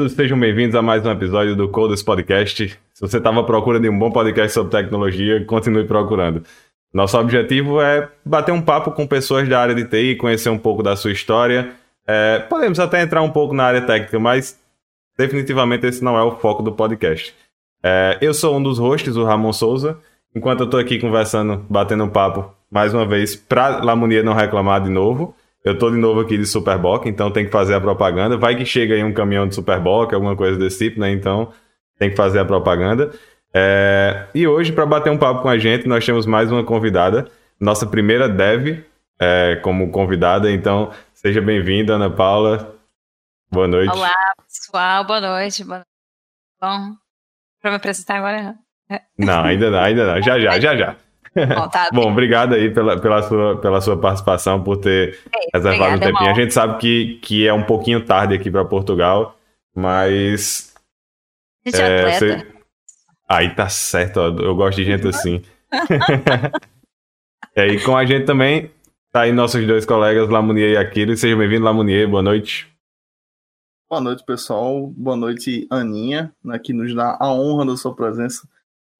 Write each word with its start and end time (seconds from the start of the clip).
todos, 0.00 0.14
sejam 0.14 0.40
bem-vindos 0.40 0.74
a 0.74 0.80
mais 0.80 1.04
um 1.04 1.10
episódio 1.10 1.54
do 1.54 1.68
Coders 1.68 2.02
Podcast. 2.02 2.68
Se 2.94 3.00
você 3.02 3.18
estava 3.18 3.44
procurando 3.44 3.86
um 3.90 3.98
bom 3.98 4.10
podcast 4.10 4.54
sobre 4.54 4.70
tecnologia, 4.70 5.44
continue 5.44 5.84
procurando. 5.84 6.42
Nosso 6.90 7.18
objetivo 7.18 7.82
é 7.82 8.08
bater 8.24 8.50
um 8.50 8.62
papo 8.62 8.92
com 8.92 9.06
pessoas 9.06 9.46
da 9.46 9.60
área 9.60 9.74
de 9.74 9.84
TI, 9.84 10.16
conhecer 10.16 10.48
um 10.48 10.56
pouco 10.56 10.82
da 10.82 10.96
sua 10.96 11.12
história. 11.12 11.72
É, 12.06 12.38
podemos 12.38 12.80
até 12.80 13.02
entrar 13.02 13.20
um 13.20 13.28
pouco 13.28 13.52
na 13.52 13.64
área 13.64 13.82
técnica, 13.82 14.18
mas 14.18 14.58
definitivamente 15.18 15.86
esse 15.86 16.02
não 16.02 16.16
é 16.16 16.22
o 16.22 16.38
foco 16.38 16.62
do 16.62 16.72
podcast. 16.72 17.34
É, 17.82 18.16
eu 18.22 18.32
sou 18.32 18.56
um 18.56 18.62
dos 18.62 18.78
hosts, 18.78 19.16
o 19.16 19.24
Ramon 19.24 19.52
Souza. 19.52 19.98
Enquanto 20.34 20.60
eu 20.60 20.64
estou 20.64 20.80
aqui 20.80 20.98
conversando, 20.98 21.66
batendo 21.68 22.04
um 22.04 22.08
papo, 22.08 22.50
mais 22.70 22.94
uma 22.94 23.04
vez, 23.04 23.36
para 23.36 23.84
Lamonia 23.84 24.22
não 24.22 24.32
reclamar 24.32 24.82
de 24.82 24.88
novo. 24.88 25.34
Eu 25.64 25.78
tô 25.78 25.90
de 25.90 25.96
novo 25.96 26.20
aqui 26.20 26.38
de 26.38 26.46
Superboc, 26.46 27.06
então 27.06 27.30
tem 27.30 27.44
que 27.44 27.50
fazer 27.50 27.74
a 27.74 27.80
propaganda. 27.80 28.36
Vai 28.36 28.56
que 28.56 28.64
chega 28.64 28.94
aí 28.94 29.04
um 29.04 29.12
caminhão 29.12 29.46
de 29.46 29.54
Superboc, 29.54 30.12
alguma 30.14 30.34
coisa 30.34 30.58
desse 30.58 30.78
tipo, 30.78 31.00
né? 31.00 31.10
Então 31.10 31.52
tem 31.98 32.10
que 32.10 32.16
fazer 32.16 32.38
a 32.38 32.44
propaganda. 32.44 33.10
É... 33.52 34.26
E 34.34 34.46
hoje, 34.46 34.72
para 34.72 34.86
bater 34.86 35.10
um 35.10 35.18
papo 35.18 35.42
com 35.42 35.48
a 35.48 35.58
gente, 35.58 35.86
nós 35.86 36.04
temos 36.04 36.24
mais 36.24 36.50
uma 36.50 36.64
convidada, 36.64 37.28
nossa 37.60 37.86
primeira 37.86 38.28
dev 38.28 38.84
é, 39.20 39.56
como 39.56 39.90
convidada. 39.90 40.50
Então, 40.50 40.90
seja 41.12 41.42
bem-vinda, 41.42 41.94
Ana 41.94 42.08
Paula. 42.08 42.74
Boa 43.52 43.68
noite. 43.68 43.92
Olá, 43.92 44.14
pessoal. 44.46 45.04
Boa 45.04 45.20
noite. 45.20 45.62
Boa 45.62 45.76
noite. 45.76 45.90
Bom, 46.60 46.96
para 47.60 47.70
me 47.70 47.76
apresentar 47.76 48.16
agora? 48.16 48.54
Não, 49.18 49.44
ainda 49.44 49.70
não, 49.70 49.78
ainda 49.78 50.14
não. 50.14 50.22
Já, 50.22 50.40
já, 50.40 50.58
já, 50.58 50.76
já. 50.76 50.96
Bom, 51.34 51.68
tá 51.68 51.90
Bom, 51.92 52.10
obrigado 52.10 52.54
aí 52.54 52.72
pela, 52.72 53.00
pela, 53.00 53.22
sua, 53.22 53.60
pela 53.60 53.80
sua 53.80 53.96
participação, 53.96 54.62
por 54.62 54.78
ter 54.78 55.18
é, 55.32 55.56
reservado 55.56 55.96
um 55.96 55.98
tempinho. 55.98 56.16
Irmão. 56.18 56.30
A 56.30 56.34
gente 56.34 56.52
sabe 56.52 56.78
que, 56.78 57.18
que 57.22 57.46
é 57.46 57.52
um 57.52 57.62
pouquinho 57.62 58.04
tarde 58.04 58.34
aqui 58.34 58.50
para 58.50 58.64
Portugal, 58.64 59.36
mas. 59.74 60.74
Gente 61.64 61.80
é, 61.80 62.18
Você... 62.18 62.46
Aí 63.28 63.54
tá 63.54 63.68
certo, 63.68 64.18
ó, 64.18 64.28
eu 64.42 64.56
gosto 64.56 64.78
de 64.78 64.84
gente 64.84 65.06
assim. 65.06 65.40
e 67.56 67.60
aí, 67.60 67.80
com 67.84 67.96
a 67.96 68.04
gente 68.04 68.24
também, 68.24 68.72
tá 69.12 69.20
aí 69.20 69.32
nossos 69.32 69.64
dois 69.64 69.86
colegas, 69.86 70.28
Lamunier 70.28 70.72
e 70.72 70.76
Aquiles. 70.76 71.20
Sejam 71.20 71.38
bem-vindos, 71.38 71.64
Lamunier, 71.64 72.08
boa 72.08 72.22
noite. 72.22 72.68
Boa 73.88 74.00
noite, 74.00 74.24
pessoal. 74.24 74.88
Boa 74.96 75.16
noite, 75.16 75.64
Aninha, 75.70 76.32
né, 76.42 76.58
que 76.58 76.72
nos 76.72 76.92
dá 76.92 77.16
a 77.20 77.32
honra 77.32 77.66
da 77.66 77.76
sua 77.76 77.94
presença 77.94 78.48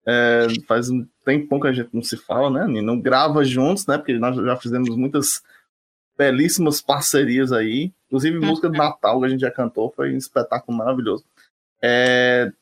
é, 0.07 0.47
faz 0.67 0.91
um 0.91 1.07
tempo 1.39 1.61
que 1.61 1.69
a 1.69 1.73
gente 1.73 1.91
não 1.93 2.03
se 2.03 2.17
fala, 2.17 2.51
né, 2.51 2.67
Nino? 2.67 2.87
Não 2.87 3.01
grava 3.01 3.45
juntos, 3.45 3.87
né? 3.87 3.97
Porque 3.97 4.15
nós 4.15 4.37
já 4.37 4.57
fizemos 4.57 4.97
muitas 4.97 5.43
belíssimas 6.19 6.81
parcerias 6.81 7.53
aí. 7.53 7.93
Inclusive, 8.07 8.39
uhum. 8.39 8.47
música 8.47 8.69
de 8.69 8.77
Natal 8.77 9.21
que 9.21 9.27
a 9.27 9.29
gente 9.29 9.41
já 9.41 9.51
cantou, 9.51 9.93
foi 9.95 10.13
um 10.13 10.17
espetáculo 10.17 10.77
maravilhoso. 10.77 11.25
É, 11.83 12.53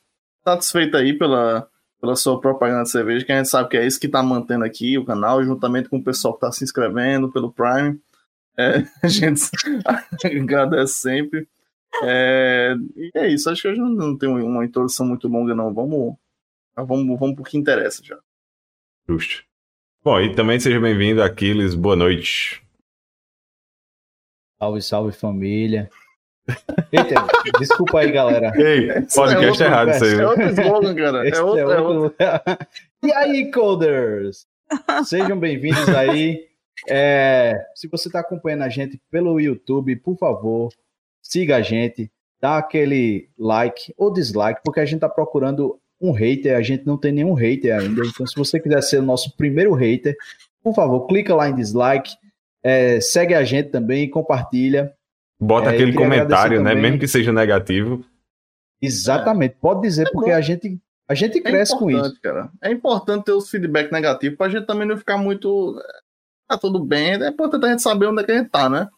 satisfeito 0.44 0.96
aí 0.96 1.12
pela, 1.16 1.66
pela 2.00 2.14
sua 2.14 2.40
propaganda 2.40 2.84
de 2.84 2.90
cerveja, 2.90 3.24
que 3.24 3.32
a 3.32 3.38
gente 3.38 3.48
sabe 3.48 3.68
que 3.70 3.76
é 3.76 3.86
isso 3.86 3.98
que 3.98 4.06
está 4.06 4.22
mantendo 4.22 4.64
aqui 4.64 4.98
o 4.98 5.04
canal, 5.04 5.42
juntamente 5.42 5.88
com 5.88 5.96
o 5.96 6.04
pessoal 6.04 6.34
que 6.34 6.38
está 6.38 6.52
se 6.52 6.64
inscrevendo 6.64 7.32
pelo 7.32 7.52
Prime. 7.52 7.98
É, 8.56 8.84
a 9.02 9.08
gente 9.08 9.50
agradece 10.24 10.94
sempre. 10.94 11.48
É, 12.02 12.76
e 12.96 13.10
é 13.14 13.28
isso, 13.28 13.48
acho 13.48 13.62
que 13.62 13.68
hoje 13.68 13.80
não 13.80 14.16
tem 14.16 14.28
uma 14.28 14.64
introdução 14.64 15.06
muito 15.06 15.26
longa, 15.26 15.54
não. 15.54 15.72
Vamos 15.72 16.16
vamos, 16.84 17.18
vamos 17.18 17.34
pro 17.34 17.44
que 17.44 17.58
interessa 17.58 18.02
já. 18.04 18.18
Justo. 19.10 19.42
Bom, 20.04 20.20
e 20.20 20.34
também 20.34 20.60
seja 20.60 20.78
bem-vindo, 20.78 21.22
Aquiles. 21.22 21.74
Boa 21.74 21.96
noite. 21.96 22.62
Salve, 24.58 24.82
salve 24.82 25.12
família. 25.12 25.88
Eita, 26.92 27.26
desculpa 27.58 28.00
aí, 28.00 28.12
galera. 28.12 28.52
Ei, 28.54 28.88
podcast 29.14 29.62
é 29.62 29.66
errado 29.66 29.90
isso 29.92 30.04
aí. 30.04 30.12
É 30.12 30.26
outro 30.26 30.48
slogan, 30.50 30.94
cara. 30.94 31.26
É 31.26 31.40
outro, 31.40 31.70
é 31.70 31.80
outro. 31.80 32.16
E 33.02 33.12
aí, 33.14 33.50
coders? 33.50 34.46
Sejam 35.06 35.38
bem-vindos 35.38 35.88
aí. 35.88 36.46
É, 36.86 37.64
se 37.74 37.88
você 37.88 38.10
está 38.10 38.20
acompanhando 38.20 38.64
a 38.64 38.68
gente 38.68 39.00
pelo 39.10 39.40
YouTube, 39.40 39.96
por 39.96 40.18
favor, 40.18 40.70
siga 41.22 41.56
a 41.56 41.62
gente, 41.62 42.12
dá 42.38 42.58
aquele 42.58 43.30
like 43.38 43.94
ou 43.96 44.12
dislike, 44.12 44.60
porque 44.62 44.80
a 44.80 44.84
gente 44.84 44.96
está 44.96 45.08
procurando 45.08 45.80
um 46.00 46.12
hater, 46.12 46.56
a 46.56 46.62
gente 46.62 46.86
não 46.86 46.96
tem 46.96 47.12
nenhum 47.12 47.34
hater 47.34 47.76
ainda. 47.76 48.02
Então, 48.06 48.26
se 48.26 48.36
você 48.36 48.60
quiser 48.60 48.82
ser 48.82 48.98
o 48.98 49.02
nosso 49.02 49.36
primeiro 49.36 49.74
hater, 49.74 50.16
por 50.62 50.74
favor, 50.74 51.06
clica 51.06 51.34
lá 51.34 51.48
em 51.48 51.54
dislike, 51.54 52.14
é, 52.62 53.00
segue 53.00 53.34
a 53.34 53.44
gente 53.44 53.70
também 53.70 54.04
e 54.04 54.08
compartilha. 54.08 54.92
Bota 55.40 55.70
é, 55.70 55.74
aquele 55.74 55.92
comentário, 55.92 56.62
né? 56.62 56.74
Mesmo 56.74 56.98
que 56.98 57.08
seja 57.08 57.32
negativo. 57.32 58.04
Exatamente, 58.80 59.56
pode 59.60 59.82
dizer, 59.82 60.06
é 60.06 60.10
porque 60.10 60.30
a 60.30 60.40
gente, 60.40 60.78
a 61.08 61.14
gente 61.14 61.38
é 61.38 61.40
cresce 61.40 61.76
com 61.76 61.90
isso. 61.90 62.20
Cara. 62.22 62.48
É 62.62 62.70
importante 62.70 63.24
ter 63.24 63.32
os 63.32 63.50
feedback 63.50 63.90
negativos 63.90 64.38
pra 64.38 64.48
gente 64.48 64.66
também 64.66 64.86
não 64.86 64.96
ficar 64.96 65.18
muito. 65.18 65.80
Tá 66.48 66.56
tudo 66.56 66.82
bem, 66.82 67.22
é 67.22 67.28
importante 67.28 67.66
a 67.66 67.70
gente 67.70 67.82
saber 67.82 68.06
onde 68.06 68.22
é 68.22 68.24
que 68.24 68.32
a 68.32 68.38
gente 68.38 68.50
tá, 68.50 68.70
né? 68.70 68.88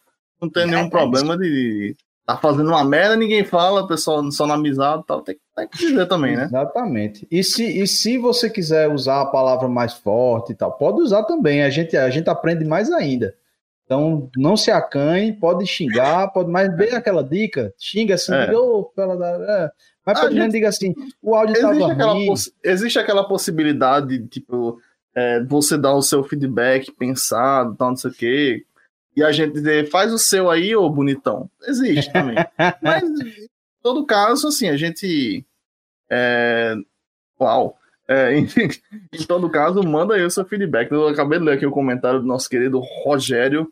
Não 0.41 0.49
tem 0.49 0.67
nenhum 0.67 0.88
problema 0.88 1.37
de 1.37 1.97
tá 2.26 2.36
fazendo 2.36 2.69
uma 2.69 2.84
merda, 2.84 3.16
ninguém 3.16 3.44
fala, 3.44 3.82
o 3.82 3.86
pessoal 3.88 4.31
só 4.31 4.47
na 4.47 4.54
amizade 4.54 5.03
tal, 5.06 5.22
tem, 5.22 5.36
tem, 5.56 5.69
que 5.69 5.78
dizer 5.78 6.06
também, 6.06 6.36
né? 6.36 6.44
Exatamente. 6.44 7.26
E 7.31 7.42
se, 7.42 7.64
e 7.64 7.86
se 7.86 8.19
você 8.19 8.48
quiser 8.48 8.88
usar 8.88 9.22
a 9.22 9.26
palavra 9.26 9.69
mais 9.69 9.94
forte 9.94 10.53
e 10.53 10.54
tal, 10.54 10.72
pode 10.72 11.00
usar 11.00 11.25
também, 11.25 11.62
a 11.62 11.70
gente, 11.70 11.97
a 11.97 12.08
gente 12.10 12.28
aprende 12.28 12.64
mais 12.64 12.91
ainda. 12.91 13.34
Então, 13.84 14.31
não 14.36 14.56
se 14.56 14.70
acanhe, 14.70 15.32
pode 15.32 15.66
xingar, 15.66 16.28
pode, 16.28 16.48
mas 16.48 16.72
dê 16.76 16.91
aquela 16.94 17.25
dica, 17.25 17.75
xinga 17.76 18.14
assim, 18.14 18.32
é. 18.32 18.52
oh, 18.56 18.88
é. 18.97 19.70
mas 20.06 20.20
pode 20.20 20.37
gente... 20.37 20.52
diga 20.52 20.69
assim, 20.69 20.94
o 21.20 21.34
áudio 21.34 21.56
existe 21.56 21.91
aquela 21.91 22.14
Existe 22.62 22.98
aquela 23.00 23.25
possibilidade, 23.26 24.28
tipo, 24.28 24.78
é, 25.12 25.42
você 25.42 25.76
dar 25.76 25.94
o 25.94 26.02
seu 26.02 26.22
feedback 26.22 26.92
pensado, 26.92 27.75
tal, 27.75 27.88
não 27.88 27.97
sei 27.97 28.10
o 28.12 28.14
quê, 28.14 28.64
e 29.20 29.22
a 29.22 29.31
gente 29.32 29.53
dizer, 29.53 29.91
faz 29.91 30.10
o 30.14 30.19
seu 30.19 30.48
aí, 30.50 30.75
ô 30.75 30.88
bonitão. 30.88 31.50
Existe 31.66 32.10
também. 32.10 32.36
Mas, 32.81 33.03
em 33.03 33.48
todo 33.82 34.06
caso, 34.06 34.48
assim, 34.48 34.70
a 34.70 34.78
gente. 34.78 35.44
É... 36.10 36.75
Uau! 37.38 37.76
É, 38.08 38.32
em, 38.34 38.48
em, 39.12 39.22
todo 39.26 39.50
caso, 39.50 39.82
manda 39.82 40.14
aí 40.14 40.25
o 40.25 40.31
seu 40.31 40.42
feedback. 40.47 40.91
Eu 40.91 41.06
acabei 41.06 41.38
de 41.38 41.44
ler 41.44 41.53
aqui 41.53 41.66
o 41.66 41.70
comentário 41.70 42.20
do 42.20 42.26
nosso 42.26 42.48
querido 42.48 42.81
Rogério, 43.04 43.70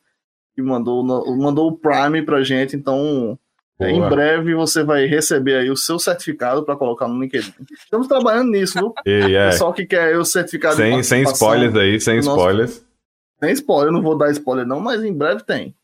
que 0.54 0.60
mandou, 0.60 1.02
mandou 1.02 1.68
o 1.68 1.76
Prime 1.78 2.20
pra 2.22 2.42
gente, 2.42 2.76
então. 2.76 3.38
É, 3.80 3.92
em 3.92 4.08
breve 4.08 4.56
você 4.56 4.82
vai 4.82 5.06
receber 5.06 5.54
aí 5.54 5.70
o 5.70 5.76
seu 5.76 6.00
certificado 6.00 6.64
para 6.64 6.74
colocar 6.74 7.06
no 7.06 7.22
LinkedIn. 7.22 7.54
Estamos 7.72 8.08
trabalhando 8.08 8.50
nisso, 8.50 8.76
viu? 8.76 8.92
E, 9.06 9.36
é. 9.36 9.50
Pessoal 9.50 9.72
que 9.72 9.86
quer 9.86 10.18
o 10.18 10.24
certificado 10.24 10.74
sem, 10.74 11.00
sem 11.04 11.22
spoilers 11.22 11.76
aí, 11.76 12.00
sem 12.00 12.20
nosso... 12.20 12.87
Tem 13.40 13.52
spoiler, 13.52 13.88
eu 13.88 13.92
não 13.92 14.02
vou 14.02 14.16
dar 14.16 14.30
spoiler 14.30 14.66
não, 14.66 14.80
mas 14.80 15.02
em 15.02 15.12
breve 15.12 15.42
tem. 15.44 15.74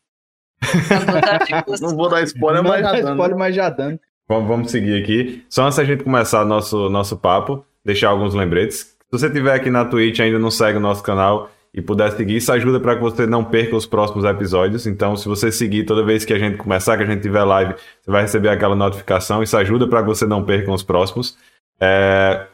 não 1.81 1.95
vou 1.95 2.09
dar 2.09 2.23
spoiler, 2.23 2.63
mas 2.63 2.81
já 2.81 2.91
dando. 2.91 3.11
spoiler, 3.11 3.37
mas 3.37 3.55
já 3.55 3.69
dando. 3.69 3.99
Vamos, 4.27 4.47
vamos 4.47 4.71
seguir 4.71 5.01
aqui. 5.01 5.45
Só 5.49 5.63
antes 5.65 5.77
da 5.77 5.83
gente 5.83 6.03
começar 6.03 6.43
nosso, 6.43 6.89
nosso 6.89 7.15
papo, 7.17 7.63
deixar 7.83 8.09
alguns 8.09 8.33
lembretes. 8.33 8.79
Se 8.79 9.11
você 9.11 9.27
estiver 9.27 9.53
aqui 9.53 9.69
na 9.69 9.85
Twitch 9.85 10.17
e 10.17 10.23
ainda 10.23 10.39
não 10.39 10.49
segue 10.49 10.77
o 10.77 10.81
nosso 10.81 11.03
canal 11.03 11.49
e 11.73 11.81
puder 11.81 12.11
seguir, 12.11 12.37
isso 12.37 12.51
ajuda 12.51 12.79
para 12.79 12.95
que 12.95 13.01
você 13.01 13.27
não 13.27 13.43
perca 13.43 13.75
os 13.75 13.85
próximos 13.85 14.25
episódios. 14.25 14.87
Então, 14.87 15.15
se 15.15 15.27
você 15.27 15.51
seguir 15.51 15.85
toda 15.85 16.03
vez 16.03 16.25
que 16.25 16.33
a 16.33 16.39
gente 16.39 16.57
começar, 16.57 16.97
que 16.97 17.03
a 17.03 17.05
gente 17.05 17.21
tiver 17.21 17.43
live, 17.43 17.75
você 18.01 18.11
vai 18.11 18.23
receber 18.23 18.49
aquela 18.49 18.75
notificação. 18.75 19.43
Isso 19.43 19.55
ajuda 19.57 19.87
para 19.87 20.01
que 20.01 20.07
você 20.07 20.25
não 20.25 20.43
perca 20.43 20.71
os 20.71 20.83
próximos. 20.83 21.37
É... 21.79 22.47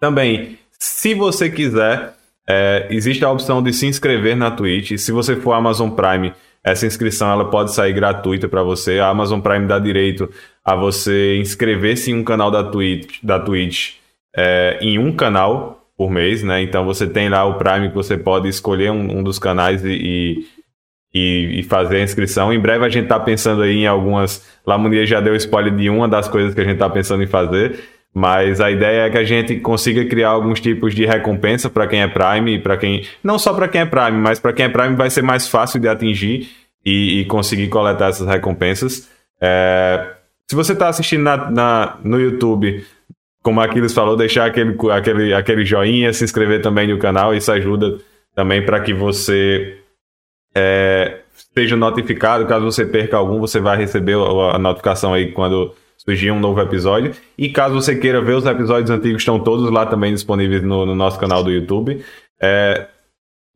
Também, 0.00 0.58
se 0.78 1.14
você 1.14 1.48
quiser 1.48 2.17
é, 2.48 2.86
existe 2.88 3.22
a 3.24 3.30
opção 3.30 3.62
de 3.62 3.72
se 3.74 3.86
inscrever 3.86 4.34
na 4.34 4.50
Twitch. 4.50 4.96
Se 4.96 5.12
você 5.12 5.36
for 5.36 5.52
Amazon 5.52 5.90
Prime, 5.90 6.32
essa 6.64 6.86
inscrição 6.86 7.30
ela 7.30 7.50
pode 7.50 7.74
sair 7.74 7.92
gratuita 7.92 8.48
para 8.48 8.62
você. 8.62 8.98
A 8.98 9.08
Amazon 9.08 9.40
Prime 9.40 9.66
dá 9.66 9.78
direito 9.78 10.30
a 10.64 10.74
você 10.74 11.36
inscrever-se 11.38 12.10
em 12.10 12.14
um 12.14 12.24
canal 12.24 12.50
da 12.50 12.64
Twitch, 12.64 13.18
da 13.22 13.38
Twitch 13.38 13.96
é, 14.34 14.78
em 14.80 14.98
um 14.98 15.14
canal 15.14 15.86
por 15.96 16.10
mês, 16.10 16.42
né? 16.42 16.62
Então 16.62 16.86
você 16.86 17.06
tem 17.06 17.28
lá 17.28 17.44
o 17.44 17.58
Prime 17.58 17.90
que 17.90 17.94
você 17.94 18.16
pode 18.16 18.48
escolher 18.48 18.90
um, 18.90 19.18
um 19.18 19.22
dos 19.22 19.38
canais 19.38 19.84
e, 19.84 20.46
e, 21.12 21.58
e, 21.60 21.62
fazer 21.64 21.96
a 21.96 22.02
inscrição. 22.02 22.52
Em 22.52 22.60
breve 22.60 22.84
a 22.84 22.88
gente 22.88 23.04
está 23.04 23.20
pensando 23.20 23.62
aí 23.62 23.78
em 23.78 23.86
algumas. 23.86 24.46
Lamonia 24.64 25.04
já 25.04 25.20
deu 25.20 25.34
spoiler 25.36 25.74
de 25.74 25.90
uma 25.90 26.08
das 26.08 26.28
coisas 26.28 26.54
que 26.54 26.60
a 26.60 26.64
gente 26.64 26.74
está 26.74 26.88
pensando 26.88 27.22
em 27.22 27.26
fazer. 27.26 27.97
Mas 28.14 28.60
a 28.60 28.70
ideia 28.70 29.02
é 29.02 29.10
que 29.10 29.18
a 29.18 29.24
gente 29.24 29.56
consiga 29.60 30.04
criar 30.04 30.30
alguns 30.30 30.60
tipos 30.60 30.94
de 30.94 31.04
recompensa 31.04 31.68
para 31.68 31.86
quem 31.86 32.02
é 32.02 32.08
Prime, 32.08 32.58
para 32.58 32.76
quem 32.76 33.06
não 33.22 33.38
só 33.38 33.52
para 33.52 33.68
quem 33.68 33.82
é 33.82 33.86
Prime, 33.86 34.18
mas 34.18 34.40
para 34.40 34.52
quem 34.52 34.64
é 34.64 34.68
Prime 34.68 34.96
vai 34.96 35.10
ser 35.10 35.22
mais 35.22 35.48
fácil 35.48 35.78
de 35.78 35.88
atingir 35.88 36.48
e, 36.84 37.20
e 37.20 37.24
conseguir 37.26 37.68
coletar 37.68 38.08
essas 38.08 38.26
recompensas. 38.26 39.08
É, 39.40 40.14
se 40.48 40.56
você 40.56 40.72
está 40.72 40.88
assistindo 40.88 41.22
na, 41.22 41.50
na, 41.50 41.98
no 42.02 42.18
YouTube, 42.18 42.84
como 43.42 43.60
Aquiles 43.60 43.92
falou, 43.92 44.16
deixar 44.16 44.46
aquele, 44.46 44.76
aquele, 44.90 45.34
aquele 45.34 45.64
joinha, 45.64 46.12
se 46.12 46.24
inscrever 46.24 46.60
também 46.62 46.88
no 46.88 46.98
canal, 46.98 47.34
isso 47.34 47.52
ajuda 47.52 47.98
também 48.34 48.64
para 48.64 48.80
que 48.80 48.92
você 48.92 49.78
é, 50.54 51.20
seja 51.54 51.76
notificado. 51.76 52.46
Caso 52.46 52.64
você 52.64 52.84
perca 52.84 53.16
algum, 53.16 53.38
você 53.38 53.60
vai 53.60 53.76
receber 53.76 54.14
a 54.14 54.58
notificação 54.58 55.12
aí 55.12 55.32
quando 55.32 55.74
surgir 56.08 56.30
um 56.30 56.40
novo 56.40 56.58
episódio. 56.60 57.12
E 57.36 57.50
caso 57.50 57.74
você 57.74 57.94
queira 57.94 58.22
ver 58.22 58.34
os 58.34 58.46
episódios 58.46 58.90
antigos, 58.90 59.20
estão 59.20 59.38
todos 59.38 59.70
lá 59.70 59.84
também 59.84 60.14
disponíveis 60.14 60.62
no, 60.62 60.86
no 60.86 60.94
nosso 60.94 61.18
canal 61.18 61.44
do 61.44 61.50
YouTube. 61.50 62.02
É, 62.40 62.86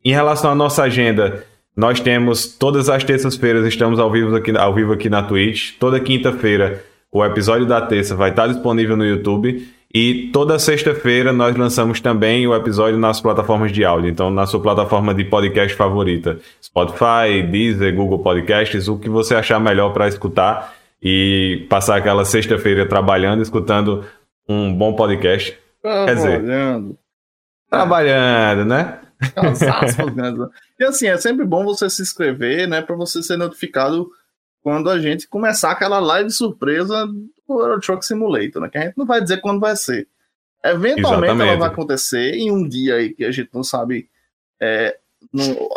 em 0.05 0.13
relação 0.13 0.51
à 0.51 0.55
nossa 0.55 0.83
agenda, 0.83 1.45
nós 1.75 1.99
temos 1.99 2.47
todas 2.47 2.91
as 2.91 3.03
terças-feiras, 3.03 3.67
estamos 3.67 3.99
ao 3.99 4.11
vivo, 4.11 4.37
aqui, 4.37 4.55
ao 4.55 4.75
vivo 4.75 4.93
aqui 4.93 5.09
na 5.09 5.23
Twitch. 5.23 5.79
Toda 5.79 5.99
quinta-feira, 5.99 6.85
o 7.11 7.25
episódio 7.25 7.67
da 7.67 7.81
terça 7.81 8.15
vai 8.15 8.29
estar 8.29 8.49
disponível 8.49 8.97
no 8.99 9.07
YouTube. 9.07 9.67
E 9.95 10.31
toda 10.33 10.59
sexta-feira 10.59 11.33
nós 11.33 11.57
lançamos 11.57 12.01
também 12.01 12.47
o 12.47 12.55
episódio 12.55 12.99
nas 12.99 13.21
plataformas 13.21 13.73
de 13.73 13.85
áudio. 13.85 14.11
Então, 14.11 14.31
na 14.31 14.47
sua 14.47 14.61
plataforma 14.61 15.15
de 15.15 15.25
podcast 15.25 15.75
favorita: 15.77 16.39
Spotify, 16.63 17.43
Deezer, 17.51 17.95
Google 17.95 18.19
Podcasts, 18.19 18.89
o 18.89 18.99
que 18.99 19.09
você 19.09 19.35
achar 19.35 19.61
melhor 19.61 19.93
para 19.93 20.09
escutar 20.09 20.82
e 21.03 21.67
passar 21.69 21.97
aquela 21.97 22.25
sexta-feira 22.25 22.89
trabalhando, 22.89 23.43
escutando 23.43 24.07
um 24.49 24.73
bom 24.73 24.95
podcast. 24.95 25.59
Quer 25.83 26.15
dizer, 26.15 26.39
trabalhando. 26.39 26.99
Trabalhando, 27.69 28.65
né? 28.65 29.01
e 30.79 30.85
assim, 30.85 31.07
é 31.07 31.17
sempre 31.17 31.45
bom 31.45 31.65
você 31.65 31.89
se 31.89 32.03
inscrever, 32.03 32.69
né, 32.69 32.83
para 32.83 32.97
você 32.97 33.23
ser 33.23 33.37
notificado 33.37 34.11
quando 34.63 34.91
a 34.91 34.99
gente 34.99 35.29
começar 35.29 35.73
aquela 35.73 35.99
live 35.99 36.31
surpresa 36.31 37.07
do 37.07 37.61
Euro 37.61 37.81
Truck 37.81 38.05
Simulator, 38.07 38.63
né? 38.63 38.69
Que 38.69 38.79
a 38.79 38.83
gente 38.83 38.97
não 38.97 39.05
vai 39.05 39.21
dizer 39.21 39.41
quando 39.41 39.61
vai 39.61 39.75
ser. 39.77 40.07
Eventualmente 40.65 41.25
Exatamente. 41.25 41.49
ela 41.49 41.59
vai 41.59 41.69
acontecer 41.69 42.35
em 42.35 42.51
um 42.53 42.69
dia 42.69 42.95
aí 42.95 43.13
que 43.13 43.25
a 43.25 43.33
gente 43.33 43.51
não 43.53 43.65
sabe. 43.65 44.09
É, 44.61 44.97
não, 45.33 45.69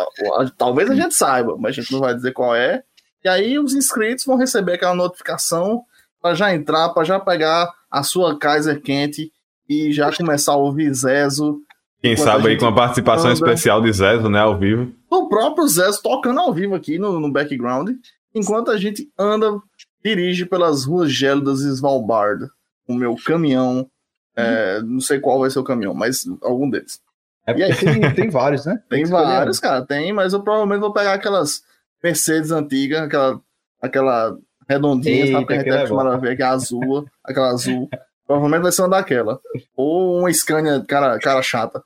talvez 0.56 0.88
a 0.88 0.94
gente 0.94 1.14
saiba, 1.14 1.56
mas 1.58 1.76
a 1.76 1.80
gente 1.80 1.92
não 1.92 1.98
vai 1.98 2.14
dizer 2.14 2.32
qual 2.32 2.54
é. 2.54 2.84
E 3.26 3.28
aí 3.28 3.58
os 3.58 3.74
inscritos 3.74 4.24
vão 4.24 4.36
receber 4.36 4.74
aquela 4.74 4.94
notificação 4.94 5.82
para 6.22 6.32
já 6.36 6.54
entrar, 6.54 6.90
para 6.90 7.02
já 7.02 7.18
pegar 7.18 7.68
a 7.90 8.04
sua 8.04 8.38
Kaiser 8.38 8.80
quente 8.80 9.32
e 9.68 9.90
já 9.90 10.16
começar 10.16 10.52
a 10.52 10.56
ouvir 10.56 10.94
Zezo. 10.94 11.58
Quem 12.00 12.16
sabe 12.16 12.50
aí 12.50 12.56
com 12.56 12.66
a 12.66 12.72
participação 12.72 13.26
anda. 13.26 13.34
especial 13.34 13.82
de 13.82 13.92
Zezo, 13.92 14.28
né, 14.28 14.38
ao 14.38 14.56
vivo. 14.56 14.92
O 15.10 15.28
próprio 15.28 15.66
Zezo 15.66 16.00
tocando 16.00 16.38
ao 16.38 16.54
vivo 16.54 16.76
aqui 16.76 17.00
no, 17.00 17.18
no 17.18 17.32
background, 17.32 17.90
enquanto 18.32 18.70
a 18.70 18.78
gente 18.78 19.10
anda, 19.18 19.60
dirige 20.04 20.46
pelas 20.46 20.84
ruas 20.84 21.10
gélidas 21.10 21.58
de 21.58 21.70
Svalbard, 21.70 22.46
o 22.86 22.94
meu 22.94 23.16
caminhão, 23.16 23.90
é, 24.36 24.80
não 24.82 25.00
sei 25.00 25.18
qual 25.18 25.40
vai 25.40 25.50
ser 25.50 25.58
o 25.58 25.64
caminhão, 25.64 25.94
mas 25.94 26.24
algum 26.40 26.70
deles. 26.70 27.00
É, 27.44 27.58
e 27.58 27.62
aí, 27.64 27.74
tem, 27.74 28.14
tem 28.14 28.30
vários, 28.30 28.64
né? 28.64 28.80
Tem, 28.88 29.02
tem 29.02 29.10
vários, 29.10 29.58
cara, 29.58 29.84
tem, 29.84 30.12
mas 30.12 30.32
eu 30.32 30.44
provavelmente 30.44 30.78
vou 30.78 30.92
pegar 30.92 31.14
aquelas 31.14 31.66
Mercedes 32.06 32.52
antiga, 32.52 33.02
aquela, 33.02 33.40
aquela 33.82 34.38
redondinha, 34.68 35.24
Eita, 35.24 35.32
sabe? 35.32 35.46
Que 35.46 35.52
a 35.52 35.56
gente 35.56 35.68
tá 35.68 35.78
acostumado 35.78 36.10
a 36.10 36.16
ver, 36.16 36.36
que 36.36 36.42
é 36.42 36.46
azul, 36.46 37.04
aquela 37.24 37.48
azul. 37.48 37.90
Provavelmente 38.24 38.62
vai 38.62 38.70
ser 38.70 38.82
uma 38.82 38.90
daquela. 38.90 39.40
Ou 39.76 40.20
uma 40.20 40.32
Scania 40.32 40.84
cara, 40.86 41.18
cara 41.18 41.42
chata. 41.42 41.82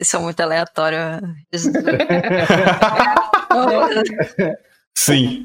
Isso 0.00 0.16
é 0.16 0.18
muito 0.18 0.40
aleatório. 0.40 0.98
Sim. 4.96 5.44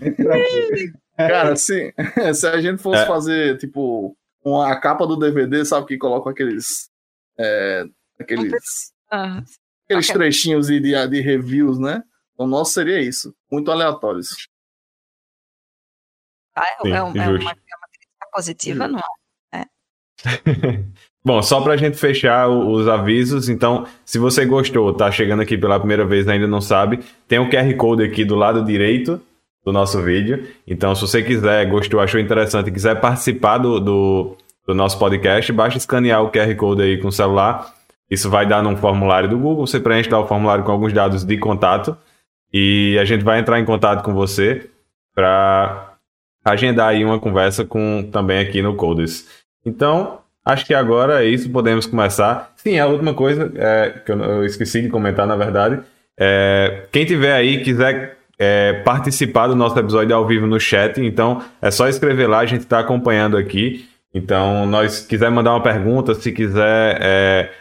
Cara, 1.15 1.55
se, 1.55 1.93
se 2.33 2.47
a 2.47 2.59
gente 2.59 2.81
fosse 2.81 3.03
é. 3.03 3.05
fazer, 3.05 3.57
tipo, 3.57 4.17
uma, 4.43 4.71
a 4.71 4.79
capa 4.79 5.05
do 5.05 5.15
DVD, 5.15 5.63
sabe, 5.63 5.85
que 5.85 5.97
coloca 5.97 6.31
aqueles. 6.31 6.89
É, 7.37 7.85
aqueles. 8.19 8.51
Ah, 9.11 9.43
aqueles 9.85 10.09
okay. 10.09 10.19
trechinhos 10.19 10.65
de, 10.67 10.79
de 10.79 11.21
reviews, 11.21 11.77
né? 11.77 12.01
O 12.37 12.45
nosso 12.45 12.73
seria 12.73 13.01
isso. 13.01 13.33
Muito 13.51 13.71
aleatórios. 13.71 14.47
Ah, 16.55 16.65
é, 16.67 16.81
Sim, 16.81 16.91
é, 16.91 17.01
uma, 17.01 17.23
é, 17.23 17.29
uma, 17.29 17.39
crítica 17.39 18.27
positiva, 18.31 18.87
não 18.87 18.99
é? 19.53 19.65
Bom, 21.23 21.41
só 21.41 21.61
para 21.61 21.73
a 21.73 21.77
gente 21.77 21.97
fechar 21.97 22.47
os 22.47 22.87
avisos, 22.87 23.49
então, 23.49 23.85
se 24.05 24.17
você 24.17 24.45
gostou, 24.45 24.93
tá 24.93 25.11
chegando 25.11 25.41
aqui 25.41 25.57
pela 25.57 25.79
primeira 25.79 26.05
vez 26.05 26.27
ainda 26.27 26.47
não 26.47 26.61
sabe, 26.61 27.03
tem 27.27 27.37
um 27.37 27.49
QR 27.49 27.75
Code 27.75 28.03
aqui 28.03 28.23
do 28.23 28.35
lado 28.35 28.63
direito 28.63 29.21
do 29.63 29.71
nosso 29.71 30.01
vídeo. 30.01 30.47
Então, 30.65 30.95
se 30.95 31.01
você 31.01 31.21
quiser, 31.21 31.65
gostou, 31.69 31.99
achou 31.99 32.19
interessante, 32.19 32.71
quiser 32.71 33.01
participar 33.01 33.57
do, 33.57 33.79
do, 33.79 34.37
do 34.65 34.73
nosso 34.73 34.97
podcast, 34.97 35.51
basta 35.51 35.77
escanear 35.77 36.23
o 36.23 36.31
QR 36.31 36.55
Code 36.55 36.81
aí 36.81 36.97
com 36.97 37.09
o 37.09 37.11
celular. 37.11 37.73
Isso 38.09 38.29
vai 38.29 38.47
dar 38.47 38.63
num 38.63 38.77
formulário 38.77 39.29
do 39.29 39.37
Google, 39.37 39.67
você 39.67 39.79
preenche 39.79 40.09
lá 40.09 40.19
o 40.19 40.27
formulário 40.27 40.63
com 40.63 40.71
alguns 40.71 40.93
dados 40.93 41.25
de 41.25 41.37
contato 41.37 41.97
e 42.53 42.97
a 42.99 43.05
gente 43.05 43.23
vai 43.23 43.39
entrar 43.39 43.59
em 43.59 43.65
contato 43.65 44.03
com 44.03 44.13
você 44.13 44.69
para 45.13 45.93
agendar 46.43 46.89
aí 46.89 47.03
uma 47.03 47.19
conversa 47.19 47.65
com 47.65 48.07
também 48.11 48.39
aqui 48.39 48.61
no 48.61 48.75
Codes. 48.75 49.27
Então, 49.65 50.19
acho 50.45 50.65
que 50.65 50.73
agora 50.73 51.23
é 51.23 51.27
isso, 51.27 51.49
podemos 51.49 51.85
começar. 51.85 52.53
Sim, 52.55 52.79
a 52.79 52.87
última 52.87 53.13
coisa 53.13 53.51
é, 53.55 54.01
que 54.05 54.11
eu, 54.11 54.19
eu, 54.19 54.45
esqueci 54.45 54.81
de 54.81 54.89
comentar, 54.89 55.27
na 55.27 55.35
verdade, 55.35 55.79
é, 56.17 56.85
quem 56.91 57.05
tiver 57.05 57.33
aí 57.33 57.63
quiser 57.63 58.17
é, 58.39 58.73
participar 58.85 59.47
do 59.47 59.55
nosso 59.55 59.77
episódio 59.77 60.15
ao 60.15 60.25
vivo 60.25 60.47
no 60.47 60.59
chat, 60.59 61.01
então 61.01 61.43
é 61.61 61.69
só 61.69 61.87
escrever 61.87 62.27
lá, 62.27 62.39
a 62.39 62.45
gente 62.45 62.61
está 62.61 62.79
acompanhando 62.79 63.35
aqui. 63.35 63.89
Então, 64.13 64.65
nós 64.65 65.05
quiser 65.05 65.29
mandar 65.29 65.51
uma 65.51 65.61
pergunta, 65.61 66.15
se 66.15 66.31
quiser 66.31 66.97
é, 67.01 67.51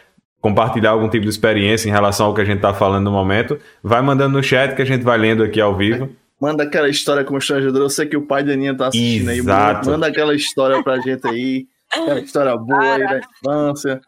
compartilhar 0.41 0.91
algum 0.91 1.09
tipo 1.09 1.23
de 1.23 1.29
experiência 1.29 1.89
em 1.89 1.91
relação 1.91 2.27
ao 2.27 2.33
que 2.33 2.41
a 2.41 2.45
gente 2.45 2.57
está 2.57 2.73
falando 2.73 3.05
no 3.05 3.11
momento, 3.11 3.59
vai 3.83 4.01
mandando 4.01 4.37
no 4.37 4.43
chat 4.43 4.75
que 4.75 4.81
a 4.81 4.85
gente 4.85 5.03
vai 5.03 5.17
lendo 5.17 5.43
aqui 5.43 5.59
ao 5.59 5.75
vivo. 5.75 6.09
Manda 6.39 6.63
aquela 6.63 6.87
história 6.87 7.23
constrangedora. 7.23 7.85
Eu 7.85 7.89
sei 7.89 8.05
que 8.05 8.15
o 8.15 8.25
pai 8.25 8.43
da 8.43 8.53
Aninha 8.53 8.75
tá 8.75 8.87
assistindo 8.87 9.31
Exato. 9.31 9.89
aí. 9.89 9.93
Manda 9.93 10.07
aquela 10.07 10.35
história 10.35 10.83
pra 10.83 10.99
gente 10.99 11.27
aí. 11.27 11.67
Aquela 11.91 12.19
história 12.19 12.55
boa 12.55 12.95
aí 12.95 13.03
da 13.03 13.19
infância. 13.19 14.01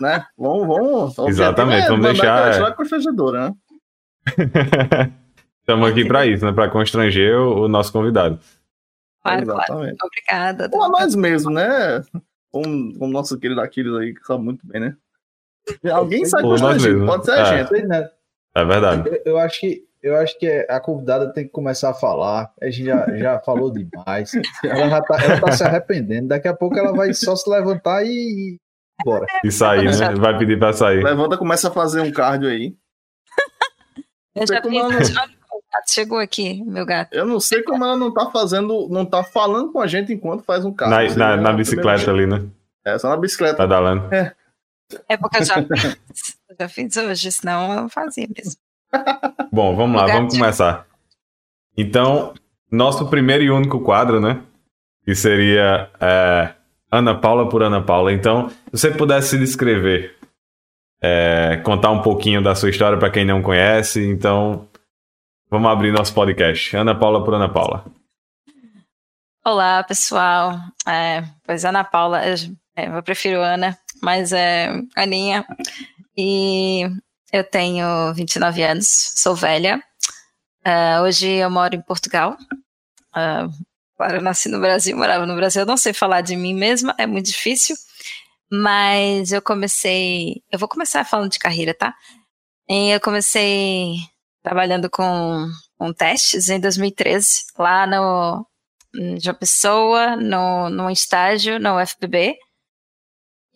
Né? 0.00 0.24
Vamos, 0.36 0.66
vamos. 0.66 1.18
Exatamente, 1.28 1.86
é, 1.86 1.88
vamos 1.88 2.06
deixar. 2.06 2.34
Aquela 2.34 2.50
história 2.50 2.74
constrangedora, 2.74 3.48
né? 3.48 3.54
Estamos 5.60 5.90
aqui 5.90 6.04
para 6.04 6.26
isso, 6.26 6.44
né? 6.44 6.52
Para 6.52 6.70
constranger 6.70 7.36
o, 7.36 7.64
o, 7.64 7.68
nosso 7.68 7.92
convidado. 7.92 8.38
Claro, 9.22 9.42
Exatamente. 9.42 9.96
Claro. 9.96 9.96
Obrigada. 10.04 10.70
Ou 10.72 10.82
a 10.82 10.88
nós 10.88 11.14
mesmos, 11.14 11.52
né? 11.52 12.02
Como, 12.50 12.98
como 12.98 13.12
nosso 13.12 13.38
querido 13.38 13.60
Aquiles 13.60 13.94
aí, 13.94 14.14
que 14.14 14.24
sabe 14.24 14.42
muito 14.42 14.66
bem, 14.66 14.80
né? 14.80 14.96
Alguém 15.92 16.24
sabe 16.24 16.44
constranger, 16.44 17.04
pode 17.04 17.24
ser 17.24 17.32
a 17.32 17.38
é. 17.38 17.66
gente. 17.66 17.86
Né? 17.86 18.10
É 18.54 18.64
verdade. 18.64 19.08
Eu, 19.08 19.32
eu, 19.32 19.38
acho 19.38 19.60
que 19.60 19.84
eu 20.02 20.16
acho 20.16 20.38
que 20.38 20.66
a 20.68 20.80
convidada 20.80 21.32
tem 21.32 21.44
que 21.44 21.50
começar 21.50 21.90
a 21.90 21.94
falar. 21.94 22.52
A 22.60 22.66
gente 22.66 22.84
já, 22.84 23.16
já 23.16 23.38
falou 23.44 23.70
demais. 23.72 24.32
Ela 24.64 24.88
já 24.88 25.00
tá, 25.02 25.22
ela 25.22 25.40
tá 25.40 25.52
se 25.52 25.64
arrependendo. 25.64 26.28
Daqui 26.28 26.48
a 26.48 26.54
pouco 26.54 26.78
ela 26.78 26.92
vai 26.92 27.12
só 27.12 27.34
se 27.34 27.48
levantar 27.48 28.04
e, 28.04 28.08
e 28.10 28.58
bora. 29.04 29.26
E 29.44 29.50
sair, 29.50 29.84
né? 29.84 30.14
Vai 30.16 30.38
pedir 30.38 30.58
pra 30.58 30.72
sair. 30.72 31.02
Levanta, 31.02 31.36
começa 31.36 31.68
a 31.68 31.72
fazer 31.72 32.00
um 32.00 32.12
cardio 32.12 32.48
aí. 32.48 32.74
Eu 34.34 34.46
já 34.46 34.62
fiz. 34.62 35.14
Não... 35.14 35.38
Chegou 35.86 36.18
aqui, 36.18 36.62
meu 36.64 36.84
gato. 36.84 37.14
Eu 37.14 37.24
não 37.24 37.38
sei 37.40 37.62
como 37.62 37.84
ela 37.84 37.96
não 37.96 38.12
tá 38.12 38.30
fazendo, 38.30 38.88
não 38.90 39.04
tá 39.04 39.22
falando 39.22 39.72
com 39.72 39.80
a 39.80 39.86
gente 39.86 40.12
enquanto 40.12 40.42
faz 40.44 40.64
um 40.64 40.72
cardio. 40.72 41.16
Na, 41.16 41.36
na, 41.36 41.42
na 41.42 41.52
bicicleta 41.52 42.10
ali, 42.10 42.26
né? 42.26 42.44
É, 42.84 42.98
só 42.98 43.08
na 43.08 43.16
bicicleta. 43.16 43.56
Pedalando. 43.56 44.12
É. 44.12 44.18
É 44.18 44.34
porque 45.16 45.38
eu 45.38 45.44
já, 45.44 45.58
eu 45.58 46.56
já 46.58 46.68
fiz 46.68 46.96
hoje, 46.96 47.32
senão 47.32 47.72
eu 47.72 47.88
fazia 47.88 48.26
mesmo. 48.26 48.60
Bom, 49.52 49.76
vamos 49.76 50.00
lá, 50.00 50.06
vamos 50.06 50.36
começar. 50.36 50.86
Então, 51.76 52.34
nosso 52.70 53.08
primeiro 53.08 53.44
e 53.44 53.50
único 53.50 53.80
quadro, 53.80 54.20
né? 54.20 54.42
Que 55.04 55.14
seria 55.14 55.90
é, 56.00 56.54
Ana 56.90 57.14
Paula 57.14 57.48
por 57.48 57.62
Ana 57.62 57.82
Paula. 57.82 58.12
Então, 58.12 58.48
se 58.48 58.56
você 58.72 58.90
pudesse 58.90 59.30
se 59.30 59.38
descrever, 59.38 60.16
é, 61.00 61.60
contar 61.64 61.90
um 61.90 62.02
pouquinho 62.02 62.42
da 62.42 62.54
sua 62.54 62.70
história 62.70 62.98
para 62.98 63.10
quem 63.10 63.24
não 63.24 63.42
conhece, 63.42 64.04
então 64.06 64.68
vamos 65.50 65.70
abrir 65.70 65.92
nosso 65.92 66.12
podcast. 66.14 66.76
Ana 66.76 66.94
Paula 66.94 67.24
por 67.24 67.34
Ana 67.34 67.48
Paula. 67.48 67.84
Olá, 69.44 69.82
pessoal. 69.84 70.58
É, 70.86 71.22
pois 71.44 71.64
Ana 71.64 71.84
Paula, 71.84 72.26
eu, 72.26 72.34
é, 72.76 72.88
eu 72.88 73.02
prefiro 73.02 73.40
Ana 73.40 73.78
mas 74.02 74.32
é 74.32 74.72
Aninha. 74.96 75.46
E 76.16 76.82
eu 77.32 77.44
tenho 77.44 78.12
29 78.14 78.62
anos, 78.62 79.12
sou 79.16 79.34
velha. 79.34 79.82
Uh, 80.66 81.02
hoje 81.02 81.28
eu 81.28 81.50
moro 81.50 81.74
em 81.74 81.82
Portugal. 81.82 82.36
Uh, 83.14 83.50
claro, 83.96 84.16
eu 84.16 84.22
nasci 84.22 84.48
no 84.48 84.60
Brasil, 84.60 84.96
morava 84.96 85.26
no 85.26 85.36
Brasil. 85.36 85.62
Eu 85.62 85.66
não 85.66 85.76
sei 85.76 85.92
falar 85.92 86.20
de 86.20 86.36
mim 86.36 86.54
mesma, 86.54 86.94
é 86.98 87.06
muito 87.06 87.26
difícil. 87.26 87.76
Mas 88.50 89.32
eu 89.32 89.42
comecei. 89.42 90.42
Eu 90.50 90.58
vou 90.58 90.68
começar 90.68 91.04
falando 91.04 91.30
de 91.30 91.38
carreira, 91.38 91.74
tá? 91.74 91.94
E 92.68 92.90
eu 92.90 93.00
comecei 93.00 93.96
trabalhando 94.42 94.88
com, 94.90 95.46
com 95.78 95.92
testes 95.92 96.48
em 96.48 96.60
2013, 96.60 97.44
lá 97.58 97.86
no, 97.86 98.46
em 98.94 99.20
João 99.20 99.34
Pessoa, 99.34 100.16
no, 100.16 100.90
estágio 100.90 101.58
no 101.58 101.80
UFPB. 101.80 102.36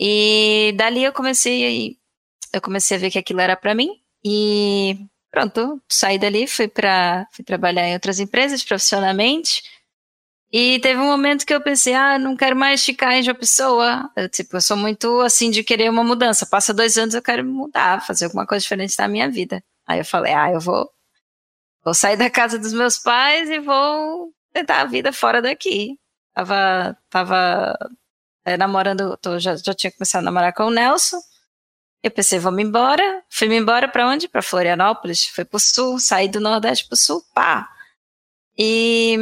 E 0.05 0.73
dali 0.77 1.05
eu 1.05 1.13
comecei 1.13 1.97
eu 2.53 2.61
comecei 2.61 2.97
a 2.97 3.01
ver 3.01 3.11
que 3.13 3.19
aquilo 3.19 3.41
era 3.41 3.57
para 3.57 3.75
mim 3.75 3.91
e 4.25 4.99
pronto, 5.31 5.81
saí 5.89 6.19
dali, 6.19 6.47
fui 6.49 6.69
para 6.69 7.27
fui 7.33 7.45
trabalhar 7.45 7.87
em 7.89 7.95
outras 7.95 8.19
empresas 8.21 8.65
profissionalmente 8.65 9.63
E 10.53 10.79
teve 10.81 11.01
um 11.01 11.07
momento 11.07 11.47
que 11.47 11.55
eu 11.55 11.63
pensei, 11.63 11.95
ah, 11.95 12.19
não 12.19 12.37
quero 12.37 12.55
mais 12.57 12.85
ficar 12.85 13.15
em 13.17 13.23
João 13.23 13.37
Pessoa. 13.37 14.11
Eu, 14.17 14.29
tipo, 14.29 14.57
eu 14.57 14.61
sou 14.61 14.77
muito 14.77 15.21
assim 15.23 15.51
de 15.51 15.65
querer 15.65 15.91
uma 15.91 16.05
mudança. 16.05 16.47
Passa 16.47 16.75
dois 16.75 16.99
anos, 16.99 17.15
eu 17.15 17.23
quero 17.23 17.45
mudar, 17.45 18.07
fazer 18.07 18.27
alguma 18.27 18.47
coisa 18.47 18.63
diferente 18.63 18.95
na 18.99 19.09
minha 19.09 19.31
vida. 19.31 19.65
Aí 19.87 20.01
eu 20.01 20.05
falei, 20.05 20.35
ah, 20.35 20.51
eu 20.53 20.61
vou, 20.61 20.91
vou 21.85 21.95
sair 21.95 22.17
da 22.17 22.31
casa 22.31 22.59
dos 22.59 22.73
meus 22.73 22.99
pais 22.99 23.49
e 23.51 23.59
vou 23.61 24.33
tentar 24.53 24.83
a 24.83 24.85
vida 24.87 25.13
fora 25.13 25.41
daqui. 25.43 25.99
Tava, 26.35 26.97
tava 27.11 27.77
é, 28.45 28.57
namorando, 28.57 29.17
tô, 29.19 29.39
já, 29.39 29.57
já 29.57 29.75
tinha 29.75 29.93
começado 29.93 30.23
a 30.23 30.25
namorar 30.25 30.53
com 30.53 30.65
o 30.65 30.71
Nelson. 30.71 31.21
Eu 32.03 32.11
pensei, 32.11 32.39
vamos 32.39 32.63
embora. 32.63 33.23
Fui-me 33.31 33.57
embora 33.57 33.89
para 33.89 34.09
onde? 34.09 34.29
Para 34.29 34.43
Florianópolis. 34.43 35.27
Fui 35.27 35.45
pro 35.45 35.61
sul, 35.61 36.01
saí 36.01 36.29
do 36.29 36.41
Nordeste 36.41 36.87
pro 36.89 36.97
sul, 36.97 37.23
pá. 37.33 37.69
E 38.59 39.17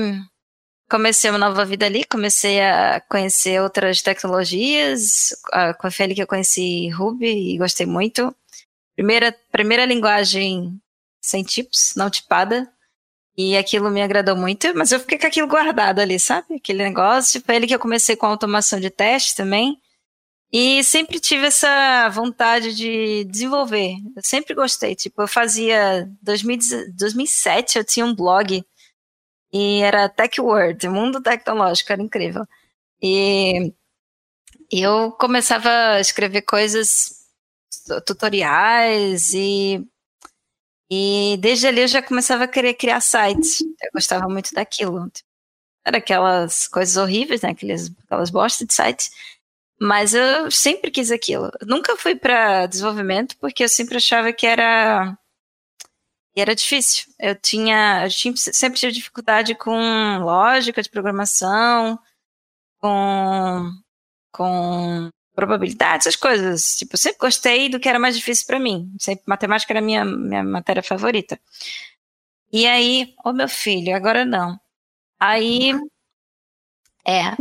comecei 0.89 1.31
uma 1.31 1.39
nova 1.39 1.65
vida 1.65 1.87
ali, 1.87 2.05
comecei 2.05 2.61
a 2.61 3.01
conhecer 3.03 3.61
outras 3.61 4.01
tecnologias. 4.03 5.29
Com 5.79 5.87
a 5.87 5.91
Feli 5.91 6.15
que 6.15 6.23
eu 6.23 6.27
conheci 6.27 6.89
Ruby 6.89 7.55
e 7.55 7.59
gostei 7.59 7.87
muito. 7.87 8.35
Primeira, 8.97 9.37
primeira 9.53 9.85
linguagem 9.85 10.81
sem 11.21 11.45
tipos, 11.45 11.93
não 11.97 12.09
tipada. 12.09 12.71
E 13.43 13.57
aquilo 13.57 13.91
me 13.91 14.03
agradou 14.03 14.37
muito, 14.37 14.75
mas 14.77 14.93
eu 14.93 15.01
fiquei 15.01 15.19
com 15.19 15.27
aquilo 15.27 15.49
guardado 15.49 15.99
ali, 16.01 16.21
sabe? 16.21 16.57
Aquele 16.57 16.85
negócio. 16.85 17.41
Foi 17.41 17.57
ele 17.57 17.67
que 17.67 17.75
eu 17.75 17.79
comecei 17.79 18.15
com 18.15 18.27
automação 18.27 18.79
de 18.79 18.91
teste 18.91 19.35
também. 19.35 19.81
E 20.53 20.85
sempre 20.85 21.19
tive 21.19 21.47
essa 21.47 22.09
vontade 22.11 22.75
de 22.75 23.25
desenvolver. 23.25 23.95
Eu 24.15 24.23
sempre 24.23 24.55
gostei. 24.55 24.95
Tipo, 24.95 25.23
eu 25.23 25.29
fazia. 25.29 26.07
2007 26.23 27.79
eu 27.79 27.85
tinha 27.85 28.05
um 28.05 28.15
blog 28.15 28.63
e 29.53 29.81
era 29.83 30.09
Tech 30.09 30.41
World, 30.41 30.89
Mundo 30.89 31.23
Tecnológico, 31.23 31.93
era 31.93 32.03
incrível. 32.03 32.47
E 33.03 33.73
eu 34.71 35.13
começava 35.13 35.69
a 35.95 36.01
escrever 36.01 36.43
coisas, 36.43 37.27
tutoriais, 38.07 39.33
e, 39.35 39.85
e 40.91 41.37
desde 41.41 41.67
ali 41.67 41.83
eu 41.83 41.89
já 41.89 42.03
começava 42.03 42.45
a 42.45 42.49
querer 42.49 42.75
criar 42.75 43.01
sites. 43.01 43.61
Eu 43.61 43.91
gostava 43.95 44.29
muito 44.29 44.53
daquilo. 44.53 45.11
Era 45.85 45.99
aquelas 45.99 46.69
coisas 46.69 46.97
horríveis, 46.97 47.43
né? 47.43 47.51
Aquelas, 47.51 47.91
aquelas 48.05 48.31
bostas 48.31 48.67
de 48.67 48.75
sites. 48.75 49.11
Mas 49.81 50.15
eu 50.15 50.51
sempre 50.51 50.91
quis 50.91 51.11
aquilo. 51.11 51.51
nunca 51.67 51.97
fui 51.97 52.15
para 52.17 52.67
desenvolvimento 52.67 53.37
porque 53.39 53.65
eu 53.65 53.69
sempre 53.69 53.97
achava 53.97 54.33
que 54.33 54.47
era 54.47 55.17
e 56.37 56.41
era 56.41 56.55
difícil. 56.55 57.13
Eu 57.19 57.35
tinha, 57.35 58.05
eu 58.05 58.11
tinha, 58.11 58.35
sempre 58.37 58.79
tive 58.79 58.93
dificuldade 58.93 59.55
com 59.55 60.19
lógica 60.21 60.83
de 60.83 60.91
programação, 60.91 61.99
com, 62.79 63.71
com 64.33 65.11
probabilidade, 65.41 66.03
essas 66.03 66.17
coisas. 66.17 66.77
Tipo, 66.77 66.95
eu 66.95 66.99
sempre 66.99 67.19
gostei 67.19 67.69
do 67.69 67.81
que 67.81 67.89
era 67.89 67.99
mais 67.99 68.17
difícil 68.17 68.47
para 68.47 68.61
mim. 68.61 68.93
Sempre 68.99 69.25
matemática 69.27 69.73
era 69.73 69.81
a 69.81 69.83
minha, 69.83 70.05
minha 70.05 70.45
matéria 70.45 70.83
favorita. 70.83 71.41
E 72.53 72.67
aí, 72.67 73.15
ô 73.25 73.31
oh 73.31 73.33
meu 73.33 73.49
filho, 73.49 73.95
agora 73.97 74.25
não. 74.25 74.59
Aí, 75.19 75.73
é. 77.07 77.37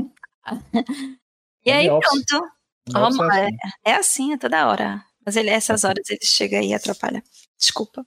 e 1.65 1.71
aí, 1.71 1.87
pronto. 1.87 2.51
Oh, 2.95 3.31
é, 3.31 3.49
é 3.85 3.95
assim, 3.95 4.33
é 4.33 4.37
toda 4.37 4.67
hora. 4.67 5.03
Mas 5.25 5.35
ele, 5.35 5.49
essas 5.49 5.83
horas 5.83 6.09
ele 6.09 6.25
chega 6.25 6.59
aí 6.59 6.69
e 6.69 6.73
atrapalha. 6.73 7.23
Desculpa. 7.57 8.05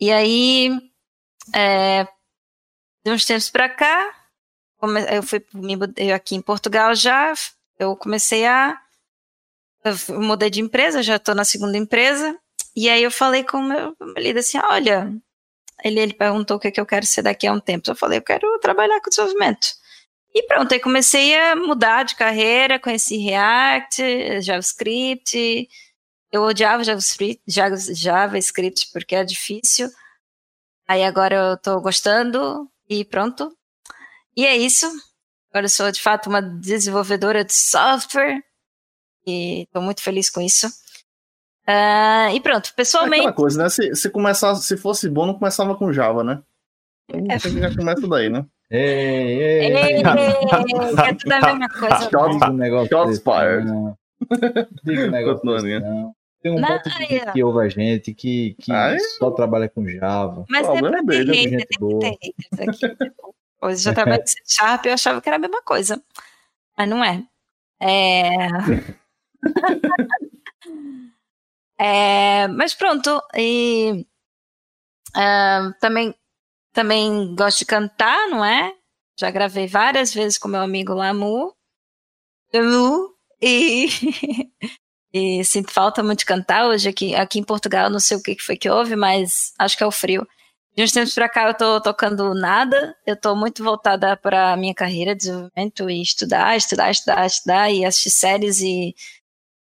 E 0.00 0.10
aí, 0.10 0.70
é, 1.54 2.04
de 3.04 3.10
uns 3.12 3.24
tempos 3.24 3.50
para 3.50 3.68
cá, 3.68 4.14
eu 5.12 5.22
fui 5.22 5.44
eu 5.96 6.14
aqui 6.14 6.34
em 6.34 6.42
Portugal 6.42 6.94
já, 6.94 7.32
eu 7.78 7.96
comecei 7.96 8.44
a 8.46 8.80
eu 9.84 10.20
mudei 10.20 10.50
de 10.50 10.60
empresa, 10.60 11.02
já 11.02 11.16
estou 11.16 11.34
na 11.34 11.44
segunda 11.44 11.76
empresa, 11.76 12.38
e 12.74 12.88
aí 12.88 13.02
eu 13.02 13.10
falei 13.10 13.44
com 13.44 13.58
o 13.58 13.62
meu, 13.62 13.96
líder 14.16 14.40
assim, 14.40 14.58
olha, 14.58 15.12
ele, 15.84 16.00
ele 16.00 16.14
perguntou 16.14 16.56
o 16.56 16.60
que, 16.60 16.68
é 16.68 16.70
que 16.70 16.80
eu 16.80 16.86
quero 16.86 17.06
ser 17.06 17.22
daqui 17.22 17.46
a 17.46 17.52
um 17.52 17.60
tempo, 17.60 17.90
eu 17.90 17.96
falei, 17.96 18.18
eu 18.18 18.22
quero 18.22 18.58
trabalhar 18.60 19.00
com 19.00 19.10
desenvolvimento. 19.10 19.68
E 20.34 20.42
pronto, 20.44 20.72
aí 20.72 20.80
comecei 20.80 21.36
a 21.38 21.54
mudar 21.54 22.04
de 22.04 22.16
carreira, 22.16 22.78
conheci 22.78 23.18
React, 23.18 24.40
JavaScript, 24.40 25.68
eu 26.32 26.42
odiava 26.42 26.82
JavaScript, 26.82 27.42
JavaScript 27.94 28.88
porque 28.92 29.14
é 29.14 29.24
difícil. 29.24 29.90
Aí 30.88 31.04
agora 31.04 31.34
eu 31.34 31.56
tô 31.58 31.78
gostando 31.80 32.70
e 32.88 33.04
pronto. 33.04 33.54
E 34.34 34.46
é 34.46 34.56
isso. 34.56 34.86
Agora 35.50 35.66
eu 35.66 35.70
sou 35.70 35.92
de 35.92 36.00
fato 36.00 36.30
uma 36.30 36.40
desenvolvedora 36.40 37.44
de 37.44 37.52
software 37.52 38.42
e 39.26 39.66
tô 39.72 39.80
muito 39.80 40.02
feliz 40.02 40.30
com 40.30 40.40
isso. 40.40 40.66
Uh, 41.68 42.34
e 42.34 42.40
pronto, 42.40 42.72
pessoalmente. 42.74 43.18
É 43.18 43.28
aquela 43.28 43.32
coisa, 43.32 43.62
né? 43.62 43.68
Se, 43.68 43.94
se, 43.94 44.10
começasse, 44.10 44.64
se 44.64 44.76
fosse 44.76 45.08
bom, 45.08 45.26
não 45.26 45.34
começava 45.34 45.74
com 45.76 45.92
Java, 45.92 46.24
né? 46.24 46.42
É. 47.08 47.38
Já 47.38 47.74
começa 47.74 48.06
daí, 48.08 48.28
né? 48.28 48.44
Ei, 48.70 48.80
ei, 48.80 49.76
ei, 49.76 50.02
é 50.02 51.14
tudo 51.14 51.32
a 51.32 51.40
mesma 51.40 51.68
coisa. 51.68 52.10
Shots, 52.10 52.88
shots 52.88 53.18
fired. 53.22 53.96
Diga 54.82 55.06
um 55.06 55.10
negócio. 55.10 55.44
Não. 55.80 56.14
Tem 56.42 56.52
um 56.52 56.58
gente 56.58 57.32
que 57.32 57.44
ouve 57.44 57.64
a 57.64 57.68
gente 57.68 58.12
que, 58.12 58.56
que 58.58 58.72
só 59.18 59.30
trabalha 59.30 59.68
com 59.68 59.86
Java. 59.86 60.44
Mas 60.48 60.68
é 60.68 60.80
pra 60.80 61.02
ter 61.04 61.24
hater, 61.24 61.66
tem 61.68 61.88
que 61.88 61.98
ter 62.00 62.18
haters 62.20 62.68
aqui. 62.68 63.12
Pois 63.60 63.80
já 63.80 63.94
trabalho 63.94 64.18
com 64.26 64.26
Sharp 64.44 64.86
eu 64.86 64.94
achava 64.94 65.20
que 65.20 65.28
era 65.28 65.36
a 65.36 65.38
mesma 65.38 65.62
coisa. 65.62 66.02
Mas 66.76 66.88
não 66.88 67.04
é. 67.04 67.22
É... 67.80 68.48
é... 71.78 72.48
Mas 72.48 72.74
pronto. 72.74 73.20
E 73.36 74.06
uh, 75.16 75.72
também, 75.80 76.14
também 76.72 77.34
gosto 77.34 77.60
de 77.60 77.66
cantar, 77.66 78.28
não 78.28 78.44
é? 78.44 78.74
Já 79.18 79.30
gravei 79.30 79.66
várias 79.66 80.12
vezes 80.12 80.38
com 80.38 80.48
meu 80.48 80.60
amigo 80.62 80.94
Lamu. 80.94 81.54
Lamu. 82.52 83.12
E 83.40 83.88
E 85.12 85.44
sinto 85.44 85.70
falta 85.70 86.02
muito 86.02 86.20
de 86.20 86.24
cantar 86.24 86.66
hoje 86.66 86.88
aqui, 86.88 87.14
aqui 87.14 87.38
em 87.38 87.44
Portugal, 87.44 87.90
não 87.90 88.00
sei 88.00 88.16
o 88.16 88.22
que 88.22 88.38
foi 88.40 88.56
que 88.56 88.70
houve, 88.70 88.96
mas 88.96 89.52
acho 89.58 89.76
que 89.76 89.82
é 89.84 89.86
o 89.86 89.90
frio. 89.90 90.26
De 90.74 90.82
uns 90.82 90.90
tempos 90.90 91.14
para 91.14 91.28
cá 91.28 91.48
eu 91.48 91.54
tô 91.54 91.80
tocando 91.82 92.32
nada, 92.34 92.96
eu 93.06 93.14
tô 93.14 93.36
muito 93.36 93.62
voltada 93.62 94.16
para 94.16 94.56
minha 94.56 94.74
carreira 94.74 95.14
de 95.14 95.24
desenvolvimento 95.24 95.90
e 95.90 96.00
estudar, 96.00 96.56
estudar, 96.56 96.90
estudar, 96.90 97.26
estudar 97.26 97.70
e 97.70 97.84
assistir 97.84 98.10
séries 98.10 98.60
e 98.60 98.94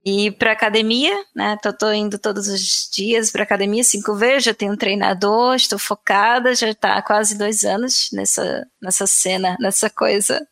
e 0.05 0.31
para 0.31 0.51
academia, 0.51 1.13
né? 1.33 1.57
Tô, 1.61 1.71
tô, 1.71 1.91
indo 1.93 2.19
todos 2.19 2.47
os 2.47 2.89
dias 2.91 3.31
para 3.31 3.43
academia 3.43 3.83
cinco 3.83 4.15
vezes, 4.15 4.43
já 4.43 4.53
tenho 4.53 4.73
um 4.73 4.77
treinador, 4.77 5.55
estou 5.55 5.79
focada, 5.79 6.53
já 6.53 6.69
está 6.69 6.95
há 6.95 7.01
quase 7.01 7.37
dois 7.37 7.63
anos 7.63 8.09
nessa 8.11 8.67
nessa 8.81 9.07
cena, 9.07 9.55
nessa 9.59 9.89
coisa, 9.89 10.45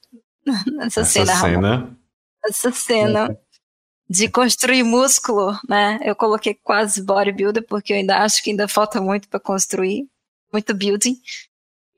nessa 0.67 1.01
Essa 1.01 1.05
cena, 1.05 1.36
cena. 1.36 1.98
Essa 2.46 2.72
cena 2.72 3.38
de 4.10 4.29
construir 4.29 4.84
músculo, 4.84 5.58
né? 5.67 6.00
Eu 6.03 6.15
coloquei 6.15 6.53
quase 6.53 7.01
bodybuilder 7.01 7.65
porque 7.67 7.93
eu 7.93 7.98
ainda 7.98 8.20
acho 8.20 8.41
que 8.43 8.51
ainda 8.51 8.67
falta 8.67 9.01
muito 9.01 9.27
para 9.27 9.39
construir, 9.39 10.08
muito 10.51 10.74
building. 10.74 11.17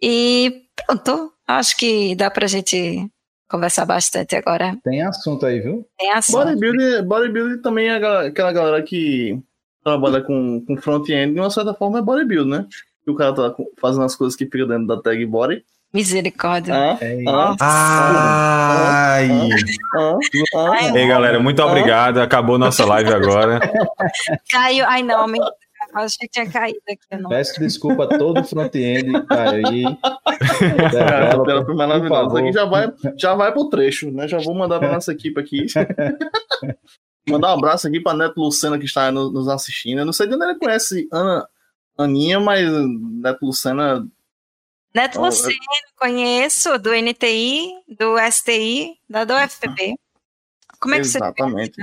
E 0.01 0.67
pronto, 0.75 1.33
acho 1.47 1.77
que 1.77 2.15
dá 2.15 2.29
pra 2.29 2.47
gente 2.47 3.09
conversar 3.53 3.85
bastante 3.85 4.35
agora. 4.35 4.75
Tem 4.83 5.03
assunto 5.03 5.45
aí, 5.45 5.59
viu? 5.59 5.87
Tem 5.99 6.11
assunto. 6.11 6.43
Bodybuilder, 6.43 7.05
bodybuilder 7.05 7.61
também 7.61 7.87
é 7.87 7.95
aquela 7.95 8.51
galera 8.51 8.81
que 8.81 9.39
trabalha 9.83 10.21
com, 10.21 10.63
com 10.65 10.75
front-end, 10.77 11.35
de 11.35 11.39
uma 11.39 11.51
certa 11.51 11.73
forma 11.75 11.99
é 11.99 12.01
bodybuilder, 12.01 12.59
né? 12.59 12.67
Que 13.05 13.11
o 13.11 13.15
cara 13.15 13.33
tá 13.33 13.55
fazendo 13.79 14.05
as 14.05 14.15
coisas 14.15 14.35
que 14.35 14.45
fica 14.45 14.65
dentro 14.65 14.87
da 14.87 14.99
tag 14.99 15.23
body 15.25 15.63
Misericórdia. 15.93 16.73
Ah, 16.73 17.55
ah, 17.59 19.13
Ai. 19.13 19.29
Ah, 19.95 20.17
ah, 20.55 20.97
Ei, 20.97 21.07
galera, 21.07 21.39
muito 21.39 21.61
obrigado. 21.61 22.17
Acabou 22.17 22.57
nossa 22.57 22.83
live 22.83 23.13
agora. 23.13 23.59
Caiu. 24.49 24.85
Ai, 24.87 25.03
não, 25.03 25.27
me... 25.27 25.37
acho 25.93 26.17
que 26.17 26.27
tinha 26.27 26.49
caído 26.49 26.79
aqui. 26.87 27.21
Não. 27.21 27.29
Peço 27.29 27.59
desculpa 27.59 28.03
a 28.05 28.17
todo 28.17 28.41
o 28.41 28.43
front-end 28.43 29.11
que 29.11 29.27
tá 29.27 29.51
aí. 29.51 29.83
Pela 31.45 31.75
maravilhosa. 31.75 32.39
Aqui 32.39 32.51
já 32.51 32.65
vai, 32.65 32.93
já 33.17 33.35
vai 33.35 33.51
pro 33.51 33.69
trecho, 33.69 34.11
né? 34.11 34.27
Já 34.27 34.39
vou 34.39 34.55
mandar 34.55 34.79
pra 34.79 34.91
nossa 34.91 35.11
equipe 35.11 35.39
aqui. 35.39 35.65
mandar 37.29 37.51
um 37.51 37.57
abraço 37.57 37.87
aqui 37.87 37.99
pra 37.99 38.13
Neto 38.13 38.39
Lucena 38.39 38.77
que 38.77 38.85
está 38.85 39.11
nos 39.11 39.47
assistindo. 39.47 39.99
Eu 39.99 40.05
não 40.05 40.13
sei 40.13 40.27
de 40.27 40.35
onde 40.35 40.45
ele 40.45 40.59
conhece 40.59 41.07
Ana, 41.11 41.47
Aninha, 41.97 42.39
mas 42.39 42.69
Neto 42.69 43.45
Lucena 43.45 44.05
Neto 44.93 45.19
oh, 45.19 45.25
Luceno, 45.25 45.53
eu... 45.53 45.99
conheço, 45.99 46.77
do 46.77 46.91
NTI, 46.93 47.71
do 47.87 48.15
STI, 48.31 48.99
da 49.09 49.23
do 49.23 49.33
UFPB. 49.33 49.95
Como 50.79 50.93
é 50.93 50.97
que 50.99 51.05
Exatamente. 51.05 51.75
você 51.75 51.81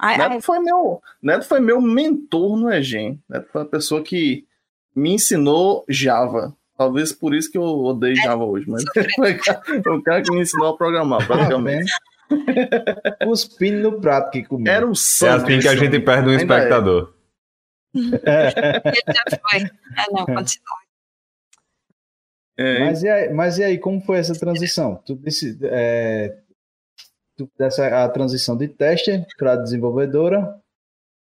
Ai, 0.00 0.16
Neto, 0.18 0.32
ai. 0.32 0.40
Foi 0.40 0.58
meu, 0.60 1.02
Neto 1.22 1.44
foi 1.46 1.60
meu 1.60 1.80
mentor 1.80 2.56
no 2.56 2.72
EGEM. 2.72 3.20
Neto 3.28 3.48
foi 3.52 3.62
a 3.62 3.66
pessoa 3.66 4.02
que 4.02 4.46
me 4.94 5.12
ensinou 5.12 5.84
Java. 5.88 6.56
Talvez 6.76 7.12
por 7.12 7.34
isso 7.34 7.50
que 7.50 7.58
eu 7.58 7.62
odeio 7.62 8.16
Java 8.16 8.42
hoje, 8.44 8.64
mas 8.68 8.82
foi 9.16 9.96
o 9.96 10.02
cara 10.02 10.22
que 10.22 10.32
me 10.32 10.40
ensinou 10.40 10.68
a 10.68 10.76
programar, 10.76 11.26
praticamente. 11.26 11.92
Cuspindo 13.24 13.90
no 13.90 14.00
prato 14.00 14.30
que 14.30 14.44
comeu. 14.44 14.72
Era 14.72 14.86
um 14.86 14.92
É 14.92 14.94
sonho. 14.94 15.32
assim 15.34 15.58
que 15.58 15.68
a 15.68 15.76
gente 15.76 16.00
perde 16.00 16.28
um 16.28 16.32
Ainda 16.32 16.42
é. 16.42 16.44
espectador. 16.58 17.12
Ele 17.94 18.10
já 18.22 19.38
foi. 19.50 19.62
Ah, 19.96 20.06
não, 20.12 20.24
continua. 20.26 20.80
É, 22.56 22.84
Mas, 22.84 23.02
e 23.02 23.08
aí, 23.08 23.32
mas 23.32 23.58
e 23.58 23.64
aí, 23.64 23.78
como 23.78 24.00
foi 24.02 24.18
essa 24.18 24.34
transição? 24.38 24.96
Tu 25.06 25.16
disse 25.16 25.58
é, 25.62 26.36
dessa, 27.58 28.04
a 28.04 28.08
transição 28.08 28.56
de 28.56 28.68
tester 28.68 29.24
para 29.38 29.56
desenvolvedora. 29.56 30.58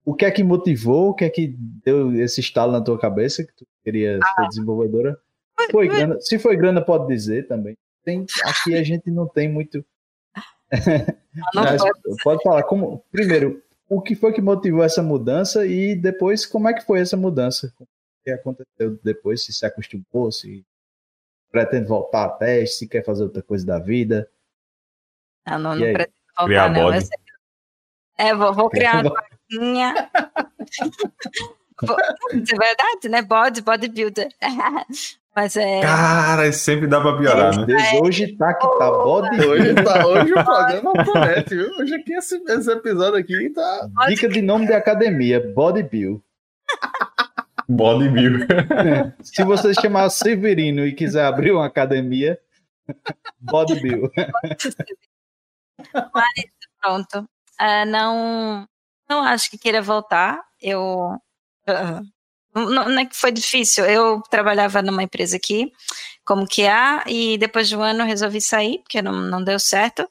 O 0.03 0.15
que 0.15 0.25
é 0.25 0.31
que 0.31 0.43
motivou? 0.43 1.09
O 1.09 1.13
que 1.13 1.25
é 1.25 1.29
que 1.29 1.55
deu 1.85 2.13
esse 2.15 2.39
estalo 2.39 2.71
na 2.71 2.81
tua 2.81 2.97
cabeça 2.99 3.43
que 3.43 3.53
tu 3.53 3.67
queria 3.83 4.17
ser 4.17 4.47
desenvolvedora? 4.47 5.17
Foi 5.69 5.87
grana? 5.87 6.19
Se 6.19 6.39
foi 6.39 6.57
grana, 6.57 6.81
pode 6.81 7.07
dizer 7.07 7.47
também. 7.47 7.77
Tem, 8.03 8.25
aqui 8.43 8.75
a 8.75 8.83
gente 8.83 9.11
não 9.11 9.27
tem 9.27 9.51
muito. 9.51 9.85
Não 11.53 11.63
Mas 11.63 11.81
pode 12.23 12.43
falar. 12.43 12.63
Como, 12.63 13.03
primeiro, 13.11 13.61
o 13.87 14.01
que 14.01 14.15
foi 14.15 14.33
que 14.33 14.41
motivou 14.41 14.83
essa 14.83 15.03
mudança 15.03 15.65
e 15.65 15.95
depois 15.95 16.45
como 16.45 16.67
é 16.67 16.73
que 16.73 16.85
foi 16.85 16.99
essa 16.99 17.15
mudança? 17.15 17.73
O 17.79 17.85
que 18.23 18.31
aconteceu 18.31 18.99
depois? 19.03 19.43
Se 19.43 19.53
se 19.53 19.65
acostumou? 19.65 20.31
Se 20.31 20.65
pretende 21.51 21.87
voltar 21.87 22.25
a 22.25 22.29
teste? 22.29 22.77
Se 22.77 22.87
quer 22.87 23.03
fazer 23.03 23.23
outra 23.23 23.41
coisa 23.41 23.65
da 23.65 23.79
vida? 23.79 24.29
Não, 25.47 25.59
não, 25.59 25.75
não 25.75 25.85
aí? 25.85 25.93
pretendo 25.93 26.21
voltar, 26.37 26.45
Criar 26.45 26.69
não. 26.69 26.91
É, 28.17 28.35
vou, 28.35 28.53
vou 28.53 28.69
criar 28.71 29.05
uma 29.05 29.13
vaquinha. 29.13 30.09
De 32.33 32.55
verdade, 32.57 33.09
né? 33.09 33.21
Body, 33.21 33.61
bodybuilder. 33.61 34.29
Mas 35.33 35.55
é. 35.55 35.79
Cara, 35.79 36.51
sempre 36.51 36.87
dá 36.87 36.99
pra 36.99 37.17
piorar, 37.17 37.55
né? 37.55 37.65
Deus, 37.65 37.81
hoje 38.01 38.35
tá 38.35 38.53
que 38.53 38.67
tá 38.77 38.91
bode. 38.91 39.45
Hoje, 39.45 39.73
tá, 39.75 40.05
hoje 40.05 40.33
o 40.33 40.43
programa 40.43 40.91
promete, 40.91 41.55
viu? 41.55 41.69
Hoje 41.79 41.95
aqui 41.95 42.13
esse, 42.13 42.35
esse 42.35 42.69
episódio 42.69 43.17
aqui 43.17 43.49
tá. 43.51 43.89
Dica 44.09 44.27
de 44.27 44.41
nome 44.41 44.67
de 44.67 44.73
academia, 44.73 45.39
Body 45.55 45.83
Bill. 45.83 46.21
Body 47.65 48.09
Bill. 48.09 48.39
Se 49.23 49.45
você 49.45 49.73
chamar 49.73 50.09
Severino 50.09 50.85
e 50.85 50.93
quiser 50.93 51.23
abrir 51.23 51.53
uma 51.53 51.65
academia, 51.65 52.37
Body 53.39 53.79
Bill. 55.81 56.11
Pronto. 56.81 57.29
Ah, 57.59 57.85
não, 57.85 58.67
não 59.09 59.23
acho 59.23 59.49
que 59.49 59.57
queira 59.57 59.81
voltar. 59.81 60.41
Eu. 60.61 61.17
ah, 61.67 62.01
não, 62.53 62.89
não 62.89 62.99
é 62.99 63.05
que 63.05 63.15
foi 63.15 63.31
difícil. 63.31 63.85
Eu 63.85 64.21
trabalhava 64.29 64.81
numa 64.81 65.03
empresa 65.03 65.37
aqui, 65.37 65.71
como 66.25 66.47
QA, 66.47 67.03
e 67.07 67.37
depois 67.37 67.69
de 67.69 67.75
um 67.77 67.81
ano 67.81 68.03
resolvi 68.03 68.41
sair, 68.41 68.79
porque 68.79 69.01
não, 69.01 69.13
não 69.13 69.43
deu 69.43 69.59
certo. 69.59 70.07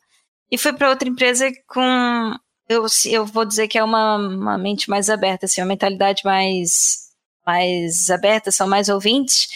E 0.51 0.59
fui 0.59 0.73
para 0.73 0.89
outra 0.91 1.09
empresa 1.09 1.51
com. 1.67 2.37
Eu, 2.69 2.87
eu 3.07 3.27
vou 3.27 3.45
dizer 3.45 3.69
que 3.69 3.79
é 3.79 3.85
uma, 3.85 4.17
uma 4.17 4.59
mente 4.59 4.89
mais 4.89 5.11
aberta, 5.11 5.47
assim, 5.47 5.61
uma 5.61 5.67
mentalidade 5.69 6.23
mais, 6.25 7.11
mais 7.47 8.11
aberta, 8.11 8.53
são 8.53 8.69
mais 8.69 8.89
ouvintes. 8.89 9.49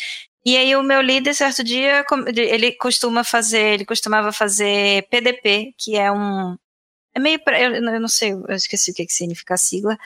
E 0.44 0.57
aí 0.57 0.76
o 0.76 0.83
meu 0.83 1.00
líder, 1.00 1.35
certo 1.35 1.64
dia, 1.64 2.04
ele 2.37 2.72
costuma 2.72 3.24
fazer, 3.24 3.74
ele 3.74 3.85
costumava 3.87 4.30
fazer 4.33 5.09
PDP, 5.09 5.74
que 5.78 5.96
é 5.96 6.12
um, 6.12 6.57
é 7.14 7.20
meio 7.20 7.38
pra, 7.42 7.61
eu, 7.61 7.72
eu 7.74 8.00
não 8.00 8.09
sei, 8.09 8.33
eu 8.33 8.50
esqueci 8.50 8.90
o 8.90 8.94
que, 8.94 9.07
que 9.07 9.12
significa 9.12 9.54
a 9.54 9.57
sigla, 9.57 9.96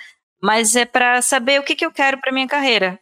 mas 0.41 0.77
é 0.77 0.85
para 0.85 1.23
saber 1.23 1.59
o 1.61 1.65
que, 1.65 1.75
que 1.75 1.85
eu 1.85 1.91
quero 1.91 2.21
para 2.21 2.33
minha 2.33 2.47
carreira. 2.47 3.01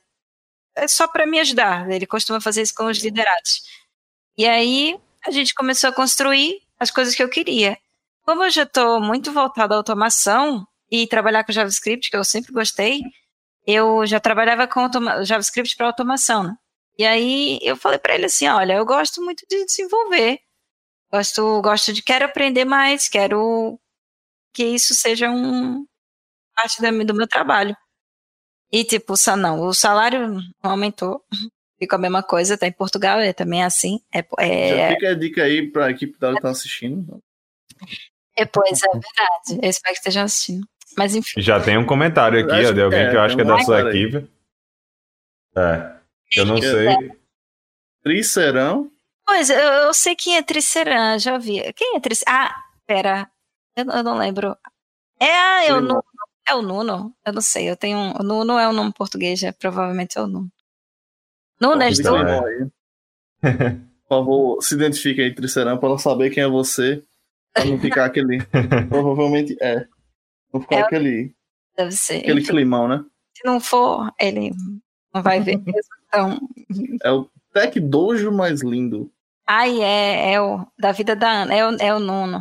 É 0.75 0.88
só 0.88 1.09
para 1.09 1.27
me 1.27 1.40
ajudar. 1.40 1.90
Ele 1.90 2.07
costuma 2.07 2.40
fazer 2.40 2.62
isso 2.62 2.75
com 2.75 2.87
os 2.87 2.99
liderados. 2.99 3.62
E 4.38 4.46
aí 4.46 4.99
a 5.27 5.31
gente 5.31 5.55
começou 5.55 5.90
a 5.90 5.92
construir 5.92 6.61
as 6.79 6.90
coisas 6.90 7.14
que 7.14 7.22
eu 7.22 7.29
queria. 7.29 7.79
Como 8.22 8.44
eu 8.44 8.51
já 8.51 8.64
estou 8.64 9.01
muito 9.01 9.33
voltada 9.33 9.75
à 9.75 9.79
automação 9.79 10.66
e 10.90 11.07
trabalhar 11.07 11.44
com 11.44 11.53
JavaScript, 11.53 12.11
que 12.11 12.16
eu 12.16 12.25
sempre 12.25 12.53
gostei, 12.53 13.01
eu 13.66 14.07
já 14.07 14.20
trabalhava 14.20 14.66
com 14.68 14.88
JavaScript 15.25 15.77
para 15.77 15.87
automação. 15.87 16.44
Né? 16.44 16.57
E 16.98 17.04
aí 17.04 17.59
eu 17.62 17.76
falei 17.76 17.98
para 17.98 18.14
ele 18.14 18.26
assim, 18.26 18.48
olha, 18.48 18.74
eu 18.74 18.87
gosto 18.87 19.22
muito 19.22 19.44
de 19.48 19.64
desenvolver, 19.66 20.38
gosto, 21.12 21.61
gosto 21.61 21.92
de 21.92 22.02
quero 22.02 22.24
aprender 22.24 22.64
mais, 22.64 23.09
quero 23.09 23.78
que 24.54 24.64
isso 24.64 24.94
seja 24.94 25.30
um 25.30 25.87
parte 26.54 26.80
da, 26.80 26.90
do 26.90 27.14
meu 27.14 27.26
trabalho. 27.26 27.76
E 28.72 28.82
tipo, 28.82 29.14
não, 29.37 29.61
o 29.61 29.74
salário 29.74 30.26
não 30.28 30.70
aumentou, 30.70 31.22
ficou 31.78 31.98
a 31.98 32.00
mesma 32.00 32.22
coisa, 32.22 32.56
tá 32.56 32.66
em 32.66 32.72
Portugal, 32.72 33.20
é 33.20 33.32
também 33.32 33.62
assim. 33.62 34.00
É, 34.12 34.22
Já 34.22 34.44
é, 34.44 34.94
fica 34.94 35.11
a 35.11 35.14
dica 35.14 35.42
aí 35.42 35.70
pra 35.70 35.90
equipe 35.90 36.18
da 36.18 36.35
que 36.35 36.40
tá 36.40 36.50
assistindo. 36.50 37.22
é, 38.37 38.46
pois 38.46 38.82
é 38.82 38.88
verdade. 38.88 39.61
Eu 39.62 39.68
espero 39.68 39.92
que 39.92 39.98
estejam 39.98 40.24
assistindo. 40.24 40.66
Mas 40.96 41.14
enfim, 41.14 41.42
Já 41.42 41.61
tem 41.61 41.76
um 41.76 41.85
comentário 41.85 42.40
aqui, 42.40 42.66
ó, 42.66 42.72
de 42.72 42.80
alguém 42.80 43.00
que 43.00 43.06
é, 43.06 43.11
que 43.11 43.16
eu 43.16 43.20
acho 43.20 43.37
que 43.37 43.42
é 43.42 43.44
da 43.44 43.59
sua 43.61 43.90
equipe. 43.90 44.30
É. 45.54 45.95
Eu 46.35 46.45
não 46.47 46.57
sei. 46.61 46.89
Tricerão. 48.03 48.91
pois 49.25 49.51
eu, 49.51 49.59
eu 49.59 49.95
sei 49.95 50.15
quem 50.17 50.37
é 50.37 50.43
Triceran, 50.43 51.19
já 51.19 51.39
vi. 51.39 51.73
Quem 51.75 51.97
é 51.97 52.01
Triceran? 52.01 52.33
Ah, 52.33 52.55
pera, 52.87 53.31
eu, 53.77 53.85
eu 53.85 54.03
não 54.03 54.17
lembro. 54.19 54.57
É, 55.21 55.67
é 55.69 55.73
o 55.75 55.81
Limão. 55.81 55.95
Nuno. 55.97 56.05
É 56.49 56.55
o 56.55 56.62
Nuno? 56.62 57.17
Eu 57.27 57.33
não 57.33 57.41
sei, 57.41 57.69
eu 57.69 57.77
tenho 57.77 57.99
um. 57.99 58.12
O 58.21 58.23
Nuno 58.23 58.59
é 58.59 58.69
um 58.69 58.73
nome 58.73 58.93
português, 58.93 59.43
é, 59.43 59.51
provavelmente 59.53 60.17
é 60.17 60.21
o 60.23 60.27
Nuno. 60.29 60.49
Nuno 61.61 61.83
é 61.83 61.91
Nuno. 61.91 62.49
é. 62.49 62.67
Por 64.09 64.19
favor, 64.19 64.62
se 64.62 64.75
identifique 64.77 65.21
aí, 65.21 65.35
Tricerão, 65.35 65.79
pra 65.79 65.89
ela 65.89 65.99
saber 65.99 66.31
quem 66.31 66.43
é 66.43 66.49
você. 66.49 67.03
Pra 67.53 67.65
não 67.65 67.81
ficar 67.81 68.05
aquele. 68.05 68.39
Provavelmente 68.89 69.57
é. 69.61 69.85
Não 70.55 70.61
ficar 70.61 70.77
É. 70.77 70.81
aquele, 70.83 71.35
Deve 71.77 71.91
ser. 71.91 72.19
aquele 72.19 72.41
Enfim, 72.41 72.51
climão, 72.53 72.87
né? 72.87 73.05
se 73.37 73.45
não 73.45 73.59
for, 73.61 74.11
ele 74.21 74.53
não 75.16 75.22
vai 75.22 75.40
ver 75.40 75.57
mesmo. 75.59 75.90
Então, 76.09 76.38
É 77.02 77.11
o 77.11 77.29
Tech 77.52 77.79
Dojo 77.81 78.31
mais 78.33 78.62
lindo. 78.62 79.11
ai, 79.46 79.83
é, 79.83 80.33
é 80.35 80.40
o 80.40 80.66
da 80.79 80.92
vida 80.92 81.14
da 81.16 81.29
Ana, 81.42 81.55
é 81.55 81.66
o, 81.66 81.76
é 81.81 81.94
o 81.94 81.98
Nuno. 81.98 82.40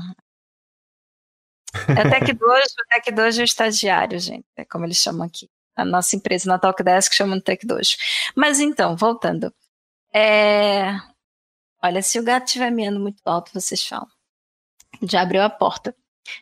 É 1.89 2.07
o 2.07 2.09
Tech 2.09 2.33
Dojo, 2.33 2.63
o 2.63 2.87
Tech 2.89 3.11
Dojo 3.11 3.39
é 3.39 3.43
o 3.43 3.45
estagiário, 3.45 4.19
gente, 4.19 4.45
é 4.55 4.63
como 4.65 4.85
eles 4.85 4.97
chamam 4.97 5.25
aqui. 5.27 5.49
A 5.75 5.83
nossa 5.83 6.15
empresa 6.15 6.47
na 6.49 6.57
Talkdesk 6.57 7.13
chama 7.13 7.35
de 7.35 7.41
Tech 7.43 7.65
Dojo. 7.67 7.97
Mas 8.35 8.59
então, 8.61 8.95
voltando. 8.95 9.53
É, 10.13 10.93
Olha, 11.83 12.01
se 12.01 12.17
o 12.19 12.23
gato 12.23 12.47
estiver 12.47 12.71
miando 12.71 12.99
muito 12.99 13.21
alto, 13.25 13.51
vocês 13.53 13.85
falam. 13.85 14.07
Já 15.03 15.21
abriu 15.21 15.41
a 15.43 15.49
porta. 15.49 15.93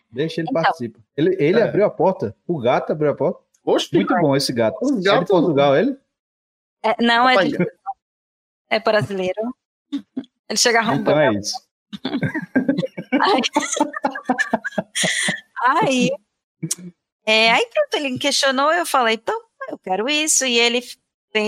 Deixa 0.10 0.40
ele 0.40 0.48
Então. 0.50 0.62
participar. 0.62 1.00
Ele, 1.18 1.36
ele 1.38 1.60
É. 1.60 1.64
abriu 1.64 1.84
a 1.86 1.90
porta. 1.90 2.34
O 2.48 2.60
gato 2.60 2.92
abriu 2.94 3.12
a 3.12 3.16
porta. 3.16 3.42
Oxe, 3.66 3.90
Muito 3.94 4.16
bom 4.22 4.36
esse 4.38 4.54
gato. 4.54 4.78
Os 4.82 4.92
É 4.92 4.96
de 4.98 5.02
gatos- 5.04 5.28
Portugal, 5.30 5.76
ele? 5.76 5.98
É, 6.84 6.96
não, 7.02 7.30
é, 7.30 7.46
de- 7.46 7.58
é 8.70 8.80
brasileiro. 8.80 9.56
Ele 10.50 10.58
chega 10.58 10.80
arrombando. 10.80 11.12
Então 11.12 11.20
é 11.20 11.40
isso. 11.40 11.56
Aí, 15.62 16.10
é, 17.26 17.52
aí 17.52 17.66
pronto, 17.74 17.94
ele 17.96 18.10
me 18.12 18.20
questionou, 18.20 18.72
eu 18.74 18.86
falei, 18.86 19.16
então, 19.16 19.40
eu 19.70 19.78
quero 19.78 20.10
isso. 20.10 20.46
E 20.46 20.60
ele 20.60 20.82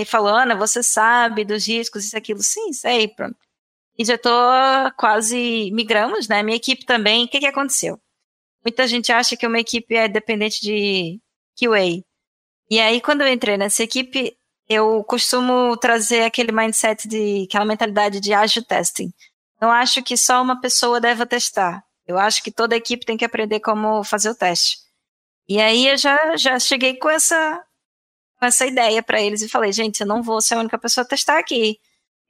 falou, 0.06 0.34
Ana, 0.34 0.54
você 0.54 0.82
sabe 0.82 1.44
dos 1.44 1.66
riscos, 1.66 2.04
isso, 2.06 2.16
aquilo. 2.16 2.42
Sim, 2.42 2.72
sei, 2.72 3.08
pronto. 3.08 3.36
E 3.98 4.04
já 4.04 4.18
tô 4.18 4.30
quase, 4.96 5.70
migramos, 5.72 6.28
né? 6.28 6.42
Minha 6.42 6.56
equipe 6.56 6.84
também, 6.84 7.24
o 7.24 7.28
que 7.28 7.38
que 7.40 7.46
aconteceu? 7.46 7.98
Muita 8.64 8.86
gente 8.86 9.12
acha 9.12 9.36
que 9.36 9.46
uma 9.46 9.60
equipe 9.60 9.94
é 9.94 10.08
dependente 10.08 10.60
de 10.60 11.20
QA. 11.58 12.02
E 12.70 12.80
aí, 12.80 13.00
quando 13.00 13.22
eu 13.22 13.28
entrei 13.28 13.56
nessa 13.56 13.82
equipe, 13.84 14.36
eu 14.68 15.04
costumo 15.04 15.76
trazer 15.76 16.24
aquele 16.24 16.52
mindset 16.52 17.06
de, 17.06 17.46
aquela 17.48 17.64
mentalidade 17.64 18.20
de 18.20 18.32
ágil 18.32 18.64
testing. 18.64 19.12
Não 19.60 19.70
acho 19.70 20.02
que 20.02 20.16
só 20.16 20.42
uma 20.42 20.60
pessoa 20.60 21.00
deva 21.00 21.24
testar. 21.24 21.84
Eu 22.06 22.18
acho 22.18 22.42
que 22.42 22.50
toda 22.50 22.74
a 22.74 22.78
equipe 22.78 23.06
tem 23.06 23.16
que 23.16 23.24
aprender 23.24 23.60
como 23.60 24.04
fazer 24.04 24.30
o 24.30 24.34
teste. 24.34 24.78
E 25.48 25.60
aí 25.60 25.88
eu 25.88 25.96
já, 25.96 26.36
já 26.36 26.58
cheguei 26.58 26.96
com 26.96 27.08
essa, 27.08 27.62
com 28.38 28.46
essa 28.46 28.66
ideia 28.66 29.02
para 29.02 29.20
eles 29.20 29.42
e 29.42 29.48
falei, 29.48 29.72
gente, 29.72 30.00
eu 30.00 30.06
não 30.06 30.22
vou 30.22 30.40
ser 30.40 30.54
a 30.54 30.58
única 30.58 30.78
pessoa 30.78 31.04
a 31.04 31.08
testar 31.08 31.38
aqui. 31.38 31.78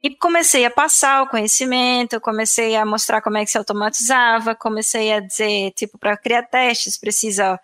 E 0.01 0.15
comecei 0.15 0.63
a 0.63 0.69
passar 0.69 1.23
o 1.23 1.27
conhecimento, 1.27 2.21
comecei 2.21 2.75
a 2.75 2.85
mostrar 2.85 3.21
como 3.21 3.37
é 3.37 3.45
que 3.45 3.51
se 3.51 3.57
automatizava, 3.57 4.55
comecei 4.55 5.11
a 5.11 5.19
dizer, 5.19 5.71
tipo, 5.71 5.97
para 5.97 6.15
criar 6.15 6.43
testes, 6.43 6.97
precisa. 6.97 7.59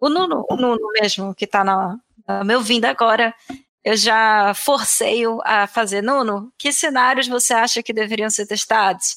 O 0.00 0.08
Nuno, 0.08 0.44
o 0.50 0.56
Nuno 0.56 0.88
mesmo, 1.00 1.34
que 1.34 1.44
está 1.44 1.64
na, 1.64 1.96
me 2.44 2.56
ouvindo 2.56 2.86
agora, 2.86 3.34
eu 3.86 3.96
já 3.96 4.52
forcei-o 4.52 5.40
a 5.44 5.68
fazer, 5.68 6.02
Nuno, 6.02 6.52
que 6.58 6.72
cenários 6.72 7.28
você 7.28 7.54
acha 7.54 7.84
que 7.84 7.92
deveriam 7.92 8.28
ser 8.28 8.44
testados? 8.44 9.16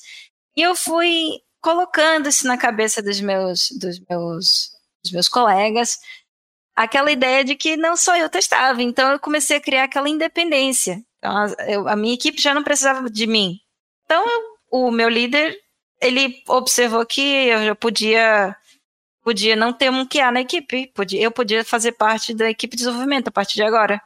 E 0.55 0.61
eu 0.61 0.75
fui 0.75 1.39
colocando 1.59 2.29
isso 2.29 2.45
na 2.45 2.55
cabeça 2.55 3.01
dos 3.01 3.19
meus, 3.19 3.71
dos 3.71 3.99
meus, 4.07 4.69
dos 5.03 5.11
meus 5.11 5.27
colegas, 5.27 5.97
aquela 6.75 7.11
ideia 7.11 7.43
de 7.43 7.55
que 7.55 7.75
não 7.75 7.97
só 7.97 8.15
eu 8.15 8.29
testava, 8.29 8.83
então 8.83 9.11
eu 9.11 9.19
comecei 9.19 9.57
a 9.57 9.61
criar 9.61 9.85
aquela 9.85 10.07
independência. 10.07 11.03
Então, 11.17 11.35
a, 11.35 11.47
eu, 11.67 11.87
a 11.87 11.95
minha 11.95 12.13
equipe 12.13 12.39
já 12.39 12.53
não 12.53 12.63
precisava 12.63 13.09
de 13.09 13.25
mim. 13.25 13.59
Então, 14.05 14.23
eu, 14.23 14.41
o 14.69 14.91
meu 14.91 15.09
líder, 15.09 15.57
ele 15.99 16.43
observou 16.47 17.03
que 17.07 17.21
eu 17.21 17.75
podia 17.75 18.55
podia 19.23 19.55
não 19.55 19.73
ter 19.73 19.89
um 19.89 20.07
QA 20.07 20.31
na 20.31 20.41
equipe, 20.41 20.91
podia, 20.93 21.19
eu 21.19 21.31
podia 21.31 21.65
fazer 21.65 21.93
parte 21.93 22.35
da 22.35 22.51
equipe 22.51 22.75
de 22.77 22.83
desenvolvimento 22.83 23.29
a 23.29 23.31
partir 23.31 23.55
de 23.55 23.63
agora. 23.63 23.99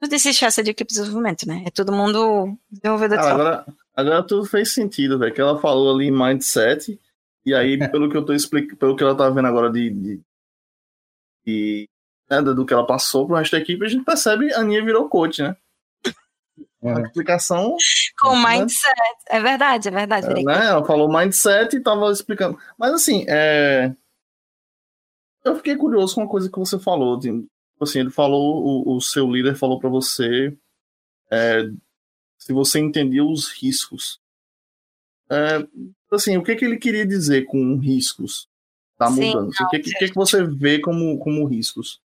Não 0.00 0.08
existe 0.10 0.44
essa 0.44 0.62
de 0.62 0.70
equipe 0.70 0.88
de 0.88 0.98
desenvolvimento, 0.98 1.46
né? 1.46 1.62
É 1.66 1.70
todo 1.70 1.92
mundo 1.92 2.56
desenvolvedor 2.70 3.18
de 3.18 3.24
ah, 3.24 3.32
agora, 3.32 3.66
agora 3.94 4.26
tudo 4.26 4.46
fez 4.46 4.72
sentido, 4.72 5.18
velho. 5.18 5.34
Que 5.34 5.40
ela 5.40 5.60
falou 5.60 5.94
ali 5.94 6.06
em 6.06 6.10
mindset, 6.10 6.98
e 7.44 7.54
aí, 7.54 7.76
pelo 7.90 8.08
que 8.10 8.16
eu 8.16 8.24
tô 8.24 8.32
explicando, 8.32 8.76
pelo 8.78 8.96
que 8.96 9.02
ela 9.02 9.14
tá 9.14 9.28
vendo 9.28 9.46
agora 9.46 9.70
de, 9.70 9.90
de, 9.90 10.20
de 11.44 11.88
né, 12.30 12.40
do 12.40 12.64
que 12.64 12.72
ela 12.72 12.86
passou 12.86 13.26
pro 13.26 13.36
resto 13.36 13.52
da 13.52 13.58
equipe, 13.58 13.84
a 13.84 13.88
gente 13.88 14.04
percebe 14.04 14.52
a 14.54 14.60
Aninha 14.60 14.82
virou 14.82 15.08
coach, 15.08 15.42
né? 15.42 15.54
Uhum. 16.80 16.96
A 16.96 17.02
explicação. 17.02 17.76
Com 18.18 18.40
né? 18.40 18.60
mindset. 18.60 18.94
É 19.28 19.38
verdade, 19.38 19.88
é 19.88 19.90
verdade. 19.90 20.26
É, 20.28 20.42
né? 20.42 20.66
Ela 20.66 20.84
falou 20.84 21.12
mindset 21.12 21.76
e 21.76 21.82
tava 21.82 22.10
explicando. 22.10 22.58
Mas 22.78 22.94
assim, 22.94 23.26
é... 23.28 23.92
eu 25.44 25.56
fiquei 25.56 25.76
curioso 25.76 26.14
com 26.14 26.22
uma 26.22 26.30
coisa 26.30 26.50
que 26.50 26.58
você 26.58 26.78
falou. 26.78 27.20
Tipo 27.20 27.46
assim, 27.84 28.00
ele 28.00 28.10
falou, 28.10 28.64
o, 28.64 28.96
o 28.96 29.00
seu 29.00 29.30
líder 29.30 29.56
falou 29.56 29.78
para 29.78 29.88
você 29.88 30.56
é, 31.30 31.62
se 32.38 32.52
você 32.52 32.80
entendia 32.80 33.24
os 33.24 33.48
riscos. 33.50 34.20
É, 35.30 35.66
assim, 36.12 36.36
o 36.36 36.42
que, 36.42 36.56
que 36.56 36.64
ele 36.64 36.76
queria 36.76 37.06
dizer 37.06 37.44
com 37.46 37.76
riscos 37.76 38.48
da 38.98 39.08
mudança? 39.08 39.30
Sim, 39.30 39.34
não, 39.34 39.66
o 39.66 39.70
que, 39.70 39.78
que, 39.78 40.08
que, 40.08 40.14
você 40.14 40.44
vê 40.44 40.80
como, 40.80 41.18
como 41.18 41.46
riscos? 41.46 42.00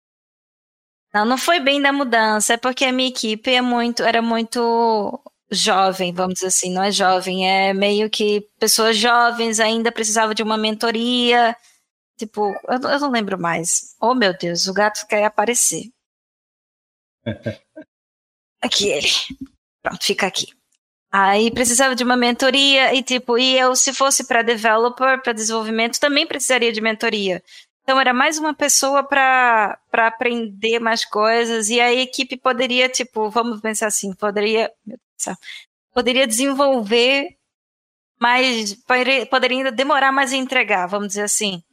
Não, 1.14 1.26
não 1.26 1.38
foi 1.38 1.60
bem 1.60 1.82
da 1.82 1.92
mudança, 1.92 2.54
é 2.54 2.58
porque 2.58 2.86
a 2.86 2.92
minha 2.92 3.10
equipe 3.10 3.52
é 3.52 3.62
muito, 3.62 4.02
era 4.02 4.22
muito 4.22 5.20
jovem, 5.52 6.14
vamos 6.14 6.36
dizer 6.36 6.48
assim, 6.48 6.74
não 6.74 6.82
é 6.82 6.92
jovem, 6.92 7.48
é 7.48 7.74
meio 7.74 8.10
que 8.10 8.48
pessoas 8.58 8.96
jovens 8.98 9.60
ainda 9.60 9.92
precisavam 9.92 10.34
de 10.34 10.42
uma 10.42 10.58
mentoria. 10.58 11.56
Tipo, 12.22 12.54
eu, 12.68 12.80
eu 12.88 13.00
não 13.00 13.10
lembro 13.10 13.40
mais. 13.40 13.96
Oh 14.00 14.14
meu 14.14 14.38
Deus, 14.38 14.68
o 14.68 14.74
gato 14.74 15.08
quer 15.08 15.24
aparecer. 15.24 15.92
aqui 18.62 18.90
ele. 18.90 19.08
Pronto, 19.82 20.04
fica 20.04 20.28
aqui. 20.28 20.46
Aí 21.12 21.50
precisava 21.50 21.96
de 21.96 22.04
uma 22.04 22.16
mentoria 22.16 22.94
e 22.94 23.02
tipo, 23.02 23.40
e 23.40 23.58
eu 23.58 23.76
se 23.76 23.92
fosse 23.92 24.28
para 24.28 24.44
developer, 24.44 25.20
para 25.24 25.34
desenvolvimento, 25.34 26.00
também 26.00 26.28
precisaria 26.28 26.72
de 26.72 26.80
mentoria. 26.80 27.44
Então 27.82 28.00
era 28.00 28.14
mais 28.14 28.38
uma 28.38 28.54
pessoa 28.54 29.04
para 29.04 29.80
aprender 29.92 30.80
mais 30.80 31.04
coisas 31.04 31.70
e 31.70 31.82
a 31.82 31.92
equipe 31.92 32.38
poderia, 32.38 32.88
tipo, 32.88 33.32
vamos 33.32 33.62
pensar 33.62 33.88
assim, 33.88 34.14
poderia, 34.14 34.72
poderia 35.92 36.28
desenvolver 36.28 37.36
mais, 38.20 38.76
poderia 39.28 39.58
ainda 39.58 39.72
demorar 39.72 40.12
mais 40.12 40.32
a 40.32 40.38
entregar, 40.38 40.86
vamos 40.86 41.08
dizer 41.08 41.24
assim, 41.24 41.64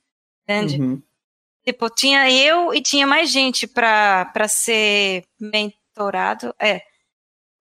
entende? 0.48 0.80
Uhum. 0.80 1.02
Tipo, 1.64 1.90
tinha 1.90 2.30
eu 2.30 2.72
e 2.72 2.80
tinha 2.80 3.06
mais 3.06 3.30
gente 3.30 3.66
para 3.66 4.48
ser 4.48 5.24
mentorado, 5.38 6.54
é. 6.58 6.80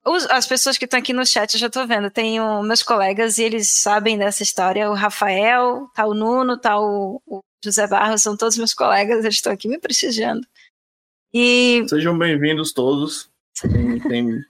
Os, 0.06 0.26
as 0.28 0.47
pessoas 0.47 0.78
que 0.78 0.86
estão 0.86 1.00
aqui 1.00 1.12
no 1.12 1.26
chat, 1.26 1.54
eu 1.54 1.60
já 1.60 1.67
estou 1.67 1.86
vendo, 1.86 2.10
tenho 2.10 2.63
meus 2.63 2.82
colegas 2.82 3.38
e 3.38 3.43
eles 3.43 3.69
sabem 3.69 4.17
dessa 4.17 4.41
história, 4.41 4.89
o 4.89 4.93
Rafael, 4.93 5.89
tá 5.93 6.06
o 6.06 6.13
Nuno, 6.13 6.58
tá 6.58 6.80
o, 6.80 7.21
o 7.26 7.41
José 7.62 7.86
Barros, 7.88 8.21
são 8.21 8.38
todos 8.38 8.58
meus 8.58 8.73
colegas, 8.73 9.26
eles 9.26 9.36
estão 9.36 9.52
aqui 9.52 9.67
me 9.67 9.78
prestigiando. 9.78 10.47
E... 11.34 11.86
Sejam 11.89 12.17
bem-vindos 12.17 12.71
todos. 12.71 13.30
Tem, 13.62 14.00
tem, 14.00 14.45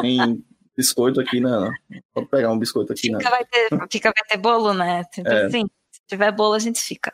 tem, 0.00 0.44
biscoito 0.76 1.20
aqui 1.20 1.40
na. 1.40 1.72
Vou 2.14 2.24
pegar 2.26 2.52
um 2.52 2.58
biscoito 2.58 2.92
aqui 2.92 3.02
fica, 3.02 3.18
na. 3.18 3.30
Vai 3.30 3.44
ter, 3.44 3.68
fica, 3.90 4.12
vai 4.14 4.24
ter 4.28 4.36
bolo, 4.36 4.72
né? 4.72 5.02
Tipo 5.12 5.28
é. 5.28 5.46
Assim, 5.46 5.64
se 5.90 6.00
tiver 6.06 6.30
bolo, 6.30 6.54
a 6.54 6.58
gente 6.60 6.80
fica. 6.80 7.12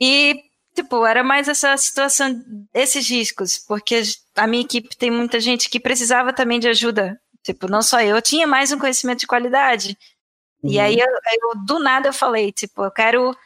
E, 0.00 0.42
tipo, 0.74 1.04
era 1.04 1.24
mais 1.24 1.48
essa 1.48 1.76
situação, 1.76 2.42
esses 2.72 3.08
riscos, 3.08 3.58
porque 3.58 4.02
a 4.36 4.46
minha 4.46 4.62
equipe 4.62 4.96
tem 4.96 5.10
muita 5.10 5.40
gente 5.40 5.68
que 5.68 5.80
precisava 5.80 6.32
também 6.32 6.60
de 6.60 6.68
ajuda. 6.68 7.20
Tipo, 7.42 7.68
não 7.68 7.82
só 7.82 8.00
eu, 8.00 8.16
eu 8.16 8.22
tinha 8.22 8.46
mais 8.46 8.72
um 8.72 8.78
conhecimento 8.78 9.20
de 9.20 9.26
qualidade. 9.26 9.96
Uhum. 10.62 10.70
E 10.70 10.78
aí, 10.78 10.98
eu, 10.98 11.06
eu, 11.06 11.64
do 11.64 11.78
nada, 11.78 12.08
eu 12.08 12.12
falei, 12.12 12.52
tipo, 12.52 12.84
eu 12.84 12.90
quero 12.90 13.36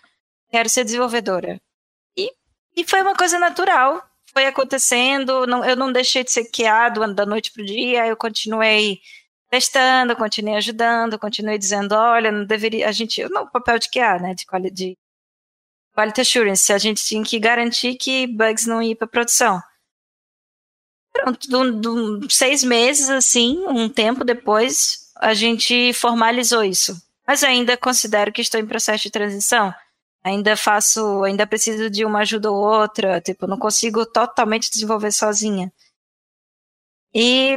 quero 0.53 0.69
ser 0.69 0.85
desenvolvedora. 0.85 1.61
E, 2.17 2.31
e 2.77 2.85
foi 2.85 3.01
uma 3.01 3.17
coisa 3.17 3.39
natural, 3.39 4.03
foi 4.33 4.47
acontecendo, 4.47 5.47
não, 5.47 5.65
eu 5.65 5.75
não 5.75 5.91
deixei 5.91 6.23
de 6.23 6.31
ser 6.31 6.45
QA 6.51 6.91
da 7.15 7.25
noite 7.27 7.51
para 7.53 7.63
o 7.63 7.67
dia, 7.67 8.07
eu 8.07 8.17
continuei 8.17 9.01
testando, 9.51 10.17
continuei 10.17 10.57
ajudando, 10.57 11.19
continuei 11.19 11.59
dizendo, 11.59 11.93
olha, 11.95 12.31
não 12.31 12.45
deveria, 12.45 12.89
a 12.89 12.93
gente, 12.93 13.23
não, 13.31 13.45
o 13.45 13.51
papel 13.51 13.79
de 13.79 13.89
QA, 13.91 14.19
né, 14.19 14.35
de, 14.35 14.71
de 14.71 14.99
quality 15.95 16.21
assurance, 16.21 16.73
a 16.73 16.79
gente 16.79 17.05
tinha 17.05 17.23
que 17.23 17.39
garantir 17.39 17.95
que 17.97 18.27
bugs 18.27 18.67
não 18.67 18.83
iam 18.83 18.97
para 18.97 19.07
produção. 19.07 19.61
Pronto, 21.13 21.49
do, 21.49 21.73
do, 22.19 22.31
seis 22.31 22.65
meses, 22.65 23.11
assim, 23.11 23.65
um 23.67 23.89
tempo 23.89 24.25
depois, 24.25 25.11
a 25.17 25.35
gente 25.35 25.93
formalizou 25.93 26.65
isso. 26.65 26.97
Mas 27.27 27.45
ainda 27.45 27.77
considero 27.77 28.33
que 28.33 28.41
estou 28.41 28.59
em 28.59 28.67
processo 28.67 29.05
de 29.05 29.11
transição 29.11 29.73
ainda 30.23 30.57
faço, 30.57 31.25
ainda 31.25 31.47
preciso 31.47 31.91
de 31.91 32.05
uma 32.05 32.21
ajuda 32.21 32.51
ou 32.51 32.63
outra, 32.65 33.21
tipo, 33.21 33.47
não 33.47 33.59
consigo 33.59 34.07
totalmente 34.07 34.71
desenvolver 34.71 35.11
sozinha. 35.13 35.73
E, 37.15 37.55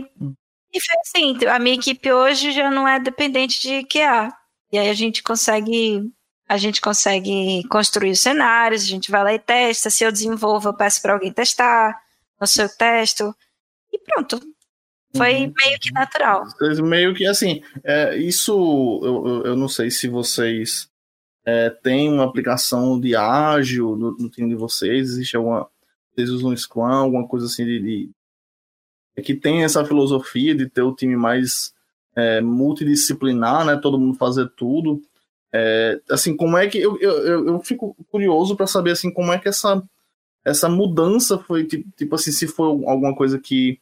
e 0.74 0.82
foi 0.82 0.96
assim, 1.02 1.46
a 1.46 1.60
minha 1.60 1.76
equipe 1.76 2.12
hoje 2.12 2.52
já 2.52 2.70
não 2.72 2.88
é 2.88 3.00
dependente 3.00 3.62
de 3.62 3.84
QA. 3.86 4.34
E 4.72 4.78
aí 4.78 4.90
a 4.90 4.94
gente 4.94 5.24
consegue 5.24 6.12
a 6.48 6.58
gente 6.58 6.80
consegue 6.80 7.64
construir 7.70 8.12
os 8.12 8.20
cenários, 8.20 8.84
a 8.84 8.88
gente 8.88 9.10
vai 9.10 9.24
lá 9.24 9.34
e 9.34 9.40
testa, 9.40 9.90
se 9.90 10.04
eu 10.04 10.12
desenvolvo, 10.12 10.70
eu 10.70 10.74
peço 10.74 11.02
para 11.02 11.14
alguém 11.14 11.32
testar, 11.32 12.00
no 12.40 12.46
seu 12.46 12.70
testo, 12.70 13.36
e 13.92 14.00
pronto. 14.00 14.40
Foi 15.16 15.34
uhum. 15.34 15.54
meio 15.56 15.80
que 15.80 15.92
natural. 15.92 16.44
Meio 16.84 17.16
que 17.16 17.26
assim, 17.26 17.64
é, 17.84 18.18
isso 18.18 19.02
eu, 19.02 19.46
eu, 19.46 19.56
não 19.56 19.70
sei 19.70 19.90
se 19.90 20.10
vocês 20.10 20.90
é, 21.46 21.70
tem 21.70 22.12
uma 22.12 22.26
aplicação 22.26 23.00
de 23.00 23.16
ágil 23.16 23.96
no, 23.96 24.12
no, 24.18 24.30
time 24.30 24.50
de 24.50 24.56
vocês? 24.56 25.12
Existe 25.12 25.38
alguma. 25.38 25.70
Vocês 26.14 26.30
usam 26.30 26.52
um 26.52 26.58
Scrum, 26.58 26.84
alguma 26.84 27.28
coisa 27.28 27.46
assim 27.46 27.66
de, 27.66 27.80
de 27.80 28.10
é 29.16 29.22
que 29.22 29.34
tem 29.34 29.64
essa 29.64 29.86
filosofia 29.86 30.54
de 30.54 30.70
ter 30.70 30.82
o 30.82 30.94
time 30.94 31.16
mais 31.16 31.74
é, 32.16 32.42
multidisciplinar, 32.42 33.66
né? 33.66 33.78
Todo 33.78 34.00
mundo 34.00 34.18
fazer 34.18 34.50
tudo. 34.58 35.02
É, 35.54 36.02
assim, 36.10 36.36
como 36.36 36.58
é 36.58 36.68
que 36.68 36.78
eu, 36.80 37.00
eu, 37.00 37.48
eu 37.48 37.60
fico 37.62 37.96
curioso 38.12 38.56
para 38.56 38.68
saber 38.68 38.92
assim 38.92 39.12
como 39.12 39.32
é 39.32 39.40
que 39.40 39.48
essa 39.48 39.82
essa 40.44 40.70
mudança 40.70 41.40
foi 41.40 41.66
tipo, 41.66 41.90
tipo 41.96 42.16
assim 42.16 42.32
se 42.32 42.48
foi 42.48 42.68
alguma 42.68 43.16
coisa 43.16 43.40
que 43.40 43.80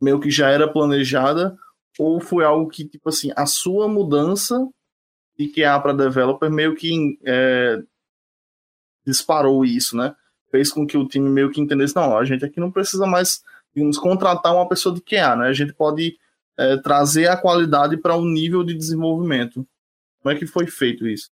meio 0.00 0.18
que 0.18 0.30
já 0.30 0.48
era 0.48 0.66
planejada 0.66 1.56
ou 1.98 2.20
foi 2.20 2.44
algo 2.44 2.68
que 2.68 2.84
tipo 2.84 3.08
assim 3.08 3.30
a 3.36 3.46
sua 3.46 3.86
mudança 3.86 4.66
de 5.38 5.48
QA 5.48 5.78
para 5.80 5.92
developer 5.92 6.50
meio 6.50 6.74
que 6.74 7.18
é, 7.24 7.82
disparou 9.06 9.64
isso, 9.64 9.96
né? 9.96 10.14
Fez 10.50 10.70
com 10.70 10.86
que 10.86 10.98
o 10.98 11.06
time 11.06 11.28
meio 11.28 11.50
que 11.50 11.60
entendesse, 11.60 11.96
não, 11.96 12.16
a 12.16 12.24
gente 12.24 12.44
aqui 12.44 12.60
não 12.60 12.70
precisa 12.70 13.06
mais, 13.06 13.42
digamos, 13.74 13.98
contratar 13.98 14.54
uma 14.54 14.68
pessoa 14.68 14.94
de 14.94 15.00
QA, 15.00 15.36
né? 15.36 15.48
A 15.48 15.52
gente 15.52 15.72
pode 15.72 16.18
é, 16.58 16.76
trazer 16.78 17.28
a 17.28 17.36
qualidade 17.36 17.96
para 17.96 18.16
um 18.16 18.26
nível 18.26 18.62
de 18.62 18.74
desenvolvimento. 18.74 19.66
Como 20.22 20.34
é 20.34 20.38
que 20.38 20.46
foi 20.46 20.66
feito 20.66 21.06
isso? 21.06 21.30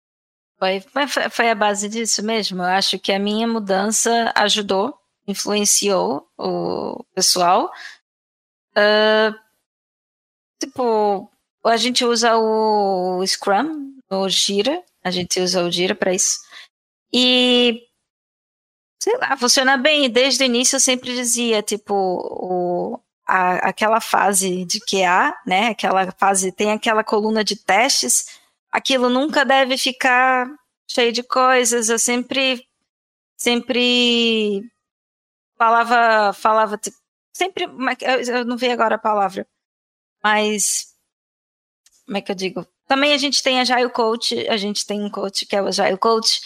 Foi, 0.58 0.80
foi, 0.80 1.30
foi 1.30 1.50
a 1.50 1.56
base 1.56 1.90
disso 1.90 2.24
mesmo. 2.24 2.62
Eu 2.62 2.68
acho 2.68 2.98
que 3.00 3.12
a 3.12 3.20
minha 3.20 3.48
mudança 3.48 4.32
ajudou, 4.36 4.98
influenciou 5.28 6.28
o 6.38 7.04
pessoal. 7.14 7.72
Uh, 8.72 9.36
tipo, 10.60 11.30
a 11.66 11.78
gente 11.78 12.06
usa 12.06 12.38
o 12.38 13.26
Scrum 13.26 13.96
o 14.10 14.30
Gira, 14.30 14.84
a 15.04 15.12
gente 15.12 15.40
usa 15.40 15.64
o 15.64 15.72
Gira 15.72 15.96
para 15.96 16.14
isso. 16.14 16.40
E 17.12 17.82
sei 19.02 19.18
lá, 19.18 19.38
funciona 19.38 19.78
bem. 19.78 20.10
Desde 20.10 20.44
o 20.44 20.46
início 20.46 20.76
eu 20.76 20.80
sempre 20.80 21.14
dizia, 21.14 21.62
tipo, 21.62 21.94
o, 21.94 23.00
a, 23.28 23.70
aquela 23.70 24.00
fase 24.02 24.66
de 24.66 24.80
QA, 24.80 25.34
né? 25.46 25.70
Aquela 25.70 26.12
fase, 26.12 26.52
tem 26.52 26.72
aquela 26.72 27.04
coluna 27.04 27.44
de 27.44 27.56
testes, 27.56 28.40
aquilo 28.76 29.10
nunca 29.10 29.46
deve 29.46 29.78
ficar 29.78 30.48
cheio 30.90 31.12
de 31.14 31.24
coisas. 31.24 31.88
Eu 31.90 31.98
sempre, 31.98 32.68
sempre 33.38 34.62
falava, 35.58 36.34
falava, 36.34 36.78
tipo, 36.78 36.98
sempre, 37.34 37.66
eu 38.28 38.46
não 38.46 38.58
vi 38.58 38.70
agora 38.70 38.96
a 38.96 39.00
palavra, 39.00 39.48
mas 40.22 40.94
como 42.06 42.18
é 42.18 42.22
que 42.22 42.32
eu 42.32 42.36
digo? 42.36 42.68
Também 42.88 43.14
a 43.14 43.18
gente 43.18 43.42
tem 43.42 43.58
a 43.58 43.62
Agile 43.62 43.90
Coach, 43.90 44.48
a 44.48 44.58
gente 44.58 44.86
tem 44.86 45.02
um 45.02 45.10
coach 45.10 45.46
que 45.46 45.56
é 45.56 45.62
o 45.62 45.68
Agile 45.68 45.98
Coach, 45.98 46.40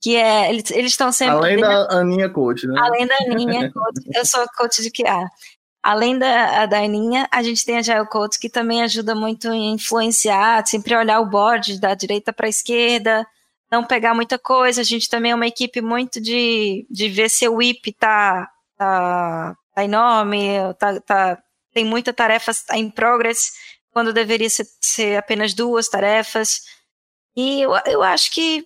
que 0.00 0.14
é, 0.14 0.50
eles 0.50 0.70
estão 0.70 1.10
sempre... 1.10 1.34
Além 1.34 1.56
da 1.56 1.90
Aninha 1.90 2.28
Coach, 2.28 2.66
né? 2.66 2.78
Além 2.78 3.06
da 3.06 3.16
Aninha 3.16 3.72
Coach, 3.72 4.00
eu 4.14 4.24
sou 4.24 4.46
coach 4.56 4.82
de 4.82 4.90
QA. 4.90 5.28
Além 5.82 6.16
da, 6.16 6.66
da 6.66 6.78
Aninha, 6.78 7.28
a 7.30 7.42
gente 7.42 7.64
tem 7.64 7.78
a 7.78 7.82
Jael 7.82 8.06
Coates, 8.06 8.38
que 8.38 8.48
também 8.48 8.82
ajuda 8.82 9.14
muito 9.14 9.48
a 9.48 9.56
influenciar, 9.56 10.64
sempre 10.66 10.94
olhar 10.94 11.18
o 11.20 11.26
board 11.26 11.80
da 11.80 11.94
direita 11.94 12.32
para 12.32 12.46
a 12.46 12.50
esquerda, 12.50 13.26
não 13.70 13.84
pegar 13.84 14.14
muita 14.14 14.38
coisa. 14.38 14.80
A 14.80 14.84
gente 14.84 15.08
também 15.08 15.32
é 15.32 15.34
uma 15.34 15.46
equipe 15.46 15.80
muito 15.80 16.20
de, 16.20 16.86
de 16.88 17.08
ver 17.08 17.28
se 17.28 17.48
o 17.48 17.54
WIP 17.54 17.92
tá, 17.94 18.48
tá, 18.76 19.56
tá 19.74 19.84
enorme, 19.84 20.56
tá, 20.78 21.00
tá, 21.00 21.42
tem 21.74 21.84
muita 21.84 22.12
tarefa 22.12 22.52
em 22.74 22.88
progress, 22.88 23.52
quando 23.90 24.12
deveria 24.12 24.48
ser, 24.48 24.66
ser 24.80 25.16
apenas 25.16 25.52
duas 25.52 25.88
tarefas. 25.88 26.62
E 27.34 27.62
eu, 27.62 27.72
eu 27.86 28.02
acho 28.02 28.30
que, 28.30 28.64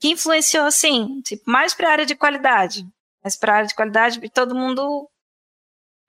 que 0.00 0.08
influenciou, 0.08 0.64
assim, 0.64 1.20
tipo, 1.22 1.44
mais 1.46 1.74
para 1.74 1.88
a 1.88 1.92
área 1.92 2.06
de 2.06 2.16
qualidade. 2.16 2.84
Mais 3.22 3.36
para 3.36 3.52
a 3.52 3.56
área 3.56 3.68
de 3.68 3.74
qualidade, 3.74 4.30
todo 4.30 4.54
mundo 4.54 5.08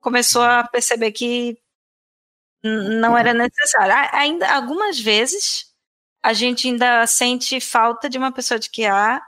começou 0.02 0.42
a 0.42 0.64
perceber 0.68 1.12
que 1.12 1.58
não 2.64 3.18
era 3.18 3.34
necessário. 3.34 3.94
Ainda 4.14 4.54
algumas 4.54 5.00
vezes 5.00 5.66
a 6.22 6.34
gente 6.34 6.68
ainda 6.68 7.08
sente 7.08 7.60
falta 7.60 8.10
de 8.10 8.18
uma 8.18 8.32
pessoa 8.32 8.60
de 8.60 8.70
QA. 8.70 9.22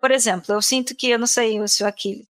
Por 0.00 0.10
exemplo, 0.10 0.54
eu 0.54 0.62
sinto 0.62 0.94
que, 0.94 1.08
eu 1.08 1.18
não 1.18 1.26
sei 1.26 1.66
se 1.66 1.82
o 1.82 1.86
Aquiles 1.86 2.26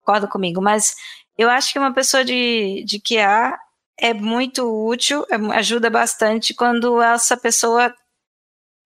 concorda 0.00 0.28
comigo, 0.28 0.60
mas 0.60 0.94
eu 1.36 1.50
acho 1.50 1.72
que 1.72 1.78
uma 1.78 1.92
pessoa 1.92 2.24
de, 2.24 2.84
de 2.84 3.00
QA 3.00 3.58
é 3.98 4.12
muito 4.14 4.64
útil, 4.86 5.24
é, 5.30 5.36
ajuda 5.56 5.90
bastante 5.90 6.54
quando 6.54 7.00
essa 7.02 7.36
pessoa 7.36 7.94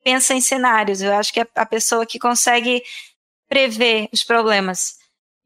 pensa 0.02 0.34
em 0.34 0.40
cenários. 0.40 1.00
Eu 1.00 1.12
acho 1.14 1.32
que 1.32 1.40
é 1.40 1.46
a 1.54 1.66
pessoa 1.66 2.06
que 2.06 2.18
consegue 2.18 2.82
prever 3.48 4.08
os 4.12 4.24
problemas. 4.24 4.96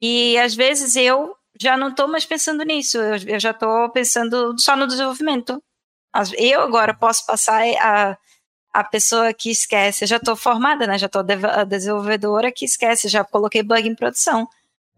E 0.01 0.37
às 0.38 0.55
vezes 0.55 0.97
eu 0.97 1.37
já 1.61 1.77
não 1.77 1.88
estou 1.88 2.09
mais 2.09 2.25
pensando 2.25 2.65
nisso, 2.65 2.99
eu, 2.99 3.17
eu 3.35 3.41
já 3.41 3.51
estou 3.51 3.88
pensando 3.91 4.55
só 4.59 4.77
no 4.77 4.87
desenvolvimento. 4.87 5.62
Eu 6.37 6.61
agora 6.61 6.93
posso 6.93 7.25
passar 7.27 7.62
a, 7.81 8.17
a 8.73 8.85
pessoa 8.85 9.33
que 9.33 9.51
esquece, 9.51 10.05
eu 10.05 10.09
já 10.09 10.17
estou 10.17 10.37
formada, 10.37 10.87
né? 10.87 10.99
Já 10.99 11.07
estou 11.07 11.23
a 11.23 11.65
desenvolvedora 11.65 12.53
que 12.53 12.65
esquece, 12.65 13.09
já 13.09 13.25
coloquei 13.25 13.62
bug 13.62 13.88
em 13.88 13.95
produção. 13.95 14.47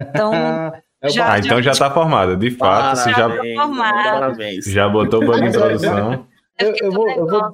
Então. 0.00 0.34
É 0.34 0.82
já, 1.10 1.32
ah, 1.32 1.38
então 1.38 1.62
já 1.62 1.72
está 1.72 1.90
formada, 1.90 2.36
de 2.36 2.50
fato. 2.50 3.04
Parabéns, 3.04 3.16
já, 3.16 3.28
parabéns. 3.92 4.64
já 4.64 4.88
botou 4.88 5.24
bug 5.24 5.46
em 5.46 5.52
produção. 5.52 6.26
Eu, 6.58 6.74
eu, 6.80 6.92
vou, 6.92 7.10
eu, 7.10 7.26
vou... 7.26 7.52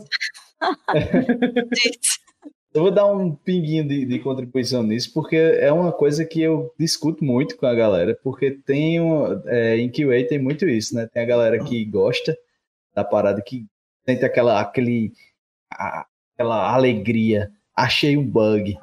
eu 2.72 2.82
vou 2.82 2.90
dar 2.90 3.06
um 3.06 3.34
pinguinho 3.34 3.86
de, 3.86 4.04
de, 4.04 4.18
contribuição 4.20 4.82
nisso, 4.82 5.12
porque 5.12 5.36
é 5.36 5.72
uma 5.72 5.92
coisa 5.92 6.24
que 6.24 6.40
eu 6.40 6.72
discuto 6.78 7.24
muito 7.24 7.56
com 7.56 7.66
a 7.66 7.74
galera, 7.74 8.18
porque 8.22 8.52
tem 8.52 9.00
um, 9.00 9.42
é, 9.46 9.76
em 9.78 9.90
QA 9.90 10.26
tem 10.28 10.38
muito 10.38 10.68
isso, 10.68 10.94
né? 10.94 11.06
Tem 11.06 11.22
a 11.22 11.26
galera 11.26 11.62
que 11.64 11.84
gosta 11.84 12.36
da 12.94 13.02
parada, 13.02 13.42
que 13.42 13.66
sente 14.04 14.24
aquela, 14.24 14.60
aquele, 14.60 15.12
a, 15.72 16.06
aquela 16.34 16.72
alegria, 16.72 17.50
achei 17.74 18.16
um 18.16 18.24
bug. 18.24 18.78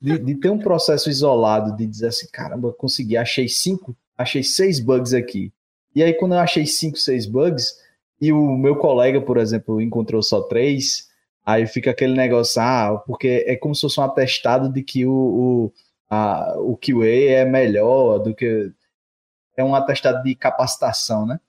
De, 0.00 0.18
de, 0.18 0.34
ter 0.34 0.50
um 0.50 0.58
processo 0.58 1.08
isolado, 1.08 1.76
de 1.76 1.86
dizer 1.86 2.08
assim, 2.08 2.28
caramba, 2.30 2.72
consegui, 2.72 3.16
achei 3.16 3.48
cinco, 3.48 3.96
achei 4.16 4.42
seis 4.42 4.80
bugs 4.80 5.14
aqui. 5.14 5.52
E 5.94 6.02
aí, 6.02 6.12
quando 6.12 6.34
eu 6.34 6.40
achei 6.40 6.66
cinco, 6.66 6.98
seis 6.98 7.24
bugs, 7.24 7.74
e 8.20 8.32
o 8.32 8.56
meu 8.56 8.76
colega, 8.76 9.20
por 9.20 9.38
exemplo, 9.38 9.80
encontrou 9.80 10.22
só 10.22 10.42
três, 10.42 11.07
aí 11.48 11.66
fica 11.66 11.90
aquele 11.90 12.14
negócio, 12.14 12.60
ah, 12.60 13.02
porque 13.06 13.42
é 13.46 13.56
como 13.56 13.74
se 13.74 13.80
fosse 13.80 13.98
um 13.98 14.02
atestado 14.02 14.70
de 14.70 14.82
que 14.82 15.06
o, 15.06 15.12
o, 15.12 15.72
a, 16.10 16.54
o 16.58 16.76
QA 16.76 17.30
é 17.30 17.44
melhor 17.46 18.18
do 18.18 18.34
que. 18.34 18.70
É 19.56 19.64
um 19.64 19.74
atestado 19.74 20.22
de 20.22 20.34
capacitação, 20.34 21.26
né? 21.26 21.40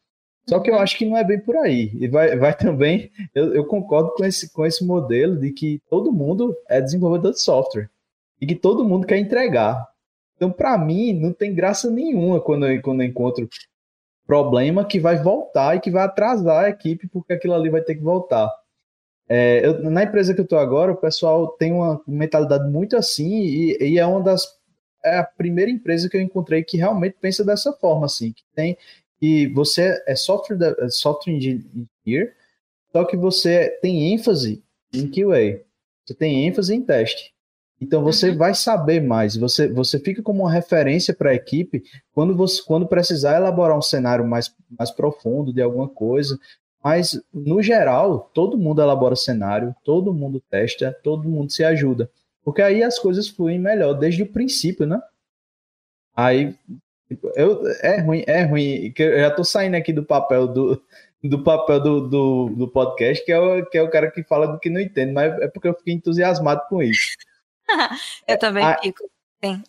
Só 0.47 0.59
que 0.59 0.71
eu 0.71 0.79
acho 0.79 0.97
que 0.97 1.05
não 1.05 1.17
é 1.17 1.23
bem 1.23 1.39
por 1.39 1.57
aí. 1.57 1.91
E 1.93 2.07
vai, 2.07 2.35
vai 2.37 2.55
também. 2.55 3.11
Eu, 3.35 3.53
eu 3.53 3.65
concordo 3.65 4.13
com 4.13 4.23
esse, 4.23 4.51
com 4.53 4.65
esse 4.65 4.85
modelo 4.85 5.37
de 5.37 5.51
que 5.51 5.81
todo 5.89 6.13
mundo 6.13 6.55
é 6.69 6.79
desenvolvedor 6.79 7.33
de 7.33 7.41
software 7.41 7.89
e 8.39 8.47
que 8.47 8.55
todo 8.55 8.87
mundo 8.87 9.05
quer 9.05 9.17
entregar. 9.17 9.85
Então, 10.37 10.49
para 10.49 10.77
mim, 10.77 11.13
não 11.13 11.33
tem 11.33 11.53
graça 11.53 11.91
nenhuma 11.91 12.39
quando 12.39 12.65
eu, 12.65 12.81
quando 12.81 13.01
eu 13.01 13.07
encontro 13.07 13.49
problema 14.25 14.85
que 14.85 14.99
vai 14.99 15.17
voltar 15.21 15.75
e 15.75 15.81
que 15.81 15.91
vai 15.91 16.05
atrasar 16.05 16.63
a 16.63 16.69
equipe, 16.69 17.07
porque 17.09 17.33
aquilo 17.33 17.53
ali 17.53 17.69
vai 17.69 17.81
ter 17.81 17.95
que 17.95 18.01
voltar. 18.01 18.49
É, 19.31 19.63
eu, 19.63 19.91
na 19.91 20.03
empresa 20.03 20.33
que 20.33 20.39
eu 20.39 20.43
estou 20.43 20.57
agora, 20.57 20.91
o 20.91 20.97
pessoal 20.97 21.49
tem 21.49 21.71
uma 21.71 22.01
mentalidade 22.07 22.67
muito 22.67 22.97
assim 22.97 23.43
e, 23.43 23.77
e, 23.79 23.99
é 23.99 24.05
uma 24.05 24.21
das 24.21 24.57
é 25.05 25.19
a 25.19 25.23
primeira 25.23 25.69
empresa 25.69 26.09
que 26.09 26.17
eu 26.17 26.21
encontrei 26.21 26.63
que 26.63 26.75
realmente 26.75 27.15
pensa 27.21 27.45
dessa 27.45 27.71
forma 27.71 28.07
assim, 28.07 28.33
que 28.33 28.43
tem 28.55 28.75
que 29.19 29.47
você 29.49 30.01
é 30.07 30.15
software 30.15 30.75
é 30.79 30.89
software 30.89 31.33
engineer, 31.33 32.35
só 32.91 33.05
que 33.05 33.15
você 33.15 33.69
tem 33.81 34.11
ênfase 34.11 34.63
em 34.91 35.07
QA, 35.07 35.61
você 36.03 36.13
tem 36.15 36.47
ênfase 36.47 36.73
em 36.73 36.81
teste. 36.81 37.31
Então 37.79 38.03
você 38.03 38.31
uhum. 38.31 38.37
vai 38.37 38.53
saber 38.53 38.99
mais, 38.99 39.37
você, 39.37 39.67
você 39.67 39.99
fica 39.99 40.21
como 40.21 40.41
uma 40.41 40.51
referência 40.51 41.13
para 41.13 41.29
a 41.29 41.35
equipe 41.35 41.83
quando 42.11 42.35
você 42.35 42.61
quando 42.63 42.87
precisar 42.87 43.37
elaborar 43.37 43.77
um 43.77 43.81
cenário 43.81 44.25
mais, 44.25 44.53
mais 44.77 44.91
profundo 44.91 45.53
de 45.53 45.61
alguma 45.61 45.87
coisa. 45.87 46.37
Mas, 46.83 47.21
no 47.33 47.61
geral, 47.61 48.29
todo 48.33 48.57
mundo 48.57 48.81
elabora 48.81 49.15
cenário, 49.15 49.75
todo 49.83 50.13
mundo 50.13 50.41
testa, 50.49 50.95
todo 51.03 51.27
mundo 51.27 51.51
se 51.51 51.63
ajuda. 51.63 52.09
Porque 52.43 52.61
aí 52.61 52.81
as 52.81 52.97
coisas 52.97 53.27
fluem 53.27 53.59
melhor 53.59 53.93
desde 53.93 54.23
o 54.23 54.31
princípio, 54.31 54.85
né? 54.85 54.99
Aí 56.15 56.55
eu, 57.35 57.63
é 57.81 57.99
ruim, 57.99 58.23
é 58.27 58.43
ruim. 58.43 58.93
Eu 58.97 59.19
já 59.19 59.31
tô 59.31 59.43
saindo 59.43 59.75
aqui 59.75 59.91
do 59.91 60.05
papel 60.05 60.47
do, 60.47 60.81
do 61.23 61.43
papel 61.43 61.79
do, 61.81 62.07
do, 62.07 62.49
do 62.49 62.67
podcast, 62.67 63.25
que 63.25 63.31
é, 63.31 63.39
o, 63.39 63.65
que 63.65 63.77
é 63.77 63.81
o 63.81 63.89
cara 63.89 64.09
que 64.09 64.23
fala 64.23 64.47
do 64.47 64.59
que 64.59 64.69
não 64.69 64.79
entende, 64.79 65.11
mas 65.11 65.33
é 65.41 65.47
porque 65.47 65.67
eu 65.67 65.73
fiquei 65.73 65.93
entusiasmado 65.93 66.61
com 66.69 66.81
isso. 66.81 67.17
eu 68.27 68.37
também 68.37 68.65
é, 68.65 68.77
fico. 68.81 69.09
Sim. 69.43 69.63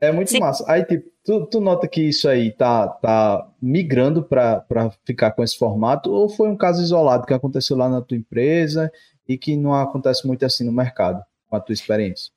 É 0.00 0.10
muito 0.10 0.30
Sim. 0.30 0.40
massa. 0.40 0.64
Aí, 0.66 0.82
tipo, 0.84 1.10
tu, 1.22 1.46
tu, 1.46 1.60
nota 1.60 1.86
que 1.86 2.00
isso 2.00 2.26
aí 2.28 2.50
tá, 2.50 2.88
tá 2.88 3.46
migrando 3.60 4.22
para 4.22 4.64
ficar 5.04 5.32
com 5.32 5.44
esse 5.44 5.58
formato, 5.58 6.10
ou 6.10 6.28
foi 6.28 6.48
um 6.48 6.56
caso 6.56 6.82
isolado 6.82 7.26
que 7.26 7.34
aconteceu 7.34 7.76
lá 7.76 7.88
na 7.88 8.00
tua 8.00 8.16
empresa 8.16 8.90
e 9.28 9.36
que 9.36 9.56
não 9.56 9.74
acontece 9.74 10.26
muito 10.26 10.44
assim 10.44 10.64
no 10.64 10.72
mercado, 10.72 11.22
com 11.46 11.56
a 11.56 11.60
tua 11.60 11.74
experiência? 11.74 12.32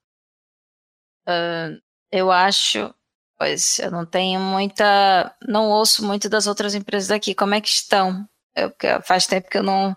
Uh, 1.26 1.82
eu 2.12 2.30
acho, 2.30 2.94
pois 3.38 3.80
eu 3.80 3.90
não 3.90 4.06
tenho 4.06 4.42
muita. 4.42 5.34
Não 5.48 5.70
ouço 5.70 6.06
muito 6.06 6.28
das 6.28 6.48
outras 6.48 6.76
empresas 6.76 7.08
daqui. 7.08 7.34
Como 7.34 7.56
é 7.56 7.62
que 7.62 7.70
estão? 7.70 8.28
Eu, 8.54 8.72
faz 9.04 9.26
tempo 9.26 9.50
que 9.50 9.58
eu 9.58 9.64
não, 9.64 9.96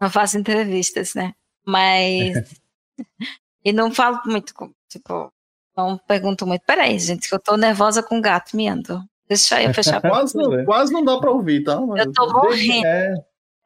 não 0.00 0.08
faço 0.08 0.38
entrevistas, 0.38 1.14
né? 1.14 1.34
Mas. 1.66 2.34
E 3.66 3.72
não 3.72 3.90
falo 3.90 4.20
muito, 4.26 4.52
tipo, 4.90 5.32
não 5.76 5.98
pergunto 5.98 6.46
muito. 6.46 6.62
Peraí, 6.66 6.98
gente, 6.98 7.28
que 7.28 7.34
eu 7.34 7.38
tô 7.38 7.56
nervosa 7.56 8.02
com 8.02 8.18
o 8.18 8.22
gato 8.22 8.56
miando. 8.56 9.02
Deixa 9.28 9.62
eu 9.62 9.72
fechar 9.72 9.96
a 9.96 10.00
quase, 10.08 10.36
não, 10.36 10.64
quase 10.64 10.92
não 10.92 11.04
dá 11.04 11.18
pra 11.18 11.30
ouvir, 11.30 11.64
tá? 11.64 11.80
Mas... 11.80 12.06
Eu 12.06 12.12
tô 12.12 12.32
morrendo. 12.32 12.86
É... 12.86 13.14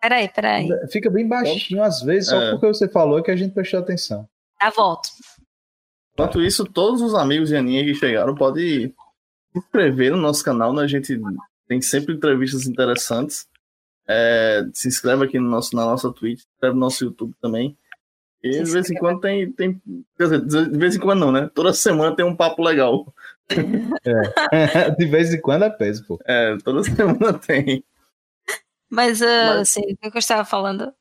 Peraí, 0.01 0.29
peraí. 0.29 0.68
Fica 0.90 1.11
bem 1.11 1.27
baixinho 1.27 1.83
às 1.83 2.01
vezes, 2.03 2.31
só 2.31 2.40
é. 2.40 2.51
porque 2.53 2.66
você 2.66 2.88
falou 2.88 3.23
que 3.23 3.31
a 3.31 3.37
gente 3.37 3.53
prestou 3.53 3.81
atenção. 3.81 4.29
Tá, 4.59 4.71
volto. 4.71 5.09
Enquanto 6.12 6.42
isso, 6.42 6.64
todos 6.64 7.03
os 7.03 7.14
amigos 7.14 7.49
de 7.49 7.57
Aninha 7.57 7.85
que 7.85 7.94
chegaram 7.94 8.35
podem 8.35 8.88
se 9.53 9.59
inscrever 9.59 10.12
no 10.12 10.18
nosso 10.18 10.44
canal, 10.44 10.73
né? 10.73 10.83
A 10.83 10.87
gente 10.87 11.21
tem 11.66 11.81
sempre 11.81 12.14
entrevistas 12.14 12.66
interessantes. 12.66 13.47
É, 14.07 14.64
se 14.73 14.88
inscreve 14.88 15.25
aqui 15.25 15.38
no 15.38 15.49
nosso, 15.49 15.77
na 15.77 15.85
nossa 15.85 16.12
Twitch, 16.12 16.40
se 16.40 16.47
inscreve 16.55 16.75
no 16.75 16.81
nosso 16.81 17.05
YouTube 17.05 17.35
também. 17.40 17.77
E 18.49 18.63
de 18.63 18.71
vez 18.71 18.91
em 18.91 18.95
quando 18.95 19.21
tem, 19.21 19.53
tem. 19.53 19.81
Quer 20.17 20.25
dizer, 20.25 20.69
de 20.71 20.79
vez 20.79 20.97
em 20.97 21.01
quando 21.01 21.21
não, 21.21 21.33
né? 21.33 21.51
Toda 21.55 21.73
semana 21.73 22.15
tem 22.15 22.25
um 22.25 22.37
papo 22.37 22.63
legal. 22.63 23.13
É. 23.51 24.91
De 24.97 25.07
vez 25.07 25.33
em 25.33 25.41
quando 25.41 25.65
é 25.65 25.71
peso, 25.71 26.05
pô. 26.07 26.19
É, 26.25 26.57
toda 26.59 26.83
semana 26.85 27.33
tem. 27.35 27.85
Mas, 28.91 29.21
uh, 29.21 29.25
Mas... 29.25 29.61
assim, 29.61 29.81
o 29.81 30.11
que 30.11 30.17
eu 30.17 30.19
estava 30.19 30.45
falando? 30.45 30.93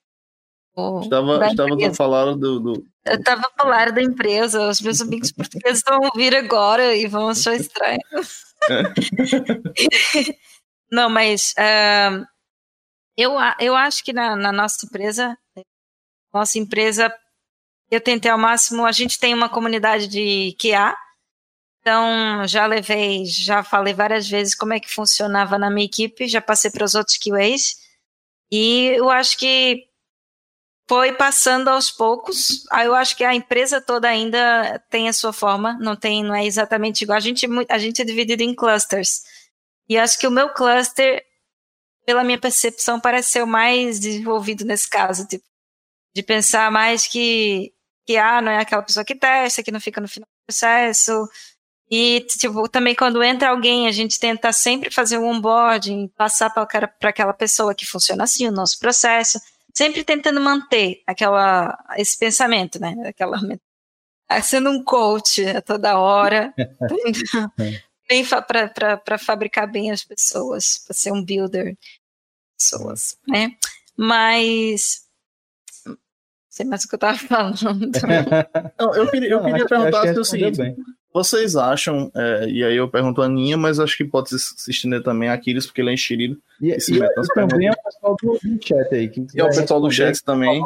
estava, 1.02 1.48
estava 1.48 1.88
a 1.88 1.94
falar 1.94 2.36
do, 2.36 2.60
do... 2.60 2.86
Eu 3.04 3.16
estava 3.16 3.42
a 3.42 3.52
falar 3.58 3.92
da 3.92 4.02
empresa. 4.02 4.70
Os 4.70 4.80
meus 4.80 5.02
amigos 5.02 5.32
portugueses 5.32 5.82
vão 5.88 6.02
ouvir 6.04 6.36
agora 6.36 6.96
e 6.96 7.08
vão 7.08 7.30
achar 7.30 7.56
estranho. 7.56 8.00
É. 8.70 8.84
não, 10.92 11.10
mas 11.10 11.54
uh, 11.58 12.24
eu, 13.18 13.32
eu 13.60 13.76
acho 13.76 14.04
que 14.04 14.14
na, 14.14 14.36
na 14.36 14.52
nossa 14.52 14.86
empresa, 14.86 15.36
nossa 16.32 16.60
empresa 16.60 17.12
eu 17.89 18.02
tentei 18.02 18.32
ao 18.32 18.38
máximo, 18.38 18.86
a 18.86 18.91
gente 18.91 19.19
tem 19.19 19.34
uma 19.34 19.50
comunidade 19.50 20.08
de 20.08 20.56
QA, 20.60 20.95
então 21.82 22.45
já 22.47 22.65
levei, 22.65 23.26
já 23.26 23.63
falei 23.63 23.93
várias 23.93 24.30
vezes 24.30 24.56
como 24.56 24.73
é 24.73 24.80
que 24.80 24.93
funcionava 24.93 25.58
na 25.58 25.69
minha 25.69 25.86
equipe, 25.86 26.28
já 26.28 26.41
passei 26.41 26.69
para 26.71 26.84
os 26.84 26.95
outros 26.95 27.17
QAs, 27.17 27.78
e 28.52 28.93
eu 28.95 29.10
acho 29.10 29.38
que 29.38 29.88
foi 30.88 31.12
passando 31.12 31.67
aos 31.67 31.91
poucos. 31.91 32.63
Eu 32.84 32.95
acho 32.95 33.15
que 33.15 33.23
a 33.23 33.36
empresa 33.36 33.82
toda 33.82 34.08
ainda 34.08 34.80
tem 34.89 35.10
a 35.10 35.13
sua 35.13 35.34
forma, 35.34 35.78
não 35.80 35.95
tem, 35.95 36.23
não 36.23 36.34
é 36.34 36.45
exatamente 36.45 37.02
igual. 37.02 37.17
A 37.17 37.21
gente, 37.21 37.45
a 37.69 37.78
gente 37.78 38.02
é 38.02 38.06
dividido 38.06 38.41
em 38.41 38.56
clusters. 38.56 39.23
E 39.89 39.97
acho 39.97 40.17
que 40.17 40.28
o 40.28 40.32
meu 40.32 40.50
cluster, 40.54 41.23
pela 42.06 42.23
minha 42.23 42.39
percepção, 42.39 43.00
parece 43.00 43.32
ser 43.32 43.43
o 43.43 43.47
mais 43.47 44.00
desenvolvido 44.00 44.65
nesse 44.65 44.89
caso, 44.89 45.28
tipo, 45.28 45.45
de 46.15 46.23
pensar 46.23 46.71
mais 46.71 47.06
que, 47.06 47.73
que 48.08 48.15
ah, 48.15 48.41
não 48.41 48.54
é 48.54 48.60
aquela 48.60 48.82
pessoa 48.82 49.04
que 49.04 49.13
testa, 49.13 49.62
que 49.62 49.72
não 49.72 49.82
fica 49.82 50.00
no 50.00 50.08
final 50.08 50.26
do 50.26 50.46
processo. 50.48 51.28
E, 51.91 52.22
tipo, 52.22 52.67
também 52.70 52.96
quando 52.96 53.22
entra 53.22 53.50
alguém, 53.50 53.86
a 53.86 53.91
gente 53.91 54.17
tenta 54.17 54.54
sempre 54.54 54.89
fazer 54.89 55.17
um 55.17 55.28
onboarding, 55.28 56.08
passar 56.15 56.50
para 56.50 57.10
aquela 57.10 57.34
pessoa 57.34 57.76
que 57.76 57.86
funciona 57.86 58.24
assim, 58.24 58.48
o 58.48 58.52
nosso 58.52 58.80
processo, 58.80 59.39
sempre 59.74 60.06
tentando 60.06 60.39
manter 60.39 61.02
aquela, 61.06 61.78
esse 61.98 62.17
pensamento, 62.17 62.80
né? 62.80 62.96
Aquela, 63.06 63.38
sendo 64.41 64.70
um 64.70 64.82
coach 64.82 65.46
a 65.46 65.62
toda 65.62 66.00
hora, 66.00 66.54
para 69.04 69.17
fabricar 69.17 69.70
bem 69.70 69.91
as 69.91 70.04
pessoas, 70.04 70.78
para 70.86 70.93
ser 70.93 71.12
um 71.12 71.24
builder 71.24 71.78
pessoas, 72.58 73.17
né? 73.28 73.52
Mas 73.98 75.07
sei 76.58 76.65
mais 76.65 76.84
o 76.84 76.88
que 76.88 76.96
eu 76.96 76.98
estava 76.98 77.17
falando. 77.17 77.91
Não, 78.80 78.96
eu 78.96 79.10
queria, 79.10 79.30
eu 79.30 79.43
queria 79.43 79.65
perguntar 79.65 80.13
que 80.13 80.20
o 80.20 80.26
seguinte: 80.26 80.58
bem. 80.58 80.76
vocês 81.13 81.56
acham, 81.56 82.12
é, 82.15 82.50
e 82.50 82.63
aí 82.63 82.76
eu 82.76 82.89
pergunto 82.89 83.22
a 83.22 83.26
Aninha, 83.26 83.56
mas 83.56 83.80
acho 83.80 83.96
que 83.96 84.04
pode 84.04 84.30
se 84.30 84.72
estender 84.72 85.04
também 85.04 85.30
a 85.30 85.34
Aquiles, 85.34 85.65
porque 85.65 85.82
ele 85.82 85.91
é 85.91 85.93
enxerido. 85.93 86.38
E, 86.62 86.72
e, 86.72 86.74
e 86.74 87.28
também 87.34 87.67
é 87.67 87.72
o 87.72 87.84
pessoal 87.84 88.15
do, 88.22 88.39
chat 88.62 88.96
aí. 88.96 89.12
e 89.36 89.39
é 89.39 89.43
o 89.43 89.48
pessoal 89.48 89.82
do 89.82 89.91
chat 89.91 90.24
também. 90.24 90.62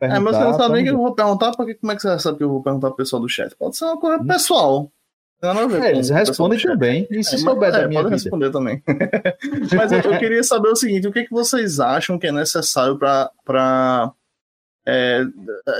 É, 0.00 0.18
mas 0.18 0.36
você 0.36 0.44
não 0.44 0.54
sabe 0.54 0.74
nem 0.74 0.84
que 0.84 0.90
eu 0.90 0.96
vou 0.96 1.14
perguntar, 1.14 1.52
porque 1.52 1.74
como 1.74 1.92
é 1.92 1.96
que 1.96 2.02
você 2.02 2.18
sabe 2.18 2.38
que 2.38 2.44
eu 2.44 2.48
vou 2.48 2.62
perguntar 2.62 2.88
pro 2.88 2.96
pessoal 2.96 3.20
do 3.20 3.28
chat? 3.28 3.54
Pode 3.56 3.76
ser 3.76 3.84
uma 3.84 3.98
coisa 3.98 4.24
pessoal. 4.24 4.90
Não, 5.42 5.68
não 5.68 5.82
é, 5.82 5.90
eles 5.90 6.08
respondem 6.08 6.56
também. 6.60 7.04
E 7.10 7.24
se 7.24 7.34
é, 7.34 7.38
souber 7.38 7.72
da 7.72 7.80
é, 7.80 7.88
minha 7.88 8.00
pode 8.00 8.14
vida? 8.14 8.22
responder 8.22 8.52
também. 8.52 8.80
mas 9.76 9.90
eu, 9.90 9.98
eu, 9.98 10.16
queria 10.16 10.42
saber 10.44 10.68
o 10.68 10.76
seguinte: 10.76 11.08
o 11.08 11.12
que, 11.12 11.24
que 11.24 11.32
vocês 11.32 11.80
acham 11.80 12.16
que 12.16 12.28
é 12.28 12.32
necessário 12.32 12.96
para. 12.96 14.12
É, 14.86 15.22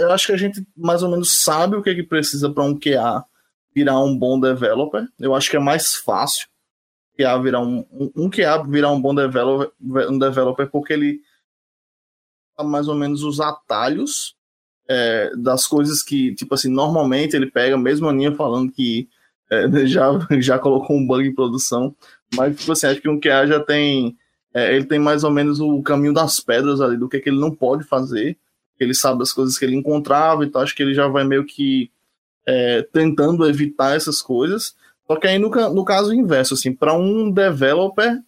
eu 0.01 0.13
acho 0.13 0.27
que 0.27 0.33
a 0.33 0.37
gente 0.37 0.65
mais 0.77 1.03
ou 1.03 1.11
menos 1.11 1.43
sabe 1.43 1.77
o 1.77 1.83
que, 1.83 1.95
que 1.95 2.03
precisa 2.03 2.49
para 2.51 2.63
um 2.63 2.79
QA 2.79 3.25
virar 3.75 4.01
um 4.01 4.17
bom 4.17 4.39
developer. 4.39 5.07
Eu 5.19 5.35
acho 5.35 5.51
que 5.51 5.57
é 5.57 5.61
mais 5.61 5.95
fácil 5.95 6.47
QA 7.19 7.39
virar 7.43 7.61
um, 7.61 7.85
um, 8.17 8.31
QA 8.31 8.63
virar 8.69 8.91
um 8.91 9.01
bom 9.01 9.15
developer, 9.15 9.71
um 10.11 10.19
developer 10.19 10.69
porque 10.71 10.93
ele 10.93 11.21
mais 12.65 12.87
ou 12.87 12.95
menos 12.95 13.25
os 13.25 13.41
atalhos 13.41 14.37
é, 14.89 15.33
das 15.37 15.67
coisas 15.67 16.03
que, 16.03 16.35
tipo 16.35 16.55
assim, 16.55 16.69
normalmente 16.69 17.35
ele 17.35 17.51
pega, 17.51 17.77
mesmo 17.77 18.07
a 18.07 18.11
Aninha 18.11 18.35
falando 18.35 18.71
que 18.71 19.09
é, 19.51 19.67
já, 19.87 20.11
já 20.39 20.59
colocou 20.59 20.97
um 20.97 21.07
bug 21.07 21.27
em 21.27 21.35
produção, 21.35 21.95
mas, 22.35 22.57
tipo 22.57 22.73
assim, 22.73 22.87
acho 22.87 23.01
que 23.01 23.09
um 23.09 23.19
QA 23.19 23.47
já 23.47 23.59
tem, 23.59 24.17
é, 24.55 24.77
ele 24.77 24.85
tem 24.85 24.99
mais 24.99 25.25
ou 25.25 25.31
menos 25.31 25.61
o 25.61 25.83
caminho 25.83 26.13
das 26.13 26.39
pedras 26.39 26.81
ali, 26.81 26.97
do 26.97 27.09
que, 27.09 27.19
que 27.21 27.31
ele 27.31 27.41
não 27.41 27.51
pode 27.51 27.85
fazer, 27.85 28.39
ele 28.83 28.95
sabe 28.95 29.23
as 29.23 29.33
coisas 29.33 29.59
que 29.59 29.65
ele 29.65 29.77
encontrava, 29.77 30.45
então 30.45 30.61
acho 30.61 30.75
que 30.75 30.83
ele 30.83 30.95
já 30.95 31.09
vai 31.09 31.25
meio 31.25 31.45
que 31.45 31.91
é, 32.47 32.83
tentando 32.93 33.49
evitar 33.49 33.97
essas 33.97 34.21
coisas, 34.21 34.75
só 35.07 35.17
que 35.17 35.27
aí 35.27 35.39
no, 35.39 35.49
no 35.49 35.85
caso 35.85 36.13
inverso, 36.15 36.55
assim, 36.55 36.73
para 36.73 36.95
um 36.95 37.31
developer 37.31 38.21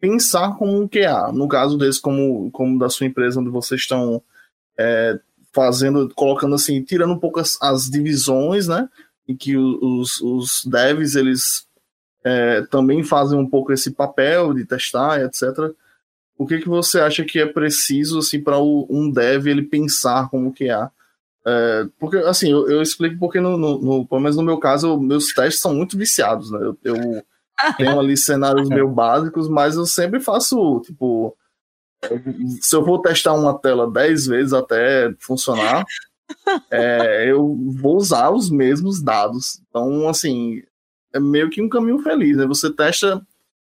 pensar 0.00 0.56
como 0.56 0.80
um 0.80 0.88
QA. 0.88 1.32
No 1.32 1.48
caso 1.48 1.76
desse, 1.76 2.00
como, 2.00 2.50
como 2.50 2.78
da 2.78 2.88
sua 2.88 3.06
empresa, 3.06 3.40
onde 3.40 3.50
vocês 3.50 3.80
estão 3.80 4.22
é, 4.78 5.18
fazendo, 5.52 6.08
colocando 6.14 6.54
assim, 6.54 6.82
tirando 6.82 7.12
um 7.12 7.18
pouco 7.18 7.40
as, 7.40 7.60
as 7.60 7.90
divisões, 7.90 8.68
né? 8.68 8.88
Em 9.26 9.36
que 9.36 9.56
os, 9.56 10.20
os 10.20 10.64
devs, 10.64 11.14
eles 11.14 11.66
é, 12.24 12.62
também 12.62 13.02
fazem 13.02 13.38
um 13.38 13.48
pouco 13.48 13.72
esse 13.72 13.90
papel 13.90 14.54
de 14.54 14.64
testar, 14.64 15.20
etc. 15.22 15.74
O 16.38 16.46
que, 16.46 16.60
que 16.60 16.68
você 16.68 17.00
acha 17.00 17.24
que 17.24 17.40
é 17.40 17.46
preciso 17.46 18.20
assim, 18.20 18.40
para 18.40 18.58
um 18.60 19.10
dev 19.12 19.48
ele 19.48 19.62
pensar 19.62 20.30
como 20.30 20.54
QA? 20.54 20.90
É, 21.44 21.86
porque, 21.98 22.18
assim, 22.18 22.50
eu, 22.52 22.68
eu, 22.68 22.80
explico 22.80 23.18
porque, 23.18 23.40
no, 23.40 23.56
no, 23.56 23.78
no, 23.80 24.06
pelo 24.06 24.20
menos 24.20 24.36
no 24.36 24.42
meu 24.42 24.58
caso, 24.58 25.00
meus 25.00 25.32
testes 25.32 25.60
são 25.60 25.74
muito 25.74 25.96
viciados, 25.98 26.50
né? 26.50 26.60
Eu, 26.62 26.78
eu 26.84 27.24
tenho 27.76 27.98
ali 27.98 28.16
cenários 28.16 28.68
meio 28.68 28.88
básicos, 28.88 29.48
mas 29.48 29.74
eu 29.74 29.84
sempre 29.84 30.20
faço, 30.20 30.80
tipo, 30.84 31.36
se 32.60 32.76
eu 32.76 32.84
vou 32.84 33.00
testar 33.00 33.32
uma 33.32 33.58
tela 33.58 33.90
10 33.90 34.26
vezes 34.26 34.52
até 34.52 35.12
funcionar, 35.18 35.84
é, 36.70 37.30
eu 37.30 37.56
vou 37.80 37.96
usar 37.96 38.30
os 38.30 38.50
mesmos 38.50 39.02
dados. 39.02 39.60
Então, 39.68 40.08
assim, 40.08 40.62
é 41.12 41.18
meio 41.18 41.50
que 41.50 41.62
um 41.62 41.68
caminho 41.68 41.98
feliz, 42.00 42.36
né? 42.36 42.46
Você 42.46 42.72
testa 42.72 43.20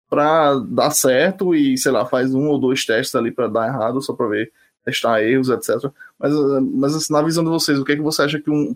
para 0.09 0.55
dar 0.59 0.91
certo 0.91 1.53
e, 1.53 1.77
sei 1.77 1.91
lá, 1.91 2.05
faz 2.05 2.33
um 2.33 2.47
ou 2.47 2.59
dois 2.59 2.85
testes 2.85 3.15
ali 3.15 3.31
para 3.31 3.47
dar 3.47 3.67
errado, 3.67 4.01
só 4.01 4.13
para 4.13 4.27
ver, 4.27 4.51
testar 4.83 5.21
erros, 5.21 5.49
etc. 5.49 5.91
Mas, 6.17 6.33
mas 6.73 6.95
assim, 6.95 7.13
na 7.13 7.21
visão 7.21 7.43
de 7.43 7.49
vocês, 7.49 7.77
o 7.77 7.85
que 7.85 7.91
é 7.91 7.95
que 7.95 8.01
você 8.01 8.23
acha 8.23 8.39
que 8.39 8.49
um 8.49 8.75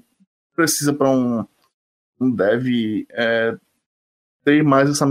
precisa 0.55 0.93
para 0.93 1.09
um, 1.09 1.45
um 2.19 2.31
dev 2.31 2.67
é, 3.11 3.55
ter 4.43 4.63
mais 4.63 4.89
essa, 4.89 5.05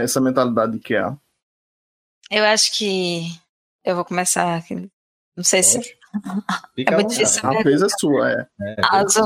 essa 0.00 0.20
mentalidade 0.20 0.78
que 0.78 0.94
é. 0.94 1.14
Eu 2.30 2.44
acho 2.44 2.76
que 2.76 3.22
eu 3.84 3.94
vou 3.94 4.04
começar. 4.04 4.62
Não 5.36 5.44
sei 5.44 5.62
Pode. 5.62 5.84
se. 5.84 5.98
Fica 6.74 6.94
é 6.94 6.96
muito 6.96 7.10
difícil. 7.10 7.48
A 7.48 7.62
vez 7.62 7.82
é 7.82 7.88
sua, 7.98 8.30
é. 8.30 8.46
é. 8.60 8.76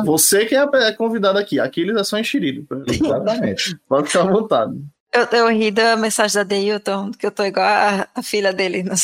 Você 0.05 0.47
que 0.47 0.55
é, 0.55 0.63
é 0.75 0.93
convidado 0.93 1.39
aqui. 1.39 1.61
Aqueles 1.61 1.97
é 1.97 2.05
só 2.05 2.19
enxerido. 2.19 2.67
Exatamente. 2.89 3.77
Pode 3.89 4.09
ficar 4.09 4.23
à 4.23 4.31
vontade. 4.31 4.85
Eu, 5.13 5.25
eu 5.27 5.49
ri 5.49 5.71
da 5.71 5.95
mensagem 5.97 6.37
da 6.37 6.43
Deilton, 6.43 7.11
que 7.13 7.27
eu 7.27 7.31
tô 7.31 7.45
igual 7.45 7.67
a, 7.67 8.09
a 8.15 8.23
filha 8.23 8.53
dele 8.53 8.83
no 8.83 8.95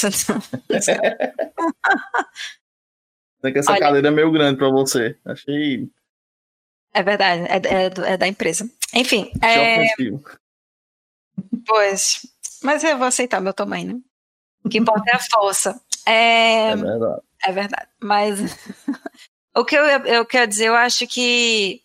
É 3.43 3.53
que 3.53 3.59
essa 3.59 3.71
Olha, 3.71 3.81
cadeira 3.81 4.09
é 4.09 4.11
meio 4.11 4.33
grande 4.33 4.59
para 4.59 4.71
você. 4.71 5.17
Achei. 5.25 5.89
É 6.93 7.03
verdade, 7.03 7.43
é, 7.43 7.57
é, 7.57 8.13
é 8.15 8.17
da 8.17 8.27
empresa. 8.27 8.69
Enfim. 8.93 9.31
É... 9.43 9.87
Pois. 11.67 12.27
Mas 12.63 12.83
eu 12.83 12.99
vou 12.99 13.07
aceitar 13.07 13.41
meu 13.41 13.55
tamanho, 13.55 13.95
né? 13.95 14.01
O 14.65 14.69
que 14.69 14.79
importa 14.79 15.11
é 15.13 15.15
a 15.15 15.21
força. 15.21 15.81
É, 16.05 16.71
é 16.71 16.77
verdade. 16.77 17.23
É 17.45 17.53
verdade. 17.53 17.89
Mas 18.03 18.41
o 19.55 19.65
que 19.65 19.77
eu, 19.77 19.85
eu 19.85 20.27
quero 20.27 20.49
dizer, 20.49 20.67
eu 20.67 20.75
acho 20.75 21.07
que 21.07 21.81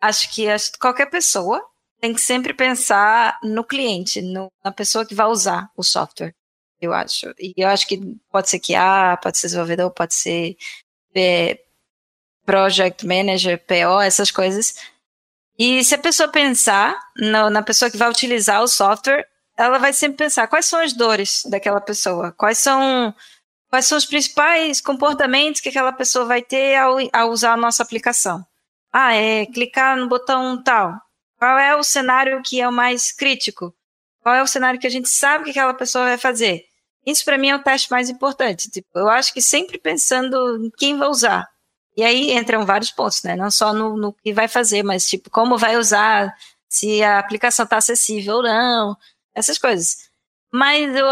acho 0.00 0.32
que 0.32 0.46
qualquer 0.80 1.10
pessoa 1.10 1.69
tem 2.00 2.14
que 2.14 2.20
sempre 2.20 2.54
pensar 2.54 3.38
no 3.42 3.62
cliente, 3.62 4.22
no, 4.22 4.50
na 4.64 4.72
pessoa 4.72 5.04
que 5.04 5.14
vai 5.14 5.26
usar 5.26 5.70
o 5.76 5.82
software. 5.82 6.34
Eu 6.80 6.94
acho. 6.94 7.26
E 7.38 7.52
eu 7.56 7.68
acho 7.68 7.86
que 7.86 7.98
pode 8.30 8.48
ser 8.48 8.58
QA, 8.58 9.18
pode 9.22 9.38
ser 9.38 9.48
desenvolvedor, 9.48 9.90
pode 9.90 10.14
ser 10.14 10.56
é, 11.14 11.60
project 12.46 13.06
manager, 13.06 13.58
PO, 13.66 14.00
essas 14.00 14.30
coisas. 14.30 14.74
E 15.58 15.84
se 15.84 15.94
a 15.94 15.98
pessoa 15.98 16.28
pensar 16.28 16.98
no, 17.16 17.50
na 17.50 17.62
pessoa 17.62 17.90
que 17.90 17.98
vai 17.98 18.08
utilizar 18.08 18.62
o 18.62 18.68
software, 18.68 19.28
ela 19.56 19.78
vai 19.78 19.92
sempre 19.92 20.24
pensar 20.24 20.46
quais 20.48 20.64
são 20.64 20.80
as 20.80 20.94
dores 20.94 21.42
daquela 21.44 21.80
pessoa, 21.80 22.32
quais 22.32 22.58
são 22.58 23.14
quais 23.68 23.86
são 23.86 23.98
os 23.98 24.06
principais 24.06 24.80
comportamentos 24.80 25.60
que 25.60 25.68
aquela 25.68 25.92
pessoa 25.92 26.24
vai 26.24 26.42
ter 26.42 26.76
ao, 26.76 26.96
ao 27.12 27.30
usar 27.30 27.52
a 27.52 27.56
nossa 27.56 27.82
aplicação. 27.82 28.44
Ah, 28.92 29.14
é 29.14 29.46
clicar 29.46 29.96
no 29.96 30.08
botão 30.08 30.60
tal. 30.62 30.98
Qual 31.40 31.58
é 31.58 31.74
o 31.74 31.82
cenário 31.82 32.42
que 32.44 32.60
é 32.60 32.68
o 32.68 32.72
mais 32.72 33.10
crítico? 33.10 33.74
Qual 34.20 34.34
é 34.34 34.42
o 34.42 34.46
cenário 34.46 34.78
que 34.78 34.86
a 34.86 34.90
gente 34.90 35.08
sabe 35.08 35.44
que 35.44 35.50
aquela 35.52 35.72
pessoa 35.72 36.04
vai 36.04 36.18
fazer? 36.18 36.66
Isso 37.06 37.24
para 37.24 37.38
mim 37.38 37.48
é 37.48 37.56
o 37.56 37.62
teste 37.62 37.90
mais 37.90 38.10
importante. 38.10 38.70
Tipo, 38.70 38.86
eu 38.94 39.08
acho 39.08 39.32
que 39.32 39.40
sempre 39.40 39.78
pensando 39.78 40.36
em 40.62 40.70
quem 40.76 40.98
vai 40.98 41.08
usar. 41.08 41.48
E 41.96 42.02
aí 42.02 42.32
entram 42.32 42.66
vários 42.66 42.90
pontos, 42.90 43.22
né? 43.22 43.36
Não 43.36 43.50
só 43.50 43.72
no, 43.72 43.96
no 43.96 44.12
que 44.12 44.34
vai 44.34 44.48
fazer, 44.48 44.82
mas 44.82 45.08
tipo, 45.08 45.30
como 45.30 45.56
vai 45.56 45.78
usar, 45.78 46.36
se 46.68 47.02
a 47.02 47.18
aplicação 47.18 47.64
está 47.64 47.78
acessível 47.78 48.36
ou 48.36 48.42
não, 48.42 48.94
essas 49.34 49.56
coisas. 49.56 50.10
Mas 50.52 50.94
eu, 50.94 51.06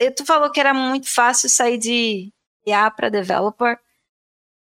eu, 0.00 0.12
tu 0.12 0.26
falou 0.26 0.50
que 0.50 0.58
era 0.58 0.74
muito 0.74 1.08
fácil 1.08 1.48
sair 1.48 1.78
de 1.78 2.32
IA 2.66 2.90
para 2.90 3.08
developer. 3.08 3.78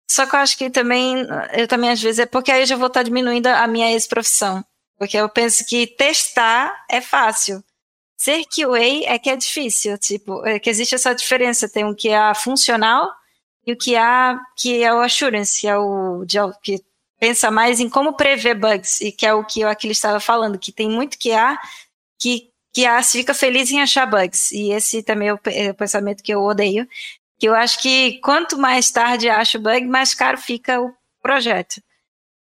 Só 0.10 0.26
que 0.26 0.34
eu 0.34 0.40
acho 0.40 0.58
que 0.58 0.70
também, 0.70 1.28
eu 1.54 1.68
também 1.68 1.90
às 1.90 2.02
vezes 2.02 2.20
é 2.20 2.26
porque 2.26 2.52
aí 2.52 2.62
eu 2.62 2.66
já 2.66 2.78
vou 2.78 2.88
estar 2.88 3.02
tá 3.02 3.04
diminuindo 3.04 3.48
a 3.48 3.68
minha 3.68 3.92
ex-profissão. 3.92 4.64
Porque 5.04 5.18
eu 5.18 5.28
penso 5.28 5.66
que 5.66 5.86
testar 5.86 6.86
é 6.90 7.02
fácil. 7.02 7.62
Ser 8.16 8.46
QA 8.46 9.04
é 9.06 9.20
que 9.20 9.30
é 9.30 9.36
difícil, 9.36 9.98
tipo, 9.98 10.46
é 10.46 10.58
que 10.58 10.70
existe 10.70 10.96
essa 10.96 11.14
diferença. 11.14 11.68
Tem 11.68 11.84
um 11.84 11.94
QA 11.94 12.34
funcional 12.34 13.12
e 13.68 13.74
o 13.74 13.78
que 13.78 13.98
há, 13.98 14.40
que 14.56 14.82
é 14.82 14.94
o 14.94 15.02
assurance, 15.02 15.60
que 15.60 15.68
é 15.68 15.78
o 15.78 16.54
que 16.62 16.82
pensa 17.20 17.52
mais 17.52 17.82
em 17.82 17.90
como 17.90 18.14
prever 18.14 18.56
bugs, 18.56 19.02
e 19.02 19.12
que 19.12 19.26
é 19.26 19.34
o 19.34 19.44
que 19.44 19.60
eu 19.60 19.68
aqui 19.68 19.90
estava 19.90 20.22
falando, 20.22 20.58
que 20.58 20.72
tem 20.72 20.90
muito 20.90 21.18
que 21.20 21.34
há 21.34 21.60
que 22.18 22.50
que 22.74 22.86
há, 22.86 23.04
fica 23.04 23.34
feliz 23.34 23.70
em 23.72 23.82
achar 23.82 24.06
bugs. 24.06 24.54
E 24.54 24.72
esse 24.72 25.04
também 25.04 25.28
é 25.28 25.34
o, 25.34 25.40
é 25.48 25.72
o 25.72 25.76
pensamento 25.76 26.24
que 26.24 26.34
eu 26.34 26.42
odeio, 26.42 26.88
que 27.38 27.48
eu 27.50 27.54
acho 27.54 27.82
que 27.82 28.20
quanto 28.22 28.58
mais 28.58 28.90
tarde 28.90 29.30
acho 29.30 29.60
bug, 29.60 29.86
mais 29.86 30.14
caro 30.14 30.38
fica 30.38 30.82
o 30.82 30.94
projeto. 31.22 31.82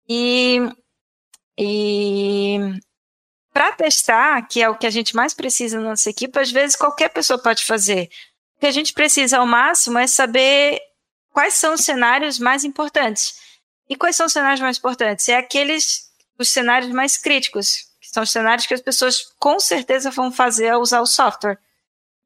E, 0.08 0.60
e 1.58 2.58
para 3.52 3.72
testar, 3.72 4.42
que 4.46 4.62
é 4.62 4.68
o 4.68 4.76
que 4.76 4.86
a 4.86 4.90
gente 4.90 5.16
mais 5.16 5.32
precisa 5.32 5.80
na 5.80 5.90
nossa 5.90 6.10
equipe, 6.10 6.38
às 6.38 6.50
vezes 6.50 6.76
qualquer 6.76 7.08
pessoa 7.08 7.38
pode 7.38 7.64
fazer. 7.64 8.10
O 8.56 8.60
que 8.60 8.66
a 8.66 8.70
gente 8.70 8.92
precisa 8.92 9.38
ao 9.38 9.46
máximo 9.46 9.98
é 9.98 10.06
saber 10.06 10.78
quais 11.30 11.54
são 11.54 11.74
os 11.74 11.80
cenários 11.80 12.38
mais 12.38 12.64
importantes. 12.64 13.38
E 13.88 13.96
quais 13.96 14.16
são 14.16 14.26
os 14.26 14.32
cenários 14.32 14.60
mais 14.60 14.78
importantes? 14.78 15.28
É 15.28 15.36
aqueles, 15.36 16.10
os 16.38 16.50
cenários 16.50 16.90
mais 16.90 17.16
críticos, 17.16 17.86
que 18.00 18.08
são 18.08 18.22
os 18.22 18.30
cenários 18.30 18.66
que 18.66 18.74
as 18.74 18.80
pessoas 18.80 19.22
com 19.38 19.58
certeza 19.58 20.10
vão 20.10 20.30
fazer 20.30 20.70
ao 20.70 20.80
usar 20.80 21.00
o 21.00 21.06
software. 21.06 21.58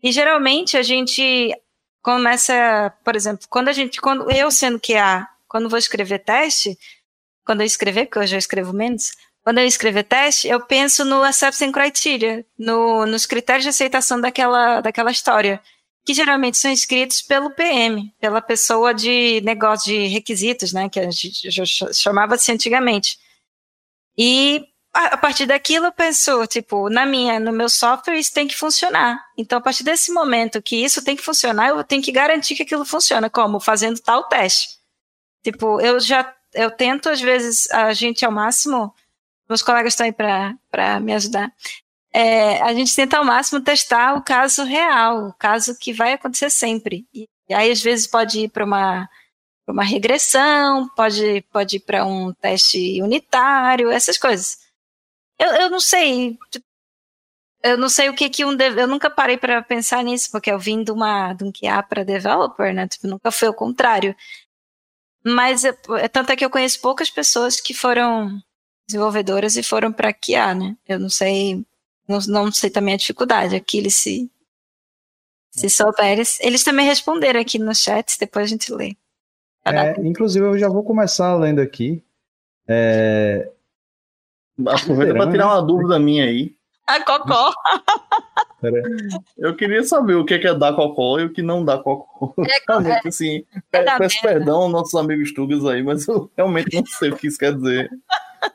E 0.03 0.11
geralmente 0.11 0.77
a 0.77 0.83
gente 0.83 1.55
começa, 2.03 2.93
por 3.05 3.15
exemplo, 3.15 3.47
quando 3.49 3.69
a 3.69 3.73
gente, 3.73 4.01
quando 4.01 4.31
eu 4.31 4.51
sendo 4.51 4.81
QA, 4.81 5.29
quando 5.47 5.69
vou 5.69 5.79
escrever 5.79 6.21
teste, 6.21 6.79
quando 7.45 7.61
eu 7.61 7.67
escrever, 7.67 8.07
porque 8.07 8.19
hoje 8.19 8.35
eu 8.35 8.39
escrevo 8.39 8.73
menos, 8.73 9.11
quando 9.43 9.59
eu 9.59 9.67
escrever 9.67 10.05
teste, 10.05 10.49
eu 10.49 10.61
penso 10.61 11.05
no 11.05 11.23
acceptance 11.23 11.73
criteria, 11.73 12.45
no, 12.59 13.07
nos 13.07 13.27
critérios 13.27 13.65
de 13.65 13.71
aceitação 13.71 14.21
daquela, 14.21 14.81
daquela 14.81 15.11
história, 15.11 15.61
que 16.05 16.15
geralmente 16.15 16.59
são 16.59 16.71
escritos 16.71 17.23
pelo 17.23 17.51
PM, 17.51 18.15
pela 18.21 18.41
pessoa 18.41 18.93
de 18.93 19.41
negócio 19.43 19.93
de 19.93 20.07
requisitos, 20.09 20.73
né, 20.73 20.89
que 20.89 21.01
a 21.01 21.11
gente 21.11 21.49
chamava-se 21.95 22.53
antigamente. 22.53 23.19
E 24.17 24.67
a 24.93 25.17
partir 25.17 25.47
daquilo 25.47 25.87
eu 25.87 25.93
penso, 25.93 26.47
tipo, 26.47 26.91
na 26.91 27.07
minha, 27.07 27.39
no 27.39 27.53
meu 27.53 27.69
software 27.69 28.19
isso 28.19 28.35
tem 28.35 28.47
que 28.47 28.57
funcionar. 28.57 29.25
Então, 29.39 29.59
a 29.59 29.61
partir 29.61 29.85
desse 29.85 30.13
momento 30.13 30.61
que 30.61 30.77
isso 30.77 31.03
tem 31.03 31.17
que 31.17 31.23
funcionar, 31.23 31.69
eu 31.69 31.85
tenho 31.85 32.03
que 32.03 32.13
garantir 32.13 32.55
que 32.57 32.63
aquilo 32.63 32.85
funciona, 32.85 33.31
como 33.31 33.61
fazendo 33.61 34.01
tal 34.01 34.25
teste. 34.25 34.69
Tipo, 35.43 35.81
eu 35.81 36.01
já 36.01 36.35
eu 36.55 36.71
tento 36.71 37.09
às 37.09 37.21
vezes 37.21 37.71
a 37.71 37.93
gente 37.93 38.25
ao 38.25 38.33
máximo 38.33 38.95
meus 39.51 39.63
colegas 39.63 39.95
estão 39.95 40.07
aí 40.07 40.13
para 40.13 41.01
me 41.01 41.13
ajudar. 41.13 41.53
É, 42.13 42.61
a 42.63 42.73
gente 42.73 42.95
tenta 42.95 43.19
ao 43.19 43.25
máximo 43.25 43.61
testar 43.61 44.15
o 44.15 44.23
caso 44.23 44.63
real, 44.63 45.29
o 45.29 45.33
caso 45.35 45.77
que 45.77 45.93
vai 45.93 46.13
acontecer 46.13 46.51
sempre. 46.51 47.05
E, 47.13 47.29
aí, 47.53 47.71
às 47.71 47.83
vezes, 47.83 48.07
pode 48.07 48.41
ir 48.41 48.49
para 48.49 48.65
uma, 48.65 49.09
uma 49.67 49.83
regressão, 49.83 50.89
pode, 50.91 51.43
pode 51.53 51.77
ir 51.77 51.81
para 51.81 52.07
um 52.07 52.33
teste 52.33 53.03
unitário, 53.03 53.91
essas 53.91 54.17
coisas. 54.17 54.59
Eu, 55.39 55.49
eu 55.55 55.71
não 55.71 55.81
sei. 55.81 56.39
Eu 57.63 57.77
não 57.77 57.89
sei 57.89 58.09
o 58.09 58.15
que 58.15 58.31
que 58.31 58.45
um. 58.45 58.57
Eu 58.57 58.87
nunca 58.87 59.11
parei 59.11 59.37
para 59.37 59.63
pensar 59.63 60.03
nisso, 60.05 60.31
porque 60.31 60.51
eu 60.51 60.59
vim 60.59 60.83
de, 60.83 60.93
uma, 60.93 61.33
de 61.33 61.45
um 61.45 61.53
QA 61.53 61.83
para 61.83 62.05
developer, 62.05 62.73
né? 62.73 62.89
Tipo, 62.89 63.09
nunca 63.09 63.31
foi 63.31 63.49
o 63.49 63.55
contrário. 63.55 64.15
Mas 65.25 65.65
é, 65.65 65.73
tanto 66.09 66.33
é 66.33 66.37
que 66.37 66.45
eu 66.45 66.51
conheço 66.51 66.81
poucas 66.81 67.11
pessoas 67.11 67.61
que 67.61 67.75
foram 67.75 68.41
desenvolvedoras 68.87 69.57
e 69.57 69.63
foram 69.63 69.93
para 69.93 70.13
QA, 70.13 70.55
né? 70.55 70.77
Eu 70.89 70.99
não 70.99 71.11
sei, 71.11 71.65
não, 72.09 72.19
não 72.29 72.53
sei 72.53 72.71
também 72.71 72.95
a 72.95 72.99
dificuldade. 72.99 73.55
Aqui 73.55 73.79
eles 73.79 73.95
se 73.95 74.31
se 75.51 75.69
souberem, 75.69 76.25
eles 76.41 76.63
também 76.63 76.87
responderam 76.87 77.41
aqui 77.41 77.59
no 77.59 77.75
chat, 77.75 78.17
depois 78.19 78.45
a 78.45 78.49
gente 78.49 78.73
lê. 78.73 78.97
É, 79.65 80.01
inclusive, 80.01 80.47
eu 80.47 80.59
já 80.59 80.69
vou 80.69 80.83
começar 80.83 81.35
lendo 81.35 81.61
aqui. 81.61 82.03
É... 82.67 83.51
Aproveita 84.67 85.15
para 85.15 85.31
tirar 85.31 85.47
uma 85.47 85.63
dúvida 85.63 85.99
minha 85.99 86.25
aí. 86.25 86.55
A 86.87 87.05
cocó. 87.05 87.53
Eu 89.39 89.57
queria 89.57 89.83
saber 89.83 90.15
o 90.15 90.25
que 90.25 90.35
é, 90.35 90.55
dar 90.55 90.75
cocó 90.75 91.19
e 91.19 91.25
o 91.25 91.33
que 91.33 91.43
não 91.43 91.65
dá 91.65 91.79
cocó. 91.79 92.35
É, 92.43 92.61
realmente, 92.69 93.09
assim, 93.09 93.45
é, 93.73 93.99
peço 93.99 94.21
perdão 94.21 94.63
aos 94.63 94.73
nossos 94.73 94.95
amigos 94.95 95.33
tugas 95.33 95.65
aí, 95.65 95.83
mas 95.83 96.07
eu 96.07 96.31
realmente 96.37 96.77
não 96.77 96.87
sei 96.87 97.11
o 97.11 97.17
que 97.17 97.27
isso 97.27 97.39
quer 97.39 97.55
dizer. 97.55 97.91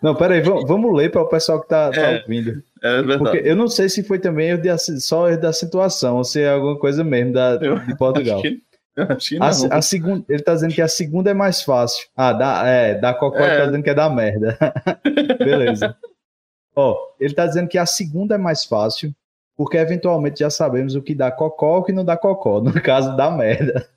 Não, 0.02 0.16
peraí, 0.16 0.42
vamos, 0.42 0.68
vamos 0.68 0.96
ler 0.96 1.12
para 1.12 1.22
o 1.22 1.30
pessoal 1.30 1.62
que 1.62 1.68
tá, 1.68 1.92
tá 1.92 2.02
É, 2.02 2.22
ouvindo. 2.22 2.64
É 2.84 3.02
verdade. 3.02 3.20
Porque 3.20 3.42
eu 3.44 3.56
não 3.56 3.68
sei 3.68 3.88
se 3.90 4.04
foi 4.04 4.20
também 4.20 4.50
erro 4.50 4.62
de 4.62 5.00
só 5.00 5.30
erro 5.30 5.42
da 5.42 5.54
situação, 5.54 6.18
ou 6.18 6.24
se 6.24 6.42
é 6.42 6.50
alguma 6.50 6.78
coisa 6.78 7.04
mesmo 7.04 7.34
da, 7.34 7.60
Eu 7.62 7.80
de 7.80 7.96
Portugal. 7.98 8.40
Acho 8.40 8.50
que, 8.50 8.62
eu 8.96 9.06
acho 9.10 9.30
que 9.30 9.38
A, 9.72 9.78
a 9.78 9.82
segunda, 9.82 10.26
ele 10.28 10.42
tá 10.42 10.54
dizendo 10.54 10.74
que 10.74 10.82
a 10.82 10.88
segunda 10.88 11.32
é 11.32 11.34
mais 11.34 11.62
fácil. 11.62 12.08
Ah, 12.16 12.34
dá, 12.34 12.68
é, 12.68 12.96
da 12.96 13.14
cocó 13.14 13.40
É. 13.40 13.48
ele 13.48 13.58
tá 13.58 13.66
dizendo 13.66 13.84
que 13.84 13.90
é 13.90 13.94
da 13.94 14.10
merda. 14.10 14.58
Beleza. 15.38 15.96
Ó, 16.76 16.96
ele 17.20 17.34
tá 17.34 17.46
dizendo 17.46 17.70
que 17.70 17.78
a 17.78 17.86
segunda 17.86 18.36
é 18.36 18.38
mais 18.38 18.66
fácil, 18.66 19.14
porque 19.56 19.78
eventualmente 19.78 20.40
já 20.40 20.50
sabemos 20.50 20.96
o 20.96 21.02
que 21.02 21.16
dá 21.16 21.32
cocó 21.32 21.78
e 21.78 21.80
o 21.80 21.84
que 21.84 21.92
não 21.94 22.04
dá 22.06 22.18
cocó. 22.18 22.60
No 22.62 22.74
caso, 22.82 23.16
dá 23.16 23.30
merda. 23.32 23.88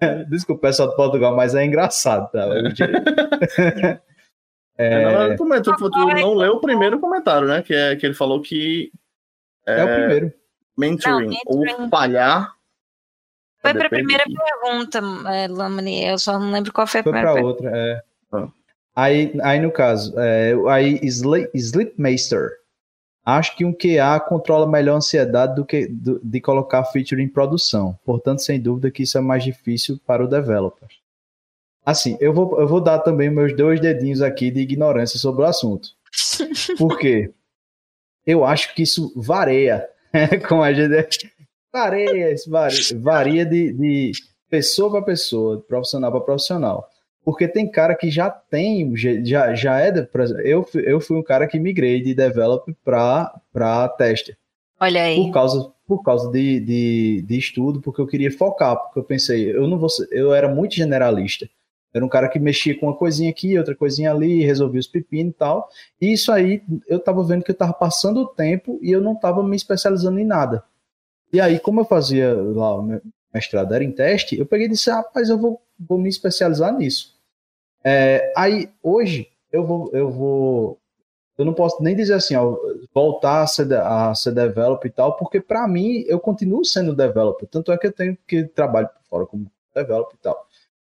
Desculpa, 0.28 0.62
pessoal 0.68 0.90
de 0.90 0.96
Portugal, 0.96 1.34
mas 1.34 1.54
é 1.54 1.64
engraçado, 1.64 2.30
tá? 2.30 2.46
É, 4.78 4.90
na 5.04 5.08
verdade, 5.08 5.36
tu, 5.62 5.76
tu, 5.76 5.90
tu 5.90 5.98
não 6.06 6.34
leu 6.34 6.54
o 6.54 6.60
primeiro 6.60 6.98
comentário, 7.00 7.48
né? 7.48 7.62
Que, 7.62 7.74
é, 7.74 7.96
que 7.96 8.04
ele 8.04 8.14
falou 8.14 8.42
que 8.42 8.90
É 9.66 9.82
o 9.82 9.86
primeiro. 9.96 10.32
mentoring, 10.76 11.24
Não, 11.46 11.58
mentoring. 11.60 11.82
ou 11.82 11.88
falhar. 11.88 12.54
Foi 13.62 13.72
para 13.72 13.80
a 13.86 13.88
Depende 13.88 14.02
primeira 14.02 14.22
aqui. 14.24 14.34
pergunta, 14.36 15.00
é, 15.32 15.48
Lamani. 15.48 16.04
Eu 16.04 16.18
só 16.18 16.38
não 16.38 16.50
lembro 16.52 16.72
qual 16.74 16.86
foi 16.86 17.00
a 17.00 17.02
Foi 17.02 17.12
primeira 17.12 17.32
para 17.32 17.42
pergunta. 17.42 17.64
outra, 17.64 17.78
é. 17.78 18.02
Ah. 18.32 18.48
Aí, 18.94 19.32
aí, 19.42 19.60
no 19.60 19.70
caso, 19.72 20.14
é, 20.18 20.52
aí 20.70 21.00
Sli- 21.04 21.50
Slipmaster. 21.54 22.50
Acho 23.28 23.56
que 23.56 23.64
um 23.64 23.72
QA 23.72 24.20
controla 24.20 24.68
melhor 24.70 24.94
a 24.94 24.98
ansiedade 24.98 25.56
do 25.56 25.64
que 25.66 25.88
do- 25.88 26.20
de 26.22 26.40
colocar 26.40 26.84
feature 26.84 27.20
em 27.20 27.28
produção. 27.28 27.98
Portanto, 28.04 28.38
sem 28.40 28.60
dúvida 28.60 28.88
que 28.88 29.02
isso 29.02 29.18
é 29.18 29.20
mais 29.20 29.42
difícil 29.42 29.98
para 30.06 30.24
o 30.24 30.28
developer. 30.28 30.88
Assim, 31.84 32.16
eu 32.20 32.32
vou, 32.32 32.60
eu 32.60 32.68
vou 32.68 32.80
dar 32.80 33.00
também 33.00 33.28
meus 33.28 33.54
dois 33.56 33.80
dedinhos 33.80 34.22
aqui 34.22 34.50
de 34.50 34.60
ignorância 34.60 35.18
sobre 35.18 35.42
o 35.42 35.44
assunto. 35.46 35.88
Por 36.78 36.98
quê? 36.98 37.32
Eu 38.24 38.44
acho 38.44 38.72
que 38.74 38.82
isso 38.82 39.12
varia. 39.16 39.88
Com 40.48 40.62
a 40.62 40.72
gente. 40.72 41.32
Varia, 41.72 42.32
isso 42.32 42.48
varia, 42.48 42.78
varia 43.00 43.44
de, 43.44 43.72
de 43.72 44.12
pessoa 44.48 44.90
para 44.90 45.02
pessoa, 45.02 45.56
de 45.58 45.62
profissional 45.64 46.10
para 46.12 46.20
profissional. 46.20 46.88
Porque 47.26 47.48
tem 47.48 47.68
cara 47.68 47.96
que 47.96 48.08
já 48.08 48.30
tem, 48.30 48.96
já, 48.96 49.52
já 49.52 49.80
é. 49.80 49.90
de- 49.90 50.04
por 50.04 50.20
exemplo, 50.20 50.42
eu, 50.42 50.62
fui- 50.62 50.84
eu 50.86 51.00
fui 51.00 51.16
um 51.18 51.24
cara 51.24 51.48
que 51.48 51.58
migrei 51.58 52.00
de 52.00 52.14
developer 52.14 52.72
para 52.84 53.88
tester. 53.98 54.38
Olha 54.78 55.02
aí. 55.02 55.16
Por 55.16 55.32
causa, 55.32 55.72
por 55.88 56.02
causa 56.04 56.30
de, 56.30 56.60
de, 56.60 57.22
de 57.26 57.36
estudo, 57.36 57.80
porque 57.80 58.00
eu 58.00 58.06
queria 58.06 58.30
focar, 58.30 58.76
porque 58.76 59.00
eu 59.00 59.04
pensei, 59.04 59.50
eu 59.52 59.66
não 59.66 59.76
vou 59.76 59.88
eu 60.12 60.32
era 60.32 60.48
muito 60.48 60.76
generalista. 60.76 61.48
Era 61.92 62.04
um 62.04 62.08
cara 62.08 62.28
que 62.28 62.38
mexia 62.38 62.78
com 62.78 62.86
uma 62.86 62.94
coisinha 62.96 63.30
aqui, 63.30 63.58
outra 63.58 63.74
coisinha 63.74 64.12
ali, 64.12 64.44
resolvia 64.44 64.78
os 64.78 64.86
pepinos 64.86 65.32
e 65.32 65.36
tal. 65.36 65.68
E 66.00 66.12
isso 66.12 66.30
aí, 66.30 66.62
eu 66.86 67.00
tava 67.00 67.24
vendo 67.24 67.42
que 67.42 67.50
eu 67.50 67.56
tava 67.56 67.72
passando 67.72 68.20
o 68.20 68.26
tempo 68.26 68.78
e 68.80 68.92
eu 68.92 69.00
não 69.00 69.16
tava 69.16 69.42
me 69.42 69.56
especializando 69.56 70.20
em 70.20 70.24
nada. 70.24 70.62
E 71.32 71.40
aí, 71.40 71.58
como 71.58 71.80
eu 71.80 71.84
fazia 71.84 72.32
lá 72.34 72.78
o 72.78 72.82
meu 72.82 73.02
mestrado 73.34 73.74
era 73.74 73.82
em 73.82 73.90
teste, 73.90 74.38
eu 74.38 74.46
peguei 74.46 74.66
e 74.66 74.70
disse, 74.70 74.90
rapaz, 74.90 75.28
eu 75.28 75.36
vou, 75.38 75.60
vou 75.76 75.98
me 75.98 76.08
especializar 76.08 76.72
nisso. 76.72 77.15
É, 77.88 78.32
aí, 78.36 78.68
hoje, 78.82 79.28
eu 79.52 79.64
vou, 79.64 79.90
eu 79.92 80.10
vou 80.10 80.76
eu 81.38 81.44
não 81.44 81.52
posso 81.52 81.80
nem 81.82 81.94
dizer 81.94 82.14
assim, 82.14 82.34
ó, 82.34 82.56
voltar 82.92 83.42
a 83.42 83.46
ser, 83.46 83.72
a 83.74 84.12
ser 84.14 84.32
developer 84.32 84.90
e 84.90 84.92
tal, 84.92 85.16
porque 85.16 85.40
para 85.40 85.68
mim 85.68 86.02
eu 86.08 86.18
continuo 86.18 86.64
sendo 86.64 86.96
developer, 86.96 87.46
tanto 87.46 87.70
é 87.70 87.78
que 87.78 87.86
eu 87.86 87.92
tenho 87.92 88.18
que 88.26 88.44
trabalho 88.44 88.88
por 88.88 89.02
fora 89.08 89.26
como 89.26 89.50
developer 89.74 90.16
e 90.18 90.22
tal. 90.22 90.46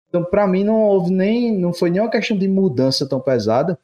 Então, 0.10 0.26
para 0.26 0.46
mim 0.48 0.64
não 0.64 0.82
houve 0.82 1.12
nem, 1.12 1.56
não 1.56 1.72
foi 1.72 1.90
nem 1.90 2.02
uma 2.02 2.10
questão 2.10 2.38
de 2.38 2.48
mudança 2.48 3.08
tão 3.08 3.22
pesada, 3.22 3.80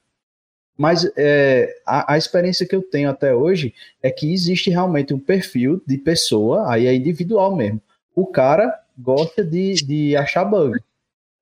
mas 0.75 1.09
é, 1.15 1.79
a, 1.85 2.13
a 2.13 2.17
experiência 2.17 2.67
que 2.67 2.75
eu 2.75 2.81
tenho 2.81 3.09
até 3.09 3.33
hoje 3.33 3.73
é 4.01 4.11
que 4.11 4.33
existe 4.33 4.69
realmente 4.69 5.13
um 5.13 5.19
perfil 5.19 5.81
de 5.87 5.97
pessoa, 5.97 6.69
aí 6.69 6.87
é 6.87 6.93
individual 6.93 7.55
mesmo. 7.55 7.81
O 8.13 8.25
cara 8.25 8.77
gosta 8.97 9.43
de, 9.43 9.75
de 9.75 10.15
achar 10.17 10.43
bug. 10.43 10.77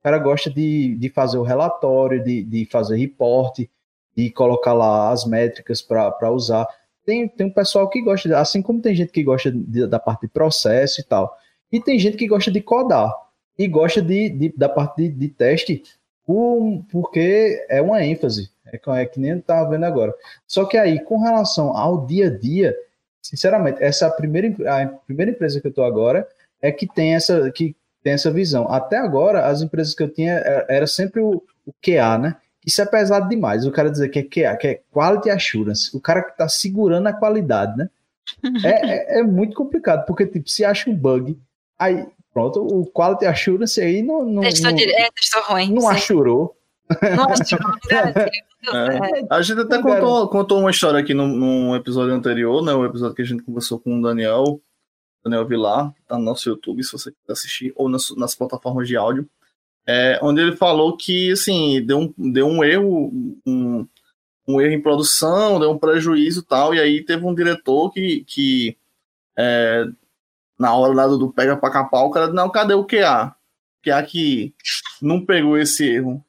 Cara 0.05 0.19
gosta 0.19 0.51
de, 0.51 0.93
de 0.99 1.09
fazer 1.09 1.39
o 1.39 1.41
relatório, 1.41 2.23
de, 2.23 2.43
de 2.43 2.67
fazer 2.67 2.95
reporte, 2.95 3.67
de 4.15 4.29
colocar 4.29 4.71
lá 4.71 5.09
as 5.09 5.25
métricas 5.25 5.81
para 5.81 6.29
usar. 6.31 6.67
Tem, 7.03 7.27
tem 7.27 7.47
um 7.47 7.51
pessoal 7.51 7.89
que 7.89 8.03
gosta, 8.03 8.37
assim 8.37 8.61
como 8.61 8.79
tem 8.79 8.93
gente 8.93 9.11
que 9.11 9.23
gosta 9.23 9.51
de- 9.51 9.87
da 9.87 9.97
parte 9.97 10.21
de 10.21 10.27
processo 10.27 11.01
e 11.01 11.03
tal, 11.03 11.35
e 11.71 11.81
tem 11.81 11.97
gente 11.97 12.17
que 12.17 12.27
gosta 12.27 12.51
de 12.51 12.61
codar 12.61 13.11
e 13.57 13.67
gosta 13.67 13.99
de, 13.99 14.29
de- 14.29 14.53
da 14.55 14.69
parte 14.69 15.01
de, 15.01 15.09
de 15.09 15.27
teste 15.29 15.81
por- 16.23 16.83
porque 16.91 17.65
é 17.67 17.81
uma 17.81 18.05
ênfase, 18.05 18.51
é, 18.67 18.77
que- 18.77 18.89
é 18.91 19.05
que 19.07 19.19
nem 19.19 19.31
eu 19.31 19.37
estava 19.39 19.67
vendo 19.71 19.85
agora. 19.85 20.13
Só 20.47 20.65
que 20.65 20.77
aí, 20.77 20.99
com 21.03 21.19
relação 21.19 21.75
ao 21.75 22.05
dia 22.05 22.27
a 22.27 22.29
dia, 22.29 22.75
sinceramente, 23.23 23.81
essa 23.83 24.05
é 24.05 24.07
a 24.07 24.11
primeira, 24.11 24.49
a 24.71 24.85
primeira 24.87 25.31
empresa 25.31 25.59
que 25.59 25.65
eu 25.65 25.69
estou 25.69 25.83
agora 25.83 26.27
é 26.61 26.71
que 26.71 26.85
tem 26.85 27.15
essa, 27.15 27.49
que 27.49 27.75
tem 28.05 28.13
essa 28.13 28.29
visão. 28.29 28.71
Até 28.71 28.99
agora, 28.99 29.47
as 29.47 29.63
empresas 29.63 29.95
que 29.95 30.03
eu 30.03 30.07
tinha 30.07 30.33
era, 30.33 30.65
era 30.69 30.87
sempre 30.87 31.21
o, 31.21 31.41
o 31.65 31.73
QA, 31.83 32.19
né? 32.19 32.35
Isso 32.63 32.79
é 32.79 32.85
pesado 32.85 33.27
demais. 33.27 33.65
O 33.65 33.71
cara 33.71 33.89
dizer 33.89 34.09
que 34.09 34.19
é 34.19 34.23
QA, 34.23 34.55
que 34.57 34.67
é 34.67 34.81
Quality 34.93 35.31
Assurance, 35.31 35.97
o 35.97 35.99
cara 35.99 36.21
que 36.21 36.31
está 36.31 36.47
segurando 36.47 37.07
a 37.07 37.13
qualidade, 37.13 37.75
né? 37.75 37.89
É, 38.63 39.17
é, 39.17 39.19
é 39.19 39.23
muito 39.23 39.55
complicado, 39.55 40.05
porque 40.05 40.25
tipo, 40.25 40.49
se 40.49 40.63
acha 40.63 40.89
um 40.89 40.95
bug, 40.95 41.37
aí 41.77 42.07
pronto, 42.33 42.65
o 42.65 42.85
Quality 42.85 43.25
Assurance 43.25 43.81
aí 43.81 44.03
não, 44.03 44.23
não, 44.23 44.41
Testou, 44.41 44.71
não, 44.71 44.79
é, 44.79 45.09
testou 45.11 45.41
ruim. 45.43 45.73
não 45.73 45.81
sim. 45.81 45.87
achurou. 45.87 46.55
Não 47.01 47.25
garantiu. 47.25 47.57
É. 48.67 49.27
A 49.29 49.43
gente 49.43 49.61
até 49.61 49.79
contou, 49.79 50.27
contou 50.27 50.59
uma 50.59 50.71
história 50.71 50.99
aqui 50.99 51.13
num, 51.13 51.27
num, 51.27 51.75
episódio 51.75 52.15
anterior, 52.15 52.63
né? 52.63 52.73
O 52.73 52.83
episódio 52.83 53.15
que 53.15 53.21
a 53.21 53.25
gente 53.25 53.43
conversou 53.43 53.79
com 53.79 53.99
o 53.99 54.01
Daniel, 54.01 54.59
Daniel 55.25 55.47
Vilar, 55.47 55.91
que 55.93 56.03
tá 56.03 56.17
no 56.17 56.23
nosso 56.23 56.47
YouTube, 56.47 56.83
se 56.83 56.91
você 56.91 57.11
quiser 57.11 57.33
assistir, 57.33 57.73
ou 57.75 57.89
nas, 57.89 58.15
nas 58.15 58.35
plataformas 58.35 58.87
de 58.87 58.95
áudio. 58.95 59.27
É, 59.87 60.19
onde 60.21 60.41
ele 60.41 60.55
falou 60.55 60.95
que, 60.95 61.31
assim, 61.31 61.83
deu 61.83 61.99
um, 61.99 62.31
deu 62.31 62.47
um 62.47 62.63
erro, 62.63 63.11
um, 63.45 63.87
um 64.47 64.61
erro 64.61 64.73
em 64.73 64.81
produção, 64.81 65.59
deu 65.59 65.71
um 65.71 65.77
prejuízo 65.77 66.41
e 66.41 66.43
tal, 66.43 66.73
e 66.73 66.79
aí 66.79 67.03
teve 67.03 67.25
um 67.25 67.33
diretor 67.33 67.91
que, 67.91 68.23
que 68.25 68.77
é, 69.37 69.85
na 70.57 70.75
hora 70.75 70.93
lá 70.93 71.07
do, 71.07 71.31
pega 71.31 71.57
pra 71.57 71.71
capar, 71.71 72.05
o 72.05 72.11
cara, 72.11 72.27
não, 72.31 72.49
cadê 72.49 72.73
o 72.73 72.85
QA? 72.85 73.35
QA 73.83 74.03
que 74.03 74.53
não 75.01 75.23
pegou 75.25 75.57
esse 75.57 75.87
erro. 75.87 76.23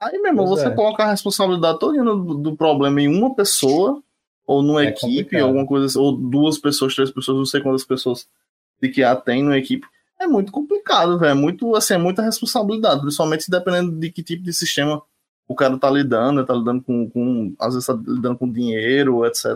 Aí, 0.00 0.18
meu 0.18 0.28
irmão, 0.28 0.46
pois 0.46 0.60
você 0.60 0.68
é. 0.68 0.74
coloca 0.74 1.04
a 1.04 1.10
responsabilidade 1.10 1.78
toda 1.78 2.02
do, 2.02 2.34
do, 2.34 2.56
problema 2.56 3.00
em 3.02 3.08
uma 3.08 3.34
pessoa, 3.34 4.02
ou 4.50 4.64
numa 4.64 4.82
é 4.82 4.88
equipe, 4.88 5.22
complicado. 5.22 5.42
alguma 5.44 5.64
coisa 5.64 5.86
assim, 5.86 5.98
ou 6.00 6.10
duas 6.10 6.58
pessoas, 6.58 6.92
três 6.92 7.08
pessoas, 7.08 7.38
não 7.38 7.46
sei 7.46 7.60
quantas 7.60 7.84
pessoas 7.84 8.26
de 8.82 8.88
que 8.88 9.04
há 9.04 9.14
tem 9.14 9.44
numa 9.44 9.56
equipe. 9.56 9.86
É 10.18 10.26
muito 10.26 10.50
complicado, 10.50 11.16
velho. 11.20 11.30
É 11.30 11.34
muito, 11.34 11.76
assim, 11.76 11.94
é 11.94 11.98
muita 11.98 12.20
responsabilidade, 12.20 13.00
principalmente 13.00 13.48
dependendo 13.48 13.92
de 13.92 14.10
que 14.10 14.24
tipo 14.24 14.42
de 14.42 14.52
sistema 14.52 15.00
o 15.46 15.54
cara 15.54 15.78
tá 15.78 15.88
lidando, 15.88 16.44
tá 16.44 16.52
lidando 16.52 16.82
com, 16.82 17.08
com 17.08 17.54
às 17.60 17.74
vezes 17.74 17.86
tá 17.86 17.92
lidando 17.92 18.36
com 18.36 18.50
dinheiro, 18.50 19.24
etc. 19.24 19.46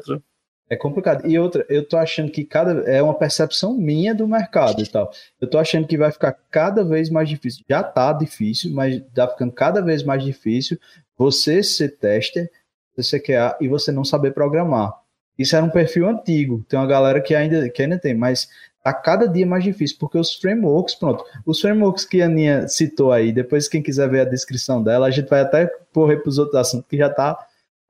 É 0.71 0.77
complicado. 0.77 1.27
E 1.27 1.37
outra, 1.41 1.67
eu 1.69 1.85
tô 1.85 1.97
achando 1.97 2.31
que 2.31 2.45
cada 2.45 2.89
é 2.89 3.03
uma 3.03 3.15
percepção 3.19 3.75
minha 3.77 4.15
do 4.15 4.29
mercado 4.29 4.81
e 4.81 4.87
tal. 4.87 5.11
Eu 5.41 5.51
tô 5.51 5.59
achando 5.59 5.89
que 5.89 5.99
vai 5.99 6.13
ficar 6.13 6.37
cada 6.53 6.85
vez 6.85 7.11
mais 7.11 7.29
difícil. 7.29 7.65
Já 7.69 7.83
tá 7.83 8.13
difícil, 8.13 8.73
mas 8.73 9.03
tá 9.13 9.27
ficando 9.27 9.51
cada 9.51 9.83
vez 9.83 10.05
mais 10.05 10.23
difícil 10.23 10.79
você 11.19 11.65
ser 11.65 11.97
tester, 11.97 12.49
você 13.03 13.19
QA 13.19 13.57
e 13.61 13.69
você 13.69 13.91
não 13.91 14.05
saber 14.05 14.33
programar. 14.33 14.93
Isso 15.39 15.57
era 15.57 15.65
um 15.65 15.71
perfil 15.71 16.09
antigo. 16.09 16.65
Tem 16.69 16.79
uma 16.79 16.87
galera 16.87 17.21
que 17.21 17.35
ainda, 17.35 17.69
que 17.69 17.83
ainda 17.83 17.99
tem, 17.99 18.15
mas 18.15 18.49
tá 18.83 18.93
cada 18.93 19.27
dia 19.27 19.47
mais 19.47 19.65
difícil, 19.65 19.97
porque 19.99 20.19
os 20.19 20.35
frameworks, 20.35 20.95
pronto, 20.95 21.25
os 21.47 21.61
frameworks 21.61 22.05
que 22.05 22.21
a 22.21 22.27
Aninha 22.27 22.69
citou 22.69 23.13
aí, 23.13 23.33
depois 23.33 23.67
quem 23.67 23.83
quiser 23.83 24.09
ver 24.11 24.21
a 24.21 24.25
descrição 24.25 24.83
dela, 24.83 25.07
a 25.07 25.11
gente 25.11 25.29
vai 25.29 25.41
até 25.41 25.67
correr 25.93 26.19
para 26.19 26.29
os 26.29 26.39
outros 26.39 26.57
assuntos 26.57 26.87
que 26.89 26.99
já 26.99 27.09
tá 27.09 27.39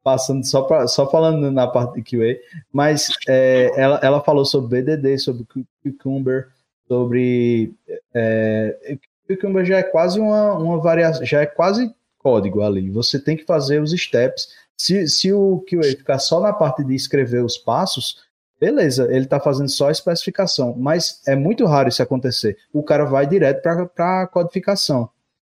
passando 0.04 0.46
só, 0.46 0.62
pra, 0.62 0.86
só 0.86 1.10
falando 1.10 1.50
na 1.50 1.66
parte 1.66 2.00
de 2.00 2.02
QA, 2.02 2.38
mas 2.72 3.08
é, 3.26 3.72
ela, 3.74 3.98
ela 4.02 4.20
falou 4.22 4.44
sobre 4.44 4.82
BDD, 4.82 5.18
sobre 5.18 5.44
Cucumber, 5.82 6.48
sobre 6.86 7.72
é, 8.14 8.96
Cucumber 9.26 9.64
já 9.64 9.78
é 9.78 9.82
quase 9.82 10.20
uma, 10.20 10.52
uma 10.52 10.78
variação, 10.78 11.24
já 11.24 11.40
é 11.40 11.46
quase 11.46 11.92
código 12.18 12.62
ali. 12.62 12.90
Você 12.90 13.18
tem 13.18 13.36
que 13.36 13.44
fazer 13.44 13.80
os 13.80 13.90
steps. 13.92 14.48
Se, 14.76 15.06
se 15.08 15.32
o 15.32 15.64
QA 15.68 15.82
ficar 15.82 16.18
só 16.18 16.40
na 16.40 16.52
parte 16.52 16.84
de 16.84 16.94
escrever 16.94 17.44
os 17.44 17.56
passos, 17.56 18.24
beleza, 18.60 19.04
ele 19.10 19.24
está 19.24 19.38
fazendo 19.38 19.68
só 19.68 19.88
a 19.88 19.92
especificação, 19.92 20.74
mas 20.76 21.22
é 21.26 21.36
muito 21.36 21.64
raro 21.64 21.88
isso 21.88 22.02
acontecer. 22.02 22.56
O 22.72 22.82
cara 22.82 23.04
vai 23.04 23.26
direto 23.26 23.62
para 23.62 24.22
a 24.22 24.26
codificação. 24.26 25.08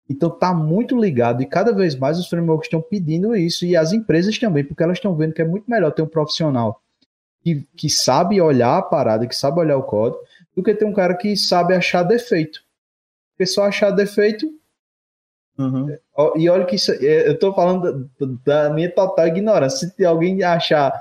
Então 0.08 0.28
tá 0.28 0.52
muito 0.52 0.98
ligado 0.98 1.42
e 1.42 1.46
cada 1.46 1.72
vez 1.72 1.94
mais 1.94 2.18
os 2.18 2.28
frameworks 2.28 2.66
estão 2.66 2.82
pedindo 2.82 3.34
isso 3.36 3.64
e 3.64 3.76
as 3.76 3.92
empresas 3.92 4.38
também, 4.38 4.64
porque 4.64 4.82
elas 4.82 4.98
estão 4.98 5.14
vendo 5.14 5.32
que 5.32 5.42
é 5.42 5.44
muito 5.44 5.70
melhor 5.70 5.92
ter 5.92 6.02
um 6.02 6.08
profissional 6.08 6.82
que, 7.42 7.66
que 7.76 7.90
sabe 7.90 8.40
olhar 8.40 8.78
a 8.78 8.82
parada, 8.82 9.26
que 9.26 9.34
sabe 9.34 9.60
olhar 9.60 9.76
o 9.76 9.82
código, 9.82 10.22
do 10.54 10.62
que 10.62 10.74
ter 10.74 10.84
um 10.84 10.92
cara 10.92 11.16
que 11.16 11.36
sabe 11.36 11.74
achar 11.74 12.02
defeito. 12.02 12.60
Porque 13.32 13.46
só 13.46 13.64
achar 13.64 13.90
defeito. 13.90 14.46
Uhum. 15.58 15.96
E 16.36 16.48
olha 16.48 16.64
que 16.64 16.76
isso, 16.76 16.92
é, 16.92 17.28
eu 17.28 17.32
estou 17.32 17.54
falando 17.54 18.10
da, 18.20 18.64
da, 18.66 18.74
minha 18.74 18.90
total 18.90 19.26
ignorância. 19.26 19.88
Se 19.88 20.04
alguém 20.04 20.42
achar, 20.42 20.92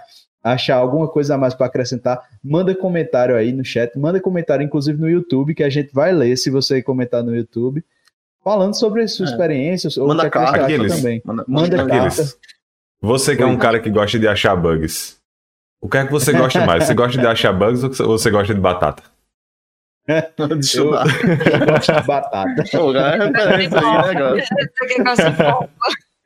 achar 0.42 0.78
alguma 0.78 1.08
coisa 1.08 1.36
a 1.36 1.38
mais 1.38 1.54
para 1.54 1.66
acrescentar, 1.66 2.22
manda 2.44 2.74
comentário 2.74 3.36
aí 3.36 3.52
no 3.52 3.64
chat, 3.66 3.98
manda 3.98 4.22
comentário 4.22 4.64
inclusive 4.64 5.00
no 5.00 5.10
YouTube, 5.10 5.54
que 5.54 5.64
a 5.64 5.70
gente 5.70 5.94
vai 5.94 6.14
ler 6.14 6.38
se 6.38 6.50
você 6.50 6.82
comentar 6.82 7.24
no 7.24 7.36
YouTube 7.36 7.84
falando 8.44 8.74
sobre 8.74 9.08
suas 9.08 9.30
é. 9.30 9.34
experiências. 9.34 9.98
Ou 9.98 10.08
manda 10.08 10.30
carta 10.30 10.64
aqueles, 10.64 10.96
também. 10.96 11.22
Manda, 11.26 11.46
manda, 11.48 11.78
manda 11.78 11.90
carta. 11.90 12.24
Você 13.02 13.36
que 13.36 13.44
é 13.44 13.46
um 13.46 13.58
cara 13.58 13.80
que 13.80 13.90
gosta 13.90 14.18
de 14.18 14.28
achar 14.28 14.56
bugs. 14.56 15.20
O 15.82 15.90
que 15.90 15.98
é 15.98 16.06
que 16.06 16.12
você 16.12 16.32
gosta 16.32 16.64
mais? 16.66 16.86
Você 16.86 16.94
gosta 16.94 17.20
de 17.20 17.26
achar 17.28 17.52
bugs 17.52 18.00
ou 18.00 18.18
você 18.18 18.30
gosta 18.30 18.54
de 18.54 18.62
batata? 18.62 19.04
Deixa 20.08 20.80
eu, 20.80 20.94
eu 20.94 21.66
gosto 21.66 21.94
de 21.94 22.02
batata. 22.08 22.64
Pô, 22.72 22.94
é 22.96 23.18
referência 23.18 23.80
aí, 23.80 24.08
né, 24.08 24.14
galera? 24.14 25.70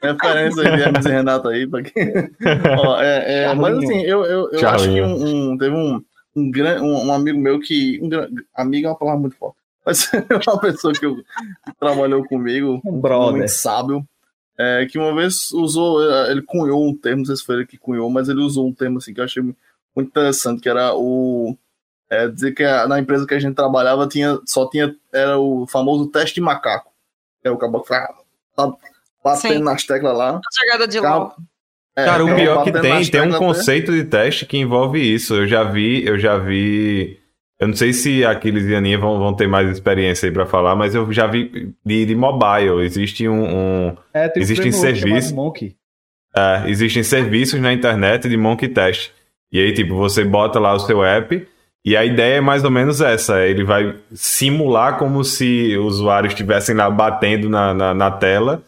referência 0.01 0.63
aí 0.63 0.75
de 0.75 0.81
Hermes 0.83 1.05
e 1.05 1.09
Renato 1.09 1.47
aí. 1.49 1.67
Pra 1.67 1.83
quem... 1.83 2.13
Ó, 2.79 3.01
é, 3.01 3.43
é, 3.43 3.53
mas 3.53 3.77
assim, 3.77 4.01
eu, 4.03 4.23
eu, 4.25 4.51
eu 4.51 4.69
acho 4.69 4.89
que 4.89 5.01
um, 5.01 5.51
um, 5.51 5.57
teve 5.57 5.75
um, 5.75 6.01
um, 6.35 6.51
um, 6.81 7.07
um 7.07 7.13
amigo 7.13 7.39
meu 7.39 7.59
que. 7.59 7.99
Um, 8.01 8.09
amigo 8.55 8.87
é 8.87 8.89
uma 8.89 8.97
palavra 8.97 9.21
muito 9.21 9.35
forte 9.35 9.57
mas 9.85 10.11
é 10.13 10.49
uma 10.49 10.59
pessoa 10.59 10.93
que, 10.93 11.05
eu, 11.05 11.15
que 11.17 11.75
trabalhou 11.79 12.25
comigo, 12.25 12.81
um 12.83 12.99
brother. 12.99 13.37
muito 13.37 13.49
sábio, 13.49 14.03
é, 14.57 14.87
que 14.89 14.97
uma 14.97 15.13
vez 15.13 15.51
usou, 15.51 16.01
é, 16.01 16.31
ele 16.31 16.41
cunhou 16.41 16.87
um 16.87 16.95
termo, 16.95 17.19
não 17.19 17.25
sei 17.25 17.35
se 17.35 17.43
foi 17.43 17.57
ele 17.57 17.67
que 17.67 17.77
cunhou, 17.77 18.09
mas 18.09 18.27
ele 18.27 18.41
usou 18.41 18.67
um 18.67 18.73
termo 18.73 18.97
assim 18.97 19.13
que 19.13 19.19
eu 19.19 19.25
achei 19.25 19.43
muito 19.43 19.55
interessante, 20.09 20.61
que 20.61 20.69
era 20.69 20.95
o 20.95 21.55
é, 22.09 22.27
dizer 22.27 22.53
que 22.53 22.63
na 22.87 22.99
empresa 22.99 23.25
que 23.25 23.33
a 23.33 23.39
gente 23.39 23.55
trabalhava 23.55 24.07
tinha, 24.07 24.39
só 24.45 24.69
tinha, 24.69 24.95
era 25.13 25.37
o 25.37 25.65
famoso 25.67 26.07
teste 26.07 26.35
de 26.35 26.41
macaco. 26.41 26.91
É 27.43 27.51
o 27.51 27.57
caboclo 27.57 27.87
tá 27.87 28.73
batendo 29.23 29.57
Sim. 29.57 29.63
nas 29.63 29.83
teclas 29.83 30.17
lá. 30.17 30.39
Jogada 30.59 30.87
de 30.87 31.01
carro, 31.01 31.33
é, 31.95 32.05
Cara, 32.05 32.25
o 32.25 32.35
pior 32.35 32.63
que 32.63 32.71
tem, 32.71 33.05
tem 33.09 33.21
um 33.21 33.37
conceito 33.37 33.91
de 33.91 34.03
teste 34.03 34.45
que 34.45 34.57
envolve 34.57 34.99
isso. 34.99 35.35
Eu 35.35 35.47
já 35.47 35.63
vi, 35.63 36.05
eu 36.05 36.19
já 36.19 36.37
vi 36.37 37.19
eu 37.57 37.67
não 37.69 37.75
sei 37.75 37.93
se 37.93 38.25
Aquiles 38.25 38.65
e 38.65 38.75
Aninha 38.75 38.97
vão, 38.97 39.17
vão 39.17 39.33
ter 39.33 39.47
mais 39.47 39.69
experiência 39.69 40.27
aí 40.27 40.33
para 40.33 40.45
falar, 40.45 40.75
mas 40.75 40.93
eu 40.93 41.09
já 41.11 41.25
vi 41.25 41.73
de, 41.85 42.05
de 42.05 42.15
mobile. 42.15 42.83
Existe 42.83 43.27
um. 43.29 43.43
um 43.87 43.97
é, 44.13 44.27
tem 44.27 44.43
existem 44.43 44.71
serviços. 44.73 45.33
É, 46.35 46.69
existem 46.69 47.01
serviços 47.01 47.59
na 47.61 47.71
internet 47.71 48.27
de 48.27 48.35
monkey 48.35 48.67
test. 48.67 49.11
E 49.51 49.59
aí, 49.59 49.73
tipo, 49.73 49.95
você 49.95 50.25
bota 50.25 50.59
lá 50.59 50.73
o 50.73 50.79
seu 50.79 51.01
app. 51.01 51.47
E 51.85 51.95
a 51.95 52.03
ideia 52.03 52.37
é 52.37 52.41
mais 52.41 52.63
ou 52.63 52.71
menos 52.71 52.99
essa: 52.99 53.45
ele 53.45 53.63
vai 53.63 53.95
simular 54.11 54.97
como 54.97 55.23
se 55.23 55.77
os 55.77 55.95
usuários 55.95 56.33
estivessem 56.33 56.75
lá 56.75 56.89
batendo 56.89 57.47
na, 57.47 57.73
na, 57.73 57.93
na 57.93 58.11
tela. 58.11 58.63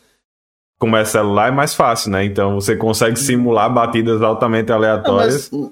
Como 0.80 0.96
é 0.96 1.04
celular, 1.04 1.48
é 1.48 1.52
mais 1.52 1.74
fácil, 1.74 2.12
né? 2.12 2.24
Então 2.24 2.54
você 2.54 2.76
consegue 2.76 3.18
simular 3.18 3.74
batidas 3.74 4.22
altamente 4.22 4.72
aleatórias. 4.72 5.50
Não, 5.52 5.62
mas 5.62 5.72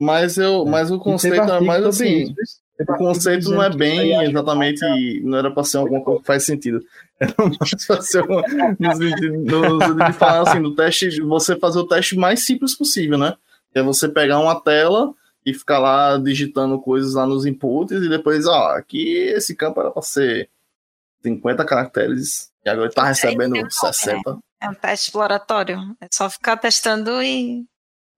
mas, 0.00 0.36
eu, 0.36 0.66
é. 0.66 0.70
mas 0.70 0.90
o 0.90 0.98
conceito 0.98 1.40
é 1.40 1.60
mais 1.60 1.84
assim. 1.84 2.34
O 2.80 2.96
conceito 2.96 3.50
não 3.50 3.62
é 3.62 3.70
bem 3.70 4.20
exatamente. 4.24 4.80
Não 5.22 5.38
era 5.38 5.50
para 5.50 5.64
ser 5.64 5.78
alguma 5.78 6.02
coisa 6.02 6.20
que 6.20 6.26
faz 6.26 6.44
sentido. 6.44 6.80
Era 7.20 7.34
mais 7.38 7.86
para 7.86 8.02
ser 8.02 8.22
uma, 8.24 8.42
no 8.78 8.96
sentido 8.96 9.44
de 10.06 10.12
falar 10.12 10.42
assim, 10.42 10.60
do 10.60 10.74
teste, 10.74 11.20
você 11.20 11.56
fazer 11.56 11.78
o 11.78 11.86
teste 11.86 12.16
mais 12.16 12.44
simples 12.44 12.76
possível, 12.76 13.16
né? 13.16 13.34
É 13.74 13.82
você 13.82 14.08
pegar 14.08 14.40
uma 14.40 14.60
tela 14.60 15.12
e 15.44 15.52
ficar 15.52 15.78
lá 15.78 16.16
digitando 16.16 16.80
coisas 16.80 17.14
lá 17.14 17.26
nos 17.26 17.44
inputs 17.44 18.02
e 18.02 18.08
depois, 18.08 18.46
ó, 18.46 18.76
aqui 18.76 19.08
esse 19.28 19.54
campo 19.54 19.80
era 19.80 19.90
para 19.90 20.02
ser 20.02 20.48
50 21.22 21.64
caracteres 21.64 22.50
e 22.64 22.70
agora 22.70 22.88
está 22.88 23.04
recebendo 23.04 23.56
é, 23.56 23.68
60. 23.68 24.38
É 24.60 24.68
um 24.68 24.74
teste 24.74 25.08
exploratório. 25.08 25.78
É 26.00 26.06
só 26.10 26.28
ficar 26.30 26.56
testando 26.56 27.22
e. 27.22 27.66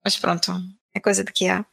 Mas 0.03 0.17
pronto. 0.17 0.53
É 0.93 0.99
coisa 0.99 1.23
do 1.23 1.31
que 1.33 1.47
há. 1.49 1.65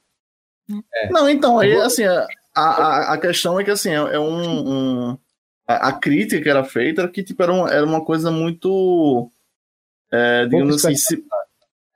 É. 0.92 1.10
Não, 1.10 1.28
então, 1.28 1.58
aí, 1.58 1.74
assim, 1.76 2.04
a, 2.04 2.26
a, 2.54 3.14
a 3.14 3.18
questão 3.18 3.60
é 3.60 3.64
que, 3.64 3.70
assim, 3.70 3.90
é, 3.90 3.94
é 3.94 4.18
um, 4.18 5.10
um 5.12 5.18
a, 5.66 5.88
a, 5.88 5.92
crítica 5.92 6.42
que 6.42 6.48
era 6.48 6.64
feita 6.64 7.02
era 7.02 7.10
que, 7.10 7.22
tipo, 7.22 7.42
era, 7.42 7.52
um, 7.52 7.68
era 7.68 7.84
uma 7.84 8.04
coisa 8.04 8.30
muito, 8.30 9.30
é, 10.10 10.46
digamos 10.46 10.84
assim, 10.84 10.96
se, 10.96 11.24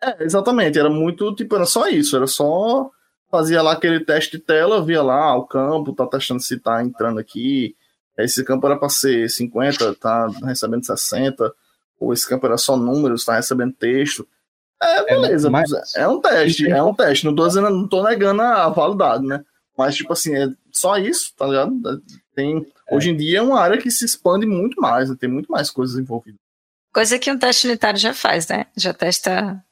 é, 0.03 0.23
exatamente, 0.23 0.79
era 0.79 0.91
muito, 0.91 1.35
tipo, 1.35 1.57
era 1.57 1.67
só 1.67 1.89
isso, 1.89 2.17
era 2.17 2.27
só 2.27 2.91
fazia 3.31 3.63
lá 3.63 3.73
aquele 3.73 4.05
teste 4.05 4.39
de 4.39 4.43
tela, 4.43 4.85
via 4.85 5.03
lá 5.03 5.37
o 5.37 5.47
campo, 5.47 5.93
tá 5.93 6.07
testando 6.07 6.41
se 6.41 6.59
tá 6.59 6.83
entrando 6.83 7.19
aqui, 7.19 7.77
esse 8.17 8.45
campo 8.45 8.67
era 8.67 8.77
para 8.77 8.89
ser 8.89 9.31
50, 9.31 9.95
tá 9.95 10.27
recebendo 10.45 10.85
60, 10.85 11.53
ou 12.01 12.13
esse 12.13 12.29
campo 12.29 12.47
era 12.47 12.57
só 12.57 12.77
números, 12.77 13.25
tá 13.25 13.37
recebendo 13.37 13.73
texto. 13.73 14.27
É, 14.83 15.05
beleza. 15.05 15.49
É, 15.49 15.51
mas... 15.51 15.71
é 15.95 16.09
um 16.09 16.21
teste, 16.21 16.71
é 16.71 16.83
um 16.83 16.95
teste. 16.95 17.25
Não 17.25 17.35
tô, 17.35 17.47
dizendo, 17.47 17.71
não 17.71 17.87
tô 17.87 18.03
negando 18.03 18.43
a 18.43 18.69
validade, 18.69 19.25
né? 19.25 19.45
Mas, 19.77 19.95
tipo 19.95 20.13
assim, 20.13 20.35
é 20.35 20.49
só 20.73 20.97
isso, 20.97 21.33
tá 21.37 21.47
ligado? 21.47 22.03
Tem, 22.35 22.67
é. 22.89 22.97
Hoje 22.97 23.11
em 23.11 23.17
dia 23.17 23.39
é 23.39 23.43
uma 23.43 23.61
área 23.61 23.79
que 23.79 23.91
se 23.91 24.05
expande 24.05 24.47
muito 24.47 24.81
mais, 24.81 25.09
né? 25.11 25.17
tem 25.19 25.31
muito 25.31 25.51
mais 25.51 25.71
coisas 25.71 25.97
envolvidas. 25.97 26.41
Coisa 26.93 27.19
que 27.19 27.31
um 27.31 27.39
teste 27.39 27.69
unitário 27.69 27.99
já 27.99 28.13
faz, 28.13 28.49
né? 28.49 28.67
Já 28.77 28.93
testa. 28.93 29.63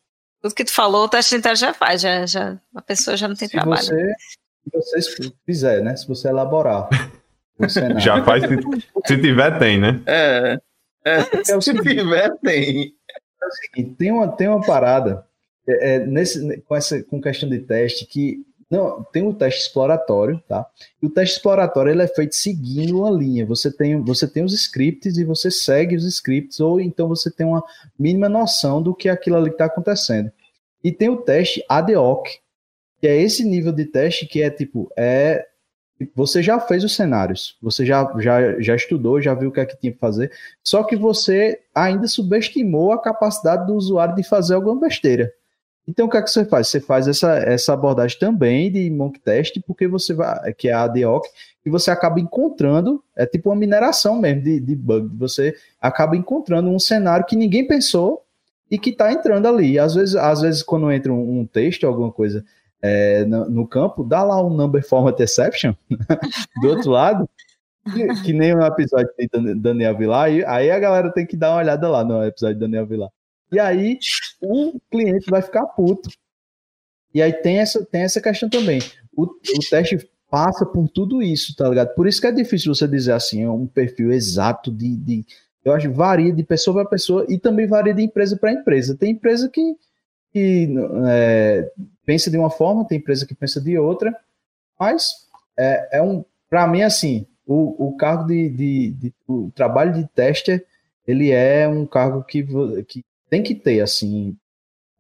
Tudo 0.47 0.55
que 0.55 0.65
tu 0.65 0.73
falou, 0.73 1.05
o 1.05 1.09
teste 1.09 1.35
unitário 1.35 1.59
já 1.59 1.75
faz, 1.75 2.01
já, 2.01 2.25
já, 2.25 2.57
a 2.73 2.81
pessoa 2.81 3.17
já 3.17 3.27
não 3.27 3.35
tem 3.35 3.49
se 3.49 3.53
trabalho. 3.53 3.83
Você, 4.73 5.03
se 5.03 5.17
você 5.17 5.33
fizer, 5.45 5.83
né? 5.83 5.97
Se 5.97 6.07
você 6.07 6.29
elaborar. 6.29 6.89
já 7.99 8.23
faz, 8.25 8.45
se, 8.45 8.57
se 9.07 9.21
tiver, 9.21 9.59
tem, 9.59 9.81
né? 9.81 10.01
É. 10.07 10.59
É, 11.05 11.19
é 11.53 11.57
o 11.57 11.61
se 11.61 11.73
seguinte, 11.73 11.97
tiver, 11.97 12.37
tem. 12.39 12.95
É 13.43 13.47
o 13.47 13.51
seguinte, 13.51 13.97
tem 13.97 14.13
uma, 14.13 14.29
tem 14.29 14.49
uma 14.49 14.61
parada 14.61 15.27
é, 15.69 15.95
é, 15.95 16.07
nesse, 16.07 16.61
com 16.63 16.77
essa 16.77 17.03
com 17.03 17.21
questão 17.21 17.49
de 17.49 17.59
teste 17.59 18.07
que 18.07 18.45
não, 18.69 19.05
tem 19.13 19.27
o 19.27 19.33
teste 19.33 19.63
exploratório, 19.63 20.43
tá? 20.49 20.67
E 21.01 21.07
o 21.07 21.11
teste 21.11 21.37
exploratório 21.37 21.93
ele 21.93 22.03
é 22.03 22.09
feito 22.09 22.35
seguindo 22.35 22.99
uma 22.99 23.11
linha. 23.11 23.47
Você 23.47 23.71
tem, 23.71 24.01
você 24.03 24.27
tem 24.27 24.45
os 24.45 24.53
scripts 24.53 25.17
e 25.17 25.25
você 25.25 25.51
segue 25.51 25.95
os 25.95 26.05
scripts, 26.05 26.59
ou 26.59 26.81
então 26.81 27.07
você 27.07 27.31
tem 27.31 27.47
uma 27.47 27.63
mínima 27.97 28.29
noção 28.29 28.83
do 28.83 28.93
que 28.93 29.09
aquilo 29.09 29.37
ali 29.37 29.51
está 29.51 29.67
acontecendo. 29.67 30.33
E 30.87 30.93
tem 30.93 31.09
o 31.09 31.17
teste 31.17 31.65
ad 31.69 31.93
hoc, 31.97 32.29
que 33.01 33.09
é 33.09 33.21
esse 33.21 33.43
nível 33.43 33.73
de 33.73 33.87
teste 33.87 34.25
que 34.25 34.41
é 34.41 34.49
tipo, 34.49 34.89
é 34.97 35.45
você 36.15 36.41
já 36.41 36.61
fez 36.61 36.85
os 36.85 36.95
cenários, 36.95 37.59
você 37.61 37.85
já, 37.85 38.09
já, 38.21 38.61
já 38.61 38.77
estudou, 38.77 39.21
já 39.21 39.35
viu 39.35 39.49
o 39.49 39.53
que 39.53 39.59
é 39.59 39.67
que 39.67 39.77
tinha 39.77 39.93
que 39.93 39.99
fazer, 39.99 40.31
só 40.63 40.85
que 40.85 40.95
você 40.95 41.59
ainda 41.75 42.07
subestimou 42.07 42.93
a 42.93 43.03
capacidade 43.03 43.67
do 43.67 43.75
usuário 43.75 44.15
de 44.15 44.23
fazer 44.23 44.55
alguma 44.55 44.79
besteira. 44.79 45.33
Então, 45.89 46.07
o 46.07 46.09
que 46.09 46.19
é 46.19 46.23
que 46.23 46.31
você 46.31 46.45
faz? 46.45 46.69
Você 46.69 46.81
faz 46.81 47.09
essa, 47.09 47.37
essa 47.37 47.73
abordagem 47.73 48.17
também 48.21 48.71
de 48.71 48.89
mock 48.89 49.19
test, 49.19 49.59
porque 49.67 49.89
você 49.89 50.15
vai, 50.15 50.55
que 50.55 50.69
é 50.69 50.73
a 50.73 50.83
ADOC, 50.83 51.29
e 51.65 51.71
você 51.71 51.91
acaba 51.91 52.21
encontrando, 52.21 53.03
é 53.17 53.27
tipo 53.27 53.51
uma 53.51 53.57
mineração 53.57 54.21
mesmo 54.21 54.43
de, 54.43 54.61
de 54.61 54.77
bug, 54.77 55.17
você 55.17 55.53
acaba 55.81 56.17
encontrando 56.17 56.71
um 56.71 56.79
cenário 56.79 57.27
que 57.27 57.35
ninguém 57.35 57.67
pensou 57.67 58.23
e 58.71 58.79
que 58.79 58.91
está 58.91 59.13
entrando 59.13 59.47
ali. 59.47 59.79
Às 59.79 59.95
vezes, 59.95 60.17
às 60.17 60.41
vezes 60.41 60.63
quando 60.63 60.91
entra 60.91 61.13
um, 61.13 61.41
um 61.41 61.47
texto, 61.47 61.87
alguma 61.87 62.11
coisa 62.11 62.45
é, 62.83 63.25
no, 63.25 63.49
no, 63.49 63.67
campo, 63.67 64.05
dá 64.05 64.23
lá 64.23 64.43
um 64.45 64.51
number 64.51 64.87
format 64.87 65.19
exception 65.21 65.75
do 66.61 66.69
outro 66.69 66.91
lado, 66.91 67.29
que, 67.93 68.23
que 68.23 68.33
nem 68.33 68.55
o 68.55 68.63
episódio 68.63 69.09
de 69.19 69.55
Daniel 69.55 69.97
Vilar, 69.97 70.25
aí, 70.25 70.45
aí 70.45 70.71
a 70.71 70.79
galera 70.79 71.13
tem 71.13 71.27
que 71.27 71.37
dar 71.37 71.51
uma 71.51 71.61
olhada 71.61 71.89
lá 71.89 72.05
no 72.05 72.25
episódio 72.25 72.57
de 72.57 72.61
Daniel 72.61 72.87
Vilar. 72.87 73.11
E 73.53 73.61
aí 73.61 73.99
o 74.43 74.79
cliente 74.91 75.31
vai 75.31 75.41
ficar 75.41 75.67
puto. 75.67 76.11
E 77.15 77.23
aí 77.23 77.33
tem 77.33 77.59
essa, 77.59 77.85
tem 77.85 78.03
essa 78.03 78.21
questão 78.21 78.51
também. 78.51 78.81
O, 79.17 79.23
o 79.23 79.61
teste 79.71 80.09
passa 80.31 80.67
por 80.67 80.89
tudo 80.89 81.23
isso, 81.23 81.55
tá 81.57 81.69
ligado? 81.69 81.95
Por 81.95 82.07
isso 82.07 82.21
que 82.21 82.27
é 82.27 82.33
difícil 82.33 82.75
você 82.75 82.87
dizer 82.87 83.13
assim, 83.13 83.43
é 83.43 83.51
um 83.51 83.67
perfil 83.67 84.13
exato 84.13 84.71
de, 84.71 84.97
de 84.97 85.25
eu 85.67 85.73
acho 85.73 85.89
que 85.89 85.95
varia 85.95 86.33
de 86.33 86.45
pessoa 86.45 86.77
para 86.77 86.91
pessoa 86.91 87.27
e 87.29 87.37
também 87.37 87.67
varia 87.67 87.93
de 87.93 88.01
empresa 88.01 88.37
para 88.37 88.53
empresa. 88.53 88.97
Tem 88.97 89.11
empresa 89.11 89.49
que, 89.49 89.77
que 90.33 90.73
é, 91.09 91.73
pensa 92.05 92.31
de 92.31 92.39
uma 92.39 92.51
forma, 92.51 92.87
tem 92.87 92.99
empresa 92.99 93.27
que 93.27 93.35
pensa 93.35 93.61
de 93.61 93.77
outra, 93.77 94.17
mas 94.79 95.27
é, 95.59 95.99
é 95.99 96.03
um, 96.03 96.25
para 96.49 96.69
mim 96.69 96.83
assim, 96.83 97.27
o, 97.45 97.89
o 97.89 97.97
cargo 97.97 98.29
de, 98.29 98.49
de, 98.49 98.91
de, 98.93 99.15
o 99.27 99.51
trabalho 99.57 99.93
de 99.93 100.07
tester 100.15 100.65
ele 101.05 101.33
é 101.33 101.67
um 101.67 101.85
cargo 101.85 102.23
que, 102.23 102.47
que 102.85 103.05
tem 103.29 103.43
que 103.43 103.55
ter, 103.55 103.81
assim, 103.81 104.37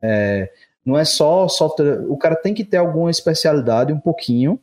é, 0.03 0.53
não 0.85 0.99
é 0.99 1.05
só 1.05 1.47
software, 1.47 2.05
o 2.09 2.17
cara 2.17 2.35
tem 2.35 2.53
que 2.53 2.65
ter 2.65 2.79
alguma 2.79 3.11
especialidade, 3.11 3.93
um 3.93 4.01
pouquinho, 4.01 4.59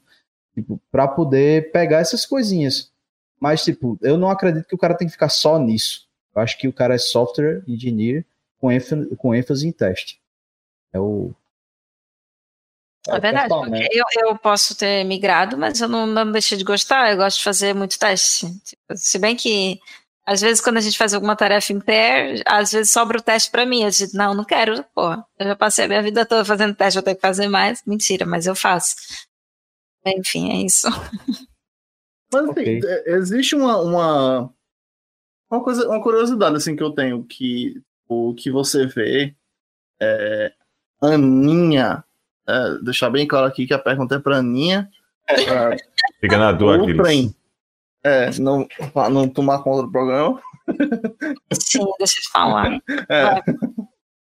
tipo, 0.53 0.81
para 0.91 1.07
poder 1.07 1.71
pegar 1.71 1.99
essas 1.99 2.25
coisinhas. 2.25 2.92
Mas, 3.43 3.61
tipo, 3.61 3.99
eu 4.01 4.17
não 4.17 4.29
acredito 4.29 4.65
que 4.65 4.73
o 4.73 4.77
cara 4.77 4.95
tem 4.95 5.05
que 5.05 5.11
ficar 5.11 5.27
só 5.27 5.59
nisso. 5.59 6.07
Eu 6.33 6.41
acho 6.41 6.57
que 6.57 6.65
o 6.65 6.71
cara 6.71 6.95
é 6.95 6.97
software 6.97 7.61
engineer 7.67 8.25
com 8.57 8.71
ênfase, 8.71 9.13
com 9.17 9.35
ênfase 9.35 9.67
em 9.67 9.71
teste. 9.73 10.17
É 10.93 10.99
o. 11.01 11.33
É, 13.05 13.17
é 13.17 13.19
verdade, 13.19 13.49
porque 13.49 13.89
eu, 13.91 14.05
eu 14.27 14.37
posso 14.37 14.77
ter 14.77 15.03
migrado, 15.03 15.57
mas 15.57 15.81
eu 15.81 15.89
não, 15.89 16.07
não 16.07 16.31
deixei 16.31 16.57
de 16.57 16.63
gostar, 16.63 17.11
eu 17.11 17.17
gosto 17.17 17.39
de 17.39 17.43
fazer 17.43 17.75
muito 17.75 17.99
teste. 17.99 18.47
Tipo, 18.61 18.95
se 18.95 19.19
bem 19.19 19.35
que 19.35 19.77
às 20.25 20.39
vezes, 20.39 20.63
quando 20.63 20.77
a 20.77 20.81
gente 20.81 20.97
faz 20.97 21.13
alguma 21.13 21.35
tarefa 21.35 21.73
em 21.73 21.81
pair, 21.81 22.41
às 22.45 22.71
vezes 22.71 22.93
sobra 22.93 23.17
o 23.17 23.21
teste 23.21 23.51
para 23.51 23.65
mim. 23.65 23.83
Eu 23.83 23.89
digo, 23.89 24.11
não, 24.13 24.33
não 24.33 24.45
quero, 24.45 24.85
porra. 24.95 25.25
Eu 25.37 25.47
já 25.47 25.55
passei 25.57 25.83
a 25.83 25.87
minha 25.89 26.01
vida 26.01 26.25
toda 26.25 26.45
fazendo 26.45 26.75
teste, 26.75 26.95
eu 26.95 27.03
tenho 27.03 27.17
que 27.17 27.21
fazer 27.21 27.49
mais. 27.49 27.83
Mentira, 27.85 28.25
mas 28.25 28.47
eu 28.47 28.55
faço. 28.55 28.95
Enfim, 30.05 30.49
é 30.49 30.65
isso. 30.65 30.87
Mas, 32.33 32.43
assim, 32.43 32.51
okay. 32.51 32.81
É, 32.83 33.11
existe 33.15 33.55
uma, 33.55 33.77
uma, 33.77 34.53
uma, 35.49 35.63
coisa, 35.63 35.87
uma 35.87 36.01
curiosidade, 36.01 36.55
assim, 36.55 36.75
que 36.75 36.83
eu 36.83 36.91
tenho, 36.91 37.23
que 37.23 37.81
o 38.07 38.33
que 38.33 38.51
você 38.51 38.85
vê 38.85 39.35
é, 40.01 40.51
Aninha, 41.01 42.03
é, 42.47 42.77
deixar 42.83 43.09
bem 43.09 43.27
claro 43.27 43.47
aqui 43.47 43.65
que 43.65 43.73
a 43.73 43.79
pergunta 43.79 44.15
é 44.15 44.19
para 44.19 44.37
Aninha. 44.37 44.89
É, 45.29 45.77
Fica 46.19 46.37
na 46.37 46.51
dúvida, 46.51 47.01
Aquiles. 47.01 47.33
É, 48.03 48.29
não, 48.37 48.67
não 49.09 49.29
tomar 49.29 49.63
conta 49.63 49.83
do 49.83 49.91
programa. 49.91 50.41
Sim, 51.53 51.85
deixa 51.97 52.19
eu 52.19 52.31
falar. 52.31 52.81
É. 53.09 53.41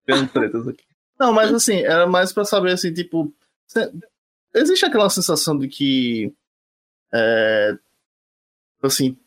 Tendo 0.05 0.27
tretas 0.29 0.67
aqui. 0.67 0.83
Não, 1.19 1.31
mas 1.31 1.53
assim, 1.53 1.81
era 1.81 2.07
mais 2.07 2.33
pra 2.33 2.45
saber 2.45 2.71
assim, 2.71 2.91
tipo. 2.91 3.31
Existe 4.55 4.85
aquela 4.85 5.09
sensação 5.09 5.57
de 5.57 5.67
que. 5.67 6.33
É, 7.13 7.77
assim, 8.87 9.17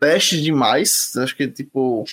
testes 0.00 0.42
demais. 0.42 1.12
Acho 1.16 1.36
que, 1.36 1.48
tipo, 1.48 2.04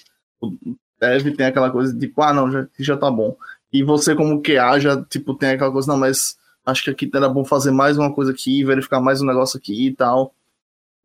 deve 1.00 1.32
ter 1.32 1.46
aquela 1.46 1.72
coisa 1.72 1.94
de 1.94 2.08
tipo, 2.08 2.22
ah, 2.22 2.34
não, 2.34 2.52
já, 2.52 2.68
já 2.80 2.98
tá 2.98 3.10
bom. 3.10 3.36
E 3.72 3.84
você, 3.84 4.16
como 4.16 4.42
QA, 4.42 4.80
já, 4.80 5.04
tipo, 5.06 5.34
tem 5.34 5.50
aquela 5.50 5.72
coisa, 5.72 5.92
não, 5.92 5.98
mas 5.98 6.38
acho 6.66 6.84
que 6.84 6.90
aqui 6.90 7.10
era 7.14 7.28
bom 7.28 7.44
fazer 7.44 7.72
mais 7.72 7.98
uma 7.98 8.14
coisa 8.14 8.32
aqui, 8.32 8.64
verificar 8.64 9.00
mais 9.00 9.22
um 9.22 9.26
negócio 9.26 9.58
aqui 9.58 9.88
e 9.88 9.96
tal. 9.96 10.34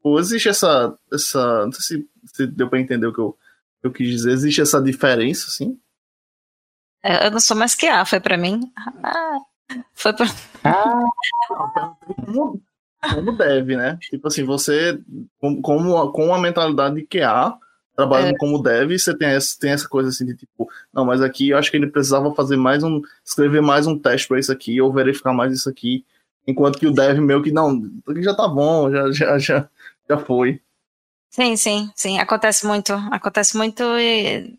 Ou 0.03 0.19
existe 0.19 0.49
essa, 0.49 0.97
essa. 1.13 1.65
Não 1.65 1.73
sei 1.73 1.99
se, 1.99 2.09
se 2.35 2.47
deu 2.47 2.69
para 2.69 2.81
entender 2.81 3.07
o 3.07 3.13
que 3.13 3.21
eu, 3.21 3.37
eu 3.83 3.93
quis 3.93 4.09
dizer. 4.09 4.33
Existe 4.33 4.61
essa 4.61 4.81
diferença, 4.81 5.47
assim? 5.49 5.79
É, 7.03 7.27
eu 7.27 7.31
não 7.31 7.41
sou 7.41 7.57
mais 7.57 7.75
que 7.75 7.87
A, 7.87 8.05
foi 8.05 8.21
para 8.21 8.37
mim. 8.37 8.73
Ah, 9.03 9.39
foi 9.95 10.13
pra. 10.13 10.27
Ah, 10.65 11.03
como, 12.27 12.63
como 13.01 13.37
deve, 13.37 13.77
né? 13.77 13.99
Tipo 14.01 14.29
assim, 14.29 14.45
você, 14.45 14.99
com, 15.41 15.61
com, 15.61 16.13
com 16.13 16.35
a 16.35 16.41
mentalidade 16.41 16.97
de 16.97 17.07
QA, 17.07 17.57
trabalhando 17.95 18.35
é. 18.35 18.39
como 18.39 18.63
deve, 18.63 18.99
você 18.99 19.17
tem 19.17 19.29
essa, 19.29 19.59
tem 19.59 19.71
essa 19.71 19.89
coisa 19.89 20.09
assim 20.09 20.25
de 20.25 20.37
tipo, 20.37 20.69
não, 20.93 21.05
mas 21.05 21.21
aqui 21.21 21.51
eu 21.51 21.59
acho 21.59 21.71
que 21.71 21.77
ele 21.77 21.89
precisava 21.89 22.35
fazer 22.35 22.57
mais 22.57 22.83
um, 22.83 23.01
escrever 23.25 23.61
mais 23.61 23.87
um 23.87 23.99
teste 23.99 24.29
para 24.29 24.39
isso 24.39 24.53
aqui, 24.53 24.81
ou 24.81 24.93
verificar 24.93 25.33
mais 25.33 25.53
isso 25.53 25.69
aqui, 25.69 26.05
enquanto 26.47 26.79
que 26.79 26.87
o 26.87 26.93
dev 26.93 27.19
meu 27.19 27.43
que 27.43 27.51
não, 27.51 27.83
aqui 28.09 28.23
já 28.23 28.35
tá 28.35 28.47
bom, 28.47 28.91
já, 28.91 29.11
já, 29.11 29.39
já, 29.39 29.69
já 30.09 30.19
foi. 30.19 30.61
Sim, 31.31 31.57
sim, 31.57 31.91
sim. 31.95 32.19
Acontece 32.19 32.67
muito. 32.67 32.93
Acontece 33.11 33.57
muito 33.57 33.83
e 33.99 34.59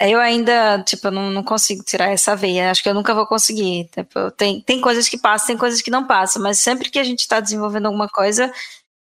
eu 0.00 0.18
ainda, 0.18 0.82
tipo, 0.82 1.10
não, 1.10 1.30
não 1.30 1.44
consigo 1.44 1.82
tirar 1.84 2.08
essa 2.10 2.34
veia. 2.34 2.70
Acho 2.70 2.82
que 2.82 2.88
eu 2.88 2.94
nunca 2.94 3.14
vou 3.14 3.26
conseguir. 3.26 3.88
Tipo, 3.90 4.30
tem, 4.32 4.62
tem 4.62 4.80
coisas 4.80 5.08
que 5.08 5.18
passam, 5.18 5.48
tem 5.48 5.58
coisas 5.58 5.82
que 5.82 5.90
não 5.90 6.06
passam, 6.06 6.42
mas 6.42 6.58
sempre 6.58 6.90
que 6.90 6.98
a 6.98 7.04
gente 7.04 7.20
está 7.20 7.38
desenvolvendo 7.40 7.86
alguma 7.86 8.08
coisa, 8.08 8.52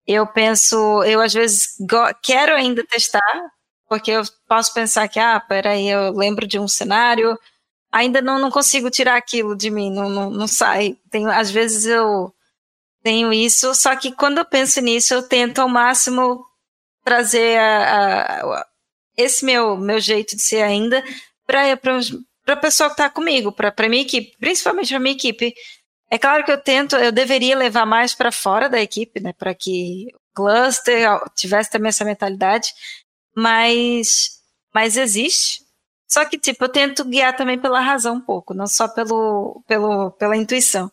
eu 0.06 0.26
penso, 0.26 1.02
eu 1.04 1.20
às 1.20 1.32
vezes 1.32 1.76
quero 2.22 2.54
ainda 2.54 2.86
testar, 2.86 3.50
porque 3.88 4.10
eu 4.10 4.22
posso 4.48 4.72
pensar 4.74 5.08
que, 5.08 5.18
ah, 5.18 5.40
peraí, 5.40 5.88
eu 5.88 6.12
lembro 6.12 6.46
de 6.46 6.58
um 6.58 6.68
cenário, 6.68 7.38
ainda 7.92 8.20
não, 8.22 8.38
não 8.38 8.50
consigo 8.50 8.90
tirar 8.90 9.16
aquilo 9.16 9.56
de 9.56 9.70
mim, 9.70 9.90
não, 9.90 10.08
não, 10.08 10.30
não 10.30 10.46
sai. 10.46 10.96
Tem, 11.10 11.26
às 11.26 11.50
vezes 11.50 11.86
eu 11.86 12.32
tenho 13.02 13.32
isso, 13.32 13.74
só 13.74 13.96
que 13.96 14.12
quando 14.12 14.38
eu 14.38 14.44
penso 14.44 14.80
nisso, 14.80 15.14
eu 15.14 15.22
tento 15.22 15.60
ao 15.60 15.68
máximo 15.68 16.44
trazer 17.04 17.58
a, 17.58 18.60
a, 18.60 18.66
esse 19.16 19.44
meu, 19.44 19.76
meu 19.76 20.00
jeito 20.00 20.36
de 20.36 20.42
ser 20.42 20.62
ainda 20.62 21.02
para 21.46 21.72
a 22.46 22.56
pessoa 22.56 22.88
que 22.88 22.94
está 22.94 23.10
comigo, 23.10 23.52
para 23.52 23.88
minha 23.88 24.02
equipe, 24.02 24.36
principalmente 24.38 24.88
para 24.88 25.00
minha 25.00 25.14
equipe. 25.14 25.54
É 26.10 26.18
claro 26.18 26.44
que 26.44 26.52
eu 26.52 26.58
tento, 26.58 26.96
eu 26.96 27.12
deveria 27.12 27.56
levar 27.56 27.86
mais 27.86 28.14
para 28.14 28.30
fora 28.30 28.68
da 28.68 28.80
equipe, 28.80 29.20
né, 29.20 29.32
para 29.32 29.54
que 29.54 30.06
o 30.14 30.34
cluster 30.34 31.08
tivesse 31.34 31.70
também 31.70 31.88
essa 31.88 32.04
mentalidade, 32.04 32.68
mas, 33.36 34.40
mas 34.72 34.96
existe. 34.96 35.64
Só 36.08 36.24
que, 36.24 36.38
tipo, 36.38 36.64
eu 36.64 36.68
tento 36.68 37.04
guiar 37.04 37.36
também 37.36 37.58
pela 37.58 37.80
razão 37.80 38.16
um 38.16 38.20
pouco, 38.20 38.54
não 38.54 38.66
só 38.66 38.86
pelo, 38.88 39.62
pelo, 39.66 40.12
pela 40.12 40.36
intuição 40.36 40.90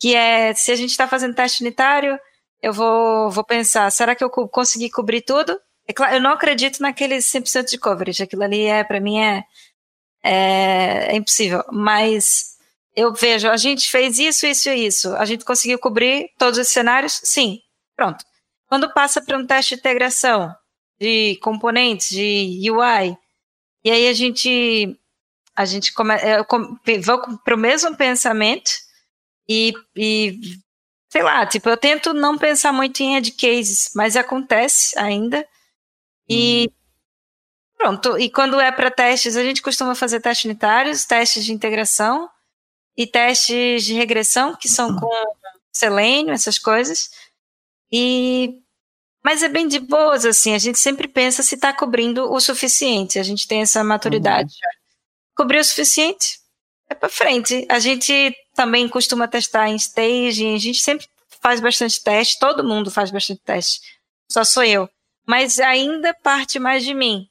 que 0.00 0.14
é 0.14 0.54
se 0.54 0.72
a 0.72 0.76
gente 0.76 0.90
está 0.90 1.06
fazendo 1.06 1.34
teste 1.34 1.62
unitário, 1.62 2.18
eu 2.62 2.72
vou, 2.72 3.30
vou 3.30 3.44
pensar, 3.44 3.90
será 3.92 4.14
que 4.14 4.24
eu 4.24 4.30
consegui 4.30 4.90
cobrir 4.90 5.20
tudo? 5.20 5.60
É 5.90 5.92
claro, 5.92 6.14
eu 6.14 6.20
não 6.20 6.30
acredito 6.30 6.80
naqueles 6.80 7.26
100% 7.26 7.70
de 7.70 7.76
coverage, 7.76 8.22
aquilo 8.22 8.44
ali 8.44 8.62
é, 8.62 8.84
para 8.84 9.00
mim 9.00 9.18
é, 9.18 9.44
é, 10.22 11.08
é, 11.12 11.16
impossível, 11.16 11.64
mas 11.72 12.56
eu 12.94 13.12
vejo, 13.12 13.48
a 13.48 13.56
gente 13.56 13.90
fez 13.90 14.16
isso, 14.20 14.46
isso 14.46 14.70
e 14.70 14.86
isso, 14.86 15.12
a 15.16 15.24
gente 15.24 15.44
conseguiu 15.44 15.80
cobrir 15.80 16.30
todos 16.38 16.60
os 16.60 16.68
cenários? 16.68 17.20
Sim, 17.24 17.60
pronto. 17.96 18.24
Quando 18.68 18.94
passa 18.94 19.20
para 19.20 19.36
um 19.36 19.44
teste 19.44 19.74
de 19.74 19.80
integração 19.80 20.54
de 21.00 21.36
componentes, 21.42 22.10
de 22.10 22.70
UI, 22.70 23.18
e 23.82 23.90
aí 23.90 24.06
a 24.06 24.12
gente, 24.12 24.96
a 25.56 25.64
gente 25.64 25.92
come, 25.92 26.14
eu, 26.22 26.46
vou 27.02 27.36
para 27.38 27.56
o 27.56 27.58
mesmo 27.58 27.96
pensamento, 27.96 28.70
e, 29.48 29.74
e 29.96 30.38
sei 31.08 31.24
lá, 31.24 31.44
tipo, 31.46 31.68
eu 31.68 31.76
tento 31.76 32.14
não 32.14 32.38
pensar 32.38 32.72
muito 32.72 33.00
em 33.00 33.16
edge 33.16 33.32
cases, 33.32 33.90
mas 33.92 34.14
acontece 34.14 34.96
ainda. 34.96 35.44
E 36.30 36.70
pronto. 37.76 38.18
E 38.18 38.30
quando 38.30 38.60
é 38.60 38.70
para 38.70 38.90
testes, 38.90 39.36
a 39.36 39.42
gente 39.42 39.62
costuma 39.62 39.94
fazer 39.94 40.20
testes 40.20 40.44
unitários, 40.44 41.04
testes 41.04 41.44
de 41.44 41.52
integração 41.52 42.28
e 42.96 43.06
testes 43.06 43.84
de 43.84 43.94
regressão, 43.94 44.54
que 44.54 44.68
são 44.68 44.96
com 44.96 45.10
selênio, 45.72 46.32
essas 46.32 46.58
coisas. 46.58 47.10
E 47.90 48.60
mas 49.22 49.42
é 49.42 49.48
bem 49.48 49.68
de 49.68 49.78
boas, 49.78 50.24
assim, 50.24 50.54
a 50.54 50.58
gente 50.58 50.78
sempre 50.78 51.06
pensa 51.06 51.42
se 51.42 51.54
está 51.54 51.74
cobrindo 51.74 52.32
o 52.32 52.40
suficiente, 52.40 53.18
a 53.18 53.22
gente 53.22 53.46
tem 53.46 53.60
essa 53.60 53.84
maturidade. 53.84 54.54
Uhum. 54.54 54.80
Cobriu 55.36 55.60
o 55.60 55.64
suficiente? 55.64 56.40
É 56.88 56.94
para 56.94 57.08
frente. 57.08 57.66
A 57.70 57.78
gente 57.78 58.34
também 58.54 58.88
costuma 58.88 59.28
testar 59.28 59.68
em 59.68 59.76
staging, 59.76 60.54
a 60.54 60.58
gente 60.58 60.80
sempre 60.80 61.06
faz 61.40 61.60
bastante 61.60 62.02
teste, 62.02 62.38
todo 62.38 62.64
mundo 62.64 62.90
faz 62.90 63.10
bastante 63.10 63.40
teste, 63.42 63.80
só 64.30 64.42
sou 64.42 64.64
eu. 64.64 64.88
Mas 65.26 65.58
ainda 65.58 66.14
parte 66.14 66.58
mais 66.58 66.84
de 66.84 66.94
mim. 66.94 67.28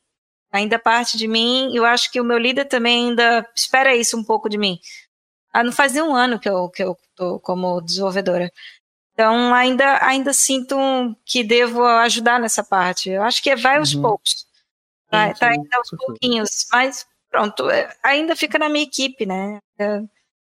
Ainda 0.52 0.80
parte 0.80 1.18
de 1.18 1.28
mim, 1.28 1.72
eu 1.76 1.86
acho 1.86 2.12
que 2.12 2.20
o 2.20 2.24
meu 2.24 2.38
líder 2.38 2.66
também 2.66 3.10
ainda 3.10 3.48
espera 3.56 3.96
isso 3.96 4.18
um 4.18 4.24
pouco 4.24 4.50
de 4.50 4.58
mim. 4.58 4.80
Ah, 5.54 5.64
não 5.64 5.72
faz 5.72 5.94
nem 5.94 6.02
um 6.02 6.16
ano 6.16 6.40
que 6.40 6.50
eu, 6.50 6.70
que 6.70 6.84
eu 6.84 6.98
tô 7.16 7.40
como 7.40 7.82
desenvolvedora. 7.82 8.52
Então, 9.14 9.54
ainda, 9.54 10.04
ainda 10.04 10.32
sinto 10.32 10.76
que 11.26 11.44
devo 11.44 11.84
ajudar 11.84 12.40
nessa 12.40 12.64
parte. 12.64 13.10
Eu 13.10 13.22
acho 13.24 13.44
que 13.44 13.56
vai 13.56 13.78
aos 13.78 13.94
uhum. 13.94 14.02
poucos. 14.02 14.48
Tá, 15.10 15.34
tá 15.34 15.50
ainda 15.50 15.78
aos 15.78 15.90
pouquinhos. 15.90 16.66
Mas, 16.72 17.06
pronto, 17.30 17.70
é, 17.70 17.94
ainda 18.02 18.36
fica 18.36 18.58
na 18.58 18.70
minha 18.70 18.86
equipe, 18.86 19.26
né? 19.26 19.60
É, 19.78 20.02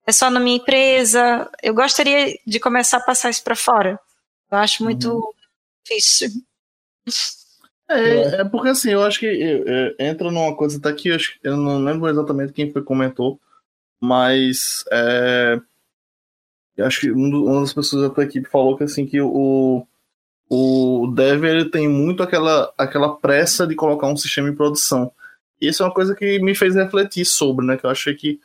é 0.07 0.13
só 0.13 0.29
na 0.29 0.41
minha 0.41 0.57
empresa. 0.57 1.51
Eu 1.63 1.73
gostaria 1.73 2.39
de 2.47 2.59
começar 2.59 2.97
a 2.97 3.05
passar 3.05 3.31
isso 3.31 3.45
para 3.45 3.55
fora. 3.55 3.99
Eu 4.51 4.59
acho 4.59 4.83
muito 4.83 5.13
uhum. 5.13 5.33
difícil. 5.85 6.31
É, 7.89 8.41
é 8.41 8.45
porque 8.45 8.71
assim, 8.71 8.91
eu 8.91 9.03
acho 9.03 9.21
que 9.21 9.27
é, 9.27 10.09
entra 10.09 10.31
numa 10.31 10.57
coisa 10.57 10.79
até 10.79 10.93
que 10.93 11.09
eu, 11.09 11.19
eu 11.43 11.57
não 11.57 11.85
lembro 11.85 12.09
exatamente 12.09 12.53
quem 12.53 12.73
foi 12.73 12.83
comentou, 12.83 13.39
mas 14.01 14.85
é, 14.91 15.61
eu 16.77 16.87
acho 16.87 17.01
que 17.01 17.11
uma 17.11 17.61
das 17.61 17.73
pessoas 17.73 18.03
da 18.03 18.15
tua 18.15 18.25
equipe 18.25 18.49
falou 18.49 18.77
que 18.77 18.85
assim 18.85 19.07
que 19.07 19.21
o, 19.21 19.87
o 20.49 21.13
Dev 21.15 21.45
ele 21.45 21.71
tem 21.71 21.89
muito 21.89 22.23
aquela, 22.23 22.73
aquela 22.77 23.17
pressa 23.17 23.67
de 23.67 23.75
colocar 23.75 24.09
um 24.09 24.17
sistema 24.17 24.49
em 24.49 24.55
produção. 24.55 25.13
E 25.61 25.69
isso 25.69 25.83
é 25.83 25.87
uma 25.87 25.95
coisa 25.95 26.15
que 26.15 26.39
me 26.41 26.55
fez 26.55 26.75
refletir 26.75 27.25
sobre, 27.25 27.65
né? 27.65 27.77
Que 27.77 27.87
eu 27.87 27.91
achei 27.91 28.15
que 28.15 28.41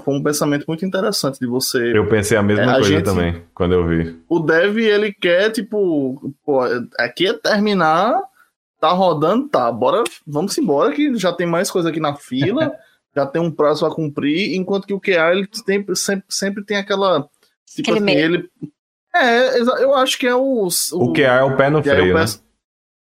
foi 0.00 0.14
um 0.14 0.22
pensamento 0.22 0.64
muito 0.66 0.84
interessante 0.84 1.38
de 1.38 1.46
você. 1.46 1.96
Eu 1.96 2.08
pensei 2.08 2.36
a 2.36 2.42
mesma 2.42 2.72
é, 2.72 2.74
coisa 2.74 2.88
gente, 2.88 3.04
também, 3.04 3.42
quando 3.54 3.72
eu 3.72 3.86
vi. 3.86 4.16
O 4.28 4.38
Dev, 4.40 4.78
ele 4.78 5.12
quer, 5.12 5.50
tipo, 5.50 6.34
pô, 6.44 6.60
aqui 6.98 7.26
é 7.26 7.32
terminar, 7.32 8.20
tá 8.80 8.90
rodando, 8.90 9.48
tá, 9.48 9.70
bora, 9.70 10.04
vamos 10.26 10.56
embora, 10.58 10.92
que 10.92 11.14
já 11.16 11.32
tem 11.32 11.46
mais 11.46 11.70
coisa 11.70 11.88
aqui 11.88 12.00
na 12.00 12.14
fila, 12.14 12.72
já 13.14 13.26
tem 13.26 13.40
um 13.40 13.50
prazo 13.50 13.84
a 13.86 13.94
cumprir, 13.94 14.54
enquanto 14.56 14.86
que 14.86 14.94
o 14.94 15.00
QA, 15.00 15.32
ele 15.32 15.48
sempre, 15.52 15.96
sempre, 15.96 16.24
sempre 16.28 16.64
tem 16.64 16.76
aquela 16.76 17.28
Tipo 17.74 17.94
assim, 17.94 18.10
ele. 18.10 18.50
É, 19.14 19.60
eu 19.60 19.94
acho 19.94 20.18
que 20.18 20.26
é 20.26 20.34
o. 20.34 20.68
O, 20.68 21.04
o 21.04 21.12
que 21.12 21.22
é 21.22 21.42
o 21.42 21.56
pé 21.56 21.70
no 21.70 21.82
freio, 21.82 22.14
peço... 22.14 22.38
né? 22.38 22.44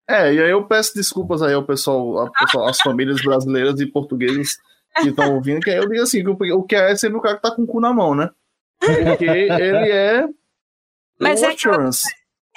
É, 0.09 0.35
e 0.35 0.43
aí 0.43 0.51
eu 0.51 0.65
peço 0.65 0.95
desculpas 0.95 1.43
aí 1.43 1.55
ao 1.55 1.65
pessoal, 1.65 2.19
ao 2.19 2.33
pessoal 2.33 2.69
as 2.69 2.81
famílias 2.81 3.23
brasileiras 3.23 3.81
e 3.81 3.87
portugueses 3.87 4.59
que 5.01 5.09
estão 5.09 5.35
ouvindo, 5.35 5.61
que 5.61 5.71
aí 5.71 5.77
eu 5.77 5.89
digo 5.89 6.03
assim, 6.03 6.23
que 6.23 6.53
o 6.53 6.63
que 6.63 6.75
é 6.75 6.95
sempre 6.97 7.19
o 7.19 7.21
cara 7.21 7.37
que 7.37 7.43
tá 7.43 7.55
com 7.55 7.63
o 7.63 7.67
cu 7.67 7.81
na 7.81 7.93
mão, 7.93 8.15
né? 8.15 8.31
Porque 8.81 9.25
ele 9.25 9.91
é 9.91 10.27
Mas 11.21 11.41
o 11.41 11.45
é 11.45 11.49
assurance. 11.49 12.09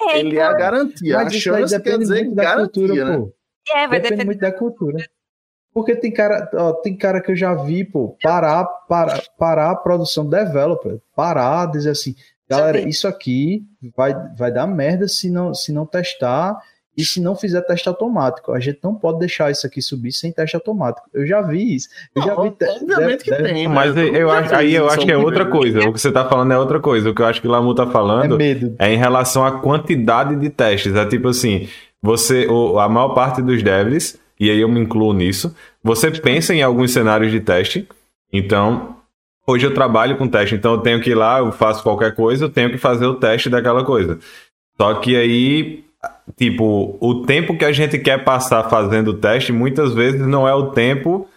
É, 0.01 0.19
ele 0.19 0.37
é 0.37 0.43
a 0.43 0.53
garantia. 0.53 1.17
Mas 1.17 1.27
a 1.27 1.39
chance 1.39 1.81
quer 1.81 1.97
dizer 1.97 2.33
garantia, 2.33 2.87
cultura, 2.87 3.05
né? 3.05 3.17
Pô. 3.17 3.33
É, 3.73 3.87
vai 3.87 3.99
depende 3.99 4.25
muito 4.25 4.39
da 4.39 4.51
cultura. 4.51 5.05
Porque 5.73 5.95
tem 5.95 6.11
cara, 6.11 6.49
ó, 6.53 6.73
tem 6.73 6.95
cara 6.95 7.21
que 7.21 7.31
eu 7.31 7.35
já 7.35 7.53
vi, 7.53 7.83
pô, 7.83 8.17
parar, 8.21 8.65
parar, 8.87 9.21
parar 9.37 9.71
a 9.71 9.75
produção 9.75 10.27
developer, 10.27 10.99
parar, 11.13 11.65
dizer 11.69 11.89
assim, 11.89 12.15
galera, 12.49 12.79
isso 12.79 13.07
aqui 13.07 13.61
vai, 13.95 14.13
vai 14.37 14.51
dar 14.51 14.67
merda 14.67 15.07
se 15.07 15.29
não, 15.29 15.53
se 15.53 15.73
não 15.73 15.85
testar 15.85 16.57
e 16.97 17.03
se 17.03 17.21
não 17.21 17.35
fizer 17.35 17.61
teste 17.61 17.89
automático. 17.89 18.51
A 18.51 18.59
gente 18.59 18.79
não 18.83 18.95
pode 18.95 19.19
deixar 19.19 19.51
isso 19.51 19.67
aqui 19.67 19.81
subir 19.81 20.11
sem 20.11 20.31
teste 20.31 20.55
automático. 20.55 21.07
Eu 21.13 21.25
já 21.25 21.41
vi 21.41 21.75
isso. 21.75 21.89
Eu 22.15 22.21
já 22.21 22.35
vi 22.35 22.53
Obviamente 22.81 23.23
que 23.23 23.35
tem, 23.35 23.67
mas 23.67 23.95
eu, 23.95 24.07
eu 24.15 24.31
acho, 24.31 24.55
aí 24.55 24.73
eu 24.73 24.87
acho 24.87 25.05
que 25.05 25.11
é 25.11 25.17
outra 25.17 25.45
coisa. 25.45 25.79
O 25.79 25.93
que 25.93 25.99
você 25.99 26.11
tá 26.11 26.27
falando 26.27 26.51
é 26.53 26.57
outra 26.57 26.79
coisa. 26.79 27.09
O 27.09 27.15
que 27.15 27.21
eu 27.21 27.25
acho 27.25 27.41
que 27.41 27.47
o 27.47 27.51
Lamu 27.51 27.75
tá 27.75 27.87
falando 27.87 28.41
é, 28.41 28.57
é 28.79 28.93
em 28.93 28.97
relação 28.97 29.45
à 29.45 29.59
quantidade 29.59 30.35
de 30.35 30.49
testes. 30.49 30.95
É 30.95 31.05
tipo 31.05 31.27
assim, 31.27 31.67
você, 32.01 32.47
a 32.79 32.87
maior 32.87 33.09
parte 33.09 33.41
dos 33.41 33.61
devs 33.61 34.17
e 34.39 34.49
aí 34.49 34.59
eu 34.59 34.69
me 34.69 34.79
incluo 34.79 35.13
nisso. 35.13 35.55
Você 35.83 36.11
pensa 36.11 36.53
em 36.53 36.61
alguns 36.61 36.91
cenários 36.91 37.31
de 37.31 37.39
teste. 37.39 37.87
Então, 38.31 38.97
hoje 39.47 39.65
eu 39.65 39.73
trabalho 39.73 40.17
com 40.17 40.27
teste, 40.27 40.55
então 40.55 40.73
eu 40.73 40.79
tenho 40.79 41.01
que 41.01 41.11
ir 41.11 41.15
lá, 41.15 41.39
eu 41.39 41.51
faço 41.51 41.83
qualquer 41.83 42.13
coisa, 42.15 42.45
eu 42.45 42.49
tenho 42.49 42.69
que 42.69 42.77
fazer 42.77 43.05
o 43.05 43.15
teste 43.15 43.49
daquela 43.49 43.83
coisa. 43.83 44.19
Só 44.77 44.93
que 44.95 45.15
aí, 45.15 45.85
tipo, 46.35 46.97
o 46.99 47.25
tempo 47.25 47.57
que 47.57 47.65
a 47.65 47.71
gente 47.71 47.97
quer 47.99 48.23
passar 48.23 48.69
fazendo 48.69 49.09
o 49.09 49.17
teste, 49.17 49.51
muitas 49.51 49.93
vezes 49.93 50.21
não 50.21 50.47
é 50.47 50.53
o 50.53 50.71
tempo 50.71 51.27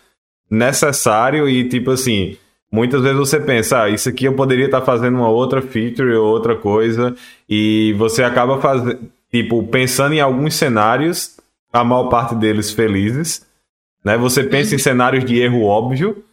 necessário 0.51 1.49
e, 1.49 1.69
tipo 1.69 1.91
assim, 1.91 2.37
muitas 2.71 3.03
vezes 3.03 3.19
você 3.19 3.39
pensa, 3.39 3.83
ah, 3.83 3.89
isso 3.91 4.09
aqui 4.09 4.25
eu 4.25 4.35
poderia 4.35 4.67
estar 4.67 4.81
fazendo 4.83 5.17
uma 5.17 5.29
outra 5.29 5.61
feature 5.61 6.15
ou 6.15 6.27
outra 6.27 6.57
coisa, 6.57 7.15
e 7.49 7.95
você 7.99 8.23
acaba 8.23 8.61
fazendo, 8.61 8.99
tipo, 9.31 9.63
pensando 9.65 10.15
em 10.15 10.21
alguns 10.21 10.55
cenários 10.55 11.39
a 11.73 11.85
maior 11.85 12.09
parte 12.09 12.35
deles 12.35 12.71
felizes. 12.71 13.47
Né? 14.05 14.17
Você 14.17 14.43
pensa 14.45 14.75
em 14.75 14.79
cenários 14.79 15.25
de 15.25 15.39
erro 15.39 15.65
óbvio, 15.65 16.25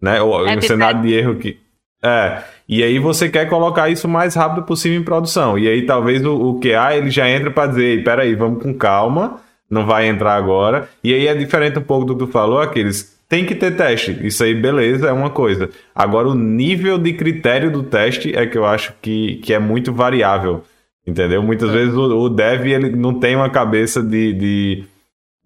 né? 0.00 0.20
Ou 0.22 0.46
é 0.46 0.56
um 0.56 0.62
cenário 0.62 1.02
de 1.02 1.12
erro 1.12 1.36
que. 1.36 1.58
É. 2.02 2.42
E 2.68 2.82
aí 2.82 2.98
você 2.98 3.28
quer 3.30 3.48
colocar 3.48 3.88
isso 3.88 4.06
o 4.06 4.10
mais 4.10 4.34
rápido 4.34 4.64
possível 4.64 5.00
em 5.00 5.04
produção. 5.04 5.58
E 5.58 5.66
aí 5.66 5.86
talvez 5.86 6.24
o, 6.24 6.34
o 6.34 6.60
QA 6.60 6.96
ele 6.96 7.10
já 7.10 7.28
entra 7.28 7.50
para 7.50 7.68
dizer, 7.68 8.04
peraí, 8.04 8.34
vamos 8.34 8.62
com 8.62 8.74
calma, 8.74 9.40
não 9.70 9.86
vai 9.86 10.06
entrar 10.06 10.34
agora. 10.34 10.88
E 11.02 11.14
aí 11.14 11.26
é 11.26 11.34
diferente 11.34 11.78
um 11.78 11.82
pouco 11.82 12.04
do 12.04 12.14
que 12.14 12.26
tu 12.26 12.30
falou, 12.30 12.60
aqueles. 12.60 13.16
Tem 13.28 13.44
que 13.44 13.54
ter 13.54 13.76
teste. 13.76 14.18
Isso 14.26 14.42
aí, 14.42 14.54
beleza, 14.54 15.08
é 15.08 15.12
uma 15.12 15.28
coisa. 15.30 15.68
Agora, 15.94 16.28
o 16.28 16.34
nível 16.34 16.96
de 16.96 17.12
critério 17.12 17.70
do 17.70 17.82
teste 17.82 18.34
é 18.34 18.46
que 18.46 18.56
eu 18.56 18.64
acho 18.64 18.94
que, 19.02 19.36
que 19.36 19.52
é 19.52 19.58
muito 19.58 19.92
variável. 19.92 20.62
Entendeu? 21.06 21.42
Muitas 21.42 21.70
é. 21.70 21.72
vezes 21.72 21.94
o, 21.94 22.02
o, 22.02 22.28
dev 22.28 22.66
ele 22.66 22.90
não 22.90 23.14
tem 23.14 23.34
uma 23.34 23.48
cabeça 23.48 24.02
de, 24.02 24.32
de, 24.34 24.84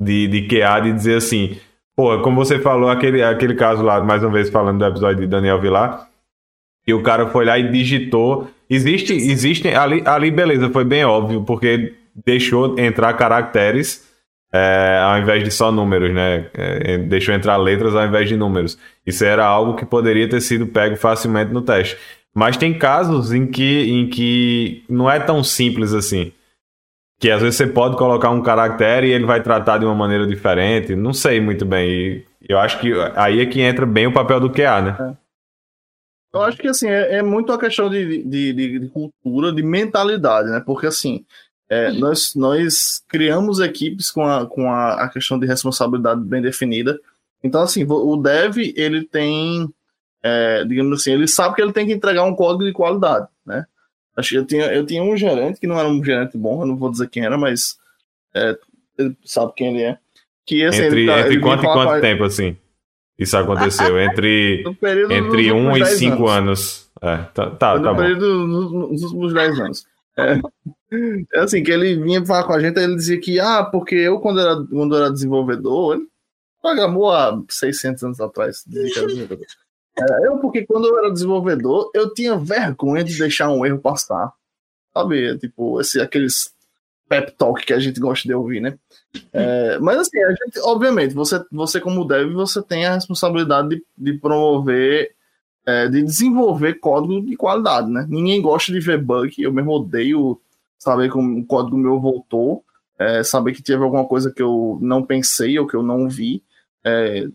de, 0.01 0.27
de 0.29 0.49
QA 0.49 0.81
de 0.81 0.93
dizer 0.93 1.17
assim, 1.17 1.57
pô, 1.95 2.19
como 2.21 2.45
você 2.45 2.59
falou, 2.59 2.89
aquele, 2.89 3.23
aquele 3.23 3.55
caso 3.55 3.83
lá, 3.83 4.01
mais 4.03 4.25
uma 4.25 4.33
vez 4.33 4.51
falando 4.51 4.79
do 4.79 4.87
episódio 4.87 5.21
de 5.21 5.27
Daniel 5.29 5.61
Vilar, 5.61 6.09
e 6.87 6.93
o 6.95 7.03
cara 7.03 7.27
foi 7.29 7.45
lá 7.45 7.59
e 7.59 7.71
digitou. 7.71 8.49
Existe, 8.69 9.13
existem, 9.13 9.75
ali, 9.75 10.03
ali 10.05 10.31
beleza, 10.31 10.71
foi 10.71 10.85
bem 10.85 11.05
óbvio, 11.05 11.43
porque 11.43 11.95
deixou 12.25 12.79
entrar 12.79 13.13
caracteres 13.15 14.11
é, 14.53 15.01
ao 15.03 15.19
invés 15.19 15.43
de 15.43 15.51
só 15.51 15.73
números, 15.73 16.13
né? 16.13 16.47
É, 16.55 16.99
deixou 16.99 17.35
entrar 17.35 17.57
letras 17.57 17.95
ao 17.95 18.07
invés 18.07 18.29
de 18.29 18.37
números. 18.37 18.79
Isso 19.07 19.25
era 19.25 19.47
algo 19.47 19.75
que 19.75 19.87
poderia 19.87 20.29
ter 20.29 20.41
sido 20.43 20.67
pego 20.67 20.97
facilmente 20.97 21.53
no 21.53 21.63
teste. 21.63 21.97
Mas 22.35 22.57
tem 22.57 22.75
casos 22.75 23.33
em 23.33 23.47
que, 23.47 23.91
em 23.91 24.09
que 24.09 24.85
não 24.89 25.11
é 25.11 25.19
tão 25.19 25.43
simples 25.43 25.95
assim. 25.95 26.33
Que 27.19 27.31
às 27.31 27.41
vezes 27.41 27.57
você 27.57 27.67
pode 27.67 27.97
colocar 27.97 28.31
um 28.31 28.43
caractere 28.43 29.07
e 29.07 29.13
ele 29.13 29.25
vai 29.25 29.41
tratar 29.43 29.79
de 29.79 29.85
uma 29.87 29.95
maneira 29.95 30.27
diferente. 30.27 30.95
Não 30.95 31.15
sei 31.15 31.41
muito 31.41 31.65
bem. 31.65 31.89
E 31.89 32.25
eu 32.47 32.59
acho 32.59 32.79
que 32.81 32.93
aí 33.17 33.41
é 33.41 33.47
que 33.47 33.61
entra 33.61 33.87
bem 33.87 34.07
o 34.07 34.13
papel 34.13 34.41
do 34.41 34.51
QA, 34.51 34.83
né? 34.83 34.97
É. 34.99 35.22
Eu 36.33 36.43
acho 36.43 36.57
que 36.57 36.69
assim, 36.69 36.89
é, 36.89 37.17
é 37.17 37.23
muito 37.23 37.53
uma 37.53 37.59
questão 37.59 37.91
de, 37.91 38.23
de, 38.23 38.53
de, 38.53 38.79
de, 38.79 38.89
cultura, 38.89 39.53
de 39.53 39.63
mentalidade, 39.63 40.49
né? 40.49 40.63
Porque 40.65 40.87
assim, 40.87 41.25
é, 41.69 41.93
nós, 41.93 42.35
nós 42.35 43.03
criamos 43.09 43.61
equipes 43.61 44.11
com, 44.11 44.25
a, 44.25 44.47
com 44.47 44.71
a, 44.71 45.05
a 45.05 45.09
questão 45.09 45.39
de 45.39 45.47
responsabilidade 45.47 46.23
bem 46.23 46.41
definida. 46.41 46.99
Então, 47.45 47.61
assim, 47.63 47.85
o 47.85 48.17
dev, 48.17 48.57
ele 48.77 49.05
tem 49.05 49.69
é, 50.23 50.65
digamos 50.65 51.01
assim, 51.01 51.13
ele 51.13 51.27
sabe 51.27 51.57
que 51.57 51.63
ele 51.63 51.73
tem 51.73 51.87
que 51.87 51.93
entregar 51.93 52.23
um 52.23 52.35
código 52.35 52.65
de 52.65 52.73
qualidade, 52.73 53.27
né? 53.45 53.67
Acho 54.17 54.31
que 54.31 54.37
eu 54.37 54.47
tinha, 54.47 54.67
eu 54.67 54.87
tinha 54.87 55.03
um 55.03 55.17
gerente 55.17 55.59
que 55.59 55.67
não 55.67 55.79
era 55.79 55.89
um 55.89 56.05
gerente 56.05 56.39
bom, 56.39 56.63
eu 56.63 56.67
não 56.67 56.77
vou 56.77 56.91
dizer 56.91 57.09
quem 57.09 57.25
era, 57.25 57.37
mas 57.37 57.77
é, 58.35 58.57
ele 58.97 59.17
sabe 59.25 59.53
quem 59.57 59.75
ele 59.75 59.83
é. 59.83 59.99
Que, 60.47 60.65
assim, 60.65 60.83
entre, 60.83 61.07
tá, 61.07 61.21
entre 61.21 61.41
quanto 61.41 61.65
e 61.65 61.67
quanto 61.67 62.01
tempo, 62.01 62.25
assim? 62.25 62.57
Isso 63.19 63.37
aconteceu 63.37 64.01
entre, 64.01 64.65
entre 65.11 65.53
um 65.53 65.77
e 65.77 65.85
cinco 65.87 66.29
anos. 66.29 66.91
anos. 66.93 66.93
É, 67.03 67.17
tá, 67.35 67.51
tá, 67.51 67.79
no 67.79 67.85
tá 67.85 67.95
período, 67.95 68.47
nos, 68.47 69.03
últimos 69.03 69.35
10 69.35 69.61
anos. 69.61 69.87
É, 70.17 70.41
é, 71.35 71.41
assim, 71.41 71.63
que 71.63 71.71
ele 71.71 71.97
vinha 71.97 72.25
falar 72.25 72.45
com 72.45 72.53
a 72.53 72.61
gente, 72.61 72.79
ele 72.79 72.95
dizia 72.95 73.19
que, 73.19 73.41
ah, 73.41 73.65
porque 73.65 73.95
eu, 73.95 74.21
quando 74.21 74.41
era, 74.41 74.65
quando 74.65 74.97
era 74.97 75.11
desenvolvedor, 75.11 75.97
ele 75.97 76.07
programou 76.61 77.11
há 77.11 77.43
600 77.49 78.05
anos 78.05 78.21
atrás, 78.21 78.63
dizia 78.67 78.93
que 78.93 78.99
era 78.99 79.09
desenvolvedor. 79.09 79.47
É, 79.99 80.27
eu, 80.27 80.39
porque 80.39 80.65
quando 80.65 80.87
eu 80.87 80.99
era 80.99 81.13
desenvolvedor, 81.13 81.91
eu 81.95 82.15
tinha 82.15 82.37
vergonha 82.37 83.03
de 83.03 83.19
deixar 83.19 83.51
um 83.51 83.67
erro 83.67 83.79
passar. 83.79 84.33
Sabe? 84.95 85.39
Tipo, 85.39 85.81
esse, 85.81 86.01
aqueles 86.01 86.53
pep 87.09 87.33
talk 87.33 87.65
que 87.65 87.73
a 87.73 87.79
gente 87.79 87.99
gosta 88.01 88.27
de 88.27 88.35
ouvir, 88.35 88.61
né? 88.61 88.79
É, 89.33 89.79
mas 89.79 89.99
assim, 89.99 90.19
a 90.23 90.31
gente, 90.31 90.59
obviamente, 90.61 91.15
você, 91.15 91.43
você 91.51 91.81
como 91.81 92.05
dev, 92.05 92.33
você 92.33 92.63
tem 92.63 92.87
a 92.87 92.95
responsabilidade 92.95 93.69
de, 93.69 93.85
de 93.97 94.13
promover, 94.15 95.15
é, 95.67 95.89
de 95.89 96.03
desenvolver 96.03 96.75
código 96.75 97.21
de 97.25 97.37
qualidade, 97.37 97.91
né? 97.91 98.07
Ninguém 98.09 98.41
gosta 98.41 98.73
de 98.73 98.81
ver 98.81 99.03
bug, 99.03 99.35
eu 99.43 99.53
mesmo 99.53 99.73
odeio 99.73 100.41
saber 100.79 101.11
que 101.11 101.19
o 101.19 101.45
código 101.45 101.77
meu 101.77 102.01
voltou, 102.01 102.65
é, 102.99 103.23
saber 103.23 103.53
que 103.53 103.63
teve 103.63 103.83
alguma 103.83 104.07
coisa 104.07 104.33
que 104.33 104.43
eu 104.43 104.79
não 104.81 105.05
pensei 105.05 105.59
ou 105.59 105.67
que 105.67 105.77
eu 105.77 105.83
não 105.83 106.09
vi. 106.09 106.43
É, 106.85 107.27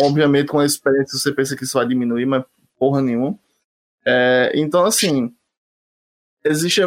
obviamente, 0.00 0.48
com 0.48 0.58
a 0.58 0.66
experiência 0.66 1.18
você 1.18 1.32
pensa 1.32 1.56
que 1.56 1.64
isso 1.64 1.78
vai 1.78 1.86
diminuir, 1.86 2.26
mas 2.26 2.44
porra 2.78 3.02
nenhuma. 3.02 3.38
É, 4.06 4.52
então, 4.54 4.84
assim, 4.84 5.32
existe. 6.44 6.80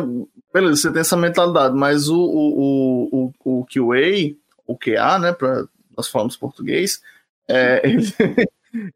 Beleza, 0.58 0.82
você 0.82 0.92
tem 0.92 1.02
essa 1.02 1.16
mentalidade, 1.16 1.76
mas 1.76 2.10
o, 2.10 2.20
o, 2.20 3.32
o, 3.46 3.60
o, 3.60 3.66
QA, 3.66 4.36
o 4.66 4.76
QA, 4.76 5.20
né, 5.20 5.32
para 5.32 5.66
nós 5.96 6.08
falamos 6.08 6.36
português, 6.36 7.00
é, 7.48 7.80
ele, 7.88 8.12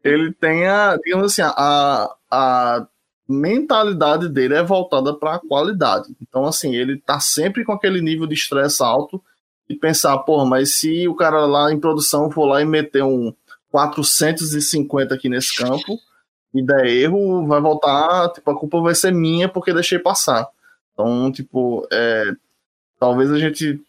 ele 0.02 0.32
tem 0.32 0.66
a, 0.66 0.96
digamos 0.96 1.30
assim, 1.30 1.42
a, 1.42 2.12
a 2.28 2.84
mentalidade 3.28 4.28
dele 4.28 4.54
é 4.54 4.62
voltada 4.64 5.14
para 5.14 5.36
a 5.36 5.38
qualidade. 5.38 6.12
Então, 6.20 6.44
assim, 6.46 6.74
ele 6.74 6.98
tá 6.98 7.20
sempre 7.20 7.64
com 7.64 7.70
aquele 7.70 8.00
nível 8.00 8.26
de 8.26 8.34
estresse 8.34 8.82
alto 8.82 9.22
e 9.68 9.76
pensar, 9.76 10.18
porra, 10.18 10.44
mas 10.44 10.80
se 10.80 11.06
o 11.06 11.14
cara 11.14 11.46
lá 11.46 11.72
em 11.72 11.78
produção 11.78 12.28
for 12.28 12.44
lá 12.44 12.60
e 12.60 12.64
meter 12.64 13.04
um 13.04 13.32
450 13.70 15.14
aqui 15.14 15.28
nesse 15.28 15.54
campo, 15.54 15.96
e 16.52 16.60
der 16.60 16.86
erro, 16.86 17.46
vai 17.46 17.60
voltar, 17.60 18.30
tipo, 18.32 18.50
a 18.50 18.58
culpa 18.58 18.80
vai 18.80 18.96
ser 18.96 19.12
minha 19.12 19.48
porque 19.48 19.72
deixei 19.72 20.00
passar. 20.00 20.48
Então, 21.02 21.32
tipo, 21.32 21.86
é, 21.90 22.32
talvez 22.98 23.30
a 23.32 23.38
gente 23.38 23.80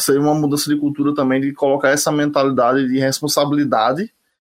seja 0.00 0.20
uma 0.20 0.34
mudança 0.34 0.72
de 0.72 0.80
cultura 0.80 1.14
também 1.14 1.40
de 1.40 1.52
colocar 1.52 1.90
essa 1.90 2.10
mentalidade 2.10 2.88
de 2.88 2.98
responsabilidade 2.98 4.12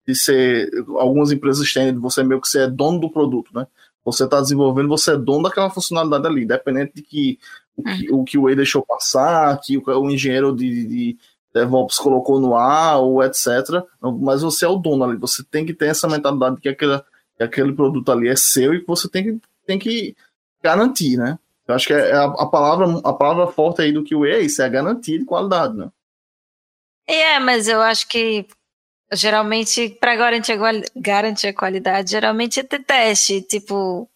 de 0.06 0.14
ser 0.14 0.70
algumas 0.96 1.30
empresas 1.30 1.72
têm 1.72 1.92
de 1.92 1.98
você 1.98 2.22
meio 2.22 2.40
que 2.40 2.48
ser 2.48 2.70
dono 2.70 2.98
do 2.98 3.10
produto, 3.10 3.50
né? 3.54 3.66
Você 4.04 4.24
está 4.24 4.40
desenvolvendo, 4.40 4.88
você 4.88 5.12
é 5.12 5.16
dono 5.16 5.44
daquela 5.44 5.70
funcionalidade 5.70 6.26
ali, 6.26 6.42
independente 6.42 6.92
de 6.94 7.02
que 7.02 7.38
o 7.76 7.82
que 7.82 8.12
o, 8.12 8.24
que 8.24 8.38
o 8.38 8.42
Way 8.42 8.56
deixou 8.56 8.84
passar, 8.84 9.60
que 9.60 9.76
o, 9.78 9.82
o 9.86 10.10
engenheiro 10.10 10.54
de, 10.54 10.86
de 10.86 11.16
DevOps 11.54 11.98
colocou 11.98 12.40
no 12.40 12.56
ar, 12.56 12.98
ou 12.98 13.22
etc. 13.22 13.84
Mas 14.20 14.42
você 14.42 14.64
é 14.64 14.68
o 14.68 14.76
dono 14.76 15.04
ali, 15.04 15.16
você 15.16 15.44
tem 15.44 15.64
que 15.64 15.74
ter 15.74 15.86
essa 15.86 16.08
mentalidade 16.08 16.56
de 16.56 16.62
que 16.62 16.68
aquela 16.68 17.04
que 17.36 17.42
aquele 17.42 17.72
produto 17.72 18.10
ali 18.10 18.28
é 18.28 18.36
seu 18.36 18.74
e 18.74 18.80
que 18.80 18.86
você 18.86 19.08
tem 19.08 19.24
que, 19.24 19.40
tem 19.66 19.78
que 19.78 20.16
garantir, 20.62 21.16
né? 21.16 21.38
Eu 21.66 21.74
acho 21.74 21.86
que 21.86 21.92
é 21.92 22.12
a, 22.12 22.24
a 22.24 22.46
palavra, 22.46 23.00
a 23.04 23.12
palavra 23.12 23.46
forte 23.46 23.82
aí 23.82 23.92
do 23.92 24.02
que 24.02 24.14
o 24.14 24.26
é 24.26 24.40
isso, 24.40 24.62
é 24.62 24.64
a 24.64 24.68
garantia 24.68 25.18
de 25.18 25.24
qualidade, 25.24 25.76
né? 25.76 25.88
É, 27.06 27.38
mas 27.38 27.68
eu 27.68 27.80
acho 27.80 28.08
que 28.08 28.46
geralmente, 29.12 29.90
para 30.00 30.16
garantir, 30.16 30.58
garantir 30.96 31.48
a 31.48 31.54
qualidade, 31.54 32.10
geralmente 32.10 32.60
é 32.60 32.62
ter 32.62 32.82
teste. 32.84 33.42
Tipo, 33.42 34.08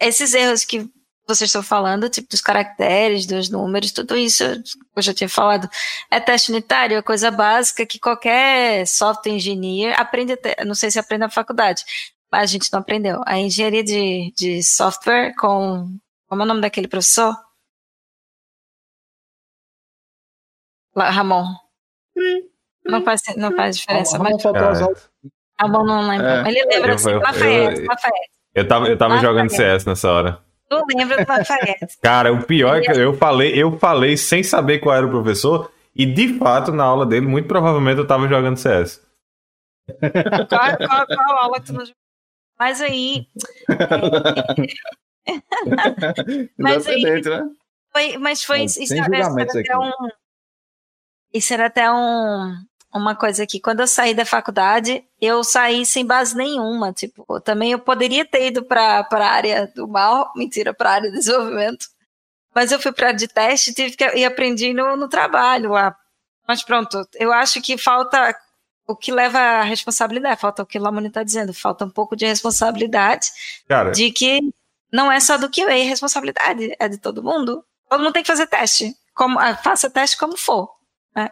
esses 0.00 0.34
erros 0.34 0.64
que 0.64 0.88
vocês 1.26 1.48
estão 1.48 1.62
falando, 1.62 2.08
tipo 2.10 2.28
dos 2.28 2.40
caracteres, 2.40 3.26
dos 3.26 3.48
números, 3.48 3.92
tudo 3.92 4.16
isso, 4.16 4.42
eu 4.44 5.02
já 5.02 5.14
tinha 5.14 5.28
falado, 5.28 5.68
é 6.10 6.20
teste 6.20 6.50
unitário, 6.50 6.96
é 6.96 7.02
coisa 7.02 7.30
básica 7.30 7.86
que 7.86 7.98
qualquer 7.98 8.86
software 8.86 9.32
engineer 9.32 9.98
aprende, 9.98 10.36
não 10.66 10.74
sei 10.74 10.90
se 10.90 10.98
aprende 10.98 11.20
na 11.20 11.30
faculdade, 11.30 11.84
a 12.30 12.46
gente 12.46 12.72
não 12.72 12.80
aprendeu. 12.80 13.20
A 13.26 13.38
engenharia 13.38 13.84
de, 13.84 14.32
de 14.36 14.62
software 14.62 15.34
com. 15.38 15.96
Como 16.32 16.40
é 16.40 16.44
o 16.46 16.48
nome 16.48 16.62
daquele 16.62 16.88
professor? 16.88 17.34
Ramon. 20.96 21.44
Não 22.86 23.04
faz, 23.04 23.20
não 23.36 23.54
faz 23.54 23.76
diferença. 23.76 24.16
Ramon 24.16 24.30
mas... 24.32 24.42
faltou 24.42 24.96
Ramon 25.60 25.84
não 25.84 26.08
lembra. 26.08 26.48
É. 26.48 26.48
Ele 26.48 26.64
lembra 26.64 26.94
assim, 26.94 27.12
Lafayette, 27.12 27.82
Lafayette. 27.82 28.30
Eu 28.54 28.66
tava, 28.66 28.88
eu 28.88 28.96
tava 28.96 29.18
jogando 29.18 29.50
CS 29.50 29.84
nessa 29.84 30.10
hora. 30.10 30.38
Tu 30.70 30.82
lembra 30.96 31.22
do 31.22 31.28
Lafayette. 31.28 31.98
Cara, 32.00 32.32
o 32.32 32.42
pior 32.42 32.78
é 32.78 32.80
que 32.80 32.98
eu 32.98 33.12
falei, 33.12 33.52
eu 33.54 33.78
falei 33.78 34.16
sem 34.16 34.42
saber 34.42 34.78
qual 34.78 34.96
era 34.96 35.06
o 35.06 35.10
professor, 35.10 35.70
e 35.94 36.06
de 36.06 36.38
fato, 36.38 36.72
na 36.72 36.84
aula 36.84 37.04
dele, 37.04 37.26
muito 37.26 37.46
provavelmente 37.46 37.98
eu 37.98 38.06
tava 38.06 38.26
jogando 38.26 38.56
CS. 38.56 39.02
Qual, 40.48 40.76
qual, 40.78 41.06
qual 41.06 41.38
aula 41.40 41.60
que 41.60 41.66
tu 41.66 41.74
não 41.74 41.84
mas 42.58 42.80
aí. 42.80 43.26
mas 46.58 46.86
aí. 46.86 47.02
Né? 47.02 47.50
Foi, 47.92 48.18
mas 48.18 48.44
foi. 48.44 48.60
Mas 48.60 48.76
isso, 48.76 48.94
era, 48.94 49.16
era 49.16 49.42
até 49.42 49.78
um, 49.78 49.92
isso 51.32 51.54
era 51.54 51.66
até 51.66 51.90
um, 51.90 52.54
uma 52.94 53.14
coisa 53.14 53.46
que 53.46 53.60
quando 53.60 53.80
eu 53.80 53.86
saí 53.86 54.14
da 54.14 54.24
faculdade, 54.24 55.04
eu 55.20 55.42
saí 55.42 55.86
sem 55.86 56.04
base 56.04 56.36
nenhuma. 56.36 56.92
Tipo, 56.92 57.40
também 57.40 57.72
eu 57.72 57.78
poderia 57.78 58.24
ter 58.24 58.48
ido 58.48 58.64
para 58.64 59.06
a 59.10 59.26
área 59.26 59.66
do 59.74 59.88
mal, 59.88 60.30
mentira, 60.36 60.74
para 60.74 60.90
a 60.90 60.94
área 60.94 61.10
de 61.10 61.18
desenvolvimento. 61.18 61.86
Mas 62.54 62.70
eu 62.70 62.78
fui 62.78 62.92
para 62.92 63.06
a 63.06 63.08
área 63.08 63.18
de 63.18 63.28
teste 63.28 63.72
tive 63.72 63.96
que, 63.96 64.04
e 64.14 64.24
aprendi 64.24 64.74
no, 64.74 64.96
no 64.96 65.08
trabalho 65.08 65.70
lá. 65.70 65.96
Mas 66.46 66.62
pronto, 66.62 67.06
eu 67.14 67.32
acho 67.32 67.62
que 67.62 67.78
falta 67.78 68.36
o 68.86 68.96
que 68.96 69.12
leva 69.12 69.38
a 69.38 69.62
responsabilidade, 69.62 70.40
falta 70.40 70.62
o 70.62 70.66
que 70.66 70.78
o 70.78 70.82
Lamoni 70.82 71.06
está 71.06 71.22
dizendo, 71.22 71.54
falta 71.54 71.84
um 71.84 71.90
pouco 71.90 72.14
de 72.16 72.26
responsabilidade 72.26 73.28
Cara. 73.66 73.90
de 73.90 74.10
que 74.10 74.40
não 74.92 75.10
é 75.10 75.18
só 75.20 75.38
do 75.38 75.48
QA, 75.48 75.70
a 75.70 75.88
responsabilidade 75.88 76.74
é 76.78 76.88
de 76.88 76.98
todo 76.98 77.22
mundo. 77.22 77.64
Todo 77.88 78.00
mundo 78.00 78.12
tem 78.12 78.22
que 78.22 78.30
fazer 78.30 78.46
teste. 78.46 78.92
Como, 79.14 79.38
ah, 79.38 79.54
faça 79.54 79.90
teste 79.90 80.16
como 80.16 80.36
for. 80.36 80.68
Né? 81.16 81.30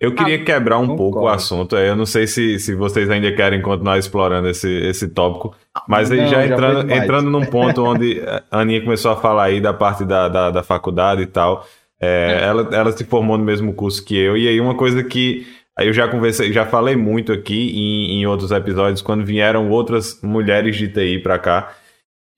Eu 0.00 0.14
queria 0.14 0.36
ah, 0.36 0.44
quebrar 0.44 0.78
um 0.78 0.96
pouco 0.96 1.20
o 1.20 1.28
assunto. 1.28 1.76
Eu 1.76 1.96
não 1.96 2.06
sei 2.06 2.26
se, 2.26 2.58
se 2.58 2.74
vocês 2.74 3.10
ainda 3.10 3.32
querem 3.34 3.60
continuar 3.60 3.98
explorando 3.98 4.48
esse, 4.48 4.68
esse 4.68 5.08
tópico, 5.08 5.54
mas 5.88 6.10
aí 6.10 6.22
não, 6.22 6.28
já, 6.28 6.46
entrando, 6.46 6.88
já 6.88 6.96
entrando 6.96 7.30
num 7.30 7.44
ponto 7.46 7.84
onde 7.84 8.22
a 8.50 8.60
Aninha 8.60 8.82
começou 8.82 9.10
a 9.10 9.16
falar 9.16 9.44
aí 9.44 9.60
da 9.60 9.72
parte 9.72 10.04
da, 10.04 10.28
da, 10.28 10.50
da 10.50 10.62
faculdade 10.62 11.22
e 11.22 11.26
tal. 11.26 11.66
É, 12.00 12.40
é. 12.40 12.44
Ela, 12.44 12.68
ela 12.72 12.92
se 12.92 13.04
formou 13.04 13.38
no 13.38 13.44
mesmo 13.44 13.72
curso 13.72 14.04
que 14.04 14.16
eu, 14.16 14.36
e 14.36 14.48
aí 14.48 14.60
uma 14.60 14.76
coisa 14.76 15.02
que 15.02 15.46
Aí 15.76 15.88
eu 15.88 15.92
já 15.92 16.06
conversei, 16.06 16.52
já 16.52 16.64
falei 16.64 16.94
muito 16.94 17.32
aqui 17.32 17.72
em, 17.74 18.20
em 18.20 18.26
outros 18.26 18.52
episódios, 18.52 19.02
quando 19.02 19.24
vieram 19.24 19.68
outras 19.70 20.20
mulheres 20.22 20.76
de 20.76 20.86
TI 20.86 21.18
para 21.18 21.36
cá, 21.36 21.74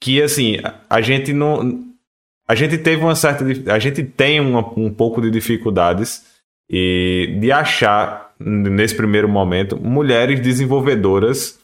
que 0.00 0.22
assim, 0.22 0.56
a 0.88 1.00
gente 1.00 1.32
não. 1.32 1.84
A 2.48 2.54
gente 2.54 2.78
teve 2.78 3.02
uma 3.02 3.14
certa. 3.14 3.44
A 3.72 3.78
gente 3.78 4.02
tem 4.02 4.40
uma, 4.40 4.60
um 4.78 4.92
pouco 4.92 5.20
de 5.20 5.30
dificuldades 5.30 6.24
e 6.70 7.36
de 7.40 7.50
achar, 7.50 8.34
nesse 8.38 8.94
primeiro 8.94 9.28
momento, 9.28 9.76
mulheres 9.80 10.40
desenvolvedoras. 10.40 11.58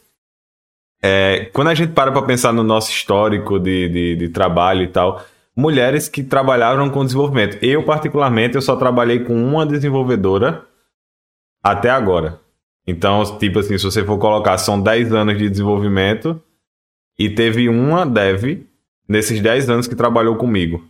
É, 1.01 1.49
quando 1.53 1.67
a 1.67 1.73
gente 1.73 1.91
para 1.91 2.11
para 2.11 2.21
pensar 2.21 2.53
no 2.53 2.63
nosso 2.63 2.89
histórico 2.89 3.59
de, 3.59 3.89
de, 3.89 4.15
de 4.15 4.29
trabalho 4.29 4.83
e 4.83 4.87
tal, 4.87 5.23
mulheres 5.55 6.07
que 6.07 6.23
trabalharam 6.23 6.89
com 6.89 7.05
desenvolvimento. 7.05 7.57
Eu, 7.61 7.83
particularmente, 7.83 8.55
eu 8.55 8.61
só 8.61 8.75
trabalhei 8.75 9.19
com 9.19 9.33
uma 9.33 9.65
desenvolvedora 9.65 10.65
até 11.61 11.89
agora. 11.89 12.39
Então, 12.87 13.23
tipo 13.37 13.59
assim, 13.59 13.77
se 13.77 13.83
você 13.83 14.03
for 14.03 14.17
colocar, 14.17 14.57
são 14.57 14.81
10 14.81 15.13
anos 15.13 15.37
de 15.37 15.49
desenvolvimento 15.49 16.41
e 17.17 17.29
teve 17.29 17.69
uma 17.69 18.05
dev 18.05 18.61
nesses 19.07 19.39
10 19.39 19.69
anos 19.69 19.87
que 19.87 19.95
trabalhou 19.95 20.35
comigo. 20.35 20.83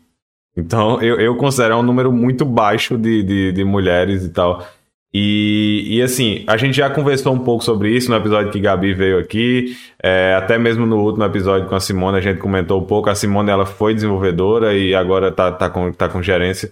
Então, 0.55 1.01
eu, 1.01 1.19
eu 1.19 1.35
considero 1.35 1.77
um 1.77 1.83
número 1.83 2.11
muito 2.11 2.45
baixo 2.45 2.97
de, 2.97 3.23
de, 3.23 3.51
de 3.51 3.63
mulheres 3.63 4.23
e 4.23 4.29
tal. 4.29 4.65
E, 5.13 5.85
e, 5.87 6.01
assim, 6.01 6.43
a 6.47 6.57
gente 6.57 6.75
já 6.75 6.89
conversou 6.89 7.33
um 7.33 7.39
pouco 7.39 7.63
sobre 7.63 7.95
isso 7.95 8.09
no 8.09 8.17
episódio 8.17 8.51
que 8.51 8.59
Gabi 8.59 8.95
veio 8.95 9.19
aqui, 9.19 9.77
é, 10.01 10.33
até 10.35 10.57
mesmo 10.57 10.87
no 10.87 10.97
último 11.03 11.23
episódio 11.23 11.69
com 11.69 11.75
a 11.75 11.79
Simone 11.79 12.17
a 12.17 12.21
gente 12.21 12.39
comentou 12.39 12.81
um 12.81 12.85
pouco. 12.85 13.09
A 13.09 13.15
Simone 13.15 13.51
ela 13.51 13.65
foi 13.65 13.93
desenvolvedora 13.93 14.75
e 14.75 14.95
agora 14.95 15.31
tá, 15.31 15.51
tá, 15.51 15.69
com, 15.69 15.91
tá 15.91 16.09
com 16.09 16.21
gerência. 16.21 16.71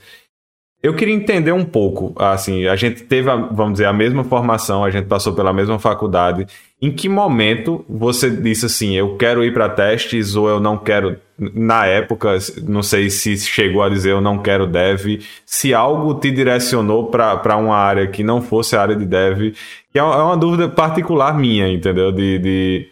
Eu 0.83 0.95
queria 0.95 1.13
entender 1.13 1.51
um 1.51 1.63
pouco, 1.63 2.11
assim, 2.17 2.65
a 2.65 2.75
gente 2.75 3.03
teve, 3.03 3.29
a, 3.29 3.35
vamos 3.35 3.73
dizer, 3.73 3.85
a 3.85 3.93
mesma 3.93 4.23
formação, 4.23 4.83
a 4.83 4.89
gente 4.89 5.05
passou 5.05 5.31
pela 5.33 5.53
mesma 5.53 5.77
faculdade. 5.77 6.47
Em 6.81 6.91
que 6.91 7.07
momento 7.07 7.85
você 7.87 8.31
disse 8.31 8.65
assim, 8.65 8.95
eu 8.95 9.15
quero 9.15 9.43
ir 9.43 9.53
para 9.53 9.69
testes 9.69 10.35
ou 10.35 10.49
eu 10.49 10.59
não 10.59 10.79
quero? 10.79 11.17
Na 11.37 11.85
época, 11.85 12.35
não 12.63 12.81
sei 12.81 13.11
se 13.11 13.37
chegou 13.37 13.83
a 13.83 13.89
dizer 13.89 14.11
eu 14.11 14.21
não 14.21 14.39
quero 14.39 14.65
dev. 14.65 15.21
Se 15.45 15.71
algo 15.71 16.15
te 16.15 16.31
direcionou 16.31 17.11
para 17.11 17.57
uma 17.57 17.77
área 17.77 18.07
que 18.07 18.23
não 18.23 18.41
fosse 18.41 18.75
a 18.75 18.81
área 18.81 18.95
de 18.95 19.05
dev, 19.05 19.53
que 19.91 19.99
é 19.99 20.03
uma, 20.03 20.33
é 20.33 20.37
dúvida 20.37 20.67
particular 20.67 21.37
minha, 21.37 21.69
entendeu? 21.71 22.11
De, 22.11 22.39
de... 22.39 22.87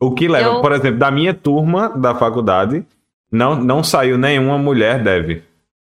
o 0.00 0.12
que 0.12 0.26
leva, 0.26 0.54
eu... 0.54 0.60
por 0.62 0.72
exemplo, 0.72 0.98
da 0.98 1.10
minha 1.10 1.34
turma 1.34 1.90
da 1.90 2.14
faculdade, 2.14 2.82
não, 3.30 3.54
não 3.56 3.84
saiu 3.84 4.16
nenhuma 4.16 4.56
mulher 4.56 5.02
dev. 5.02 5.42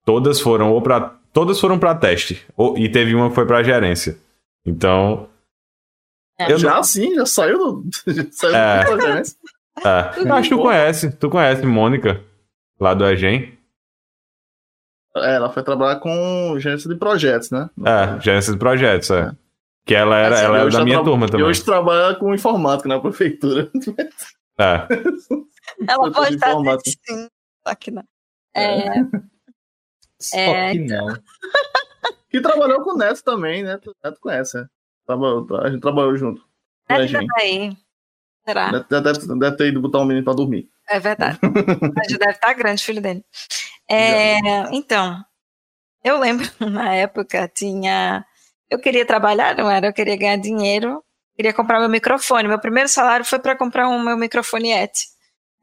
Todas 0.07 0.39
foram 0.39 0.71
ou 0.71 0.81
para 0.81 1.17
todas 1.33 1.59
foram 1.59 1.77
para 1.77 1.93
teste 1.93 2.41
ou, 2.55 2.77
e 2.77 2.89
teve 2.89 3.13
uma 3.13 3.27
que 3.27 3.35
foi 3.35 3.45
para 3.45 3.61
gerência. 3.61 4.17
Então 4.65 5.27
é, 6.39 6.49
eu 6.49 6.57
já 6.57 6.75
não... 6.75 6.83
sim, 6.83 7.13
já 7.13 7.25
saiu 7.25 7.57
do, 7.57 7.83
já 8.07 8.23
saiu 8.31 8.55
é, 8.55 8.85
do 8.85 9.01
gerência. 9.01 9.37
É. 9.83 10.31
Acho 10.31 10.49
que 10.49 10.55
tu 10.55 10.61
conhece, 10.61 11.11
tu 11.11 11.29
conhece 11.29 11.65
Mônica 11.65 12.23
lá 12.79 12.93
do 12.93 13.05
Egen. 13.05 13.51
É, 15.17 15.35
ela 15.35 15.51
foi 15.51 15.61
trabalhar 15.61 15.99
com 15.99 16.57
gerência 16.57 16.89
de 16.89 16.95
projetos, 16.95 17.51
né? 17.51 17.69
É, 17.85 18.21
gerência 18.21 18.53
de 18.53 18.59
projetos, 18.59 19.11
é. 19.11 19.35
Que 19.85 19.93
ela 19.93 20.15
era, 20.15 20.35
Assim, 20.35 20.45
ela 20.45 20.57
era 20.59 20.67
hoje 20.67 20.77
da 20.77 20.83
minha 20.85 21.03
turma 21.03 21.25
E 21.25 21.31
também. 21.31 21.45
hoje 21.45 21.65
trabalha 21.65 22.15
com 22.15 22.33
informática 22.33 22.87
na 22.87 23.01
prefeitura. 23.01 23.69
É. 24.57 24.87
Ela 25.87 26.07
Eu 26.07 26.11
pode 26.13 26.29
de 26.29 26.35
estar 26.35 26.79
sim, 26.85 27.27
que 27.79 27.91
não. 27.91 28.03
É, 28.55 29.01
Só 30.19 30.37
É, 30.37 30.71
que 30.71 30.79
não. 30.79 31.07
Que 32.29 32.41
trabalhou 32.41 32.81
com 32.83 32.91
o 32.93 32.97
Neto 32.97 33.23
também, 33.23 33.63
né? 33.63 33.79
O 33.85 33.91
Neto 34.03 34.19
conhece, 34.19 34.57
né? 34.57 34.67
A 35.63 35.69
gente 35.69 35.81
trabalhou 35.81 36.15
junto. 36.17 36.41
Neto 36.89 36.99
É, 37.01 37.03
ainda 37.05 37.07
gente. 37.07 37.27
tá 37.27 37.41
aí. 37.41 37.77
Será? 38.45 38.71
Deve, 38.71 39.01
deve, 39.01 39.39
deve 39.39 39.57
ter 39.57 39.67
ido 39.67 39.81
botar 39.81 39.99
o 39.99 40.05
menino 40.05 40.23
pra 40.23 40.33
dormir. 40.33 40.69
É 40.89 40.99
verdade. 40.99 41.37
Mas 41.95 42.07
já 42.11 42.17
deve 42.17 42.31
estar 42.31 42.53
grande, 42.53 42.83
filho 42.83 43.01
dele. 43.01 43.23
É, 43.89 44.37
então, 44.73 45.23
eu 46.03 46.19
lembro, 46.19 46.45
na 46.59 46.93
época, 46.93 47.47
tinha. 47.53 48.25
Eu 48.69 48.79
queria 48.79 49.05
trabalhar, 49.05 49.55
não 49.55 49.69
era? 49.69 49.87
Eu 49.87 49.93
queria 49.93 50.15
ganhar 50.17 50.37
dinheiro, 50.37 51.03
queria 51.35 51.53
comprar 51.53 51.79
meu 51.79 51.89
microfone. 51.89 52.47
Meu 52.47 52.59
primeiro 52.59 52.89
salário 52.89 53.25
foi 53.25 53.39
para 53.39 53.55
comprar 53.55 53.87
um 53.87 54.01
meu 54.03 54.17
microfone 54.17 54.71
Yeti. 54.71 55.05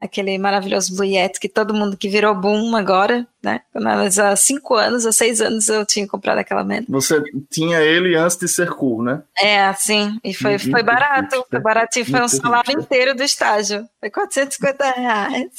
Aquele 0.05 0.37
maravilhoso 0.37 0.95
Blue 0.95 1.05
Yeti 1.05 1.39
que 1.39 1.49
todo 1.49 1.73
mundo 1.73 1.97
que 1.97 2.07
virou 2.09 2.33
boom 2.33 2.75
agora, 2.75 3.27
né? 3.43 3.61
Eu- 3.73 3.81
Há 4.25 4.35
cinco 4.35 4.75
anos, 4.75 5.05
há 5.05 5.11
seis 5.11 5.41
anos 5.41 5.67
eu 5.69 5.85
tinha 5.85 6.07
comprado 6.07 6.37
aquela 6.39 6.63
merda. 6.63 6.85
Você 6.89 7.21
tinha 7.51 7.81
ele 7.81 8.15
antes 8.15 8.37
de 8.37 8.47
ser 8.47 8.69
cool, 8.69 9.03
né? 9.03 9.21
É, 9.37 9.65
assim, 9.65 10.19
e 10.23 10.33
foi, 10.33 10.57
foi 10.57 10.81
barato, 10.83 11.45
foi 11.49 11.59
baratinho, 11.59 12.05
foi 12.05 12.21
um 12.21 12.27
salário 12.27 12.71
inteiro 12.79 13.15
do 13.15 13.23
estágio. 13.23 13.87
Foi 13.99 14.09
450 14.09 14.91
reais. 14.91 15.49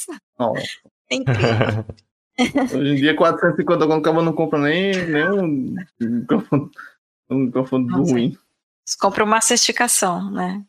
Incrível. 1.11 1.85
Hoje 2.39 2.91
em 2.91 2.95
dia, 2.95 3.15
450 3.15 3.85
quando 3.87 3.99
acaba 3.99 4.21
não 4.21 4.33
compra 4.33 4.59
nem, 4.59 4.93
nem 5.07 5.29
um 5.29 5.75
microfone, 5.99 6.69
um 7.29 7.37
microfone 7.45 7.87
Nossa. 7.87 8.11
ruim. 8.13 8.37
Você 8.85 8.97
compra 8.99 9.23
uma 9.23 9.41
certificação, 9.41 10.31
né? 10.31 10.61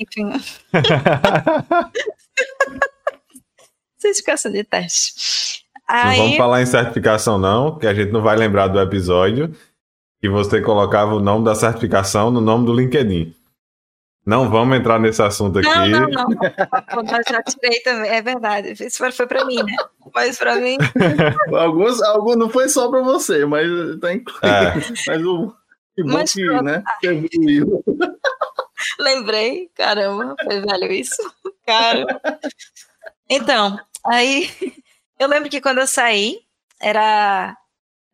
Enfim, 0.00 0.32
certificação 3.98 4.52
de 4.52 4.64
teste. 4.64 5.64
Não 5.88 6.02
vamos 6.16 6.32
Aí, 6.32 6.36
falar 6.36 6.62
em 6.62 6.66
certificação, 6.66 7.38
não, 7.38 7.78
que 7.78 7.86
a 7.86 7.94
gente 7.94 8.10
não 8.12 8.22
vai 8.22 8.36
lembrar 8.36 8.68
do 8.68 8.80
episódio 8.80 9.54
que 10.20 10.28
você 10.28 10.60
colocava 10.60 11.14
o 11.14 11.20
nome 11.20 11.44
da 11.44 11.54
certificação 11.54 12.30
no 12.30 12.40
nome 12.40 12.66
do 12.66 12.74
LinkedIn. 12.74 13.34
Não 14.24 14.50
vamos 14.50 14.76
entrar 14.76 14.98
nesse 14.98 15.22
assunto 15.22 15.60
aqui. 15.60 15.68
não, 15.68 16.08
não, 16.08 16.10
não. 16.28 16.28
Eu 16.40 17.22
já 17.28 17.42
tirei 17.44 17.78
também, 17.80 18.10
é 18.10 18.20
verdade. 18.20 18.72
Isso 18.84 18.98
foi- 19.12 19.26
pra 19.26 19.44
mim, 19.44 19.62
né? 19.62 19.76
Mas 20.12 20.36
pra 20.36 20.56
mim, 20.56 20.76
Alguns, 21.56 22.02
alguns 22.02 22.36
não 22.36 22.50
foi 22.50 22.68
só 22.68 22.90
pra 22.90 23.02
você, 23.02 23.46
mas 23.46 23.68
tá 24.00 24.12
incluído. 24.12 24.44
É. 24.46 24.74
Mas 25.06 25.24
o 25.24 25.54
que 25.94 26.02
bom 26.02 26.12
Mas 26.14 26.32
que, 26.32 26.44
pronto. 26.44 26.64
né? 26.64 26.82
Evoluiu. 27.04 27.84
lembrei. 28.98 29.70
Caramba, 29.74 30.34
foi 30.42 30.60
velho 30.60 30.92
isso. 30.92 31.22
Cara. 31.66 32.20
Então, 33.28 33.78
aí 34.04 34.50
eu 35.18 35.28
lembro 35.28 35.50
que 35.50 35.60
quando 35.60 35.78
eu 35.78 35.86
saí, 35.86 36.40
era 36.80 37.56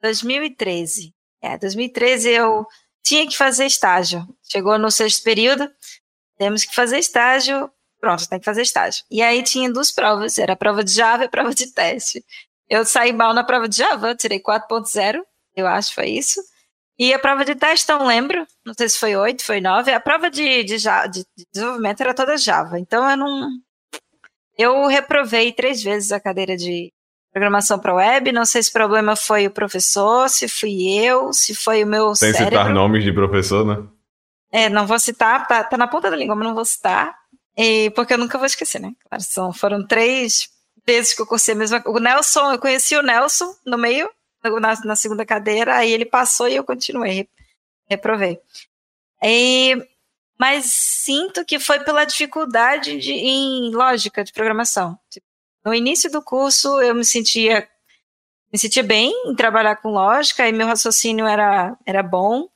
2013. 0.00 1.14
É, 1.40 1.58
2013 1.58 2.30
eu 2.30 2.66
tinha 3.02 3.26
que 3.26 3.36
fazer 3.36 3.66
estágio. 3.66 4.26
Chegou 4.42 4.78
no 4.78 4.90
sexto 4.90 5.22
período, 5.22 5.70
temos 6.38 6.64
que 6.64 6.74
fazer 6.74 6.98
estágio. 6.98 7.70
Pronto, 8.00 8.28
tem 8.28 8.38
que 8.38 8.44
fazer 8.44 8.62
estágio. 8.62 9.04
E 9.10 9.22
aí 9.22 9.42
tinha 9.42 9.72
duas 9.72 9.92
provas, 9.92 10.38
era 10.38 10.54
a 10.54 10.56
prova 10.56 10.82
de 10.82 10.92
Java 10.92 11.22
e 11.22 11.26
a 11.26 11.30
prova 11.30 11.54
de 11.54 11.72
teste. 11.72 12.24
Eu 12.68 12.84
saí 12.84 13.12
mal 13.12 13.34
na 13.34 13.44
prova 13.44 13.68
de 13.68 13.76
Java, 13.76 14.14
tirei 14.14 14.40
4.0, 14.40 15.22
eu 15.54 15.66
acho 15.66 15.94
foi 15.94 16.08
isso. 16.10 16.40
E 16.98 17.12
a 17.12 17.18
prova 17.18 17.44
de 17.44 17.54
teste, 17.54 17.88
não 17.88 18.06
lembro, 18.06 18.46
não 18.64 18.74
sei 18.74 18.88
se 18.88 18.98
foi 18.98 19.16
8, 19.16 19.44
foi 19.44 19.60
9. 19.60 19.90
A 19.92 19.98
prova 20.00 20.30
de, 20.30 20.62
de- 20.62 20.76
de 20.76 21.24
desenvolvimento 21.52 22.00
era 22.00 22.14
toda 22.14 22.36
Java, 22.36 22.78
então 22.78 23.08
eu 23.10 23.16
não. 23.16 23.48
Eu 24.56 24.86
reprovei 24.86 25.52
três 25.52 25.82
vezes 25.82 26.12
a 26.12 26.20
cadeira 26.20 26.56
de 26.56 26.92
programação 27.32 27.78
para 27.78 27.94
web. 27.94 28.30
Não 28.32 28.44
sei 28.44 28.62
se 28.62 28.68
o 28.70 28.74
problema 28.74 29.16
foi 29.16 29.46
o 29.46 29.50
professor, 29.50 30.28
se 30.28 30.46
fui 30.46 30.88
eu, 30.98 31.32
se 31.32 31.54
foi 31.54 31.82
o 31.82 31.86
meu 31.86 32.14
Sem 32.14 32.32
cérebro. 32.32 32.58
citar 32.58 32.72
nomes 32.72 33.02
de 33.02 33.12
professor, 33.12 33.64
né? 33.64 33.86
É, 34.52 34.68
não 34.68 34.86
vou 34.86 34.98
citar, 34.98 35.46
tá, 35.48 35.64
tá 35.64 35.78
na 35.78 35.88
ponta 35.88 36.10
da 36.10 36.16
língua, 36.16 36.36
mas 36.36 36.46
não 36.46 36.54
vou 36.54 36.64
citar. 36.64 37.14
E, 37.56 37.90
porque 37.96 38.12
eu 38.12 38.18
nunca 38.18 38.36
vou 38.36 38.46
esquecer, 38.46 38.78
né? 38.80 38.92
Claro, 39.08 39.24
são, 39.24 39.52
foram 39.52 39.86
três 39.86 40.48
vezes 40.86 41.14
que 41.14 41.22
eu 41.22 41.26
cursei 41.26 41.54
a 41.54 41.56
mesma 41.56 41.82
O 41.86 41.98
Nelson, 41.98 42.52
eu 42.52 42.58
conheci 42.58 42.94
o 42.96 43.02
Nelson 43.02 43.54
no 43.64 43.78
meio, 43.78 44.10
na, 44.60 44.74
na 44.84 44.96
segunda 44.96 45.24
cadeira, 45.24 45.76
aí 45.76 45.90
ele 45.92 46.04
passou 46.04 46.48
e 46.48 46.56
eu 46.56 46.64
continuei, 46.64 47.12
re- 47.12 47.28
reprovei. 47.88 48.40
E, 49.22 49.76
mas 50.38 50.64
sinto 50.66 51.44
que 51.44 51.58
foi 51.58 51.80
pela 51.80 52.04
dificuldade 52.04 52.98
de, 52.98 53.12
em 53.12 53.70
lógica 53.74 54.24
de 54.24 54.32
programação. 54.32 54.98
No 55.64 55.72
início 55.74 56.10
do 56.10 56.20
curso 56.22 56.80
eu 56.80 56.94
me 56.94 57.04
sentia 57.04 57.68
me 58.52 58.58
sentia 58.58 58.82
bem 58.82 59.10
em 59.28 59.34
trabalhar 59.34 59.76
com 59.76 59.88
lógica 59.90 60.46
e 60.46 60.52
meu 60.52 60.66
raciocínio 60.66 61.26
era, 61.26 61.74
era 61.86 62.02
bom, 62.02 62.48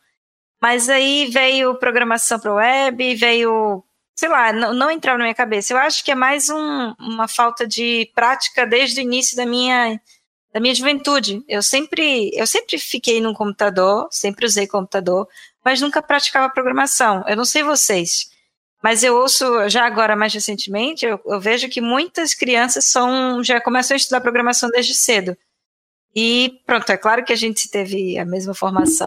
mas 0.60 0.90
aí 0.90 1.26
veio 1.30 1.74
programação 1.78 2.38
para 2.38 2.52
web, 2.52 3.14
veio, 3.14 3.82
sei 4.14 4.28
lá, 4.28 4.52
não, 4.52 4.74
não 4.74 4.90
entrava 4.90 5.16
na 5.16 5.24
minha 5.24 5.34
cabeça. 5.34 5.72
Eu 5.72 5.78
acho 5.78 6.04
que 6.04 6.10
é 6.10 6.14
mais 6.14 6.50
um- 6.50 6.94
uma 6.98 7.26
falta 7.26 7.66
de 7.66 8.10
prática 8.14 8.66
desde 8.66 9.00
o 9.00 9.02
início 9.02 9.34
da 9.38 9.46
minha 9.46 9.98
da 10.56 10.60
minha 10.60 10.74
juventude. 10.74 11.44
Eu 11.46 11.62
sempre 11.62 12.30
eu 12.32 12.46
sempre 12.46 12.78
fiquei 12.78 13.20
num 13.20 13.34
computador, 13.34 14.08
sempre 14.10 14.46
usei 14.46 14.66
computador, 14.66 15.28
mas 15.62 15.82
nunca 15.82 16.00
praticava 16.00 16.48
programação. 16.50 17.22
Eu 17.28 17.36
não 17.36 17.44
sei 17.44 17.62
vocês, 17.62 18.30
mas 18.82 19.04
eu 19.04 19.14
ouço 19.16 19.68
já 19.68 19.84
agora 19.84 20.16
mais 20.16 20.32
recentemente, 20.32 21.04
eu, 21.04 21.20
eu 21.26 21.38
vejo 21.38 21.68
que 21.68 21.82
muitas 21.82 22.32
crianças 22.32 22.86
são 22.86 23.44
já 23.44 23.60
começam 23.60 23.94
a 23.94 23.98
estudar 23.98 24.22
programação 24.22 24.70
desde 24.70 24.94
cedo. 24.94 25.36
E 26.14 26.58
pronto, 26.64 26.88
é 26.90 26.96
claro 26.96 27.22
que 27.22 27.34
a 27.34 27.36
gente 27.36 27.68
teve 27.68 28.18
a 28.18 28.24
mesma 28.24 28.54
formação. 28.54 29.06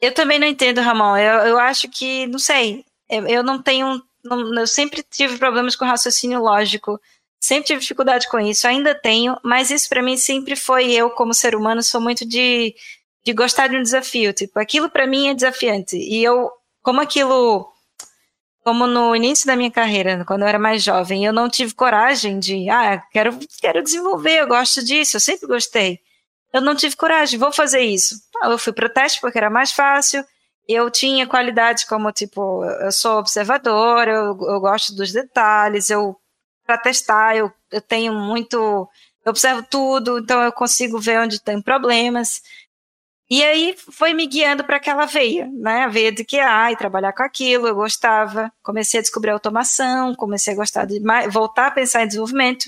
Eu 0.00 0.14
também 0.14 0.38
não 0.38 0.46
entendo, 0.46 0.80
Ramon. 0.80 1.18
Eu, 1.18 1.48
eu 1.48 1.58
acho 1.58 1.86
que, 1.90 2.26
não 2.28 2.38
sei, 2.38 2.82
eu, 3.10 3.26
eu 3.26 3.42
não 3.42 3.60
tenho. 3.62 4.02
não- 4.24 4.58
eu 4.58 4.66
sempre 4.66 5.02
tive 5.02 5.36
problemas 5.36 5.76
com 5.76 5.84
raciocínio 5.84 6.40
lógico, 6.40 6.98
sempre 7.40 7.66
tive 7.68 7.80
dificuldade 7.80 8.28
com 8.28 8.38
isso, 8.38 8.68
ainda 8.68 8.94
tenho, 8.94 9.36
mas 9.42 9.70
isso 9.70 9.88
para 9.88 10.02
mim 10.02 10.16
sempre 10.16 10.54
foi 10.54 10.92
eu, 10.92 11.10
como 11.10 11.34
ser 11.34 11.54
humano, 11.54 11.82
sou 11.82 12.00
muito 12.00 12.26
de, 12.26 12.74
de 13.24 13.32
gostar 13.32 13.68
de 13.68 13.76
um 13.76 13.82
desafio. 13.82 14.32
Tipo, 14.32 14.60
aquilo 14.60 14.90
para 14.90 15.06
mim 15.06 15.28
é 15.28 15.34
desafiante. 15.34 15.96
E 15.96 16.22
eu, 16.22 16.50
como 16.82 17.00
aquilo. 17.00 17.68
Como 18.62 18.86
no 18.86 19.16
início 19.16 19.46
da 19.46 19.56
minha 19.56 19.70
carreira, 19.70 20.22
quando 20.26 20.42
eu 20.42 20.48
era 20.48 20.58
mais 20.58 20.82
jovem, 20.82 21.24
eu 21.24 21.32
não 21.32 21.48
tive 21.48 21.74
coragem 21.74 22.38
de, 22.38 22.68
ah, 22.68 23.02
quero, 23.10 23.38
quero 23.58 23.82
desenvolver, 23.82 24.42
eu 24.42 24.46
gosto 24.46 24.84
disso, 24.84 25.16
eu 25.16 25.20
sempre 25.20 25.46
gostei 25.48 25.98
eu 26.52 26.60
não 26.60 26.74
tive 26.74 26.96
coragem, 26.96 27.38
vou 27.38 27.52
fazer 27.52 27.80
isso. 27.80 28.16
Ah, 28.42 28.48
Eu 28.50 28.58
fui 28.58 28.72
para 28.72 28.86
o 28.86 28.92
teste 28.92 29.20
porque 29.20 29.38
era 29.38 29.50
mais 29.50 29.72
fácil, 29.72 30.24
eu 30.68 30.90
tinha 30.90 31.26
qualidades 31.26 31.84
como, 31.84 32.10
tipo, 32.12 32.64
eu 32.64 32.92
sou 32.92 33.18
observadora, 33.18 34.10
eu, 34.12 34.38
eu 34.48 34.60
gosto 34.60 34.94
dos 34.94 35.12
detalhes, 35.12 35.90
eu, 35.90 36.16
para 36.70 36.78
testar, 36.78 37.36
eu, 37.36 37.52
eu 37.72 37.80
tenho 37.80 38.14
muito, 38.14 38.56
eu 39.24 39.30
observo 39.30 39.60
tudo, 39.68 40.20
então 40.20 40.40
eu 40.40 40.52
consigo 40.52 41.00
ver 41.00 41.18
onde 41.18 41.42
tem 41.42 41.60
problemas. 41.60 42.42
E 43.28 43.42
aí 43.42 43.74
foi 43.76 44.14
me 44.14 44.24
guiando 44.24 44.62
para 44.62 44.76
aquela 44.76 45.04
veia, 45.04 45.48
né? 45.52 45.82
A 45.84 45.88
veia 45.88 46.12
de 46.12 46.24
QA 46.24 46.70
e 46.70 46.76
trabalhar 46.76 47.12
com 47.12 47.24
aquilo, 47.24 47.66
eu 47.66 47.74
gostava. 47.74 48.52
Comecei 48.62 49.00
a 49.00 49.02
descobrir 49.02 49.30
automação, 49.30 50.14
comecei 50.14 50.52
a 50.52 50.56
gostar 50.56 50.84
de 50.84 51.00
mais, 51.00 51.32
voltar 51.32 51.66
a 51.66 51.70
pensar 51.72 52.04
em 52.04 52.06
desenvolvimento. 52.06 52.66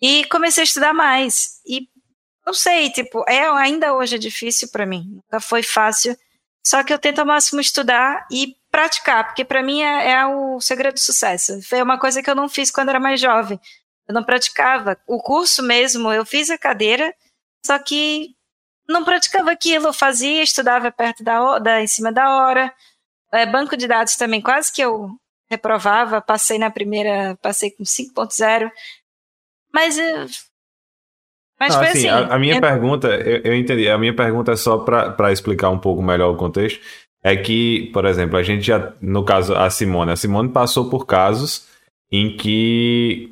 E 0.00 0.24
comecei 0.26 0.62
a 0.62 0.64
estudar 0.64 0.92
mais. 0.92 1.60
E 1.66 1.88
não 2.46 2.54
sei, 2.54 2.88
tipo, 2.90 3.24
é, 3.28 3.48
ainda 3.48 3.94
hoje 3.94 4.14
é 4.14 4.18
difícil 4.18 4.68
para 4.68 4.86
mim, 4.86 5.04
nunca 5.10 5.40
foi 5.40 5.64
fácil. 5.64 6.16
Só 6.64 6.84
que 6.84 6.92
eu 6.92 6.98
tento 7.00 7.18
ao 7.18 7.26
máximo 7.26 7.60
estudar 7.60 8.26
e 8.30 8.54
praticar, 8.78 9.24
porque 9.26 9.44
para 9.44 9.60
mim 9.60 9.82
é, 9.82 10.12
é 10.12 10.26
o 10.26 10.60
segredo 10.60 10.94
do 10.94 11.00
sucesso. 11.00 11.60
Foi 11.68 11.82
uma 11.82 11.98
coisa 11.98 12.22
que 12.22 12.30
eu 12.30 12.34
não 12.36 12.48
fiz 12.48 12.70
quando 12.70 12.90
era 12.90 13.00
mais 13.00 13.20
jovem. 13.20 13.58
Eu 14.06 14.14
não 14.14 14.22
praticava. 14.22 14.96
O 15.04 15.20
curso 15.20 15.64
mesmo, 15.64 16.12
eu 16.12 16.24
fiz 16.24 16.48
a 16.48 16.56
cadeira, 16.56 17.12
só 17.66 17.76
que 17.80 18.28
não 18.88 19.04
praticava 19.04 19.50
aquilo. 19.50 19.88
Eu 19.88 19.92
fazia, 19.92 20.44
estudava 20.44 20.92
perto 20.92 21.24
da, 21.24 21.58
da 21.58 21.82
em 21.82 21.88
cima 21.88 22.12
da 22.12 22.36
hora. 22.36 22.72
É, 23.32 23.44
banco 23.44 23.76
de 23.76 23.88
dados 23.88 24.14
também, 24.14 24.40
quase 24.40 24.72
que 24.72 24.80
eu 24.80 25.10
reprovava. 25.50 26.20
Passei 26.22 26.56
na 26.56 26.70
primeira, 26.70 27.36
passei 27.42 27.72
com 27.72 27.82
5.0. 27.82 28.70
Mas 29.74 29.98
eh, 29.98 30.26
mas 31.58 31.74
Não, 31.74 31.82
assim, 31.82 32.08
assim. 32.08 32.08
a, 32.08 32.36
a 32.36 32.38
minha 32.38 32.54
eu- 32.54 32.60
pergunta, 32.60 33.08
eu, 33.08 33.42
eu 33.42 33.54
entendi. 33.56 33.88
A 33.88 33.98
minha 33.98 34.14
pergunta 34.14 34.52
é 34.52 34.56
só 34.56 34.78
para 34.78 35.32
explicar 35.32 35.68
um 35.70 35.78
pouco 35.80 36.00
melhor 36.00 36.32
o 36.32 36.36
contexto. 36.36 36.80
É 37.22 37.36
que, 37.36 37.90
por 37.92 38.04
exemplo, 38.04 38.36
a 38.36 38.42
gente 38.42 38.64
já, 38.64 38.92
no 39.00 39.24
caso, 39.24 39.54
a 39.54 39.68
Simone, 39.70 40.12
a 40.12 40.16
Simone 40.16 40.50
passou 40.50 40.88
por 40.88 41.04
casos 41.04 41.66
em 42.10 42.36
que, 42.36 43.30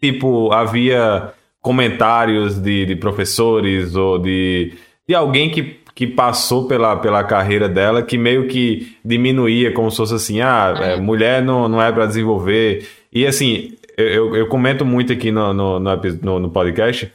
tipo, 0.00 0.52
havia 0.52 1.32
comentários 1.60 2.58
de, 2.58 2.86
de 2.86 2.96
professores 2.96 3.96
ou 3.96 4.18
de, 4.18 4.74
de 5.08 5.14
alguém 5.14 5.50
que, 5.50 5.80
que 5.94 6.06
passou 6.06 6.68
pela, 6.68 6.96
pela 6.96 7.24
carreira 7.24 7.68
dela 7.68 8.02
que 8.02 8.16
meio 8.16 8.46
que 8.46 8.96
diminuía, 9.04 9.72
como 9.72 9.90
se 9.90 9.96
fosse 9.96 10.14
assim: 10.14 10.40
ah, 10.40 10.74
é, 10.80 10.96
mulher 10.96 11.42
não, 11.42 11.68
não 11.68 11.82
é 11.82 11.90
para 11.90 12.06
desenvolver. 12.06 12.86
E 13.12 13.26
assim, 13.26 13.72
eu, 13.96 14.36
eu 14.36 14.46
comento 14.46 14.84
muito 14.84 15.12
aqui 15.12 15.30
no, 15.32 15.52
no, 15.52 15.80
no, 15.80 16.38
no 16.38 16.50
podcast 16.50 17.10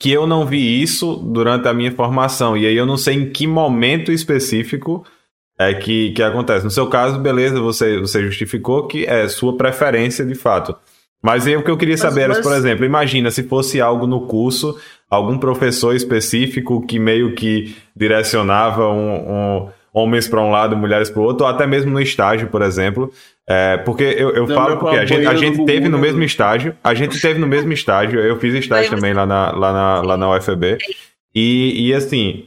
que 0.00 0.10
eu 0.10 0.26
não 0.26 0.46
vi 0.46 0.80
isso 0.80 1.14
durante 1.14 1.68
a 1.68 1.74
minha 1.74 1.92
formação. 1.92 2.56
E 2.56 2.66
aí 2.66 2.74
eu 2.74 2.86
não 2.86 2.96
sei 2.96 3.16
em 3.16 3.30
que 3.30 3.46
momento 3.46 4.10
específico 4.10 5.04
é 5.58 5.74
que, 5.74 6.12
que 6.12 6.22
acontece. 6.22 6.64
No 6.64 6.70
seu 6.70 6.86
caso, 6.86 7.18
beleza, 7.18 7.60
você, 7.60 8.00
você 8.00 8.22
justificou 8.22 8.86
que 8.86 9.04
é 9.04 9.28
sua 9.28 9.58
preferência 9.58 10.24
de 10.24 10.34
fato. 10.34 10.74
Mas 11.22 11.46
aí, 11.46 11.54
o 11.54 11.62
que 11.62 11.70
eu 11.70 11.76
queria 11.76 11.98
saber 11.98 12.26
mas, 12.28 12.38
era, 12.38 12.42
por 12.42 12.56
exemplo, 12.56 12.86
imagina 12.86 13.30
se 13.30 13.42
fosse 13.42 13.78
algo 13.78 14.06
no 14.06 14.22
curso, 14.22 14.74
algum 15.10 15.36
professor 15.36 15.94
específico 15.94 16.80
que 16.86 16.98
meio 16.98 17.34
que 17.34 17.76
direcionava 17.94 18.88
um, 18.88 19.32
um 19.32 19.68
homens 19.92 20.26
para 20.26 20.40
um 20.40 20.50
lado, 20.50 20.78
mulheres 20.78 21.10
para 21.10 21.20
o 21.20 21.24
outro, 21.24 21.44
ou 21.44 21.52
até 21.52 21.66
mesmo 21.66 21.90
no 21.90 22.00
estágio, 22.00 22.48
por 22.48 22.62
exemplo. 22.62 23.12
É, 23.52 23.78
porque 23.78 24.04
eu, 24.04 24.30
eu 24.30 24.46
falo 24.46 24.76
porque 24.76 24.96
a 24.96 25.04
gente, 25.04 25.26
a 25.26 25.34
gente 25.34 25.64
teve 25.64 25.88
no 25.88 25.98
mesmo 25.98 26.22
estágio, 26.22 26.72
a 26.84 26.94
gente 26.94 27.20
teve 27.20 27.40
no 27.40 27.48
mesmo 27.48 27.72
estágio, 27.72 28.20
eu 28.20 28.38
fiz 28.38 28.54
estágio 28.54 28.88
também 28.90 29.12
lá 29.12 29.26
na, 29.26 29.50
lá 29.50 29.72
na, 29.72 30.02
lá 30.02 30.16
na 30.16 30.36
UFB, 30.36 30.78
e, 31.34 31.88
e 31.88 31.92
assim, 31.92 32.44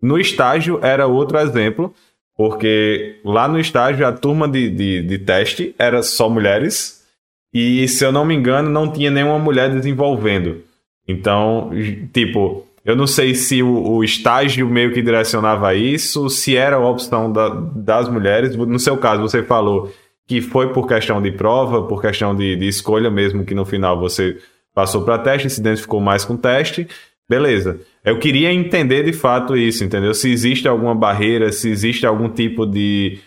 no 0.00 0.18
estágio 0.18 0.80
era 0.82 1.06
outro 1.06 1.36
exemplo, 1.36 1.92
porque 2.34 3.20
lá 3.22 3.46
no 3.46 3.60
estágio 3.60 4.06
a 4.06 4.12
turma 4.12 4.48
de, 4.48 4.70
de, 4.70 5.02
de 5.02 5.18
teste 5.18 5.74
era 5.78 6.02
só 6.02 6.30
mulheres, 6.30 7.04
e 7.52 7.86
se 7.86 8.02
eu 8.02 8.10
não 8.10 8.24
me 8.24 8.34
engano, 8.34 8.70
não 8.70 8.90
tinha 8.90 9.10
nenhuma 9.10 9.38
mulher 9.38 9.68
desenvolvendo. 9.68 10.62
Então, 11.06 11.70
tipo, 12.10 12.66
eu 12.86 12.96
não 12.96 13.06
sei 13.06 13.34
se 13.34 13.62
o, 13.62 13.96
o, 13.96 14.02
estágio 14.02 14.66
meio 14.66 14.94
que 14.94 15.02
direcionava 15.02 15.74
isso, 15.74 16.30
se 16.30 16.56
era 16.56 16.76
a 16.76 16.88
opção 16.88 17.30
da, 17.30 17.50
das 17.50 18.08
mulheres. 18.08 18.56
No 18.56 18.78
seu 18.78 18.96
caso, 18.96 19.20
você 19.20 19.42
falou 19.42 19.92
que 20.28 20.42
foi 20.42 20.74
por 20.74 20.86
questão 20.86 21.22
de 21.22 21.32
prova, 21.32 21.82
por 21.84 22.02
questão 22.02 22.36
de, 22.36 22.54
de 22.54 22.68
escolha 22.68 23.10
mesmo, 23.10 23.46
que 23.46 23.54
no 23.54 23.64
final 23.64 23.98
você 23.98 24.36
passou 24.74 25.02
para 25.02 25.18
teste, 25.18 25.48
se 25.48 25.58
identificou 25.58 26.00
mais 26.00 26.22
com 26.22 26.36
teste. 26.36 26.86
Beleza. 27.26 27.80
Eu 28.04 28.18
queria 28.18 28.52
entender 28.52 29.02
de 29.02 29.14
fato 29.14 29.56
isso, 29.56 29.82
entendeu? 29.82 30.12
Se 30.12 30.30
existe 30.30 30.68
alguma 30.68 30.94
barreira, 30.94 31.50
se 31.50 31.70
existe 31.70 32.06
algum 32.06 32.28
tipo 32.28 32.66
de, 32.66 33.18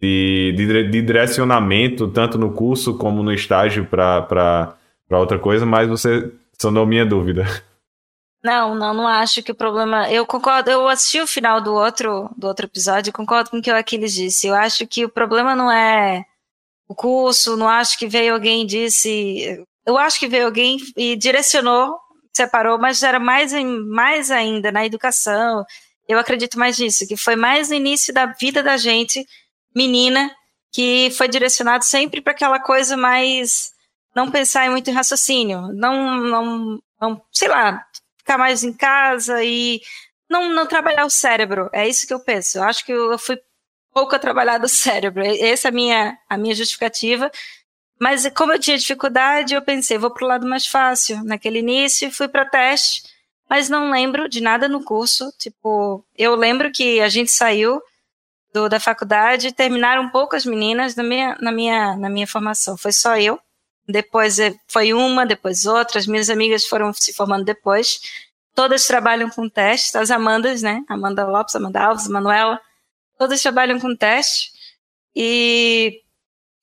de, 0.00 0.54
de, 0.56 0.90
de 0.90 1.02
direcionamento, 1.02 2.06
tanto 2.08 2.38
no 2.38 2.52
curso 2.52 2.96
como 2.96 3.20
no 3.20 3.32
estágio, 3.32 3.84
para 3.86 4.76
outra 5.10 5.40
coisa, 5.40 5.66
mas 5.66 5.88
você 5.88 6.32
sonou 6.56 6.86
minha 6.86 7.04
dúvida. 7.04 7.44
Não, 8.44 8.74
não, 8.74 8.94
não 8.94 9.08
acho 9.08 9.42
que 9.42 9.50
o 9.50 9.54
problema. 9.56 10.08
Eu 10.10 10.24
concordo, 10.24 10.70
eu 10.70 10.86
assisti 10.86 11.20
o 11.20 11.26
final 11.26 11.60
do 11.60 11.72
outro, 11.72 12.30
do 12.36 12.46
outro 12.46 12.66
episódio 12.66 13.10
e 13.10 13.12
concordo 13.12 13.50
com 13.50 13.58
o 13.58 13.62
que 13.62 13.70
o 13.70 13.76
Aquiles 13.76 14.12
disse. 14.12 14.46
Eu 14.46 14.54
acho 14.54 14.86
que 14.86 15.04
o 15.04 15.08
problema 15.08 15.56
não 15.56 15.72
é 15.72 16.24
o 16.88 16.94
curso, 16.94 17.56
não 17.56 17.68
acho 17.68 17.98
que 17.98 18.06
veio 18.06 18.34
alguém 18.34 18.62
e 18.62 18.66
disse. 18.66 19.64
Eu 19.86 19.98
acho 19.98 20.18
que 20.18 20.28
veio 20.28 20.46
alguém 20.46 20.78
e 20.96 21.16
direcionou, 21.16 21.98
separou, 22.34 22.78
mas 22.78 23.02
era 23.02 23.18
mais, 23.18 23.52
mais 23.86 24.30
ainda 24.30 24.72
na 24.72 24.84
educação. 24.84 25.64
Eu 26.08 26.18
acredito 26.18 26.58
mais 26.58 26.78
nisso, 26.78 27.06
que 27.06 27.16
foi 27.16 27.36
mais 27.36 27.68
no 27.68 27.74
início 27.74 28.12
da 28.12 28.26
vida 28.26 28.62
da 28.62 28.76
gente, 28.76 29.26
menina, 29.74 30.30
que 30.72 31.10
foi 31.16 31.28
direcionado 31.28 31.84
sempre 31.84 32.20
para 32.20 32.32
aquela 32.32 32.60
coisa 32.60 32.96
mais 32.96 33.72
não 34.14 34.30
pensar 34.30 34.70
muito 34.70 34.90
em 34.90 34.92
raciocínio, 34.92 35.72
não, 35.72 36.16
não, 36.16 36.80
não, 37.00 37.22
sei 37.32 37.48
lá, 37.48 37.84
ficar 38.18 38.38
mais 38.38 38.62
em 38.62 38.72
casa 38.72 39.42
e 39.42 39.80
não, 40.30 40.52
não 40.52 40.66
trabalhar 40.66 41.04
o 41.04 41.10
cérebro. 41.10 41.68
É 41.72 41.88
isso 41.88 42.06
que 42.06 42.14
eu 42.14 42.20
penso. 42.20 42.58
Eu 42.58 42.64
acho 42.64 42.84
que 42.84 42.92
eu 42.92 43.18
fui 43.18 43.38
pouco 43.94 44.14
a 44.14 44.18
trabalhar 44.18 44.58
do 44.58 44.68
cérebro. 44.68 45.22
Essa 45.24 45.68
é 45.68 45.70
a 45.70 45.72
minha, 45.72 46.18
a 46.28 46.36
minha 46.36 46.54
justificativa. 46.54 47.30
Mas 47.98 48.28
como 48.36 48.52
eu 48.52 48.58
tinha 48.58 48.76
dificuldade, 48.76 49.54
eu 49.54 49.62
pensei, 49.62 49.96
vou 49.96 50.10
para 50.10 50.24
o 50.24 50.28
lado 50.28 50.46
mais 50.46 50.66
fácil. 50.66 51.22
Naquele 51.24 51.60
início, 51.60 52.10
fui 52.10 52.28
para 52.28 52.44
teste, 52.44 53.04
mas 53.48 53.68
não 53.68 53.90
lembro 53.90 54.28
de 54.28 54.40
nada 54.40 54.68
no 54.68 54.84
curso. 54.84 55.32
Tipo, 55.38 56.04
eu 56.18 56.34
lembro 56.34 56.72
que 56.72 57.00
a 57.00 57.08
gente 57.08 57.30
saiu 57.30 57.80
do, 58.52 58.68
da 58.68 58.80
faculdade, 58.80 59.52
terminaram 59.52 60.10
poucas 60.10 60.44
meninas 60.44 60.96
na 60.96 61.02
minha, 61.02 61.38
na, 61.40 61.52
minha, 61.52 61.96
na 61.96 62.10
minha 62.10 62.26
formação. 62.26 62.76
Foi 62.76 62.92
só 62.92 63.16
eu 63.16 63.40
depois 63.88 64.38
é, 64.38 64.54
foi 64.66 64.92
uma, 64.92 65.26
depois 65.26 65.66
outra, 65.66 65.98
as 65.98 66.06
minhas 66.06 66.30
amigas 66.30 66.66
foram 66.66 66.92
se 66.92 67.12
formando 67.12 67.44
depois. 67.44 68.00
Todas 68.54 68.86
trabalham 68.86 69.28
com 69.28 69.48
testes, 69.48 69.94
as 69.94 70.10
Amandas, 70.10 70.62
né? 70.62 70.82
Amanda 70.88 71.26
Lopes, 71.26 71.54
Amanda 71.54 71.82
Alves, 71.82 72.08
Manuela, 72.08 72.60
todas 73.18 73.42
trabalham 73.42 73.78
com 73.80 73.96
teste. 73.96 74.52
E 75.14 76.00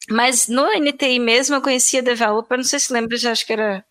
mas 0.09 0.47
no 0.47 0.67
NTI 0.67 1.19
mesmo 1.19 1.55
eu 1.55 1.61
conhecia 1.61 2.01
developer, 2.01 2.57
não 2.57 2.63
sei 2.63 2.79
se 2.79 2.91
lembra, 2.91 3.17
já 3.17 3.31
acho 3.31 3.45
que 3.45 3.53
era 3.53 3.85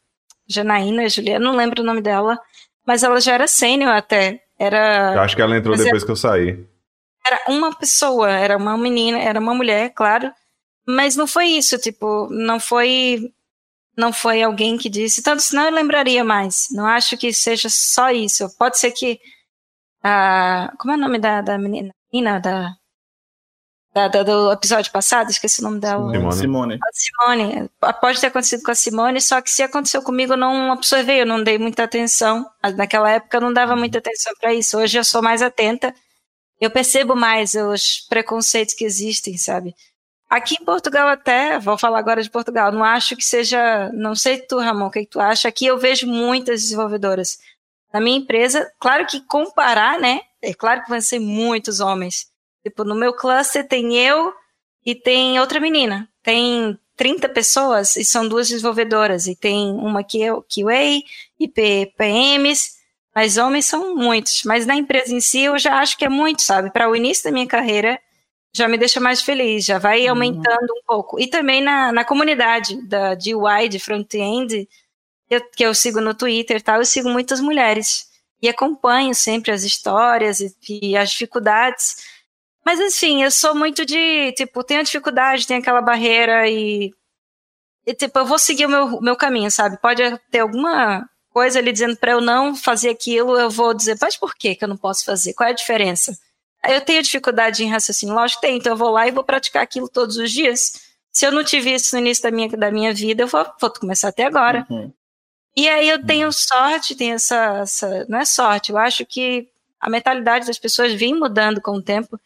Janaína, 0.47 1.09
Juliana, 1.09 1.45
não 1.45 1.57
lembro 1.57 1.83
o 1.83 1.87
nome 1.87 2.03
dela, 2.03 2.39
mas 2.85 3.03
ela 3.03 3.21
já 3.21 3.35
era 3.35 3.47
sênior 3.47 3.93
até. 3.93 4.43
Era 4.59 5.15
Eu 5.15 5.21
acho 5.21 5.37
que 5.37 5.43
ela 5.43 5.57
entrou 5.57 5.77
depois 5.77 6.05
que 6.05 6.11
eu 6.11 6.17
saí. 6.17 6.67
Era 7.25 7.41
uma 7.49 7.75
pessoa, 7.75 8.31
era 8.31 8.57
uma 8.57 8.77
menina, 8.77 9.19
era 9.19 9.39
uma 9.39 9.55
mulher, 9.55 9.91
claro, 9.95 10.33
mas 10.87 11.17
não 11.17 11.27
foi 11.27 11.47
isso, 11.47 11.79
tipo, 11.79 12.29
não 12.31 12.59
foi 12.59 13.33
não 13.97 14.13
foi 14.13 14.43
alguém 14.43 14.79
que 14.79 14.89
disse, 14.89 15.23
tanto 15.23 15.43
senão 15.43 15.67
eu 15.67 15.73
lembraria 15.73 16.25
mais. 16.25 16.69
Não 16.71 16.87
acho 16.87 17.17
que 17.19 17.33
seja 17.33 17.69
só 17.71 18.11
isso. 18.11 18.49
Pode 18.57 18.79
ser 18.79 18.93
que 18.93 19.21
a 20.03 20.73
como 20.79 20.93
é 20.93 20.97
o 20.97 20.99
nome 20.99 21.19
da, 21.19 21.43
da 21.43 21.59
menina, 21.59 21.95
da, 22.41 22.77
da, 23.93 24.09
da, 24.09 24.23
do 24.23 24.53
episódio 24.53 24.93
passado, 24.93 25.31
esqueci 25.31 25.61
o 25.61 25.65
nome 25.65 25.81
dela. 25.81 26.13
Simone. 26.13 26.37
Simone. 26.37 26.75
A 26.75 26.93
Simone. 26.93 27.71
Pode 28.01 28.21
ter 28.21 28.29
acontecido 28.29 28.63
com 28.63 28.71
a 28.71 28.75
Simone, 28.75 29.21
só 29.21 29.41
que 29.41 29.51
se 29.51 29.63
aconteceu 29.63 30.03
comigo, 30.03 30.35
eu 30.35 30.37
não 30.37 30.71
observei, 30.71 31.21
eu 31.21 31.27
não 31.27 31.43
dei 31.43 31.59
muita 31.59 31.85
atenção. 31.85 32.49
Naquela 32.77 33.11
época 33.11 33.37
eu 33.37 33.41
não 33.41 33.53
dava 33.53 33.75
muita 33.75 33.99
atenção 33.99 34.33
para 34.41 34.55
isso. 34.55 34.79
Hoje 34.79 34.99
eu 34.99 35.05
sou 35.05 35.23
mais 35.23 35.43
atenta. 35.43 35.95
Eu 36.61 36.71
percebo 36.71 37.17
mais 37.17 37.55
os 37.55 38.01
preconceitos 38.09 38.75
que 38.75 38.85
existem, 38.85 39.37
sabe? 39.39 39.75
Aqui 40.29 40.55
em 40.61 40.65
Portugal 40.65 41.09
até, 41.09 41.59
vou 41.59 41.77
falar 41.77 41.99
agora 41.99 42.23
de 42.23 42.31
Portugal, 42.31 42.71
não 42.71 42.85
acho 42.85 43.17
que 43.17 43.25
seja, 43.25 43.91
não 43.93 44.15
sei 44.15 44.39
tu, 44.39 44.61
Ramon, 44.61 44.87
o 44.87 44.91
que, 44.91 45.01
que 45.01 45.11
tu 45.11 45.19
acha, 45.19 45.49
aqui 45.49 45.67
eu 45.67 45.77
vejo 45.77 46.07
muitas 46.07 46.63
desenvolvedoras. 46.63 47.39
Na 47.93 48.01
minha 48.01 48.19
empresa, 48.19 48.71
claro 48.79 49.05
que 49.07 49.21
comparar, 49.23 49.99
né, 49.99 50.21
é 50.43 50.55
claro 50.55 50.83
que 50.83 50.89
vão 50.89 51.01
ser 51.01 51.19
muitos 51.19 51.81
homens. 51.81 52.29
Tipo, 52.63 52.85
no 52.85 52.95
meu 52.95 53.13
cluster 53.13 53.67
tem 53.67 53.97
eu 53.97 54.33
e 54.85 54.95
tem 54.95 55.39
outra 55.41 55.61
menina. 55.61 56.09
Tem 56.23 56.79
30 56.97 57.29
pessoas 57.31 57.97
e 57.97 58.05
são 58.05 58.29
duas 58.29 58.49
desenvolvedoras. 58.49 59.27
E 59.27 59.35
tem 59.35 59.71
uma 59.71 60.05
que 60.05 60.23
é 60.23 60.31
QA 60.33 61.03
e 61.39 61.49
PMs, 61.49 62.77
mas 63.15 63.37
homens 63.37 63.67
são 63.67 63.95
muitos. 63.95 64.43
Mas 64.45 64.67
na 64.67 64.77
empresa 64.77 65.15
em 65.15 65.21
si 65.21 65.41
eu 65.41 65.59
já 65.59 65.79
acho 65.79 65.97
que 65.97 66.05
é 66.05 66.09
muito, 66.09 66.43
sabe? 66.43 66.71
Para 66.71 66.91
o 66.91 66.97
início 66.97 67.25
da 67.25 67.33
minha 67.33 67.47
carreira, 67.47 67.99
já 68.53 68.69
me 68.69 68.77
deixa 68.77 69.01
mais 69.01 69.23
feliz, 69.23 69.65
já 69.65 69.79
vai 69.79 70.05
uhum. 70.05 70.11
aumentando 70.11 70.73
um 70.77 70.83
pouco. 70.87 71.19
E 71.21 71.27
também 71.27 71.63
na, 71.63 71.93
na 71.93 72.05
comunidade 72.05 72.81
da 72.87 73.15
de 73.15 73.35
UI, 73.35 73.69
de 73.69 73.79
front-end, 73.79 74.69
que 75.57 75.65
eu 75.65 75.75
sigo 75.75 76.01
no 76.01 76.15
Twitter 76.15 76.57
e 76.57 76.61
tal, 76.61 76.79
eu 76.79 76.85
sigo 76.85 77.09
muitas 77.09 77.41
mulheres. 77.41 78.10
E 78.43 78.49
acompanho 78.49 79.15
sempre 79.15 79.51
as 79.51 79.63
histórias 79.63 80.41
e, 80.41 80.55
e 80.69 80.97
as 80.97 81.11
dificuldades. 81.11 81.97
Mas 82.65 82.81
assim, 82.81 83.23
eu 83.23 83.31
sou 83.31 83.55
muito 83.55 83.85
de, 83.85 84.33
tipo, 84.33 84.63
tenho 84.65 84.83
dificuldade, 84.83 85.47
tenho 85.47 85.61
aquela 85.61 85.81
barreira 85.81 86.49
e, 86.49 86.93
e 87.87 87.95
tipo, 87.95 88.19
eu 88.19 88.27
vou 88.27 88.39
seguir 88.39 88.67
o 88.67 88.69
meu, 88.69 89.01
meu 89.01 89.17
caminho, 89.17 89.51
sabe? 89.51 89.79
Pode 89.79 90.03
ter 90.31 90.41
alguma 90.41 91.09
coisa 91.31 91.59
ali 91.59 91.73
dizendo 91.73 91.97
para 91.97 92.13
eu 92.13 92.21
não 92.21 92.55
fazer 92.55 92.91
aquilo, 92.91 93.39
eu 93.39 93.49
vou 93.49 93.73
dizer, 93.73 93.97
mas 94.01 94.17
por 94.17 94.35
que 94.35 94.55
que 94.55 94.65
eu 94.65 94.69
não 94.69 94.77
posso 94.77 95.05
fazer? 95.05 95.33
Qual 95.33 95.49
é 95.49 95.53
a 95.53 95.55
diferença? 95.55 96.17
Eu 96.69 96.81
tenho 96.81 97.03
dificuldade 97.03 97.65
em 97.65 97.71
raciocínio 97.71 98.15
lógico, 98.15 98.41
tem, 98.41 98.59
então 98.59 98.73
eu 98.73 98.77
vou 98.77 98.91
lá 98.91 99.07
e 99.07 99.13
vou 99.13 99.25
praticar 99.25 99.63
aquilo 99.63 99.89
todos 99.89 100.17
os 100.17 100.31
dias. 100.31 100.73
Se 101.11 101.27
eu 101.27 101.33
não 101.33 101.43
tive 101.43 101.73
isso 101.75 101.95
no 101.95 102.01
início 102.01 102.23
da 102.23 102.31
minha, 102.31 102.49
da 102.49 102.71
minha 102.71 102.93
vida, 102.93 103.23
eu 103.23 103.27
vou, 103.27 103.47
vou 103.61 103.71
começar 103.71 104.09
até 104.09 104.25
agora. 104.25 104.67
Uhum. 104.69 104.93
E 105.57 105.69
aí 105.69 105.89
eu 105.89 106.05
tenho 106.05 106.27
uhum. 106.27 106.33
sorte, 106.33 106.95
tenho 106.95 107.15
essa, 107.15 107.59
essa. 107.63 108.07
Não 108.09 108.19
é 108.19 108.25
sorte, 108.25 108.73
eu 108.73 108.79
acho 108.79 109.05
que 109.05 109.49
a 109.81 109.91
mentalidade 109.91 110.47
das 110.47 110.59
pessoas 110.59 110.93
vem 110.95 111.15
mudando 111.15 111.61
com 111.61 111.73
o 111.73 111.83
tempo. 111.83 112.19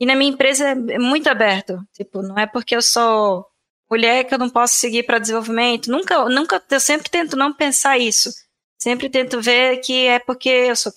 E 0.00 0.06
na 0.06 0.14
minha 0.14 0.30
empresa 0.30 0.68
é 0.68 0.98
muito 0.98 1.28
aberto. 1.28 1.80
Tipo, 1.92 2.22
não 2.22 2.38
é 2.38 2.46
porque 2.46 2.76
eu 2.76 2.82
sou 2.82 3.46
mulher 3.90 4.24
que 4.24 4.34
eu 4.34 4.38
não 4.38 4.50
posso 4.50 4.74
seguir 4.74 5.02
para 5.04 5.18
desenvolvimento. 5.18 5.90
Nunca, 5.90 6.28
nunca, 6.28 6.62
eu 6.70 6.80
sempre 6.80 7.10
tento 7.10 7.36
não 7.36 7.52
pensar 7.52 7.98
isso 7.98 8.30
sempre 8.78 9.10
tento 9.10 9.42
ver 9.42 9.78
que 9.78 10.06
é 10.06 10.20
porque 10.20 10.48
eu 10.48 10.76
sou 10.76 10.92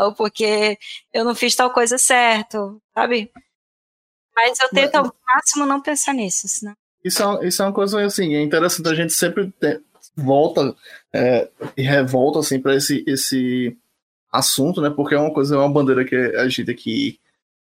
ou 0.00 0.14
porque 0.14 0.78
eu 1.12 1.24
não 1.24 1.34
fiz 1.34 1.54
tal 1.54 1.70
coisa 1.70 1.98
certo, 1.98 2.80
sabe? 2.94 3.30
Mas 4.34 4.58
eu 4.58 4.68
tento 4.70 4.94
ao 4.96 5.14
máximo 5.26 5.66
não 5.66 5.80
pensar 5.80 6.14
nisso, 6.14 6.48
senão... 6.48 6.74
Isso 7.04 7.22
é, 7.22 7.46
isso 7.46 7.62
é 7.62 7.66
uma 7.66 7.72
coisa 7.72 8.04
assim, 8.04 8.34
é 8.34 8.42
interessante 8.42 8.88
a 8.88 8.94
gente 8.94 9.12
sempre 9.12 9.52
ter, 9.60 9.82
volta 10.16 10.74
é, 11.16 11.50
e 11.76 11.82
revolta 11.82 12.40
assim 12.40 12.60
para 12.60 12.74
esse, 12.74 13.02
esse 13.06 13.76
assunto, 14.30 14.80
né? 14.80 14.90
Porque 14.90 15.14
é 15.14 15.18
uma 15.18 15.32
coisa, 15.32 15.56
é 15.56 15.58
uma 15.58 15.72
bandeira 15.72 16.04
que 16.04 16.14
a 16.14 16.48
gente 16.48 16.70
aqui 16.70 17.18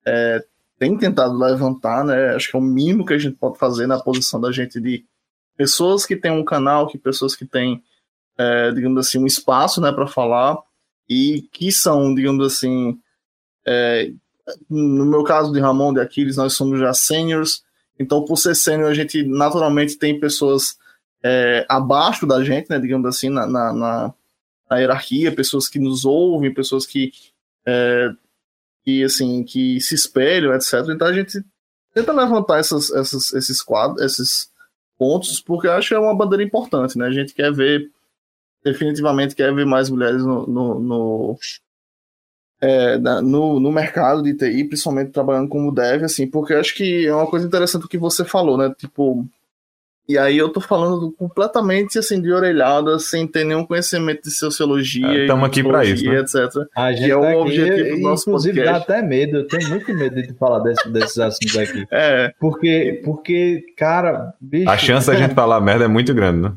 é, 0.07 0.45
tem 0.79 0.97
tentado 0.97 1.39
levantar, 1.39 2.05
né? 2.05 2.35
Acho 2.35 2.51
que 2.51 2.57
é 2.57 2.59
o 2.59 2.63
mínimo 2.63 3.07
que 3.07 3.15
a 3.15 3.19
gente 3.19 3.37
pode 3.37 3.59
fazer 3.59 3.87
na 3.87 4.01
posição 4.01 4.41
da 4.41 4.53
gente 4.53 4.81
de 4.81 5.05
pessoas 5.57 6.05
que 6.05 6.17
têm 6.17 6.31
um 6.31 6.45
canal, 6.45 6.87
que 6.87 6.99
pessoas 6.99 7.35
que 7.35 7.47
têm, 7.47 7.83
é, 8.37 8.71
digamos 8.73 9.07
assim, 9.07 9.19
um 9.19 9.27
espaço, 9.27 9.81
né, 9.81 9.91
para 9.91 10.07
falar 10.07 10.59
e 11.09 11.49
que 11.53 11.73
são, 11.73 12.15
digamos 12.15 12.47
assim, 12.47 12.99
é, 13.67 14.11
no 14.69 15.07
meu 15.07 15.25
caso 15.25 15.53
de 15.53 15.61
Ramon 15.61 15.95
de 15.95 16.01
Aquiles, 16.01 16.37
nós 16.37 16.53
somos 16.53 16.79
já 16.79 16.93
seniors, 16.93 17.63
então 17.99 18.25
por 18.25 18.37
ser 18.37 18.55
sênior 18.55 18.91
a 18.91 18.95
gente 18.95 19.23
naturalmente 19.25 19.97
tem 19.97 20.21
pessoas 20.21 20.77
é, 21.27 21.67
abaixo 21.69 22.25
da 22.25 22.43
gente, 22.45 22.71
né, 22.71 22.79
digamos 22.79 23.07
assim, 23.09 23.29
na, 23.29 23.47
na, 23.47 23.73
na, 23.73 24.15
na, 24.71 24.77
hierarquia, 24.79 25.35
pessoas 25.35 25.69
que 25.69 25.81
nos 25.81 26.05
ouvem, 26.05 26.55
pessoas 26.55 26.87
que 26.87 27.11
é, 27.67 28.11
que 28.85 29.03
assim 29.03 29.43
que 29.43 29.81
se 29.81 29.97
espelham, 29.97 30.55
etc. 30.55 30.75
Então 30.89 31.09
a 31.09 31.13
gente 31.13 31.45
tenta 31.93 32.13
levantar 32.13 32.61
essas, 32.61 32.93
essas, 32.93 33.33
esses 33.33 33.61
quadros, 33.61 34.01
esses 34.03 34.53
pontos, 34.97 35.41
porque 35.41 35.67
eu 35.67 35.73
acho 35.73 35.89
que 35.89 35.95
é 35.95 35.99
uma 35.99 36.15
bandeira 36.15 36.45
importante, 36.45 36.97
né? 36.97 37.07
A 37.07 37.13
gente 37.13 37.35
quer 37.35 37.53
ver, 37.53 37.91
definitivamente 38.63 39.35
quer 39.35 39.53
ver 39.53 39.67
mais 39.67 39.91
mulheres 39.91 40.23
no, 40.23 40.47
no, 40.47 40.81
no, 40.81 41.39
é, 42.61 42.99
no, 42.99 43.59
no, 43.59 43.73
mercado 43.73 44.23
de 44.23 44.35
TI, 44.35 44.65
principalmente 44.65 45.11
trabalhando 45.11 45.49
como 45.49 45.73
dev, 45.73 46.05
assim, 46.05 46.27
porque 46.27 46.55
acho 46.55 46.75
que 46.75 47.07
é 47.07 47.15
uma 47.15 47.27
coisa 47.27 47.47
interessante 47.47 47.85
o 47.85 47.89
que 47.89 47.99
você 47.99 48.25
falou, 48.25 48.57
né? 48.57 48.73
Tipo, 48.79 49.27
e 50.09 50.17
aí 50.17 50.37
eu 50.39 50.49
tô 50.49 50.61
falando 50.61 51.13
completamente 51.13 51.99
assim 51.99 52.21
de 52.21 52.33
orelhada, 52.33 52.99
sem 52.99 53.27
ter 53.27 53.45
nenhum 53.45 53.65
conhecimento 53.65 54.23
de 54.23 54.31
sociologia, 54.31 55.23
Estamos 55.23 55.45
é, 55.45 55.47
aqui 55.47 55.63
para 55.63 55.85
isso, 55.85 56.05
né? 56.05 56.21
etc. 56.21 56.35
A 56.77 56.93
gente 56.93 57.05
que 57.05 57.11
é 57.11 57.17
o 57.17 57.23
tá 57.23 57.37
objetivo 57.37 57.97
do 57.97 58.03
nosso 58.03 58.31
inclusive 58.31 58.61
podcast. 58.61 58.87
dá 58.89 58.95
até 58.95 59.07
medo, 59.07 59.39
eu 59.39 59.47
tenho 59.49 59.69
muito 59.69 59.95
medo 59.95 60.23
de 60.23 60.33
falar 60.35 60.61
desse, 60.61 60.89
desses 60.91 61.19
assuntos 61.19 61.59
aqui. 61.59 61.87
É. 61.91 62.33
Porque, 62.39 63.01
porque 63.05 63.63
cara, 63.77 64.33
bicho, 64.41 64.71
a 64.71 64.77
chance 64.77 65.07
da 65.07 65.15
gente 65.15 65.35
falar 65.37 65.61
merda 65.61 65.85
é 65.85 65.89
muito 65.89 66.15
grande, 66.15 66.43
né? 66.43 66.53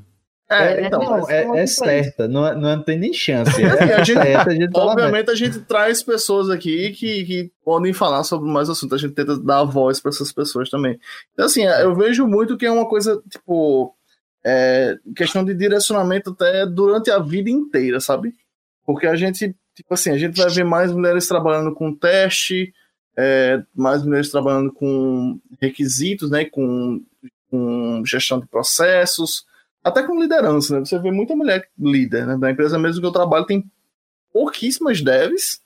É, 0.51 0.81
é, 0.81 0.87
então, 0.87 0.99
não, 0.99 1.29
é, 1.29 1.59
é 1.59 1.67
certa, 1.67 2.27
não, 2.27 2.47
é, 2.47 2.55
não 2.55 2.81
tem 2.81 2.97
nem 2.97 3.13
chance. 3.13 3.61
É 3.61 3.95
a 3.95 4.03
gente, 4.03 4.19
certa, 4.19 4.49
a 4.49 4.55
gente 4.55 4.71
obviamente 4.73 5.29
a 5.29 5.35
gente 5.35 5.59
traz 5.59 6.01
pessoas 6.01 6.49
aqui 6.49 6.91
que, 6.91 7.23
que 7.23 7.51
podem 7.63 7.93
falar 7.93 8.23
sobre 8.23 8.49
mais 8.49 8.67
assuntos, 8.67 8.97
a 8.97 9.07
gente 9.07 9.13
tenta 9.13 9.37
dar 9.37 9.63
voz 9.63 9.99
para 9.99 10.09
essas 10.09 10.31
pessoas 10.31 10.67
também. 10.67 10.99
Então, 11.33 11.45
assim, 11.45 11.63
eu 11.63 11.93
vejo 11.95 12.25
muito 12.25 12.57
que 12.57 12.65
é 12.65 12.71
uma 12.71 12.89
coisa, 12.89 13.21
tipo, 13.29 13.95
é, 14.43 14.97
questão 15.15 15.45
de 15.45 15.53
direcionamento 15.53 16.31
até 16.31 16.65
durante 16.65 17.11
a 17.11 17.19
vida 17.19 17.51
inteira, 17.51 17.99
sabe? 17.99 18.33
Porque 18.83 19.05
a 19.05 19.15
gente, 19.15 19.55
tipo 19.75 19.93
assim, 19.93 20.09
a 20.09 20.17
gente 20.17 20.35
vai 20.35 20.49
ver 20.49 20.63
mais 20.63 20.91
mulheres 20.91 21.27
trabalhando 21.27 21.75
com 21.75 21.93
teste, 21.93 22.73
é, 23.15 23.61
mais 23.75 24.03
mulheres 24.03 24.31
trabalhando 24.31 24.73
com 24.73 25.39
requisitos, 25.61 26.31
né, 26.31 26.45
com, 26.45 27.01
com 27.51 28.01
gestão 28.03 28.39
de 28.39 28.47
processos, 28.47 29.47
até 29.83 30.03
com 30.03 30.19
liderança, 30.19 30.75
né? 30.75 30.85
Você 30.85 30.99
vê 30.99 31.11
muita 31.11 31.35
mulher 31.35 31.69
líder, 31.77 32.27
né? 32.27 32.37
Da 32.37 32.51
empresa 32.51 32.77
mesmo 32.77 33.01
que 33.01 33.07
eu 33.07 33.11
trabalho 33.11 33.45
tem 33.45 33.69
pouquíssimas 34.31 35.01
devs, 35.01 35.61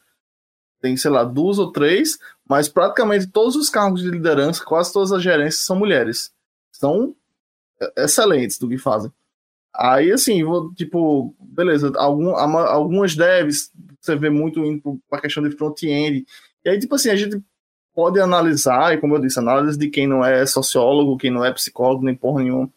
tem, 0.82 0.96
sei 0.98 1.12
lá, 1.12 1.24
duas 1.24 1.60
ou 1.60 1.72
três, 1.72 2.18
mas 2.48 2.68
praticamente 2.68 3.28
todos 3.28 3.56
os 3.56 3.70
cargos 3.70 4.02
de 4.02 4.10
liderança, 4.10 4.64
quase 4.64 4.92
todas 4.92 5.12
as 5.12 5.24
gerências 5.24 5.66
são 5.66 5.78
mulheres. 5.78 6.32
São 6.72 7.16
excelentes 7.98 8.58
do 8.58 8.68
que 8.70 8.78
fazem. 8.78 9.12
Aí, 9.76 10.12
assim, 10.12 10.44
vou, 10.44 10.74
tipo, 10.74 11.34
beleza, 11.40 11.92
algum, 11.96 12.36
algumas 12.36 13.16
devs 13.16 13.72
você 14.00 14.16
vê 14.16 14.30
muito 14.30 14.60
indo 14.60 15.00
para 15.10 15.20
a 15.20 15.22
questão 15.22 15.42
de 15.42 15.56
front-end. 15.56 16.26
E 16.64 16.70
aí, 16.70 16.78
tipo 16.78 16.94
assim, 16.96 17.10
a 17.10 17.16
gente 17.16 17.42
pode 17.96 18.20
analisar, 18.20 18.94
e 18.94 19.00
como 19.00 19.16
eu 19.16 19.22
disse, 19.22 19.40
análise 19.40 19.78
de 19.78 19.90
quem 19.90 20.06
não 20.06 20.24
é 20.24 20.46
sociólogo, 20.46 21.18
quem 21.18 21.32
não 21.32 21.46
é 21.46 21.54
psicólogo, 21.54 22.04
nem 22.04 22.16
porra 22.16 22.44
nenhuma. 22.44 22.70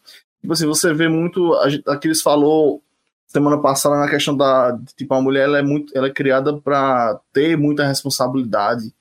Tipo 0.47 0.53
assim, 0.53 0.65
você 0.65 0.93
vê 0.93 1.09
muito. 1.09 1.53
Aqui 1.85 2.07
eles 2.07 2.21
falou 2.21 2.81
semana 3.25 3.61
passada 3.61 3.97
na 3.97 4.09
questão 4.09 4.35
da. 4.35 4.79
Tipo, 4.95 5.13
a 5.13 5.21
mulher 5.21 5.43
ela 5.43 5.59
é 5.59 5.61
muito. 5.61 5.91
Ela 5.93 6.07
é 6.07 6.13
criada 6.13 6.55
para 6.55 7.19
ter 7.33 7.57
muita 7.57 7.85
responsabilidade. 7.85 8.93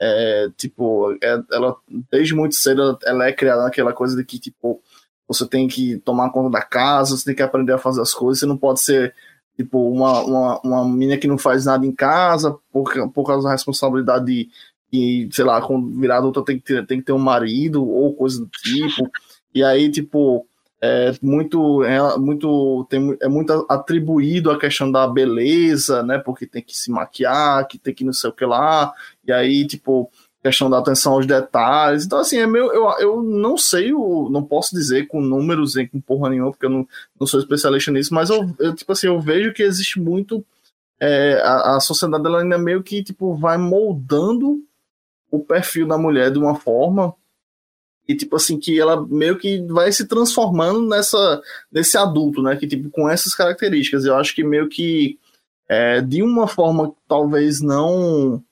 É, 0.00 0.48
tipo, 0.56 1.12
é, 1.22 1.38
ela 1.52 1.76
desde 2.10 2.34
muito 2.34 2.54
cedo 2.54 2.98
ela 3.04 3.26
é 3.26 3.32
criada 3.32 3.64
naquela 3.64 3.92
coisa 3.92 4.16
de 4.16 4.24
que, 4.24 4.38
tipo, 4.38 4.80
você 5.28 5.46
tem 5.46 5.68
que 5.68 5.98
tomar 5.98 6.30
conta 6.30 6.48
da 6.48 6.62
casa, 6.62 7.14
você 7.14 7.26
tem 7.26 7.34
que 7.34 7.42
aprender 7.42 7.74
a 7.74 7.78
fazer 7.78 8.00
as 8.00 8.14
coisas, 8.14 8.40
você 8.40 8.46
não 8.46 8.56
pode 8.56 8.80
ser 8.80 9.14
tipo 9.54 9.90
uma, 9.90 10.20
uma, 10.20 10.60
uma 10.60 10.88
menina 10.88 11.18
que 11.18 11.26
não 11.26 11.36
faz 11.36 11.66
nada 11.66 11.84
em 11.84 11.92
casa 11.92 12.56
por, 12.72 13.10
por 13.10 13.26
causa 13.26 13.48
da 13.48 13.52
responsabilidade 13.52 14.24
de, 14.24 14.48
de 14.90 15.28
sei 15.30 15.44
lá, 15.44 15.60
quando 15.60 16.00
virar 16.00 16.18
adulta 16.18 16.42
tem 16.42 16.58
que 16.58 16.64
ter, 16.64 16.86
tem 16.86 17.00
que 17.00 17.04
ter 17.04 17.12
um 17.12 17.18
marido 17.18 17.86
ou 17.86 18.14
coisa 18.14 18.40
do 18.40 18.48
tipo. 18.48 19.10
E 19.54 19.62
aí, 19.62 19.90
tipo, 19.90 20.46
é 20.80 21.12
muito, 21.22 21.82
é 21.84 22.18
muito, 22.18 22.86
tem, 22.90 23.16
é 23.20 23.28
muito 23.28 23.66
atribuído 23.68 24.50
a 24.50 24.58
questão 24.58 24.90
da 24.90 25.06
beleza, 25.06 26.02
né? 26.02 26.18
Porque 26.18 26.46
tem 26.46 26.62
que 26.62 26.76
se 26.76 26.90
maquiar, 26.90 27.66
que 27.66 27.78
tem 27.78 27.94
que 27.94 28.04
não 28.04 28.12
sei 28.12 28.30
o 28.30 28.32
que 28.32 28.44
lá, 28.44 28.92
e 29.26 29.32
aí, 29.32 29.66
tipo, 29.66 30.10
questão 30.42 30.70
da 30.70 30.78
atenção 30.78 31.14
aos 31.14 31.26
detalhes. 31.26 32.04
Então, 32.04 32.18
assim, 32.18 32.38
é 32.38 32.46
meu, 32.46 32.72
eu, 32.72 32.88
eu 32.98 33.22
não 33.22 33.56
sei, 33.56 33.90
eu 33.90 34.28
não 34.30 34.42
posso 34.42 34.74
dizer 34.74 35.08
com 35.08 35.20
números 35.20 35.74
nem 35.74 35.88
com 35.88 36.00
porra 36.00 36.30
nenhuma, 36.30 36.50
porque 36.50 36.66
eu 36.66 36.70
não, 36.70 36.86
não 37.18 37.26
sou 37.26 37.40
especialista 37.40 37.90
nisso, 37.90 38.14
mas 38.14 38.30
eu, 38.30 38.54
eu 38.58 38.74
tipo 38.74 38.92
assim, 38.92 39.06
eu 39.06 39.20
vejo 39.20 39.52
que 39.52 39.62
existe 39.62 40.00
muito. 40.00 40.44
É, 40.98 41.42
a, 41.42 41.76
a 41.76 41.80
sociedade 41.80 42.26
ela 42.26 42.40
ainda 42.40 42.56
meio 42.56 42.82
que 42.82 43.02
tipo 43.02 43.34
vai 43.34 43.58
moldando 43.58 44.62
o 45.30 45.40
perfil 45.40 45.86
da 45.86 45.98
mulher 45.98 46.30
de 46.30 46.38
uma 46.38 46.54
forma 46.54 47.14
e 48.08 48.14
tipo 48.14 48.36
assim 48.36 48.58
que 48.58 48.78
ela 48.80 49.04
meio 49.06 49.38
que 49.38 49.60
vai 49.66 49.90
se 49.90 50.06
transformando 50.06 50.86
nessa 50.88 51.40
nesse 51.72 51.96
adulto, 51.98 52.42
né? 52.42 52.56
Que 52.56 52.66
tipo 52.66 52.90
com 52.90 53.08
essas 53.08 53.34
características, 53.34 54.04
eu 54.04 54.16
acho 54.16 54.34
que 54.34 54.44
meio 54.44 54.68
que 54.68 55.18
é, 55.68 56.00
de 56.00 56.22
uma 56.22 56.46
forma 56.46 56.94
talvez 57.08 57.60
não 57.60 58.42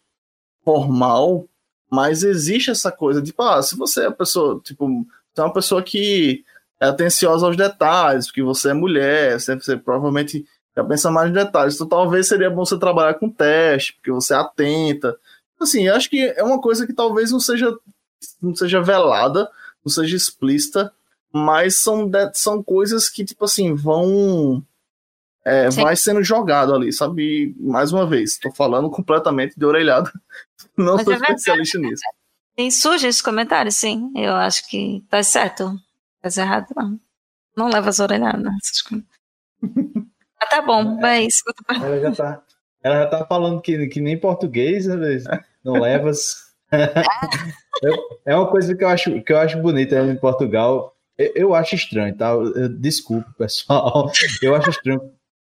formal, 0.65 1.47
mas 1.91 2.23
existe 2.23 2.71
essa 2.71 2.91
coisa 2.91 3.23
tipo, 3.23 3.43
ah, 3.43 3.63
se 3.63 3.77
você 3.77 4.05
é 4.05 4.07
a 4.07 4.13
pessoa, 4.13 4.61
tipo, 4.65 4.89
é 5.37 5.41
uma 5.41 5.53
pessoa 5.53 5.83
que 5.83 6.45
é 6.81 6.87
atenciosa 6.87 7.47
aos 7.47 7.57
detalhes, 7.57 8.27
porque 8.27 8.43
você 8.43 8.71
é 8.71 8.75
mulher, 8.75 9.39
você, 9.39 9.55
você 9.55 9.77
provavelmente 9.77 10.45
já 10.77 10.83
pensa 10.85 11.11
mais 11.11 11.31
em 11.31 11.35
detalhes, 11.35 11.75
então 11.75 11.87
talvez 11.87 12.27
seria 12.27 12.51
bom 12.51 12.65
você 12.65 12.79
trabalhar 12.79 13.15
com 13.15 13.31
teste, 13.31 13.95
porque 13.95 14.11
você 14.11 14.35
é 14.35 14.39
atenta. 14.39 15.17
Assim, 15.61 15.89
acho 15.89 16.11
que 16.11 16.21
é 16.21 16.43
uma 16.43 16.61
coisa 16.61 16.87
que 16.87 16.93
talvez 16.93 17.31
não 17.31 17.39
seja 17.39 17.73
não 18.43 18.55
seja 18.55 18.83
velada, 18.83 19.51
não 19.85 19.93
seja 19.93 20.17
explícita, 20.17 20.93
mas 21.33 21.77
são, 21.77 22.11
são 22.33 22.63
coisas 22.63 23.09
que, 23.09 23.25
tipo 23.25 23.45
assim, 23.45 23.75
vão. 23.75 24.65
É, 25.45 25.69
vai 25.69 25.95
sendo 25.95 26.23
jogado 26.23 26.75
ali, 26.75 26.91
sabe? 26.91 27.55
Mais 27.61 27.93
uma 27.93 28.07
vez, 28.07 28.33
estou 28.33 28.51
falando 28.55 28.89
completamente 28.89 29.59
de 29.59 29.67
orelhada. 29.67 30.11
Não 30.77 30.97
mas 30.97 31.05
sou 31.05 31.13
é 31.13 31.17
especialista 31.17 31.79
nisso. 31.79 32.03
Tem 32.57 32.71
surge 32.71 33.07
esses 33.07 33.21
comentários, 33.21 33.77
sim. 33.77 34.11
Eu 34.17 34.35
acho 34.35 34.69
que 34.69 35.05
tá 35.09 35.23
certo. 35.23 35.79
Tá 36.21 36.41
errado, 36.41 36.67
não. 36.75 36.99
Não 37.57 37.69
leva 37.69 37.91
as 37.91 38.01
orelhadas. 38.01 38.53
ah, 40.41 40.47
tá 40.51 40.63
bom, 40.63 40.99
mas. 41.01 41.43
Ela 41.69 42.01
já 42.01 42.13
tá, 42.13 42.43
ela 42.83 43.03
já 43.03 43.07
tá 43.07 43.27
falando 43.27 43.61
que, 43.61 43.87
que 43.89 44.01
nem 44.01 44.19
português, 44.19 44.87
né? 44.87 45.21
Não 45.65 45.75
levas. 45.75 46.44
É 48.27 48.37
uma 48.37 48.47
coisa 48.47 48.75
que 48.75 48.85
eu 48.85 48.89
acho, 48.89 49.23
que 49.23 49.33
eu 49.33 49.39
acho 49.39 49.59
bonita 49.59 49.99
em 50.01 50.17
Portugal. 50.17 50.95
Eu, 51.17 51.33
eu 51.35 51.55
acho 51.55 51.75
estranho, 51.75 52.17
tá? 52.17 52.33
Desculpa, 52.79 53.29
pessoal. 53.39 54.11
Eu 54.43 54.55
acho 54.55 54.71
estranho 54.71 55.01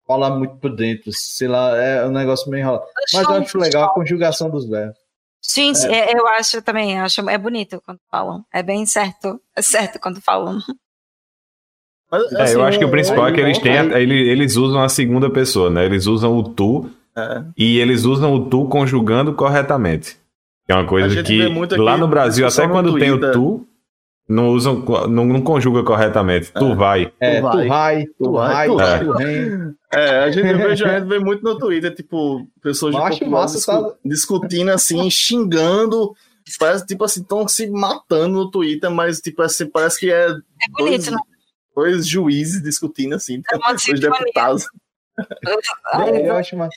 falar 0.07 0.31
muito 0.31 0.56
por 0.57 0.76
dentro. 0.76 1.11
Sei 1.14 1.47
lá, 1.47 1.77
é 1.77 2.06
um 2.06 2.11
negócio 2.11 2.49
meio 2.49 2.61
enrolado. 2.61 2.85
Mas 3.14 3.30
eu 3.30 3.35
acho 3.35 3.57
legal 3.57 3.84
a 3.85 3.93
conjugação 3.93 4.49
dos 4.49 4.68
verbos. 4.68 4.97
Sim, 5.41 5.73
sim 5.73 5.88
é. 5.88 6.18
eu 6.18 6.27
acho 6.27 6.61
também. 6.61 6.99
Acho, 6.99 7.27
é 7.30 7.38
bonito 7.38 7.81
quando 7.85 7.99
falam. 8.10 8.43
É 8.53 8.61
bem 8.61 8.85
certo. 8.85 9.39
É 9.56 9.61
certo 9.61 9.99
quando 9.99 10.22
falam. 10.22 10.60
Mas, 12.11 12.23
assim, 12.34 12.53
é, 12.53 12.56
eu 12.56 12.64
acho 12.64 12.80
que 12.80 12.85
o 12.85 12.89
principal 12.91 13.27
é 13.27 13.31
que 13.31 13.39
eles 13.39 13.60
têm, 13.60 13.76
eles, 13.76 14.27
eles 14.27 14.56
usam 14.56 14.81
a 14.81 14.89
segunda 14.89 15.30
pessoa, 15.30 15.69
né? 15.69 15.85
Eles 15.85 16.07
usam 16.07 16.35
o 16.35 16.43
tu 16.43 16.89
é. 17.15 17.43
e 17.56 17.77
eles 17.77 18.03
usam 18.03 18.34
o 18.34 18.49
tu 18.49 18.65
conjugando 18.68 19.34
corretamente. 19.34 20.18
É 20.69 20.73
uma 20.75 20.85
coisa 20.85 21.23
que 21.23 21.41
lá 21.77 21.97
no 21.97 22.07
Brasil, 22.07 22.47
até 22.47 22.67
quando 22.67 22.97
tem 22.99 23.11
o 23.11 23.31
tu, 23.31 23.67
não 24.27 24.49
usam, 24.49 24.85
não, 25.09 25.25
não 25.25 25.41
conjuga 25.41 25.83
corretamente. 25.83 26.51
É. 26.53 26.59
Tu 26.59 26.75
vai. 26.75 27.11
É, 27.19 27.41
tu 27.41 27.41
vai, 27.41 28.05
tu 28.05 28.31
vai, 28.31 28.67
tu 28.67 28.75
vai, 28.75 28.99
tu 28.99 29.13
vai. 29.13 29.73
É, 29.91 30.19
a 30.19 30.31
gente 30.31 30.43
vê, 30.43 30.63
a 30.63 30.75
gente 30.75 31.05
vê 31.07 31.17
muito 31.17 31.43
no 31.43 31.57
Twitter, 31.57 31.95
tipo, 31.95 32.47
pessoas 32.61 32.93
de 32.93 33.01
Portugal 33.01 33.45
discu 33.47 33.71
tá... 33.71 33.95
discutindo 34.05 34.69
assim, 34.69 35.09
xingando. 35.09 36.13
Parece, 36.59 36.85
tipo 36.85 37.03
assim, 37.03 37.21
estão 37.21 37.47
se 37.47 37.67
matando 37.69 38.35
no 38.35 38.51
Twitter, 38.51 38.91
mas 38.91 39.19
tipo 39.19 39.41
assim, 39.41 39.67
parece 39.67 39.99
que 39.99 40.11
é. 40.11 40.29
É 40.29 40.35
bonito, 40.77 40.77
dois, 40.77 41.11
né? 41.11 41.17
dois 41.75 42.07
juízes 42.07 42.61
discutindo 42.61 43.15
assim, 43.15 43.41
É 43.51 43.77
sinfonia. 43.77 44.09
deputados. 44.11 44.67
É, 45.93 46.29
eu 46.29 46.35
acho 46.35 46.55
mais... 46.55 46.73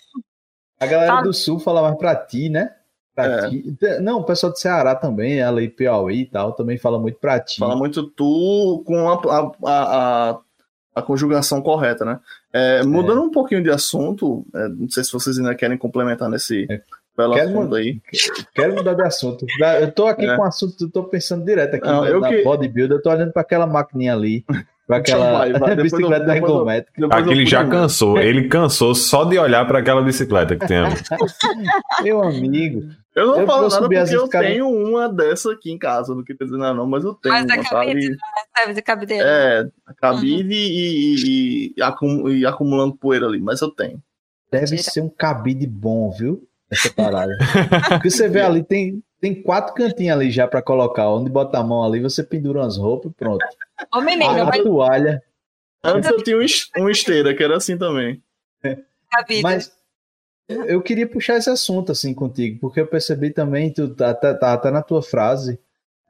A 0.81 0.86
galera 0.86 1.16
Tá. 1.16 1.23
do 1.23 1.32
Sul 1.32 1.59
fala 1.60 1.81
mais 1.82 1.97
pra 1.97 2.16
ti, 2.16 2.48
né? 2.48 2.70
Pra 3.14 3.26
É. 3.82 4.01
Não, 4.01 4.20
o 4.20 4.24
pessoal 4.24 4.52
do 4.52 4.59
Ceará 4.59 4.94
também, 4.94 5.39
ela 5.39 5.60
aí, 5.60 5.68
Piauí 5.68 6.22
e 6.22 6.26
tal, 6.26 6.52
também 6.52 6.78
fala 6.78 6.98
muito 6.98 7.18
pra 7.18 7.39
ti. 7.40 7.59
Fala 7.59 7.76
muito 7.76 8.02
tu 8.10 8.82
com 8.86 9.09
a, 9.10 9.14
a, 9.14 9.52
a, 9.64 10.30
a- 10.30 10.39
a 10.94 11.01
conjugação 11.01 11.62
correta, 11.62 12.05
né? 12.05 12.20
É, 12.52 12.82
mudando 12.82 13.22
um 13.22 13.30
pouquinho 13.30 13.62
de 13.62 13.70
assunto, 13.70 14.44
é, 14.55 14.68
não 14.68 14.89
sei 14.90 15.02
se 15.02 15.10
vocês 15.12 15.39
ainda 15.39 15.55
querem 15.55 15.78
complementar 15.78 16.28
nesse 16.28 16.66
É. 16.70 16.82
belo 17.16 17.32
Quero 17.34 17.48
assunto 17.48 17.74
aí. 17.76 17.98
Quero 18.55 18.74
mudar 18.74 18.93
de 18.93 19.02
assunto. 19.02 19.47
Eu 19.80 19.90
tô 19.90 20.06
aqui 20.06 20.26
É. 20.26 20.36
com 20.36 20.43
o 20.43 20.44
assunto, 20.44 20.74
eu 20.84 20.90
tô 20.90 21.05
pensando 21.05 21.44
direto 21.47 21.76
aqui 21.76 21.86
Não, 21.86 22.02
na, 22.02 22.09
eu 22.10 22.20
na 22.20 22.28
que- 22.28 22.43
bodybuilder, 22.43 22.98
eu 22.98 23.02
tô 23.02 23.09
olhando 23.10 23.32
pra 23.32 23.40
aquela 23.40 23.66
maquininha 23.66 24.12
ali, 24.12 24.44
pra 24.86 24.98
aquela 24.98 25.39
Vai, 25.39 25.52
vai, 25.55 25.70
depois 25.76 25.93
eu- 25.94 25.98
bicicleta 25.98 26.26
eu- 26.26 26.34
ergométrica. 26.36 27.06
Aquele 27.10 27.47
já 27.47 27.66
cansou. 27.66 28.18
Ele 28.18 28.48
cansou 28.48 28.94
só 28.94 29.24
de 29.24 29.39
olhar 29.39 29.66
para 29.66 29.78
aquela 29.78 30.02
bicicleta 30.02 30.56
que 30.56 30.66
tem 30.66 30.76
ali. 30.76 30.94
Meu 32.05 32.22
amigo, 32.22 32.82
Eu 33.14 33.26
não 33.26 33.40
Eu 33.40 33.47
falo 33.47 33.68
nada 33.68 33.80
porque 33.89 33.97
eu 34.16 34.24
escadas. 34.24 34.48
tenho 34.51 34.68
uma 34.70 35.06
dessa 35.09 35.52
aqui 35.52 35.70
em 35.70 35.78
casa, 35.78 36.14
não 36.14 36.24
queria 36.24 36.47
dizer 36.47 36.56
nada 36.59 36.72
não, 36.74 36.86
mas 36.86 37.05
eu 37.05 37.12
tenho 37.14 37.34
Mas 37.34 37.51
a 37.51 37.55
uma, 37.55 37.64
cabide, 37.64 38.06
sabe? 38.06 38.18
Serve 38.56 38.74
de 38.74 38.82
cabideira. 38.82 39.28
É, 39.28 39.93
cabide 39.98 40.55
e, 40.55 41.14
e- 41.16 41.74
e 41.76 41.82
acum- 41.82 42.28
e 42.30 42.47
acumulando 42.47 42.94
poeira 42.97 43.26
ali, 43.26 43.39
mas 43.40 43.60
eu 43.60 43.70
tenho. 43.70 44.02
deve 44.51 44.78
ser 44.78 45.02
um 45.02 45.09
cabide 45.10 45.66
bom, 45.66 46.10
viu? 46.10 46.47
Essa 46.70 46.90
parada. 46.90 47.32
Porque 47.90 48.09
você 48.10 48.28
vê 48.28 48.40
ali, 48.40 48.64
tem, 48.64 49.02
tem 49.20 49.43
quatro 49.43 49.74
cantinhos 49.74 50.16
ali 50.16 50.30
já 50.30 50.48
pra 50.48 50.62
colocar. 50.62 51.10
Onde 51.10 51.28
bota 51.30 51.59
a 51.59 51.62
mão 51.62 51.84
ali, 51.84 52.01
você 52.01 52.22
pendura 52.24 52.60
umas 52.60 52.78
roupas 52.78 53.12
e 53.12 53.14
pronto. 53.14 53.44
Ô, 53.94 54.01
menino, 54.01 54.30
A, 54.40 54.44
mas 54.47 54.62
toalha. 54.62 55.22
Antes 55.84 56.09
eu 56.10 56.22
tinha 56.22 56.39
um 56.39 56.47
um 56.84 56.89
esteira 56.89 57.34
que 57.34 57.43
era 57.43 57.59
assim 57.59 57.76
também. 57.76 58.22
cabide. 59.10 59.43
Mas 59.43 59.70
eu 60.66 60.83
queria 60.83 61.07
puxar 61.07 61.37
esse 61.37 61.51
assunto 61.51 61.93
assim 61.93 62.15
contigo, 62.15 62.59
porque 62.61 62.81
eu 62.81 62.87
percebi 62.87 63.31
também, 63.31 63.73
tu 63.73 63.95
tá, 63.95 64.15
tá, 64.15 64.35
tá 64.35 64.53
até 64.53 64.70
na 64.70 64.83
tua 64.83 65.03
frase, 65.03 65.59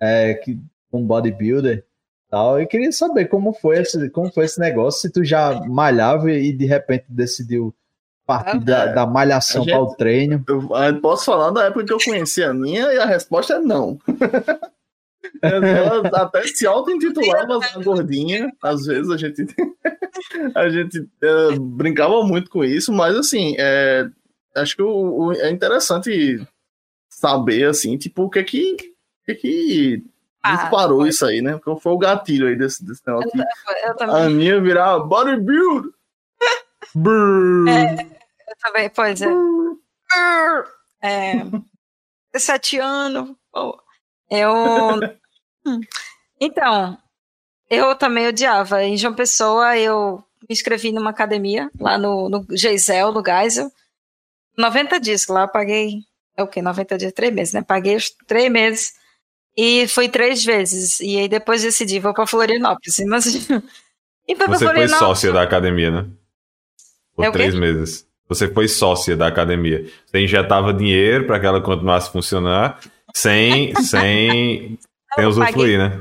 é, 0.00 0.34
que 0.34 0.58
um 0.92 1.04
bodybuilder 1.04 1.84
tal. 2.30 2.60
Eu 2.60 2.66
queria 2.66 2.92
saber 2.92 3.26
como 3.26 3.52
foi 3.52 3.78
esse, 3.78 4.10
como 4.10 4.32
foi 4.32 4.44
esse 4.44 4.58
negócio, 4.58 5.00
se 5.00 5.10
tu 5.10 5.24
já 5.24 5.60
malhava 5.68 6.30
e 6.30 6.52
de 6.52 6.66
repente 6.66 7.04
decidiu 7.08 7.74
partir 8.26 8.60
da, 8.60 8.86
da 8.86 9.06
malhação 9.06 9.64
para 9.64 9.80
o 9.80 9.94
treino. 9.94 10.42
Eu, 10.48 10.68
eu 10.70 11.00
posso 11.00 11.24
falar 11.26 11.50
da 11.50 11.64
época 11.64 11.84
que 11.84 11.92
eu 11.92 11.98
conheci 11.98 12.42
a 12.42 12.50
Aninha 12.50 12.92
e 12.92 12.98
a 12.98 13.04
resposta 13.04 13.54
é 13.54 13.58
não. 13.58 13.98
Ela 15.40 16.08
até 16.08 16.42
se 16.46 16.66
auto-intitulava 16.66 17.58
a 17.74 17.82
gordinha. 17.82 18.52
Às 18.62 18.86
vezes 18.86 19.10
a 19.10 19.16
gente, 19.16 19.46
a 20.54 20.68
gente 20.68 21.08
eh, 21.22 21.56
brincava 21.58 22.22
muito 22.24 22.50
com 22.50 22.64
isso, 22.64 22.92
mas 22.92 23.16
assim, 23.16 23.54
é, 23.58 24.08
acho 24.56 24.76
que 24.76 24.82
o, 24.82 25.26
o- 25.26 25.32
é 25.32 25.50
interessante 25.50 26.44
saber, 27.08 27.64
assim, 27.68 27.96
tipo, 27.98 28.24
o 28.24 28.30
que 28.30 28.42
que, 28.42 28.72
o 28.74 29.24
que, 29.26 29.34
que 29.34 30.04
Ah, 30.42 30.56
disparou 30.56 31.06
isso 31.06 31.24
aí, 31.26 31.40
né? 31.42 31.58
Qual 31.62 31.78
foi 31.78 31.92
o 31.92 31.98
gatilho 31.98 32.48
aí 32.48 32.56
desse, 32.56 32.84
desse 32.84 33.02
negócio? 33.06 33.30
de 33.32 33.40
Eu 33.84 33.90
A 33.90 33.94
também, 33.94 34.16
Aninha 34.16 34.60
virar 34.60 34.98
bodybuilder. 35.00 35.92
Brrr. 36.94 37.66
eu 38.48 38.56
também, 38.60 38.90
pois 38.90 39.22
é. 39.22 39.28
é 41.02 41.44
17 42.32 42.78
anos. 42.78 43.34
Eu. 44.30 44.58
Hum. 45.64 45.78
Então, 46.40 46.98
eu 47.70 47.94
também 47.94 48.26
odiava. 48.26 48.82
Em 48.82 48.96
João 48.96 49.14
Pessoa, 49.14 49.78
eu 49.78 50.16
me 50.40 50.46
inscrevi 50.50 50.90
numa 50.90 51.10
academia, 51.10 51.70
lá 51.78 51.96
no, 51.96 52.28
no 52.28 52.44
Geisel, 52.50 53.12
no 53.12 53.22
Geisel. 53.24 53.70
90 54.56 55.00
dias, 55.00 55.26
lá 55.26 55.42
eu 55.42 55.48
paguei. 55.48 56.00
É 56.36 56.42
o 56.42 56.46
quê? 56.46 56.62
90 56.62 56.98
dias? 56.98 57.12
Três 57.12 57.32
meses, 57.32 57.54
né? 57.54 57.62
Paguei 57.62 57.96
os 57.96 58.10
três 58.26 58.50
meses. 58.50 58.92
E 59.56 59.86
fui 59.88 60.08
três 60.08 60.44
vezes. 60.44 61.00
E 61.00 61.18
aí 61.18 61.28
depois 61.28 61.62
decidi, 61.62 61.98
vou 62.00 62.14
pra 62.14 62.26
Florianópolis. 62.26 62.96
Mas, 63.06 63.26
e 64.26 64.36
foi 64.36 64.48
Você 64.48 64.64
foi 64.64 64.88
sócia 64.88 65.32
da 65.32 65.42
academia, 65.42 65.90
né? 65.90 66.06
Por 67.14 67.26
É 67.26 67.30
três 67.30 67.54
meses. 67.54 68.06
Você 68.28 68.48
foi 68.48 68.66
sócia 68.66 69.14
da 69.16 69.26
academia. 69.26 69.86
Você 70.06 70.20
injetava 70.20 70.72
dinheiro 70.72 71.26
para 71.26 71.38
que 71.38 71.46
ela 71.46 71.60
continuasse 71.60 72.08
a 72.08 72.12
funcionar 72.12 72.80
sem, 73.14 73.74
sem, 73.74 74.78
sem 75.14 75.26
usufruir, 75.26 75.78
né? 75.78 76.00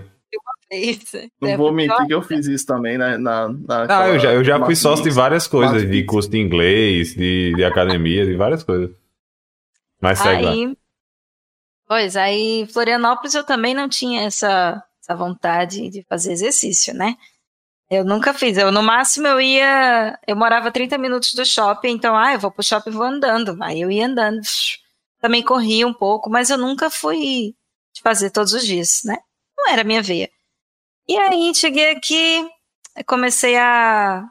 Isso. 0.71 1.17
Não 1.41 1.49
É, 1.49 1.57
vou 1.57 1.73
mentir 1.73 2.07
que 2.07 2.13
eu 2.13 2.21
fiz 2.21 2.47
isso 2.47 2.65
também 2.65 2.97
né, 2.97 3.17
na. 3.17 3.49
na 3.49 3.85
Ah, 3.89 4.07
eu 4.07 4.19
já, 4.19 4.33
eu 4.33 4.43
já 4.43 4.63
fui 4.63 4.75
sócio 4.75 5.03
de 5.03 5.09
várias 5.11 5.45
coisas, 5.45 5.89
de 5.89 6.03
curso 6.05 6.29
de 6.29 6.39
inglês, 6.39 7.13
de, 7.13 7.53
de 7.53 7.63
academia, 7.65 8.25
de 8.25 8.35
várias 8.35 8.63
coisas. 8.63 8.89
Mas 9.99 10.19
segue 10.19 10.43
lá. 10.43 10.51
Aí, 10.51 10.77
pois, 11.85 12.15
aí 12.15 12.61
em 12.61 12.67
Florianópolis 12.67 13.35
eu 13.35 13.43
também 13.43 13.73
não 13.73 13.89
tinha 13.89 14.21
essa, 14.21 14.81
essa 15.03 15.13
vontade 15.13 15.89
de 15.89 16.03
fazer 16.03 16.31
exercício, 16.31 16.93
né? 16.93 17.17
Eu 17.89 18.05
nunca 18.05 18.33
fiz. 18.33 18.57
Eu, 18.57 18.71
no 18.71 18.81
máximo, 18.81 19.27
eu 19.27 19.41
ia. 19.41 20.17
Eu 20.25 20.37
morava 20.37 20.69
a 20.69 20.71
30 20.71 20.97
minutos 20.97 21.33
do 21.33 21.45
shopping, 21.45 21.89
então, 21.89 22.15
ah, 22.15 22.33
eu 22.33 22.39
vou 22.39 22.49
pro 22.49 22.63
shopping 22.63 22.91
e 22.91 22.93
vou 22.93 23.03
andando. 23.03 23.61
Aí 23.61 23.81
eu 23.81 23.91
ia 23.91 24.07
andando. 24.07 24.39
Também 25.19 25.43
corria 25.43 25.85
um 25.85 25.93
pouco, 25.93 26.29
mas 26.29 26.49
eu 26.49 26.57
nunca 26.57 26.89
fui 26.89 27.53
de 27.93 28.01
fazer 28.01 28.29
todos 28.29 28.53
os 28.53 28.65
dias, 28.65 29.01
né? 29.03 29.17
Não 29.57 29.69
era 29.69 29.81
a 29.81 29.83
minha 29.83 30.01
veia. 30.01 30.29
E 31.11 31.17
aí 31.17 31.53
cheguei 31.53 31.91
aqui, 31.91 32.49
comecei 33.05 33.57
a. 33.57 34.25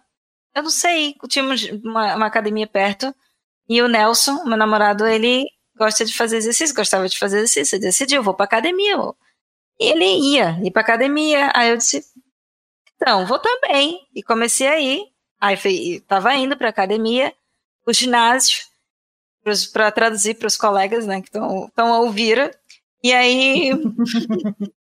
Eu 0.55 0.62
não 0.62 0.70
sei, 0.70 1.15
tínhamos 1.28 1.62
uma, 1.85 2.16
uma 2.16 2.27
academia 2.27 2.66
perto, 2.66 3.15
e 3.69 3.82
o 3.82 3.86
Nelson, 3.86 4.44
meu 4.47 4.57
namorado, 4.57 5.07
ele 5.07 5.44
gosta 5.77 6.07
de 6.07 6.16
fazer 6.16 6.39
exercício, 6.39 6.74
gostava 6.74 7.07
de 7.07 7.19
fazer 7.19 7.36
exercício. 7.40 7.77
Ele 7.77 7.82
decidiu, 7.82 8.23
vou 8.23 8.32
pra 8.32 8.47
academia. 8.47 8.97
E 9.78 9.90
ele 9.90 10.07
ia, 10.32 10.59
ir 10.65 10.70
pra 10.70 10.81
academia. 10.81 11.52
Aí 11.55 11.69
eu 11.69 11.77
disse, 11.77 12.02
então, 12.97 13.27
vou 13.27 13.39
também. 13.39 14.01
E 14.15 14.23
comecei 14.23 14.66
a 14.66 14.81
ir. 14.81 15.05
Aí 15.39 15.59
fui, 15.59 16.02
tava 16.09 16.35
indo 16.35 16.57
pra 16.57 16.70
academia, 16.70 17.35
o 17.86 17.93
ginásio, 17.93 18.65
para 19.70 19.93
traduzir 19.93 20.35
para 20.36 20.47
os 20.47 20.57
colegas, 20.57 21.07
né, 21.07 21.20
que 21.20 21.28
estão 21.28 21.93
a 21.93 22.01
ouvir. 22.01 22.59
E 23.05 23.12
aí. 23.12 23.70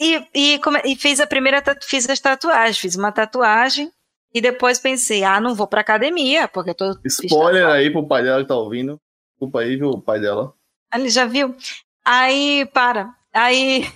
e, 0.00 0.24
e, 0.34 0.58
come- 0.60 0.82
e 0.84 0.94
fiz 0.96 1.20
a 1.20 1.26
primeira, 1.26 1.62
fiz 1.82 2.08
as 2.08 2.20
tatuagens, 2.20 2.78
fiz 2.78 2.96
uma 2.96 3.12
tatuagem. 3.12 3.90
E 4.34 4.40
depois 4.42 4.78
pensei, 4.78 5.24
ah, 5.24 5.40
não 5.40 5.54
vou 5.54 5.66
pra 5.66 5.80
academia, 5.80 6.46
porque 6.48 6.70
eu 6.70 6.74
tô. 6.74 6.98
Spoiler 7.04 7.66
aí 7.66 7.90
pro 7.90 8.06
pai 8.06 8.22
dela 8.22 8.42
que 8.42 8.48
tá 8.48 8.54
ouvindo. 8.54 9.00
Desculpa 9.32 9.60
aí, 9.60 9.76
viu, 9.76 9.88
o 9.88 10.00
pai 10.02 10.20
dela. 10.20 10.52
Ele 10.94 11.08
já 11.08 11.24
viu? 11.24 11.56
Aí, 12.04 12.68
para. 12.74 13.10
Aí. 13.32 13.86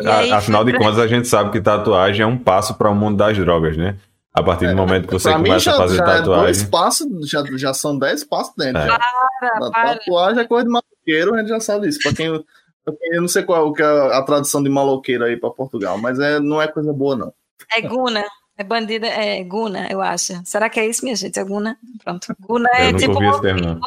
A- 0.00 0.18
aí 0.18 0.32
Afinal 0.32 0.64
de 0.64 0.72
fui- 0.72 0.80
contas, 0.80 0.98
a 0.98 1.06
gente 1.06 1.28
sabe 1.28 1.52
que 1.52 1.60
tatuagem 1.60 2.22
é 2.22 2.26
um 2.26 2.36
passo 2.36 2.74
para 2.74 2.90
o 2.90 2.94
mundo 2.94 3.16
das 3.16 3.36
drogas, 3.38 3.76
né? 3.76 3.96
A 4.34 4.42
partir 4.42 4.66
do 4.68 4.76
momento 4.76 5.06
que 5.06 5.14
você 5.14 5.30
pra 5.30 5.38
começa 5.38 5.60
já, 5.60 5.72
a 5.72 5.76
fazer 5.76 5.96
já 5.96 6.02
é 6.02 6.06
dois 6.20 6.26
tatuagem. 6.26 6.66
passos, 6.70 7.06
já, 7.30 7.42
já 7.56 7.72
são 7.72 7.98
dez 7.98 8.22
passos 8.22 8.54
dentro. 8.56 8.82
É. 8.82 8.86
Para, 8.86 9.70
para. 9.70 9.98
tatuagem 9.98 10.42
é 10.42 10.46
coisa 10.46 10.64
de 10.66 10.70
maloqueiro, 10.70 11.34
a 11.34 11.38
gente 11.38 11.48
já 11.48 11.60
sabe 11.60 11.86
disso. 11.86 12.00
Pra 12.02 12.12
quem, 12.12 12.28
pra 12.28 12.38
quem- 12.40 12.46
eu 12.86 13.20
não 13.20 13.28
sei 13.28 13.42
qual 13.42 13.72
que 13.72 13.82
é 13.82 13.86
a 13.86 14.22
tradução 14.22 14.62
de 14.62 14.68
maloqueiro 14.68 15.24
aí 15.24 15.36
pra 15.36 15.50
Portugal, 15.50 15.98
mas 15.98 16.18
é, 16.18 16.38
não 16.38 16.60
é 16.60 16.68
coisa 16.68 16.92
boa, 16.92 17.16
não. 17.16 17.34
É 17.72 17.80
Guna. 17.80 18.24
É 18.58 18.64
bandida, 18.64 19.06
é 19.06 19.44
Guna, 19.44 19.86
eu 19.90 20.00
acho. 20.00 20.32
Será 20.44 20.70
que 20.70 20.80
é 20.80 20.86
isso, 20.86 21.04
minha 21.04 21.14
gente? 21.14 21.38
É 21.38 21.44
Guna? 21.44 21.78
Pronto. 22.02 22.34
Guna 22.40 22.68
é 22.72 22.92
tipo 22.92 23.18
termo. 23.40 23.80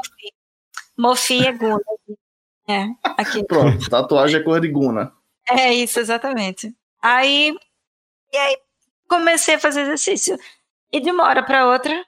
Mofi 0.95 1.45
é 1.45 1.51
Guna. 1.51 1.81
É, 2.69 2.85
aqui. 3.17 3.43
Pronto, 3.43 3.89
tatuagem 3.89 4.39
é 4.39 4.43
coisa 4.43 4.61
de 4.61 4.67
guna. 4.67 5.11
É 5.49 5.73
isso, 5.73 5.99
exatamente. 5.99 6.71
Aí, 7.01 7.51
e 8.31 8.37
aí 8.37 8.57
comecei 9.07 9.55
a 9.55 9.59
fazer 9.59 9.81
exercício. 9.81 10.37
E 10.91 10.99
de 10.99 11.09
uma 11.09 11.23
hora 11.23 11.41
para 11.41 11.67
outra, 11.67 12.05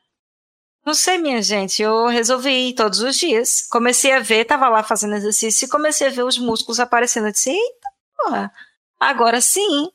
não 0.85 0.93
sei, 0.93 1.17
minha 1.17 1.41
gente, 1.41 1.81
eu 1.81 2.07
resolvi 2.07 2.69
ir 2.69 2.73
todos 2.73 3.01
os 3.01 3.15
dias. 3.15 3.67
Comecei 3.69 4.13
a 4.13 4.19
ver, 4.19 4.45
tava 4.45 4.67
lá 4.69 4.83
fazendo 4.83 5.15
exercício 5.15 5.65
e 5.65 5.69
comecei 5.69 6.07
a 6.07 6.11
ver 6.11 6.23
os 6.23 6.37
músculos 6.37 6.79
aparecendo. 6.79 7.27
Eu 7.27 7.31
disse, 7.31 7.51
eita, 7.51 7.89
porra, 8.17 8.51
agora 8.99 9.41
sim. 9.41 9.91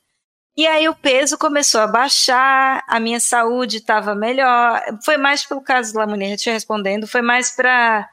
E 0.57 0.67
aí 0.67 0.89
o 0.89 0.95
peso 0.95 1.37
começou 1.37 1.81
a 1.81 1.87
baixar, 1.87 2.83
a 2.89 2.99
minha 3.01 3.21
saúde 3.21 3.79
estava 3.79 4.15
melhor. 4.15 4.83
Foi 5.05 5.17
mais 5.17 5.45
pelo 5.45 5.61
caso 5.61 5.93
da 5.93 6.01
Lamonia, 6.01 6.37
te 6.37 6.51
respondendo, 6.51 7.07
foi 7.07 7.21
mais 7.23 7.51
para 7.51 8.09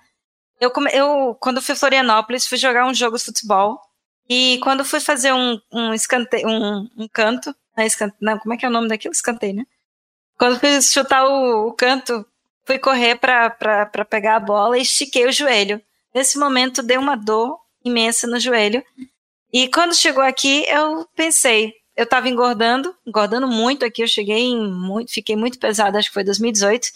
eu, 0.63 0.71
eu, 0.93 1.35
quando 1.41 1.61
fui 1.61 1.73
a 1.73 1.75
Florianópolis, 1.75 2.47
fui 2.47 2.57
jogar 2.57 2.85
um 2.85 2.93
jogo 2.93 3.17
de 3.17 3.25
futebol. 3.25 3.79
E 4.29 4.59
quando 4.63 4.85
fui 4.85 4.99
fazer 5.01 5.33
um, 5.33 5.59
um 5.71 5.93
escanteio, 5.93 6.47
um, 6.47 6.89
um 6.97 7.07
canto, 7.11 7.53
né, 7.77 7.85
escante, 7.85 8.15
não, 8.21 8.39
como 8.39 8.53
é 8.53 8.57
que 8.57 8.65
é 8.65 8.69
o 8.69 8.71
nome 8.71 8.87
daquilo? 8.87 9.13
Escanteio, 9.13 9.55
né? 9.55 9.65
Quando 10.37 10.59
fui 10.59 10.81
chutar 10.81 11.25
o, 11.25 11.67
o 11.67 11.73
canto, 11.73 12.25
fui 12.65 12.79
correr 12.79 13.15
para 13.15 14.05
pegar 14.09 14.37
a 14.37 14.39
bola 14.39 14.77
e 14.77 14.81
estiquei 14.81 15.25
o 15.25 15.31
joelho. 15.31 15.81
Nesse 16.13 16.37
momento 16.37 16.83
deu 16.83 16.99
uma 16.99 17.15
dor 17.15 17.57
imensa 17.83 18.27
no 18.27 18.39
joelho. 18.39 18.83
E 19.51 19.67
quando 19.67 19.95
chegou 19.95 20.23
aqui, 20.23 20.65
eu 20.67 21.07
pensei, 21.15 21.73
eu 21.95 22.07
tava 22.07 22.27
engordando, 22.29 22.95
engordando 23.05 23.47
muito 23.47 23.85
aqui, 23.85 24.01
eu 24.01 24.07
cheguei 24.07 24.55
muito, 24.55 25.11
fiquei 25.11 25.35
muito 25.35 25.59
pesada, 25.59 25.99
acho 25.99 26.09
que 26.09 26.13
foi 26.13 26.23
2018. 26.23 26.87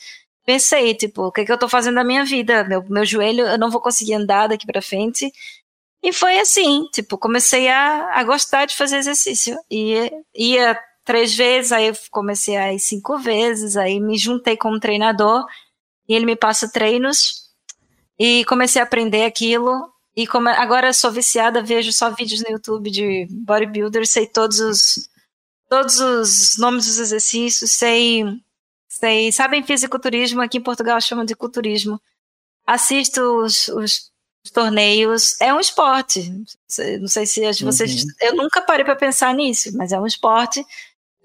Pensei, 0.46 0.94
tipo, 0.96 1.24
o 1.24 1.32
que, 1.32 1.46
que 1.46 1.52
eu 1.52 1.58
tô 1.58 1.68
fazendo 1.68 1.96
da 1.96 2.04
minha 2.04 2.24
vida? 2.24 2.64
Meu, 2.64 2.84
meu 2.90 3.06
joelho, 3.06 3.46
eu 3.46 3.58
não 3.58 3.70
vou 3.70 3.82
conseguir 3.82 4.14
andar 4.14 4.48
daqui 4.48 4.66
pra 4.66 4.82
frente. 4.82 5.32
E 6.02 6.14
foi 6.14 6.40
assim, 6.40 6.88
tipo, 6.94 7.18
comecei 7.18 7.68
a, 7.68 8.12
a 8.14 8.24
gostar 8.24 8.66
de 8.66 8.76
fazer 8.76 8.98
exercício. 8.98 9.58
E 9.70 10.10
ia 10.34 10.80
três 11.08 11.34
vezes, 11.34 11.72
aí 11.72 11.88
eu 11.88 11.94
comecei 12.12 12.58
a 12.58 12.74
ir 12.74 12.80
cinco 12.80 13.18
vezes, 13.18 13.78
aí 13.78 13.98
me 13.98 14.18
juntei 14.18 14.58
com 14.58 14.74
um 14.74 14.80
treinador 14.80 15.46
e 16.08 16.14
ele 16.14 16.26
me 16.26 16.36
passa 16.36 16.70
treinos 16.70 17.50
e 18.20 18.44
comecei 18.44 18.82
a 18.82 18.86
aprender 18.86 19.24
aquilo. 19.24 19.90
E 20.14 20.28
como 20.28 20.50
agora 20.50 20.90
eu 20.90 20.94
sou 20.94 21.10
viciada, 21.10 21.64
vejo 21.64 21.94
só 21.94 22.10
vídeos 22.10 22.44
no 22.44 22.52
YouTube 22.52 22.92
de 22.92 23.26
bodybuilder, 23.32 24.06
sei 24.06 24.28
todos 24.28 24.60
os 24.60 25.10
todos 25.70 25.98
os 26.00 26.58
nomes 26.58 26.86
dos 26.86 27.00
exercícios, 27.00 27.72
sei 27.72 28.26
sei, 28.90 29.32
sabem 29.32 29.64
fisiculturismo, 29.64 30.42
aqui 30.42 30.58
em 30.58 30.64
Portugal 30.64 31.00
chamam 31.00 31.24
de 31.24 31.36
culturismo. 31.36 32.02
Assisto 32.66 33.22
os, 33.22 33.70
os, 33.70 34.12
os 34.44 34.52
torneios, 34.52 35.40
é 35.40 35.54
um 35.54 35.60
esporte. 35.60 36.30
Não 37.00 37.08
sei 37.08 37.26
se 37.26 37.64
vocês, 37.64 38.04
uhum. 38.04 38.10
eu 38.22 38.36
nunca 38.36 38.62
parei 38.62 38.84
para 38.84 38.96
pensar 38.96 39.34
nisso, 39.34 39.70
mas 39.78 39.94
é 39.94 40.00
um 40.00 40.06
esporte 40.06 40.66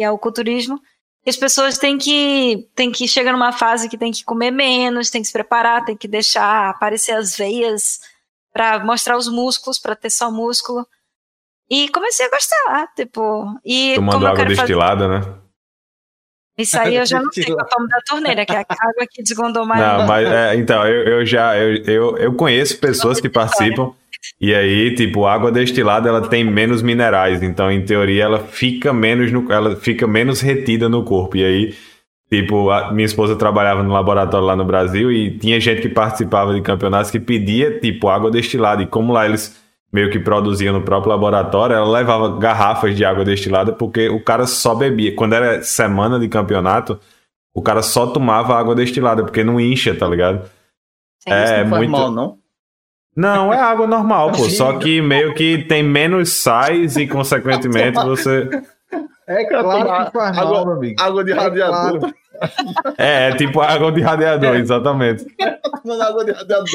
e 0.03 0.05
é 0.05 0.11
o 0.11 0.19
culturismo 0.19 0.79
e 1.24 1.31
as 1.31 1.37
pessoas 1.37 1.79
têm 1.79 1.97
que, 1.97 2.69
têm 2.74 2.91
que 2.91 3.07
chegar 3.07 3.33
numa 3.33 3.53
fase 3.53 3.89
que 3.89 3.97
tem 3.97 4.11
que 4.11 4.24
comer 4.24 4.51
menos, 4.51 5.09
tem 5.09 5.23
que 5.23 5.29
se 5.29 5.33
preparar, 5.33 5.85
tem 5.85 5.97
que 5.97 6.09
deixar 6.09 6.69
aparecer 6.70 7.12
as 7.12 7.37
veias 7.37 8.01
para 8.53 8.81
mostrar 8.81 9.16
os 9.16 9.29
músculos, 9.29 9.79
para 9.79 9.95
ter 9.95 10.11
só 10.11 10.31
músculo. 10.31 10.85
E 11.70 11.89
comecei 11.91 12.27
a 12.27 12.31
gostar, 12.31 12.89
tipo. 12.97 13.47
E 13.65 13.95
Tomando 13.95 14.27
água 14.27 14.45
destilada, 14.45 15.09
fazer... 15.09 15.31
né? 15.31 15.39
Isso 16.59 16.79
aí 16.79 16.97
eu 16.97 17.07
já 17.07 17.19
não 17.19 17.33
sei, 17.33 17.45
eu 17.49 17.57
tomo 17.66 17.89
da 17.89 17.99
torneira, 18.07 18.45
que 18.45 18.53
é 18.53 18.59
a 18.59 18.66
água 18.69 19.07
que 19.11 19.23
desgondou 19.23 19.65
mais. 19.65 19.81
Não, 19.81 20.07
mas 20.07 20.29
é, 20.29 20.55
então, 20.57 20.87
eu, 20.87 21.19
eu 21.19 21.27
já 21.27 21.57
eu, 21.57 21.77
eu, 21.85 22.19
eu 22.19 22.35
conheço 22.35 22.79
pessoas 22.79 23.20
que 23.20 23.29
participam 23.29 23.95
e 24.40 24.55
aí, 24.55 24.94
tipo, 24.94 25.24
a 25.24 25.35
água 25.35 25.51
destilada 25.51 26.09
ela 26.09 26.28
tem 26.28 26.44
menos 26.44 26.82
minerais, 26.82 27.43
então 27.43 27.70
em 27.70 27.85
teoria 27.85 28.24
ela 28.24 28.39
fica 28.40 28.93
menos 28.93 29.32
no, 29.32 29.51
ela 29.53 29.77
fica 29.77 30.07
menos 30.07 30.40
retida 30.40 30.89
no 30.89 31.05
corpo. 31.05 31.36
E 31.36 31.44
aí, 31.44 31.74
tipo, 32.31 32.70
a, 32.70 32.93
minha 32.93 33.07
esposa 33.07 33.36
trabalhava 33.36 33.82
no 33.82 33.93
laboratório 33.93 34.47
lá 34.47 34.57
no 34.57 34.65
Brasil 34.65 35.11
e 35.11 35.39
tinha 35.39 35.61
gente 35.61 35.82
que 35.82 35.89
participava 35.89 36.55
de 36.55 36.61
campeonatos 36.61 37.11
que 37.11 37.20
pedia 37.20 37.81
tipo 37.81 38.09
água 38.09 38.31
destilada 38.31 38.82
e 38.82 38.86
como 38.86 39.12
lá 39.12 39.27
eles 39.27 39.61
meio 39.93 40.11
que 40.11 40.19
produziam 40.19 40.73
no 40.73 40.82
próprio 40.82 41.11
laboratório, 41.11 41.77
ela 41.77 41.89
levava 41.90 42.39
garrafas 42.39 42.97
de 42.97 43.05
água 43.05 43.24
destilada 43.24 43.73
porque 43.73 44.09
o 44.09 44.23
cara 44.23 44.47
só 44.47 44.74
bebia. 44.74 45.15
Quando 45.15 45.35
era 45.35 45.62
semana 45.62 46.19
de 46.19 46.28
campeonato, 46.28 46.99
o 47.55 47.61
cara 47.61 47.82
só 47.82 48.07
tomava 48.07 48.59
água 48.59 48.74
destilada 48.74 49.23
porque 49.23 49.44
não 49.44 49.61
incha, 49.61 49.94
tá 49.94 50.09
ligado? 50.09 50.49
Sim, 51.20 51.31
é 51.31 51.65
muito 51.65 51.90
mal, 51.90 52.11
não? 52.11 52.41
Não, 53.15 53.53
é 53.53 53.59
água 53.59 53.87
normal, 53.87 54.33
pô. 54.33 54.49
Só 54.49 54.79
que 54.79 55.01
meio 55.03 55.35
que 55.35 55.65
tem 55.65 55.83
menos 55.83 56.33
sais 56.33 56.97
e, 56.97 57.07
consequentemente, 57.07 57.99
você. 58.05 58.49
É 59.27 59.45
claro 59.45 60.07
que 60.07 60.13
faz 60.13 60.39
água, 60.39 60.53
mal, 60.53 60.67
meu 60.67 60.75
amigo. 60.77 61.03
Água 61.03 61.25
de 61.25 61.33
é 61.33 61.35
radiador. 61.35 61.99
Claro. 61.99 62.15
É, 62.99 63.29
é 63.29 63.37
tipo 63.37 63.61
água 63.61 63.93
de 63.93 64.01
radiador, 64.01 64.57
exatamente. 64.57 65.25
Mano, 65.85 66.03
água 66.03 66.25
de 66.25 66.33
radiador. 66.33 66.69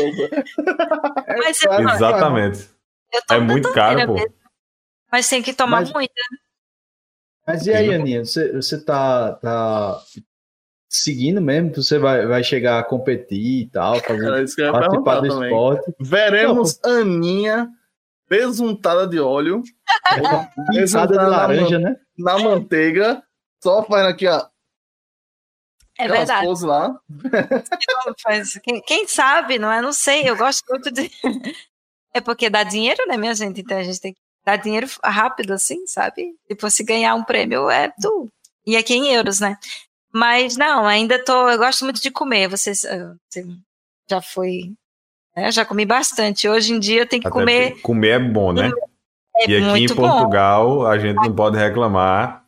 É 1.25 1.37
Mas 1.37 1.59
claro, 1.59 1.89
exatamente. 1.89 2.69
É 3.29 3.39
muito 3.39 3.71
caro, 3.73 4.05
pô. 4.05 4.13
Mesmo. 4.13 4.33
Mas 5.11 5.27
tem 5.27 5.41
que 5.41 5.53
tomar 5.53 5.81
Mas... 5.81 5.91
muita. 5.91 6.13
Mas 7.45 7.65
e 7.65 7.73
aí, 7.73 7.93
Aninha, 7.93 8.25
você, 8.25 8.51
você 8.51 8.83
tá, 8.83 9.33
tá 9.33 9.99
seguindo 11.03 11.41
mesmo, 11.41 11.73
você 11.75 11.97
vai, 11.97 12.25
vai 12.25 12.43
chegar 12.43 12.79
a 12.79 12.83
competir 12.83 13.63
e 13.63 13.69
tal, 13.69 13.99
fazer, 13.99 14.71
participar 14.71 15.19
do 15.19 15.29
também. 15.29 15.49
esporte. 15.49 15.95
Veremos 15.99 16.79
Não, 16.83 17.01
Aninha 17.01 17.69
besuntada 18.29 19.07
de 19.07 19.19
óleo, 19.19 19.63
besuntada 20.69 21.17
de 21.17 21.25
laranja, 21.25 21.79
na, 21.79 21.89
né? 21.89 21.95
Na 22.17 22.39
manteiga, 22.39 23.23
só 23.63 23.83
fazendo 23.83 24.09
aqui, 24.09 24.27
ó. 24.27 24.45
É 25.97 26.07
verdade. 26.07 26.65
Lá. 26.65 26.95
Quem, 28.63 28.81
quem, 28.81 29.07
sabe, 29.07 29.57
não 29.57 29.71
é? 29.71 29.81
Não 29.81 29.91
sei, 29.91 30.29
eu 30.29 30.37
gosto 30.37 30.63
muito 30.69 30.91
de. 30.91 31.09
É 32.13 32.21
porque 32.21 32.49
dá 32.49 32.63
dinheiro, 32.63 33.05
né, 33.07 33.15
minha 33.15 33.35
gente? 33.35 33.61
Então 33.61 33.77
a 33.77 33.83
gente 33.83 34.01
tem 34.01 34.11
que 34.11 34.19
dar 34.43 34.55
dinheiro 34.55 34.87
rápido, 35.03 35.53
assim, 35.53 35.85
sabe? 35.85 36.33
Tipo, 36.47 36.67
se 36.71 36.83
ganhar 36.83 37.13
um 37.13 37.23
prêmio 37.23 37.69
é 37.69 37.93
tu. 38.01 38.27
E 38.65 38.75
aqui 38.75 38.95
em 38.95 39.13
euros, 39.13 39.39
né? 39.39 39.55
Mas 40.13 40.57
não, 40.57 40.85
ainda 40.85 41.23
tô. 41.23 41.49
Eu 41.49 41.57
gosto 41.57 41.83
muito 41.83 42.01
de 42.01 42.11
comer. 42.11 42.47
Você, 42.47 42.71
eh, 42.71 43.13
você 43.29 43.45
já 44.09 44.21
foi. 44.21 44.73
Né? 45.35 45.51
Já 45.51 45.65
comi 45.65 45.85
bastante. 45.85 46.47
Hoje 46.47 46.73
em 46.73 46.79
dia 46.79 47.01
eu 47.01 47.07
tenho 47.07 47.21
que 47.21 47.27
Até 47.27 47.39
comer. 47.39 47.81
Comer 47.81 48.09
é 48.09 48.19
bom, 48.19 48.53
né? 48.53 48.71
É 49.37 49.49
e 49.49 49.57
aqui 49.57 49.83
em 49.83 49.95
Portugal 49.95 50.67
bom. 50.67 50.85
a 50.85 50.97
gente 50.97 51.15
não 51.15 51.35
pode 51.35 51.57
reclamar. 51.57 52.43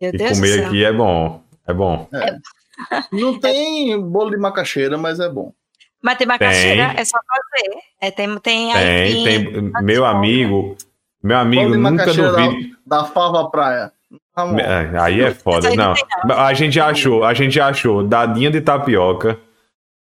Meu 0.00 0.10
e 0.14 0.16
Deus 0.16 0.38
comer 0.38 0.64
aqui 0.64 0.84
é 0.84 0.92
bom. 0.92 1.42
É 1.66 1.74
bom. 1.74 2.08
É. 2.12 2.38
Não 3.10 3.38
tem 3.40 4.00
bolo 4.00 4.30
de 4.30 4.36
macaxeira, 4.36 4.96
mas 4.96 5.18
é 5.18 5.28
bom. 5.28 5.52
Mas 6.00 6.16
tem 6.16 6.26
macaxeira, 6.26 6.90
tem. 6.90 7.00
é 7.00 7.04
só 7.04 7.18
fazer. 7.18 7.80
É, 8.00 8.10
tem, 8.10 8.38
tem, 8.38 8.72
tem, 8.72 9.52
tem. 9.52 9.72
Meu 9.82 10.04
amigo, 10.04 10.76
meu 11.20 11.36
amigo, 11.36 11.76
nunca 11.76 12.06
duvido. 12.06 12.76
Da, 12.86 13.02
da 13.02 13.04
Fava 13.04 13.50
Praia. 13.50 13.92
É, 14.60 14.98
aí 14.98 15.20
é 15.20 15.32
foda. 15.32 15.70
Não. 15.74 15.94
A 16.36 16.54
gente 16.54 16.78
achou, 16.78 17.24
a 17.24 17.34
gente 17.34 17.60
achou 17.60 18.02
dadinho 18.02 18.50
de 18.50 18.60
tapioca. 18.60 19.38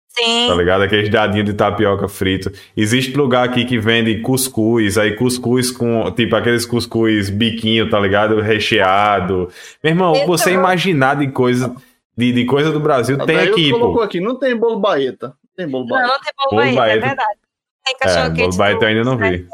Sim. 0.09 0.47
Tá 0.47 0.55
ligado? 0.55 0.83
Aqueles 0.83 1.09
dadinhos 1.09 1.45
de 1.45 1.53
tapioca 1.53 2.07
frito. 2.07 2.51
Existe 2.75 3.15
lugar 3.15 3.45
aqui 3.45 3.63
que 3.63 3.79
vende 3.79 4.19
cuscuz, 4.21 4.97
aí 4.97 5.15
cuscuz 5.15 5.71
com, 5.71 6.11
tipo, 6.11 6.35
aqueles 6.35 6.65
cuscuz 6.65 7.29
biquinho, 7.29 7.89
tá 7.89 7.99
ligado? 7.99 8.41
Recheado. 8.41 9.49
Meu 9.81 9.93
irmão, 9.93 10.13
Eita. 10.13 10.27
você 10.27 10.51
imaginar 10.51 11.15
de 11.15 11.29
coisa, 11.29 11.73
de, 12.17 12.33
de 12.33 12.45
coisa 12.45 12.71
do 12.71 12.79
Brasil, 12.79 13.17
tem 13.25 13.37
aqui, 13.37 13.71
pô. 13.71 14.01
aqui, 14.01 14.19
não 14.19 14.37
tem 14.37 14.55
bolo 14.55 14.79
baeta. 14.79 15.27
Não 15.27 15.55
tem 15.55 15.67
bolo 15.67 15.87
baeta. 15.87 16.07
Não, 16.07 16.13
não 16.13 16.21
tem 16.21 16.33
bolo, 16.37 16.61
bolo 16.61 16.75
baeta, 16.75 16.97
é 16.97 17.07
verdade. 17.07 17.39
Tem 17.85 17.97
cachorro 17.97 18.25
é, 18.25 18.29
bolo 18.29 18.57
baeta 18.57 18.83
eu 18.83 18.87
ainda 18.89 19.03
não 19.03 19.17
vi. 19.17 19.47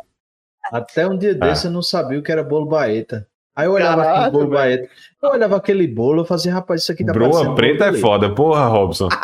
Até 0.72 1.08
um 1.08 1.18
dia 1.18 1.32
é. 1.32 1.34
desse 1.36 1.68
eu 1.68 1.72
não 1.72 1.84
sabia 1.84 2.18
o 2.18 2.24
que 2.24 2.32
era 2.32 2.44
bolo 2.44 2.66
baeta. 2.66 3.28
Aí 3.58 3.66
eu 3.66 3.72
olhava 3.72 4.04
Caralho, 4.04 4.20
aquele 4.20 4.32
bolo 4.32 4.50
baeta. 4.52 4.88
Eu 5.24 5.30
olhava 5.32 5.58
aquele 5.58 5.88
bolo, 5.88 6.22
eu 6.22 6.26
fazia, 6.26 6.54
rapaz, 6.54 6.84
isso 6.84 6.92
aqui 6.92 7.04
tá 7.04 7.12
Broa 7.12 7.56
preta 7.56 7.86
é 7.86 7.94
foda, 7.94 8.30
porra, 8.30 8.68
Robson. 8.68 9.10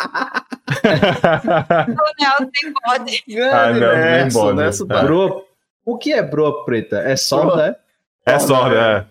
não 1.85 2.49
tem 2.49 2.73
bode. 2.83 3.23
Ah, 3.39 3.71
não, 3.71 3.95
nem 3.95 4.27
bode. 4.33 4.57
Nessa, 4.57 4.85
é. 4.89 5.03
broa, 5.03 5.43
o 5.85 5.99
que 5.99 6.11
é 6.11 6.23
broa 6.23 6.65
preta? 6.65 6.97
É 6.97 7.15
sorda, 7.15 7.77
é? 8.25 8.33
É 8.33 8.39
sorda, 8.39 8.75
é. 8.75 9.05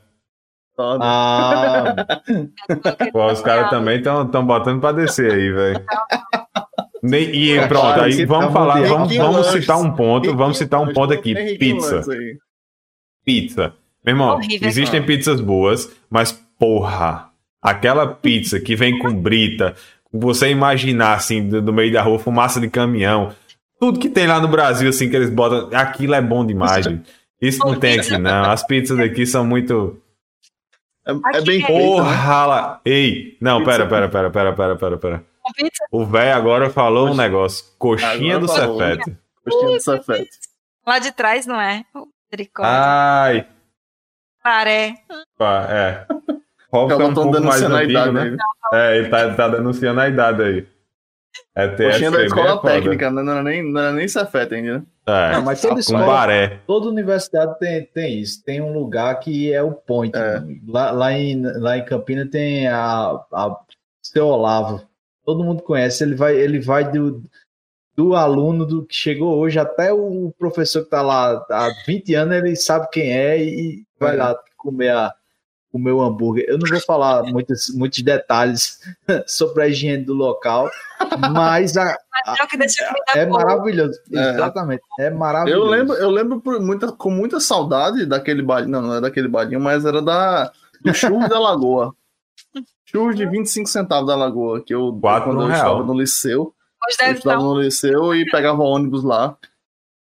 Ah. 1.00 1.94
Pô, 3.12 3.26
os 3.26 3.40
caras 3.42 3.70
também 3.70 3.98
estão 3.98 4.44
botando 4.44 4.80
pra 4.80 4.90
descer 4.90 5.30
aí, 5.30 5.52
velho. 5.52 5.84
E 7.32 7.68
pronto, 7.68 8.00
aí 8.00 8.24
vamos 8.24 8.46
tá 8.46 8.52
falar, 8.52 8.82
vamos, 8.82 9.16
vamos 9.16 9.46
citar 9.52 9.78
um 9.78 9.94
ponto, 9.94 10.36
vamos 10.36 10.58
citar 10.58 10.80
um 10.80 10.92
ponto 10.92 11.12
aqui. 11.12 11.56
Pizza. 11.58 12.02
Pizza. 13.24 13.72
Meu 14.04 14.14
irmão, 14.14 14.36
Horrível, 14.36 14.68
existem 14.68 15.00
cara. 15.00 15.06
pizzas 15.06 15.40
boas, 15.40 15.90
mas 16.10 16.32
porra, 16.58 17.30
aquela 17.60 18.06
pizza 18.06 18.58
que 18.60 18.74
vem 18.74 18.98
com 18.98 19.14
brita, 19.14 19.74
você 20.12 20.50
imaginar 20.50 21.14
assim, 21.14 21.40
no 21.40 21.72
meio 21.72 21.92
da 21.92 22.02
rua, 22.02 22.18
fumaça 22.18 22.60
de 22.60 22.68
caminhão, 22.68 23.34
tudo 23.78 23.98
que 23.98 24.08
tem 24.08 24.26
lá 24.26 24.40
no 24.40 24.48
Brasil, 24.48 24.88
assim, 24.88 25.08
que 25.08 25.16
eles 25.16 25.30
botam, 25.30 25.68
aquilo 25.72 26.14
é 26.14 26.20
bom 26.20 26.44
demais, 26.44 26.84
gente. 26.84 27.02
Isso 27.40 27.58
não 27.58 27.78
tem 27.78 27.98
aqui, 27.98 28.16
não. 28.16 28.44
As 28.44 28.64
pizzas 28.64 28.96
aqui 29.00 29.26
são 29.26 29.44
muito. 29.44 30.00
É, 31.04 31.38
é 31.38 31.40
bem 31.40 31.66
Porra! 31.66 32.46
Lá. 32.46 32.80
Ei! 32.84 33.36
Não, 33.40 33.64
pera, 33.64 33.88
pera, 33.88 34.08
pera, 34.08 34.30
pera, 34.30 34.52
pera, 34.52 34.76
pera, 34.76 34.96
pera. 34.96 35.24
O 35.90 36.06
velho 36.06 36.36
agora 36.36 36.70
falou 36.70 37.08
um 37.08 37.16
negócio. 37.16 37.64
Coxinha 37.76 38.38
do 38.38 38.46
Cefete. 38.46 39.16
Coxinha 39.44 39.76
do 39.76 39.80
Cefete. 39.80 40.30
Lá 40.86 41.00
de 41.00 41.10
trás, 41.10 41.46
não 41.46 41.60
é? 41.60 41.84
Ai! 42.60 43.48
Paré. 44.42 44.94
É. 45.68 46.06
Robson 46.72 47.02
é 47.02 47.04
um 47.06 47.14
pouco 47.14 47.40
mais 47.42 47.62
antigo, 47.62 48.12
né? 48.12 48.36
É, 48.72 48.98
ele 48.98 49.08
tá, 49.08 49.34
tá 49.34 49.48
denunciando 49.48 50.00
a 50.00 50.08
idade 50.08 50.42
aí. 50.42 50.66
É 51.54 51.68
TSC, 51.68 52.10
da 52.10 52.24
escola 52.24 52.60
é 52.64 52.68
técnica, 52.74 53.10
não 53.10 53.30
era 53.30 53.42
nem, 53.42 53.62
não 53.62 53.80
era 53.80 53.92
nem 53.92 54.08
Cefete 54.08 54.54
ainda, 54.54 54.78
né? 54.78 54.84
É, 55.06 55.32
não, 55.32 55.42
mas 55.42 55.60
toda 55.60 55.80
escola, 55.80 56.06
baré. 56.06 56.60
toda 56.66 56.88
universidade 56.88 57.58
tem, 57.58 57.84
tem 57.86 58.20
isso. 58.20 58.42
Tem 58.44 58.60
um 58.60 58.72
lugar 58.72 59.18
que 59.20 59.52
é 59.52 59.62
o 59.62 59.72
point. 59.72 60.16
É. 60.16 60.42
Lá, 60.66 60.90
lá, 60.90 61.12
em, 61.12 61.42
lá 61.42 61.76
em 61.76 61.84
Campinas 61.84 62.30
tem 62.30 62.68
a, 62.68 63.20
a 63.32 63.56
seu 64.02 64.26
Olavo. 64.26 64.82
Todo 65.24 65.44
mundo 65.44 65.62
conhece. 65.62 66.04
Ele 66.04 66.14
vai, 66.14 66.36
ele 66.36 66.60
vai 66.60 66.90
do, 66.90 67.22
do 67.94 68.14
aluno 68.14 68.64
do 68.64 68.84
que 68.84 68.94
chegou 68.94 69.38
hoje 69.38 69.58
até 69.58 69.92
o 69.92 70.32
professor 70.38 70.80
que 70.80 70.86
está 70.86 71.02
lá 71.02 71.44
há 71.50 71.68
20 71.86 72.14
anos, 72.14 72.36
ele 72.36 72.56
sabe 72.56 72.88
quem 72.90 73.12
é 73.12 73.42
e 73.42 73.84
vai 73.98 74.16
lá 74.16 74.34
comer 74.56 74.90
a, 74.90 75.14
comer 75.72 75.92
o 75.92 76.02
hambúrguer. 76.02 76.44
Eu 76.46 76.58
não 76.58 76.68
vou 76.68 76.80
falar 76.80 77.22
muitos, 77.32 77.74
muitos 77.74 78.02
detalhes 78.02 78.78
sobre 79.26 79.64
a 79.64 79.68
higiene 79.68 80.04
do 80.04 80.12
local, 80.12 80.70
mas 81.32 81.76
a, 81.76 81.90
é 83.14 83.16
a 83.16 83.18
é 83.18 83.26
maravilhoso. 83.26 83.98
É. 84.12 84.30
Exatamente. 84.30 84.82
É 85.00 85.10
maravilhoso. 85.10 85.64
Eu 85.64 85.68
lembro, 85.68 85.94
eu 85.96 86.10
lembro 86.10 86.40
por 86.40 86.60
muita, 86.60 86.92
com 86.92 87.10
muita 87.10 87.40
saudade 87.40 88.04
daquele 88.04 88.42
balinho. 88.42 88.70
Não, 88.70 88.82
não 88.82 88.94
é 88.94 89.00
daquele 89.00 89.28
balinho, 89.28 89.60
mas 89.60 89.86
era 89.86 90.02
da, 90.02 90.52
do 90.82 90.92
churros 90.92 91.28
da 91.28 91.40
Lagoa. 91.40 91.94
Churros 92.84 93.16
de 93.16 93.24
25 93.26 93.68
centavos 93.68 94.06
da 94.06 94.14
Lagoa, 94.14 94.62
que 94.62 94.74
eu, 94.74 94.92
Quatro 95.00 95.30
quando 95.30 95.42
eu 95.42 95.46
real. 95.46 95.58
estava 95.58 95.84
no 95.84 95.98
liceu, 95.98 96.54
Hoje 96.86 96.96
eu 97.00 97.06
deve 97.06 97.18
estava 97.18 97.42
um 97.42 97.54
no 97.54 97.60
liceu 97.60 98.14
e 98.14 98.24
pegava 98.30 98.62
ônibus 98.62 99.02
lá. 99.04 99.28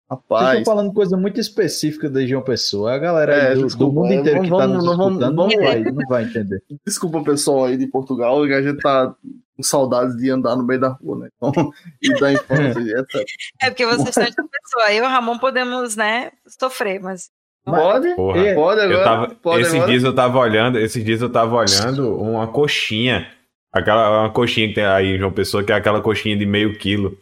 Vocês 0.10 0.19
Rapaz, 0.22 0.60
estão 0.60 0.73
falando 0.73 0.94
coisa 0.94 1.18
muito 1.18 1.38
específica 1.39 2.10
da 2.10 2.26
João 2.26 2.41
Pessoa. 2.41 2.94
A 2.94 2.98
galera 2.98 3.34
É, 3.34 3.53
do, 3.56 3.61
do 3.61 3.65
desculpa, 3.68 3.99
mundo 4.02 4.14
inteiro 4.14 4.41
que 4.41 4.49
vamos- 4.49 4.64
está 4.65 4.68
nos 4.77 4.85
vamos- 4.85 5.19
vamos- 5.19 5.35
não, 5.35 5.61
lá. 5.61 5.65
vai, 5.68 5.84
não 5.84 6.07
vai 6.07 6.23
entender. 6.23 6.64
desculpa 6.88 7.18
o 7.18 7.23
pessoal 7.26 7.65
aí 7.65 7.76
de 7.77 7.88
Portugal, 7.88 8.41
que 8.45 8.53
a 8.53 8.61
gente 8.61 8.80
tá 8.80 9.14
com 9.57 9.64
saudades 9.64 10.15
de 10.15 10.30
andar 10.30 10.56
no 10.56 10.64
meio 10.64 10.80
da 10.80 10.89
rua, 10.89 11.18
né? 11.19 11.30
Então, 11.35 11.52
e 12.02 12.14
da 12.22 12.31
infância, 12.31 12.80
etc. 12.80 13.26
É 13.61 13.69
porque 13.69 13.85
vocês 13.85 14.07
estão 14.07 14.23
de 14.26 14.35
pessoa. 14.35 14.94
Eu 14.94 15.03
e 15.03 15.07
o 15.07 15.10
Ramon 15.10 15.38
podemos, 15.39 15.95
né, 15.98 16.31
sofrer, 16.57 17.02
mas. 17.02 17.30
Pode? 17.65 18.15
Porra. 18.15 18.39
É, 18.39 18.56
Pode 18.56 18.80
agora? 18.80 18.94
Eu 18.99 19.03
tava, 19.03 19.35
pode 19.35 19.61
esses 19.64 19.73
agora? 19.73 19.91
dias 19.91 20.03
eu 20.06 20.15
tava 20.15 20.39
olhando, 20.39 20.80
esses 20.80 21.03
dias 21.03 21.22
eu 21.22 21.30
tava 21.30 21.53
olhando 21.57 22.15
uma 22.15 22.48
coxinha. 22.48 23.27
Aquela 23.72 24.22
uma 24.22 24.30
coxinha 24.31 24.68
que 24.68 24.76
tem 24.76 24.85
aí 24.85 25.18
João 25.18 25.31
Pessoa, 25.31 25.64
que 25.64 25.72
é 25.72 25.76
aquela 25.76 26.02
coxinha 26.02 26.38
de 26.38 26.45
meio 26.45 26.77
quilo. 26.77 27.18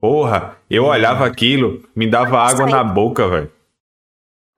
Porra, 0.00 0.56
eu 0.70 0.84
olhava 0.84 1.26
aquilo, 1.26 1.82
me 1.94 2.06
dava 2.08 2.40
água 2.40 2.66
na 2.66 2.84
boca, 2.84 3.28
velho. 3.28 3.52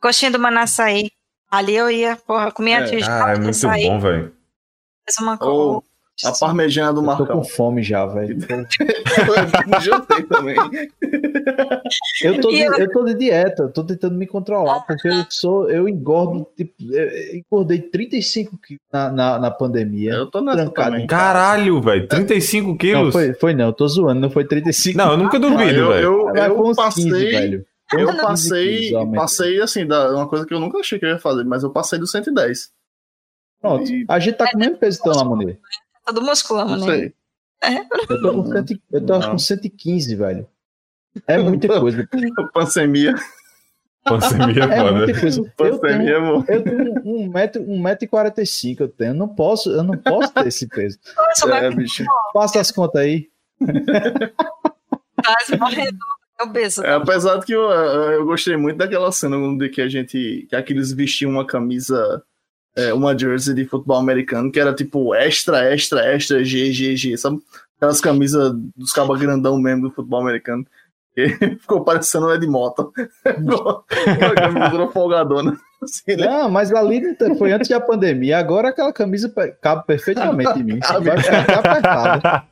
Coxinha 0.00 0.30
do 0.30 0.38
Manaçaí. 0.38 1.10
Ali 1.50 1.74
eu 1.74 1.90
ia, 1.90 2.16
porra, 2.16 2.52
comia 2.52 2.80
É. 2.80 2.94
é, 2.94 3.02
Ah, 3.08 3.32
é 3.32 3.38
muito 3.38 3.60
bom, 3.88 4.00
velho. 4.00 4.32
uma 5.20 5.38
coisa. 5.38 5.82
A 6.24 6.32
parmegiana 6.32 6.92
do 6.92 7.00
Eu 7.00 7.02
tô 7.04 7.06
Marcão. 7.06 7.26
com 7.38 7.44
fome 7.44 7.82
já, 7.82 8.04
velho. 8.06 8.36
Eu 8.48 9.80
jantei 9.80 10.22
também. 10.24 10.56
Eu 12.22 12.40
tô, 12.40 12.48
de, 12.50 12.56
E 12.56 12.62
eu- 12.62 12.90
tô 12.92 13.04
de 13.04 13.14
dieta, 13.14 13.62
eu 13.64 13.72
tô 13.72 13.84
tentando 13.84 14.16
me 14.16 14.26
controlar, 14.26 14.80
porque 14.80 15.08
eu 15.08 15.24
sou, 15.30 15.70
eu 15.70 15.88
engordo, 15.88 16.46
tipo, 16.56 16.72
eu 16.92 17.36
engordei 17.36 17.80
35 17.80 18.58
quilos 18.58 18.82
na, 18.92 19.10
na, 19.10 19.38
na 19.38 19.50
pandemia. 19.50 20.12
Eu 20.12 20.26
tô 20.30 20.40
nessa 20.40 20.70
também. 20.70 21.06
Caralho, 21.06 21.80
velho. 21.80 22.06
35 22.08 22.68
Não, 22.68 22.76
quilos? 22.76 23.12
foi, 23.12 23.34
foi 23.34 23.54
não, 23.54 23.66
eu 23.66 23.72
tô 23.72 23.86
zoando, 23.88 24.20
não 24.20 24.30
foi 24.30 24.44
35 24.44 24.96
Não, 24.98 25.12
eu 25.12 25.16
nunca 25.16 25.36
Ah, 25.36 25.40
duvido, 25.40 25.78
eu, 25.78 25.88
velho. 25.88 26.04
eu, 26.04 26.34
eu 26.36 26.74
passei, 26.74 27.04
15, 27.04 27.24
velho. 27.26 27.66
Eu 27.92 28.06
15 28.08 28.20
passei, 28.20 28.92
passei 29.14 29.60
assim, 29.62 29.86
da, 29.86 30.10
uma 30.14 30.28
coisa 30.28 30.44
que 30.44 30.52
eu 30.52 30.60
nunca 30.60 30.78
achei 30.78 30.98
que 30.98 31.04
eu 31.06 31.10
ia 31.10 31.18
fazer, 31.18 31.44
mas 31.44 31.62
eu 31.62 31.70
passei 31.70 31.98
do 31.98 32.06
110. 32.06 32.70
Pronto, 33.60 33.84
a 34.08 34.18
gente 34.20 34.36
tá 34.36 34.48
com 34.50 34.56
o 34.56 34.60
mesmo 34.60 34.76
peso 34.76 34.98
então, 35.00 35.12
Lamonet. 35.14 35.58
Todo 36.14 36.22
musculamos, 36.22 36.80
Não 36.80 36.86
né? 36.86 36.96
sei. 36.96 37.14
Eu 38.08 38.22
tô 38.22 38.32
com, 38.34 38.46
cento, 38.46 38.80
eu 38.92 39.04
tô 39.06 39.20
com 39.20 39.38
115, 39.38 40.14
velho. 40.16 40.48
É 41.26 41.36
muita 41.38 41.68
coisa. 41.80 42.08
Pandemia. 42.54 43.14
Pandemia 44.04 44.64
é 44.64 44.66
É 44.74 44.78
foda. 44.80 44.92
muita 44.92 45.20
coisa. 45.20 45.52
Eu 45.58 45.78
tenho, 45.78 46.16
amor. 46.16 46.44
eu 46.48 46.62
tenho 46.64 46.94
um 47.04 47.28
metro, 47.28 47.62
um 47.62 47.82
metro 47.82 48.04
e 48.04 48.08
45 48.08 48.82
eu 48.84 48.88
tenho. 48.88 49.10
Eu 49.10 49.14
não 49.14 49.28
posso, 49.28 49.70
eu 49.70 49.82
não 49.82 49.96
posso 49.98 50.32
ter 50.32 50.46
esse 50.46 50.66
peso. 50.68 50.98
Nossa, 51.16 51.54
É, 51.56 51.70
bicho. 51.70 52.04
Faça 52.32 52.60
as 52.60 52.70
contas 52.70 53.02
aí. 53.02 53.28
quase 55.24 55.56
morrendo. 55.58 55.98
Eu 56.40 56.52
penso. 56.52 56.84
É, 56.84 56.94
apesar 56.94 57.38
de 57.38 57.46
que 57.46 57.52
eu, 57.52 57.62
eu 57.62 58.24
gostei 58.24 58.56
muito 58.56 58.76
daquela 58.78 59.10
cena 59.10 59.36
de 59.58 59.68
que 59.68 59.82
a 59.82 59.88
gente. 59.88 60.46
que 60.48 60.54
aqueles 60.56 60.92
vestiam 60.92 61.32
uma 61.32 61.44
camisa. 61.44 62.22
É, 62.78 62.94
uma 62.94 63.18
jersey 63.18 63.54
de 63.54 63.64
futebol 63.64 63.98
americano, 63.98 64.52
que 64.52 64.60
era 64.60 64.72
tipo 64.72 65.12
extra, 65.14 65.72
extra, 65.72 66.14
extra, 66.14 66.44
G, 66.44 66.72
G, 66.72 66.96
G, 66.96 67.16
sabe? 67.16 67.40
Aquelas 67.76 68.00
camisas 68.00 68.52
dos 68.76 68.92
cabas 68.92 69.20
grandão 69.20 69.58
mesmo 69.58 69.88
do 69.88 69.94
futebol 69.94 70.20
americano. 70.20 70.64
E 71.16 71.28
ficou 71.58 71.82
parecendo 71.82 72.26
o 72.26 72.34
Ed 72.34 72.46
Mota. 72.46 72.88
Aquela 73.24 74.34
camisa 74.34 74.88
folgadona. 74.92 75.58
Assim, 75.82 76.16
né? 76.16 76.26
Não, 76.26 76.48
mas 76.48 76.72
ali 76.72 77.16
foi 77.36 77.52
antes 77.52 77.68
da 77.68 77.80
pandemia. 77.80 78.38
Agora 78.38 78.68
aquela 78.68 78.92
camisa 78.92 79.32
cabe 79.60 79.84
perfeitamente 79.86 80.58
em 80.60 80.64
mim. 80.64 80.78
Vai 81.02 81.20
ficar 81.20 81.58
apertada. 81.58 82.44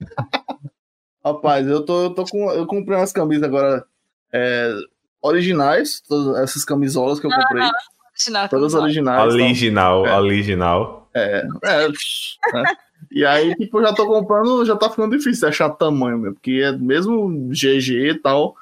Rapaz, 1.24 1.66
eu 1.66 1.84
tô, 1.84 2.04
eu 2.04 2.10
tô 2.10 2.24
com. 2.24 2.50
Eu 2.52 2.66
comprei 2.66 2.96
umas 2.96 3.12
camisas 3.12 3.42
agora 3.42 3.84
é, 4.32 4.72
originais, 5.20 6.00
todas 6.00 6.40
essas 6.40 6.64
camisolas 6.64 7.18
que 7.18 7.26
eu 7.26 7.30
comprei. 7.30 7.68
Original, 8.16 8.48
Todas 8.48 8.74
originais. 8.74 9.18
tal. 9.18 9.28
Original, 9.28 10.06
É. 10.06 10.16
original. 10.18 11.10
É, 11.14 11.46
é, 11.64 11.88
né? 11.88 12.64
E 13.10 13.24
aí, 13.24 13.54
tipo, 13.56 13.78
eu 13.78 13.82
já 13.86 13.92
tô 13.94 14.06
comprando, 14.06 14.64
já 14.64 14.74
tá 14.76 14.88
ficando 14.90 15.16
difícil 15.16 15.46
achar 15.48 15.68
tamanho 15.70 16.18
mesmo, 16.18 16.34
porque 16.34 16.62
é 16.64 16.72
mesmo 16.72 17.28
GG 17.50 18.10
e 18.10 18.14
tal, 18.18 18.56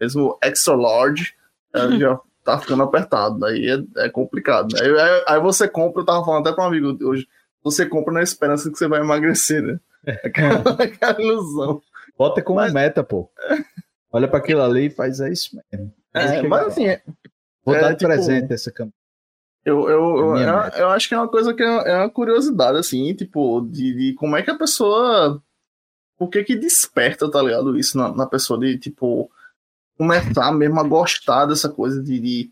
mesmo 0.00 0.38
extra 0.42 0.74
large, 0.74 1.34
é, 1.74 1.98
já 1.98 2.18
tá 2.44 2.58
ficando 2.58 2.82
apertado, 2.82 3.44
aí 3.44 3.68
é, 3.68 4.04
é 4.04 4.08
complicado. 4.08 4.74
Aí, 4.80 4.88
aí- 4.98 5.24
aí 5.28 5.40
você 5.40 5.68
compra, 5.68 6.02
eu 6.02 6.06
tava 6.06 6.24
falando 6.24 6.46
até 6.46 6.54
pra 6.54 6.64
um 6.64 6.68
amigo 6.68 6.96
hoje, 7.04 7.26
você 7.62 7.84
compra 7.84 8.12
na 8.14 8.22
esperança 8.22 8.70
que 8.70 8.78
você 8.78 8.88
vai 8.88 9.00
emagrecer, 9.00 9.62
né? 9.62 9.78
Aquela, 10.24 10.54
aquela 10.82 11.20
ilusão. 11.20 11.82
Bota 12.16 12.42
como 12.42 12.60
Mas- 12.60 12.72
meta, 12.72 13.02
pô. 13.04 13.28
Olha 14.12 14.26
pra 14.26 14.38
aquilo 14.38 14.62
ali 14.62 14.86
e 14.86 14.90
faz 14.90 15.20
é 15.20 15.30
isso 15.30 15.50
mesmo. 15.70 15.92
É, 16.14 16.42
mas 16.42 16.66
assim, 16.68 16.86
é- 16.88 17.02
Vou 17.64 17.74
é, 17.74 17.80
dar 17.80 17.90
de 17.92 17.98
tipo, 17.98 18.10
presente 18.10 18.52
essa 18.52 18.72
camisa. 18.72 18.94
Eu, 19.64 19.88
eu, 19.90 20.16
eu, 20.18 20.32
Minha 20.32 20.70
eu, 20.74 20.80
eu 20.80 20.88
acho 20.90 21.08
que 21.08 21.14
é 21.14 21.18
uma 21.18 21.28
coisa 21.28 21.52
que 21.52 21.62
é, 21.62 21.66
é 21.66 21.96
uma 21.98 22.10
curiosidade, 22.10 22.78
assim, 22.78 23.14
tipo, 23.14 23.60
de, 23.62 23.92
de 23.94 24.14
como 24.14 24.36
é 24.36 24.42
que 24.42 24.50
a 24.50 24.56
pessoa. 24.58 25.42
O 26.18 26.28
que 26.28 26.42
que 26.44 26.54
desperta, 26.56 27.30
tá 27.30 27.40
ligado? 27.42 27.78
Isso 27.78 27.96
na, 27.96 28.14
na 28.14 28.26
pessoa 28.26 28.58
de, 28.58 28.78
tipo, 28.78 29.30
começar 29.96 30.52
mesmo 30.52 30.80
a 30.80 30.82
gostar 30.82 31.46
dessa 31.46 31.68
coisa 31.68 32.02
de. 32.02 32.18
de, 32.20 32.50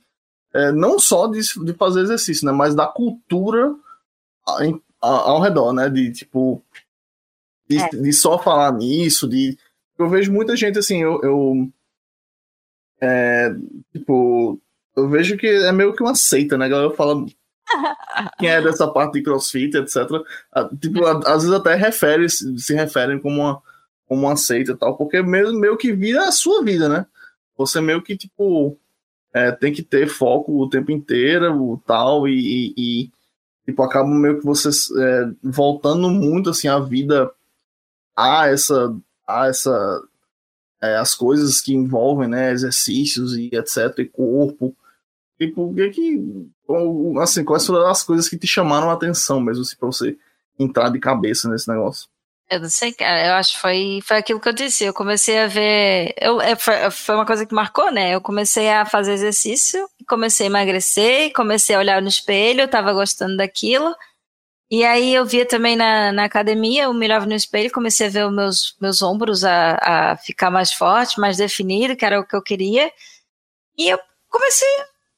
é, 0.54 0.72
não 0.72 0.98
só 0.98 1.26
de, 1.26 1.40
de 1.64 1.72
fazer 1.74 2.00
exercício, 2.02 2.44
né? 2.46 2.52
Mas 2.52 2.74
da 2.74 2.86
cultura 2.86 3.74
em- 4.60 4.80
a- 5.02 5.30
ao 5.30 5.40
redor, 5.40 5.72
né? 5.72 5.88
De, 5.88 6.10
tipo. 6.12 6.62
De, 7.68 7.78
É. 7.78 7.88
de 7.88 8.12
só 8.12 8.38
falar 8.38 8.72
nisso, 8.72 9.26
de. 9.28 9.56
Eu 9.98 10.08
vejo 10.08 10.32
muita 10.32 10.54
gente 10.56 10.78
assim, 10.78 11.02
eu. 11.02 11.20
eu 11.22 11.68
é, 13.00 13.50
tipo, 13.92 14.60
eu 14.98 15.08
vejo 15.08 15.36
que 15.36 15.46
é 15.46 15.72
meio 15.72 15.94
que 15.94 16.02
uma 16.02 16.14
seita, 16.14 16.56
né? 16.56 16.66
A 16.66 16.68
galera 16.68 16.90
fala 16.90 17.24
quem 18.38 18.48
é 18.48 18.60
dessa 18.60 18.88
parte 18.88 19.14
de 19.14 19.22
crossfit, 19.22 19.76
etc. 19.76 19.96
Ah, 20.52 20.68
Tipo, 20.80 21.04
às 21.06 21.42
vezes 21.42 21.52
até 21.52 21.74
refere, 21.74 22.28
se 22.28 22.74
referem 22.74 23.18
como 23.18 23.40
uma, 23.40 23.62
como 24.06 24.26
uma 24.26 24.36
seita 24.36 24.72
e 24.72 24.76
tal, 24.76 24.96
porque 24.96 25.22
meio, 25.22 25.52
meio 25.52 25.76
que 25.76 25.92
vira 25.92 26.28
a 26.28 26.32
sua 26.32 26.62
vida, 26.62 26.88
né? 26.88 27.06
Você 27.56 27.80
meio 27.80 28.02
que, 28.02 28.16
tipo, 28.16 28.78
é, 29.32 29.52
tem 29.52 29.72
que 29.72 29.82
ter 29.82 30.08
foco 30.08 30.52
o 30.52 30.68
tempo 30.68 30.90
inteiro, 30.90 31.54
o 31.54 31.78
tal, 31.86 32.26
e, 32.28 32.32
e, 32.32 32.74
e, 32.76 33.10
tipo, 33.66 33.82
acaba 33.82 34.08
meio 34.08 34.38
que 34.38 34.44
você 34.44 34.68
é, 35.00 35.30
voltando 35.42 36.08
muito, 36.08 36.50
assim, 36.50 36.68
a 36.68 36.78
vida 36.78 37.30
a 38.16 38.48
essa, 38.48 38.96
a 39.26 39.46
essa, 39.48 40.02
é, 40.82 40.96
as 40.96 41.14
coisas 41.14 41.60
que 41.60 41.74
envolvem, 41.74 42.28
né, 42.28 42.52
exercícios 42.52 43.36
e 43.36 43.50
etc, 43.52 43.98
e 43.98 44.04
corpo, 44.06 44.74
Tipo, 45.38 45.70
o 45.70 45.74
que 45.74 45.88
que. 45.90 46.20
Assim, 47.20 47.44
quais 47.44 47.66
foram 47.66 47.86
as 47.86 48.02
coisas 48.02 48.28
que 48.28 48.36
te 48.36 48.46
chamaram 48.46 48.90
a 48.90 48.94
atenção 48.94 49.40
mesmo, 49.40 49.62
assim, 49.62 49.76
pra 49.76 49.86
você 49.86 50.16
entrar 50.58 50.90
de 50.90 50.98
cabeça 50.98 51.48
nesse 51.48 51.68
negócio? 51.68 52.08
Eu 52.50 52.60
não 52.60 52.68
sei, 52.68 52.92
cara. 52.92 53.26
Eu 53.26 53.34
acho 53.34 53.52
que 53.52 53.60
foi, 53.60 54.00
foi 54.02 54.16
aquilo 54.16 54.40
que 54.40 54.48
eu 54.48 54.52
disse. 54.52 54.84
Eu 54.84 54.94
comecei 54.94 55.38
a 55.38 55.46
ver. 55.46 56.14
Eu, 56.20 56.40
é, 56.40 56.56
foi, 56.56 56.90
foi 56.90 57.14
uma 57.14 57.26
coisa 57.26 57.44
que 57.44 57.54
marcou, 57.54 57.90
né? 57.92 58.14
Eu 58.14 58.20
comecei 58.20 58.70
a 58.70 58.86
fazer 58.86 59.12
exercício, 59.12 59.88
comecei 60.08 60.46
a 60.46 60.50
emagrecer, 60.50 61.32
comecei 61.34 61.76
a 61.76 61.78
olhar 61.78 62.02
no 62.02 62.08
espelho, 62.08 62.62
eu 62.62 62.68
tava 62.68 62.92
gostando 62.92 63.36
daquilo. 63.36 63.94
E 64.70 64.84
aí 64.84 65.14
eu 65.14 65.24
via 65.24 65.46
também 65.46 65.76
na, 65.76 66.12
na 66.12 66.24
academia, 66.24 66.84
eu 66.84 66.90
olhava 66.90 67.24
no 67.26 67.34
espelho, 67.34 67.70
comecei 67.72 68.06
a 68.06 68.10
ver 68.10 68.26
os 68.26 68.34
meus, 68.34 68.76
meus 68.80 69.00
ombros 69.02 69.42
a, 69.44 69.78
a 70.12 70.16
ficar 70.18 70.50
mais 70.50 70.72
forte, 70.72 71.18
mais 71.18 71.38
definido, 71.38 71.96
que 71.96 72.04
era 72.04 72.20
o 72.20 72.26
que 72.26 72.36
eu 72.36 72.42
queria. 72.42 72.92
E 73.78 73.88
eu 73.88 73.98
comecei, 74.28 74.68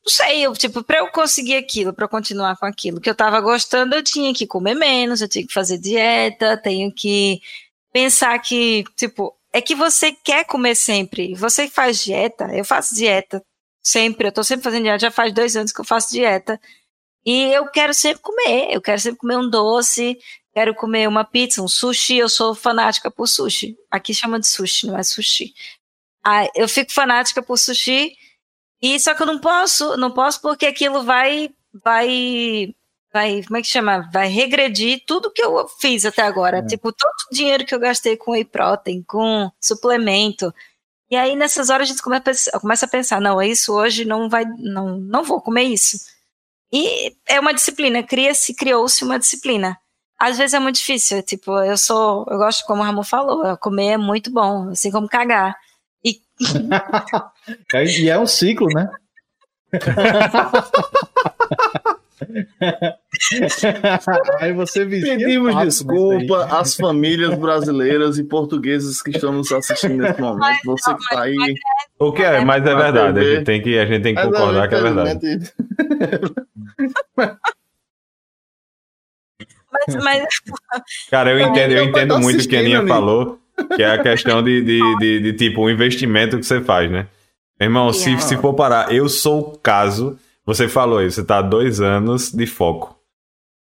não 0.04 0.10
sei, 0.10 0.40
eu, 0.46 0.52
tipo, 0.54 0.82
para 0.82 0.98
eu 0.98 1.08
conseguir 1.10 1.56
aquilo, 1.56 1.92
para 1.92 2.06
eu 2.06 2.08
continuar 2.08 2.56
com 2.56 2.66
aquilo 2.66 3.00
que 3.00 3.10
eu 3.10 3.14
tava 3.14 3.40
gostando, 3.40 3.94
eu 3.94 4.02
tinha 4.02 4.32
que 4.32 4.46
comer 4.46 4.74
menos, 4.74 5.20
eu 5.20 5.28
tinha 5.28 5.46
que 5.46 5.52
fazer 5.52 5.78
dieta, 5.78 6.56
tenho 6.56 6.92
que 6.92 7.40
pensar 7.92 8.38
que, 8.38 8.84
tipo, 8.96 9.34
é 9.52 9.60
que 9.60 9.74
você 9.74 10.12
quer 10.12 10.44
comer 10.46 10.74
sempre. 10.74 11.34
Você 11.34 11.68
faz 11.68 12.02
dieta, 12.02 12.44
eu 12.54 12.64
faço 12.64 12.94
dieta 12.94 13.44
sempre, 13.82 14.28
eu 14.28 14.32
tô 14.32 14.42
sempre 14.44 14.64
fazendo 14.64 14.84
dieta, 14.84 14.98
já 15.00 15.10
faz 15.10 15.32
dois 15.34 15.56
anos 15.56 15.72
que 15.72 15.80
eu 15.80 15.84
faço 15.84 16.10
dieta. 16.10 16.60
E 17.24 17.52
eu 17.52 17.66
quero 17.70 17.92
sempre 17.92 18.22
comer, 18.22 18.68
eu 18.72 18.80
quero 18.80 19.00
sempre 19.00 19.18
comer 19.18 19.36
um 19.36 19.50
doce, 19.50 20.18
quero 20.54 20.74
comer 20.74 21.08
uma 21.08 21.24
pizza, 21.24 21.62
um 21.62 21.68
sushi, 21.68 22.16
eu 22.16 22.28
sou 22.28 22.54
fanática 22.54 23.10
por 23.10 23.26
sushi. 23.26 23.76
Aqui 23.90 24.14
chama 24.14 24.40
de 24.40 24.46
sushi, 24.46 24.86
não 24.86 24.98
é 24.98 25.02
sushi. 25.02 25.52
Ah, 26.24 26.48
eu 26.54 26.68
fico 26.68 26.92
fanática 26.92 27.42
por 27.42 27.58
sushi, 27.58 28.16
e 28.82 28.98
só 28.98 29.14
que 29.14 29.22
eu 29.22 29.26
não 29.26 29.38
posso, 29.38 29.96
não 29.96 30.10
posso 30.10 30.40
porque 30.40 30.66
aquilo 30.66 31.02
vai, 31.02 31.50
vai 31.72 32.74
vai, 33.12 33.42
como 33.44 33.56
é 33.56 33.62
que 33.62 33.68
chama? 33.68 34.08
Vai 34.12 34.28
regredir 34.28 35.02
tudo 35.06 35.30
que 35.30 35.42
eu 35.42 35.68
fiz 35.80 36.04
até 36.04 36.22
agora. 36.22 36.58
É. 36.58 36.66
Tipo, 36.66 36.92
todo 36.92 37.10
o 37.30 37.34
dinheiro 37.34 37.64
que 37.64 37.74
eu 37.74 37.80
gastei 37.80 38.16
com 38.16 38.32
whey 38.32 38.44
protein, 38.44 39.02
com 39.02 39.50
suplemento. 39.60 40.52
E 41.10 41.16
aí, 41.16 41.34
nessas 41.34 41.70
horas, 41.70 41.88
a 41.88 41.92
gente 41.92 42.02
começa, 42.02 42.86
a 42.86 42.88
pensar, 42.88 43.20
não, 43.20 43.42
isso 43.42 43.74
hoje 43.74 44.04
não 44.04 44.28
vai, 44.28 44.44
não, 44.44 44.96
não 44.96 45.24
vou 45.24 45.40
comer 45.40 45.64
isso. 45.64 45.98
E 46.72 47.16
é 47.26 47.40
uma 47.40 47.52
disciplina, 47.52 48.02
cria-se, 48.02 48.54
criou-se 48.54 49.04
uma 49.04 49.18
disciplina. 49.18 49.76
Às 50.18 50.38
vezes 50.38 50.54
é 50.54 50.60
muito 50.60 50.76
difícil, 50.76 51.22
tipo, 51.22 51.50
eu 51.64 51.76
sou, 51.76 52.26
eu 52.28 52.38
gosto, 52.38 52.64
como 52.66 52.82
o 52.82 52.84
Ramon 52.84 53.02
falou, 53.02 53.56
comer 53.56 53.92
é 53.92 53.96
muito 53.96 54.30
bom, 54.30 54.68
assim 54.70 54.90
como 54.90 55.08
cagar. 55.08 55.56
É, 57.74 57.84
E 57.84 58.08
é 58.08 58.18
um 58.18 58.26
ciclo, 58.26 58.68
né? 58.68 58.88
Aí 64.40 64.52
você 64.52 64.84
Pedimos 64.86 65.56
desculpa 65.56 66.44
às 66.46 66.76
famílias 66.76 67.36
brasileiras 67.38 68.18
e 68.18 68.24
portugueses 68.24 69.02
que 69.02 69.10
estão 69.10 69.32
nos 69.32 69.50
assistindo 69.52 69.96
nesse 69.96 70.20
momento. 70.20 70.58
Você 70.64 70.94
que 70.94 71.08
tá 71.10 71.22
aí. 71.22 71.54
O 71.98 72.12
que 72.12 72.22
é, 72.22 72.44
mas 72.44 72.64
é 72.66 72.74
verdade. 72.74 73.18
A 73.18 73.22
gente 73.22 73.44
tem 73.44 73.62
que, 73.62 73.78
a 73.78 73.86
gente 73.86 74.02
tem 74.02 74.14
que 74.14 74.22
Mas, 74.22 74.30
concordar 74.30 74.68
que 74.68 74.74
é 74.74 74.80
verdade. 74.80 75.18
Mas, 79.72 79.94
mas 80.02 80.24
Cara, 81.10 81.30
eu 81.30 81.40
entendo, 81.40 81.72
eu 81.72 81.84
entendo 81.84 82.18
muito 82.18 82.44
o 82.44 82.48
que 82.48 82.56
a 82.56 82.60
Aninha 82.60 82.80
amigo. 82.80 82.94
falou, 82.94 83.39
que 83.76 83.82
é 83.82 83.90
a 83.90 84.02
questão 84.02 84.42
de, 84.42 84.62
de, 84.62 84.98
de, 84.98 85.20
de, 85.20 85.32
tipo, 85.34 85.62
o 85.62 85.70
investimento 85.70 86.38
que 86.38 86.44
você 86.46 86.60
faz, 86.60 86.90
né? 86.90 87.06
Meu 87.58 87.66
irmão, 87.68 87.92
se, 87.92 88.18
se 88.20 88.36
for 88.36 88.54
parar, 88.54 88.92
eu 88.92 89.08
sou 89.08 89.40
o 89.40 89.58
caso, 89.58 90.16
você 90.46 90.66
falou 90.66 90.98
aí, 90.98 91.10
você 91.10 91.22
tá 91.22 91.38
há 91.38 91.42
dois 91.42 91.80
anos 91.80 92.32
de 92.32 92.46
foco. 92.46 92.96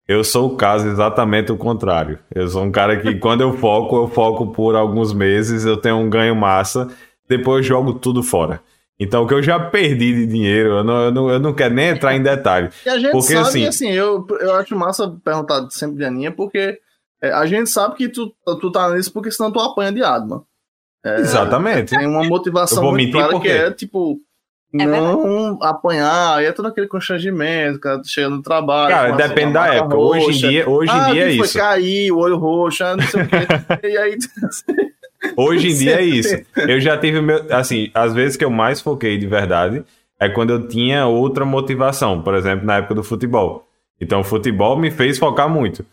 Eu 0.07 0.23
sou 0.23 0.49
o 0.53 0.57
caso 0.57 0.87
exatamente 0.89 1.51
o 1.51 1.57
contrário. 1.57 2.19
Eu 2.35 2.47
sou 2.49 2.63
um 2.63 2.71
cara 2.71 2.99
que, 3.01 3.15
quando 3.15 3.41
eu 3.41 3.57
foco, 3.57 3.97
eu 3.97 4.09
foco 4.09 4.49
por 4.49 4.75
alguns 4.77 5.13
meses, 5.15 5.65
eu 5.65 5.77
tenho 5.79 5.97
um 5.97 6.11
ganho 6.11 6.37
massa, 6.37 6.89
depois 7.29 7.59
eu 7.65 7.69
jogo 7.69 7.95
tudo 7.95 8.23
fora. 8.23 8.61
Então, 9.01 9.25
o 9.25 9.27
que 9.27 9.35
eu 9.35 9.43
já 9.43 9.59
perdi 9.59 10.13
de 10.15 10.27
dinheiro, 10.27 10.69
eu 10.79 10.85
não, 10.85 11.01
eu 11.05 11.11
não, 11.11 11.31
eu 11.31 11.41
não 11.41 11.53
quero 11.55 11.75
nem 11.75 11.89
entrar 11.89 12.15
em 12.15 12.23
detalhe. 12.23 12.69
E 12.85 12.89
a 12.89 12.99
gente 12.99 13.13
Porque, 13.13 13.33
sabe, 13.33 13.49
assim- 13.49 13.67
assim, 13.67 13.91
eu, 13.91 14.27
eu 14.41 14.55
acho 14.55 14.77
massa 14.77 15.09
perguntar 15.25 15.67
sempre 15.71 15.97
de 15.97 16.05
Aninha, 16.05 16.31
porque 16.31 16.79
é, 17.25 17.33
a 17.33 17.47
gente 17.47 17.71
sabe 17.71 17.97
que 17.97 18.09
tu, 18.09 18.35
tu 18.61 18.71
tá 18.71 18.95
nisso 18.95 19.13
porque 19.13 19.31
senão 19.31 19.51
tu 19.51 19.59
apanha 19.59 19.91
de 19.91 20.03
Adma. 20.03 20.45
É, 21.05 21.21
Exatamente. 21.21 21.97
Tem 21.97 22.07
uma 22.07 22.25
motivação 22.25 22.83
muito 22.91 23.13
clara 23.13 23.41
que 23.41 23.49
é, 23.49 23.71
tipo, 23.71 24.19
É 24.75 24.85
não 24.85 25.59
apanhar, 25.63 26.39
aí 26.39 26.47
é 26.47 26.53
todo 26.53 26.67
aquele 26.67 26.87
constrangimento, 26.87 27.81
cara 27.81 28.03
chega 28.05 28.29
no 28.29 28.43
trabalho. 28.43 28.95
Cara, 28.95 29.13
depende 29.13 29.55
da 29.55 29.75
época. 29.75 29.97
Hoje 29.97 30.21
em 30.21 30.27
roxa. 30.27 30.49
dia, 30.49 30.69
hoje 30.69 30.93
em 30.93 31.01
ah, 31.01 31.11
dia 31.13 31.23
é 31.23 31.31
que 31.31 31.37
foi 31.37 31.47
isso. 31.47 31.59
cair, 31.59 32.13
o 32.13 32.19
olho 32.19 32.37
roxo, 32.37 32.85
ah, 32.85 32.97
não 32.97 33.05
sei 33.05 33.23
o 33.23 33.27
quê. 33.27 33.37
e 33.89 33.97
aí, 33.97 34.19
Hoje 35.37 35.69
em 35.71 35.75
dia 35.79 36.01
é 36.01 36.05
isso. 36.05 36.37
Eu 36.57 36.79
já 36.81 36.99
tive 36.99 37.23
meu. 37.23 37.47
Assim, 37.51 37.91
as 37.95 38.13
vezes 38.13 38.37
que 38.37 38.45
eu 38.45 38.51
mais 38.51 38.81
foquei 38.81 39.17
de 39.17 39.27
verdade 39.27 39.83
é 40.21 40.29
quando 40.29 40.51
eu 40.51 40.69
tinha 40.69 41.07
outra 41.07 41.45
motivação. 41.45 42.23
Por 42.23 42.35
exemplo, 42.35 42.67
na 42.67 42.77
época 42.77 42.95
do 42.95 43.03
futebol. 43.03 43.67
Então, 44.01 44.21
o 44.21 44.25
futebol 44.25 44.77
me 44.77 44.91
fez 44.91 45.19
focar 45.19 45.49
muito. 45.49 45.85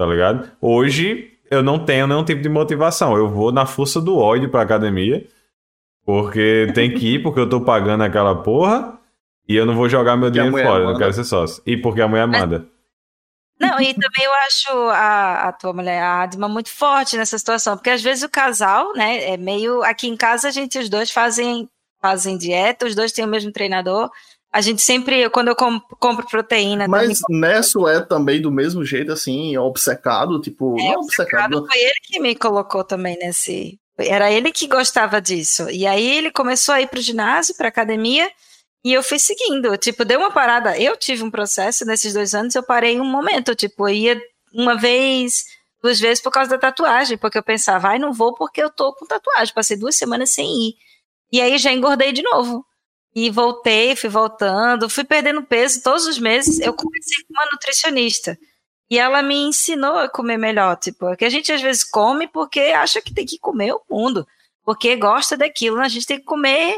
Tá 0.00 0.06
ligado? 0.06 0.50
Hoje 0.62 1.30
eu 1.50 1.62
não 1.62 1.84
tenho 1.84 2.06
nenhum 2.06 2.24
tipo 2.24 2.40
de 2.40 2.48
motivação. 2.48 3.14
Eu 3.18 3.28
vou 3.28 3.52
na 3.52 3.66
força 3.66 4.00
do 4.00 4.16
ódio 4.16 4.48
pra 4.48 4.62
academia. 4.62 5.26
Porque 6.06 6.68
tem 6.74 6.94
que 6.94 7.16
ir, 7.16 7.22
porque 7.22 7.38
eu 7.38 7.46
tô 7.46 7.60
pagando 7.60 8.02
aquela 8.02 8.34
porra. 8.42 8.98
E 9.46 9.54
eu 9.54 9.66
não 9.66 9.74
vou 9.74 9.90
jogar 9.90 10.16
meu 10.16 10.30
dinheiro 10.30 10.56
fora. 10.56 10.84
Eu 10.84 10.92
não 10.92 10.96
quero 10.96 11.12
ser 11.12 11.24
sócio. 11.24 11.62
E 11.66 11.76
porque 11.76 12.00
a 12.00 12.08
mulher 12.08 12.26
manda. 12.26 12.66
Não, 13.60 13.78
e 13.78 13.92
também 13.92 14.24
eu 14.24 14.32
acho 14.46 14.72
a, 14.88 15.48
a 15.48 15.52
tua 15.52 15.74
mulher, 15.74 16.00
a 16.00 16.22
Adma, 16.22 16.48
muito 16.48 16.70
forte 16.70 17.18
nessa 17.18 17.36
situação, 17.36 17.76
porque 17.76 17.90
às 17.90 18.00
vezes 18.00 18.22
o 18.24 18.28
casal, 18.30 18.94
né, 18.94 19.22
é 19.24 19.36
meio. 19.36 19.82
Aqui 19.82 20.08
em 20.08 20.16
casa 20.16 20.48
a 20.48 20.50
gente, 20.50 20.78
os 20.78 20.88
dois 20.88 21.10
fazem, 21.10 21.68
fazem 22.00 22.38
dieta, 22.38 22.86
os 22.86 22.94
dois 22.94 23.12
têm 23.12 23.26
o 23.26 23.28
mesmo 23.28 23.52
treinador. 23.52 24.10
A 24.52 24.60
gente 24.60 24.82
sempre, 24.82 25.30
quando 25.30 25.48
eu 25.48 25.54
com- 25.56 25.80
compro 26.00 26.26
proteína, 26.26 26.88
mas 26.88 27.20
Nesso 27.28 27.86
é 27.86 28.00
também 28.00 28.42
do 28.42 28.50
mesmo 28.50 28.84
jeito, 28.84 29.12
assim, 29.12 29.56
obcecado, 29.56 30.40
tipo, 30.40 30.76
É, 30.80 30.92
não 30.92 31.00
obcecado. 31.02 31.66
foi 31.66 31.80
ele 31.80 31.94
que 32.02 32.18
me 32.18 32.34
colocou 32.34 32.82
também 32.82 33.16
nesse. 33.18 33.78
Era 33.96 34.32
ele 34.32 34.50
que 34.50 34.66
gostava 34.66 35.20
disso. 35.20 35.70
E 35.70 35.86
aí 35.86 36.16
ele 36.16 36.30
começou 36.32 36.74
a 36.74 36.80
ir 36.80 36.88
pro 36.88 37.00
ginásio, 37.00 37.54
pra 37.54 37.68
academia, 37.68 38.28
e 38.84 38.92
eu 38.92 39.02
fui 39.02 39.18
seguindo. 39.20 39.76
Tipo, 39.76 40.04
deu 40.04 40.18
uma 40.18 40.32
parada. 40.32 40.76
Eu 40.78 40.96
tive 40.96 41.22
um 41.22 41.30
processo 41.30 41.84
nesses 41.84 42.12
dois 42.14 42.34
anos, 42.34 42.54
eu 42.54 42.62
parei 42.62 42.98
um 43.00 43.04
momento. 43.04 43.54
Tipo, 43.54 43.88
eu 43.88 43.94
ia 43.94 44.22
uma 44.54 44.76
vez, 44.76 45.44
duas 45.82 46.00
vezes 46.00 46.20
por 46.20 46.32
causa 46.32 46.50
da 46.50 46.58
tatuagem, 46.58 47.16
porque 47.18 47.38
eu 47.38 47.42
pensava, 47.42 47.88
ai, 47.88 47.98
não 48.00 48.12
vou 48.12 48.34
porque 48.34 48.60
eu 48.62 48.70
tô 48.70 48.92
com 48.94 49.06
tatuagem. 49.06 49.54
Passei 49.54 49.76
duas 49.76 49.94
semanas 49.96 50.30
sem 50.30 50.46
ir. 50.70 50.74
E 51.30 51.40
aí 51.40 51.56
já 51.58 51.70
engordei 51.72 52.10
de 52.10 52.22
novo. 52.22 52.64
E 53.14 53.28
voltei, 53.30 53.96
fui 53.96 54.08
voltando, 54.08 54.88
fui 54.88 55.02
perdendo 55.04 55.42
peso 55.42 55.82
todos 55.82 56.06
os 56.06 56.18
meses. 56.18 56.60
Eu 56.60 56.72
comecei 56.74 57.24
com 57.26 57.32
uma 57.34 57.48
nutricionista. 57.52 58.38
E 58.88 58.98
ela 58.98 59.22
me 59.22 59.34
ensinou 59.36 59.96
a 59.98 60.08
comer 60.08 60.36
melhor, 60.36 60.76
tipo, 60.76 61.14
que 61.16 61.24
a 61.24 61.30
gente 61.30 61.52
às 61.52 61.60
vezes 61.62 61.84
come 61.84 62.26
porque 62.28 62.58
acha 62.60 63.00
que 63.00 63.14
tem 63.14 63.24
que 63.24 63.38
comer 63.38 63.72
o 63.72 63.82
mundo, 63.88 64.26
porque 64.64 64.96
gosta 64.96 65.36
daquilo, 65.36 65.76
né? 65.78 65.84
a 65.84 65.88
gente 65.88 66.06
tem 66.06 66.18
que 66.18 66.24
comer 66.24 66.76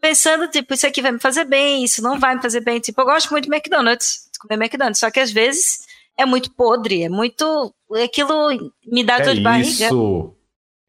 pensando, 0.00 0.46
tipo, 0.48 0.74
isso 0.74 0.86
aqui 0.86 1.00
vai 1.02 1.10
me 1.12 1.18
fazer 1.18 1.44
bem, 1.44 1.82
isso 1.82 2.02
não 2.02 2.18
vai 2.20 2.34
me 2.36 2.42
fazer 2.42 2.60
bem, 2.60 2.78
tipo, 2.80 3.00
eu 3.00 3.04
gosto 3.06 3.30
muito 3.30 3.44
de 3.48 3.50
McDonald's, 3.54 4.28
de 4.32 4.38
comer 4.38 4.54
McDonald's, 4.62 5.00
só 5.00 5.10
que 5.10 5.18
às 5.20 5.32
vezes 5.32 5.78
é 6.18 6.24
muito 6.26 6.52
podre, 6.54 7.02
é 7.04 7.08
muito, 7.08 7.74
aquilo 8.04 8.72
me 8.86 9.02
dá 9.02 9.18
dor 9.18 9.30
É 9.30 9.34
de 9.34 9.40
barriga. 9.40 9.86
isso. 9.86 10.34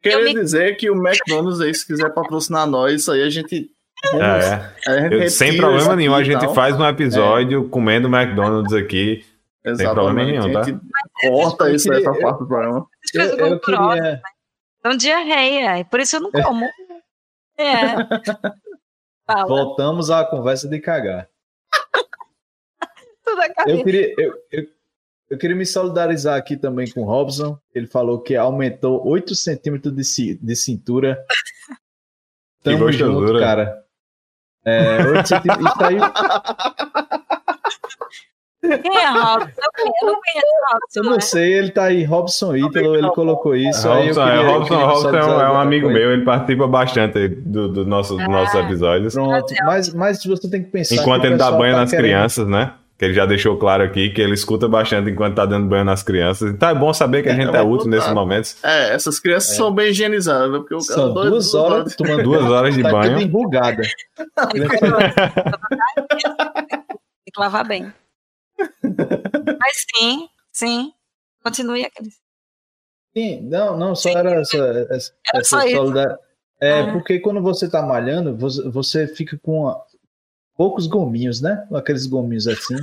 Queria 0.02 0.24
me- 0.24 0.34
dizer 0.34 0.76
que 0.78 0.90
o 0.90 0.96
McDonald's 0.96 1.60
aí, 1.62 1.74
se 1.74 1.88
quiser 1.88 2.14
patrocinar 2.14 2.68
nós, 2.68 3.08
aí 3.10 3.24
a 3.24 3.30
gente. 3.30 3.70
É. 4.06 5.14
Eu- 5.14 5.30
sem 5.30 5.58
problema 5.58 5.96
nenhum, 5.96 6.16
a 6.16 6.24
gente 6.24 6.40
tal. 6.40 6.54
faz 6.54 6.80
um 6.80 6.86
episódio 6.86 7.68
comendo 7.70 8.08
McDonald's 8.08 8.74
aqui. 8.74 9.26
Exatamente. 9.64 9.94
problema 9.94 10.24
nenhum, 10.32 10.54
tá? 10.54 10.64
Gente 10.64 10.80
corta 11.22 11.70
Eu 11.70 11.76
isso 11.76 11.90
pra 11.90 12.14
parte 12.14 12.40
do 12.40 12.48
programa. 12.48 12.88
Eu, 13.14 13.38
eu 13.38 13.60
queria. 13.60 14.22
dão 14.82 14.96
diarreia, 14.98 15.80
e 15.80 15.84
por 15.84 16.00
isso 16.00 16.16
eu 16.16 16.22
não 16.22 16.32
como. 16.32 16.66
É. 17.58 19.44
Voltamos 19.48 20.10
à 20.10 20.24
conversa 20.24 20.68
de 20.68 20.80
cagar. 20.80 21.28
Eu 23.68 23.84
queria, 23.84 24.16
eu, 24.18 24.34
eu, 24.52 24.68
eu 25.30 25.38
queria 25.38 25.56
me 25.56 25.66
solidarizar 25.66 26.36
aqui 26.36 26.58
também 26.58 26.90
com 26.90 27.02
o 27.02 27.06
Robson. 27.06 27.60
Ele 27.76 27.86
falou 27.86 28.20
que 28.20 28.36
aumentou 28.36 29.06
8 29.08 29.36
centímetros 29.36 29.94
de, 29.94 30.36
de 30.36 30.56
cintura. 30.56 31.24
Que 32.64 32.72
Tamo 32.72 32.92
junto, 32.92 33.40
cara. 33.40 33.84
É, 34.70 35.08
8 35.08 35.28
centímetros. 35.28 35.72
Isso 35.72 35.84
aí, 35.84 35.98
Quem 38.82 38.98
é 38.98 39.08
Robson? 39.10 39.62
Eu 40.02 40.08
não 40.08 40.16
conheço 40.16 40.48
Robson, 40.74 41.00
eu 41.00 41.04
né? 41.04 41.10
não 41.12 41.22
sei, 41.22 41.54
ele 41.54 41.72
tá 41.72 41.84
aí, 41.86 42.04
Robson 42.04 42.56
Ítalo, 42.58 42.96
ele 42.96 43.10
colocou 43.12 43.56
isso. 43.56 43.90
aí 43.90 44.10
eu 44.10 44.16
Robson, 44.16 44.22
é, 44.28 44.32
queria- 44.38 44.44
eu 44.52 44.52
Robson, 44.60 44.86
Robson 44.86 45.10
é, 45.18 45.24
um, 45.26 45.42
é 45.42 45.52
um 45.52 45.58
amigo 45.60 45.90
meu, 45.90 46.12
ele 46.12 46.26
participa 46.26 46.68
bastante 46.68 47.28
do, 47.30 47.70
do 47.70 47.86
nosso, 47.86 48.18
dos 48.18 48.28
nossos 48.28 48.56
Ah. 48.56 48.60
episódios. 48.64 49.14
Pronto, 49.14 49.54
mas, 49.64 49.94
mas 49.94 50.24
você 50.26 50.50
tem 50.50 50.62
que 50.64 50.70
pensar. 50.72 50.96
Enquanto 50.96 51.22
que 51.22 51.28
ele 51.28 51.38
dá 51.38 51.52
banho 51.52 51.74
tá 51.74 51.80
nas 51.82 51.90
querendo- 51.90 52.06
crianças, 52.06 52.48
né? 52.48 52.74
Que 53.00 53.06
ele 53.06 53.14
já 53.14 53.26
deixou 53.26 53.58
claro 53.58 53.82
aqui 53.82 54.10
que 54.10 54.22
ele 54.22 54.34
escuta 54.34 54.68
bastante 54.68 55.10
enquanto 55.10 55.36
tá 55.36 55.46
dando 55.46 55.68
banho 55.70 55.86
nas 55.86 56.04
crianças. 56.04 56.52
Então 56.52 56.68
é 56.68 56.76
bom 56.76 56.94
saber 56.94 57.24
que 57.24 57.30
a 57.30 57.34
gente 57.34 57.56
é 57.56 57.62
útil 57.62 57.88
nesses 57.90 58.12
momentos. 58.14 58.62
É, 58.62 58.94
essas 58.94 59.22
crianças 59.22 59.56
são 59.56 59.74
bem 59.74 59.92
higienizadas, 59.92 60.52
porque 60.52 60.76
o 60.76 60.82
São 60.82 61.14
dois- 61.14 61.30
duas 61.30 61.54
horas 61.56 61.96
tomando 61.96 62.24
Duas 62.24 62.44
horas 62.44 62.76
de 62.76 62.84
tá 62.84 62.92
banho. 62.92 63.14
toda 63.14 63.24
enrugada. 63.24 63.82
Tem 64.52 64.68
que 67.34 67.40
lavar 67.40 67.66
bem. 67.68 67.92
Mas 68.58 69.86
sim, 69.96 70.28
sim. 70.52 70.92
Continue 71.44 71.86
aquele. 71.86 72.10
Sim, 73.16 73.42
não, 73.44 73.78
não, 73.78 73.96
só 73.96 74.10
era 74.10 74.42
essa, 74.42 74.58
essa, 74.58 75.14
Era 75.34 75.40
essa 75.42 75.44
só 75.50 75.64
isso. 75.64 75.76
solidar- 75.78 76.18
É, 76.62 76.82
Ah. 76.82 76.92
porque 76.92 77.20
quando 77.20 77.42
você 77.42 77.70
tá 77.70 77.82
malhando, 77.82 78.36
você, 78.36 78.70
você 78.70 79.08
fica 79.08 79.40
com 79.42 79.70
a- 79.70 79.82
poucos 80.60 80.88
gominhos, 80.88 81.40
né? 81.40 81.66
Aqueles 81.74 82.06
gominhos 82.06 82.46
assim, 82.46 82.76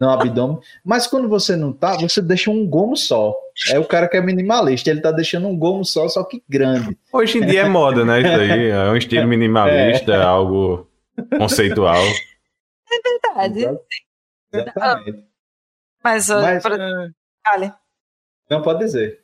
no 0.00 0.08
abdômen. 0.08 0.58
Mas 0.82 1.06
quando 1.06 1.28
você 1.28 1.54
não 1.56 1.74
tá, 1.74 1.94
você 1.98 2.22
deixa 2.22 2.50
um 2.50 2.66
gomo 2.66 2.96
só. 2.96 3.34
É 3.70 3.78
o 3.78 3.84
cara 3.84 4.08
que 4.08 4.16
é 4.16 4.20
minimalista, 4.22 4.88
ele 4.88 5.02
tá 5.02 5.12
deixando 5.12 5.46
um 5.46 5.54
gomo 5.54 5.84
só, 5.84 6.08
só 6.08 6.24
que 6.24 6.42
grande. 6.48 6.96
Hoje 7.12 7.36
em 7.36 7.44
dia 7.46 7.60
é 7.62 7.68
moda, 7.68 8.02
né? 8.02 8.20
Isso 8.20 8.40
aí 8.40 8.68
é 8.70 8.90
um 8.90 8.96
estilo 8.96 9.26
minimalista, 9.28 10.12
é 10.14 10.22
algo 10.22 10.88
conceitual. 11.36 12.02
Verdade. 13.04 13.58
Exa- 13.60 13.80
Exatamente. 14.54 15.24
Mas, 16.02 16.28
Mas- 16.30 16.62
por- 16.62 16.80
É, 16.80 17.10
olha, 17.52 17.74
Não 18.50 18.62
pode 18.62 18.78
dizer. 18.78 19.20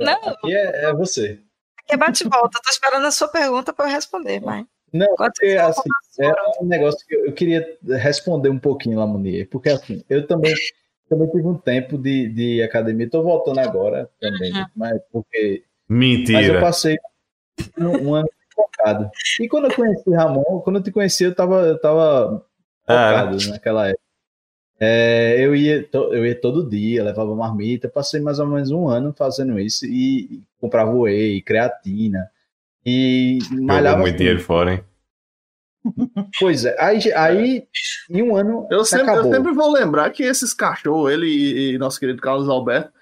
Não. 0.00 0.14
Aqui 0.14 0.54
é, 0.56 0.84
é 0.86 0.92
você. 0.94 1.38
aqui 1.80 1.92
é 1.92 1.96
bate 1.98 2.24
e 2.24 2.28
volta. 2.30 2.56
Eu 2.56 2.62
tô 2.62 2.70
esperando 2.70 3.04
a 3.06 3.10
sua 3.10 3.28
pergunta 3.28 3.74
para 3.74 3.84
eu 3.86 3.90
responder, 3.92 4.40
mas. 4.40 4.64
Não, 4.92 5.14
porque 5.16 5.46
assim, 5.58 5.88
é 6.20 6.32
um 6.60 6.66
negócio 6.66 7.06
que 7.06 7.14
eu, 7.14 7.26
eu 7.26 7.32
queria 7.32 7.78
responder 7.98 8.48
um 8.50 8.58
pouquinho 8.58 8.98
lá, 8.98 9.06
Munier, 9.06 9.48
porque 9.48 9.70
assim, 9.70 10.04
eu 10.08 10.26
também, 10.26 10.54
também 11.08 11.30
tive 11.30 11.46
um 11.46 11.56
tempo 11.56 11.96
de, 11.96 12.28
de 12.28 12.62
academia. 12.62 13.08
Tô 13.08 13.22
voltando 13.22 13.58
agora 13.60 14.10
também, 14.20 14.52
Uhum. 14.52 14.64
mas 14.76 15.00
porque. 15.10 15.64
Mentira. 15.88 16.38
Mas 16.38 16.48
eu 16.48 16.60
passei 16.60 16.98
um, 17.78 18.08
um 18.08 18.14
ano 18.14 18.28
focado. 18.54 19.10
E 19.40 19.48
quando 19.48 19.66
eu 19.66 19.74
conheci 19.74 20.10
Ramon, 20.10 20.60
quando 20.60 20.76
eu 20.76 20.82
te 20.82 20.90
conheci, 20.92 21.24
eu 21.24 21.34
tava, 21.34 21.62
eu 21.66 21.80
tava 21.80 22.44
Ah, 22.86 23.14
focado 23.14 23.48
naquela 23.48 23.88
época. 23.88 24.02
É, 24.78 25.36
eu, 25.38 25.54
ia, 25.54 25.86
to- 25.86 26.12
eu 26.12 26.26
ia 26.26 26.38
todo 26.38 26.68
dia, 26.68 27.04
levava 27.04 27.34
marmita, 27.36 27.88
passei 27.88 28.20
mais 28.20 28.38
ou 28.40 28.46
menos 28.46 28.70
um 28.72 28.88
ano 28.88 29.14
fazendo 29.16 29.58
isso 29.60 29.86
e, 29.86 30.24
e 30.24 30.42
comprava 30.60 30.90
whey, 30.92 31.40
creatina 31.40 32.28
e 32.84 33.38
malhava. 33.50 33.98
muito 33.98 34.16
dinheiro 34.16 34.40
fora, 34.40 34.74
hein? 34.74 34.84
Pois 36.38 36.64
é, 36.64 36.76
aí, 36.80 37.12
aí 37.12 37.66
em 38.08 38.22
um 38.22 38.36
ano 38.36 38.68
Eu 38.70 38.84
sempre, 38.84 39.14
eu 39.16 39.24
sempre 39.32 39.52
vou 39.52 39.70
lembrar 39.72 40.10
que 40.10 40.22
esses 40.22 40.54
cachorros, 40.54 41.10
ele 41.10 41.26
e, 41.26 41.74
e 41.74 41.78
nosso 41.78 41.98
querido 41.98 42.22
Carlos 42.22 42.48
Alberto, 42.48 42.92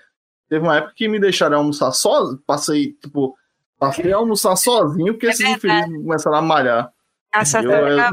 teve 0.49 0.65
uma 0.65 0.79
época 0.79 0.95
que 0.97 1.07
me 1.09 1.21
deixaram 1.21 1.59
almoçar 1.59 1.93
só, 1.93 2.35
passei, 2.47 2.93
tipo, 2.95 3.37
passei 3.79 4.13
a 4.13 4.17
almoçar 4.17 4.57
sozinho, 4.57 5.13
porque 5.15 5.27
É 5.27 5.31
esses 5.31 5.47
infelizes 5.47 5.95
começaram 6.03 6.39
a 6.39 6.43
malhar. 6.43 6.93
A 7.33 7.45
certa 7.45 7.69
Eu- 7.69 7.89
eu-. 7.89 8.11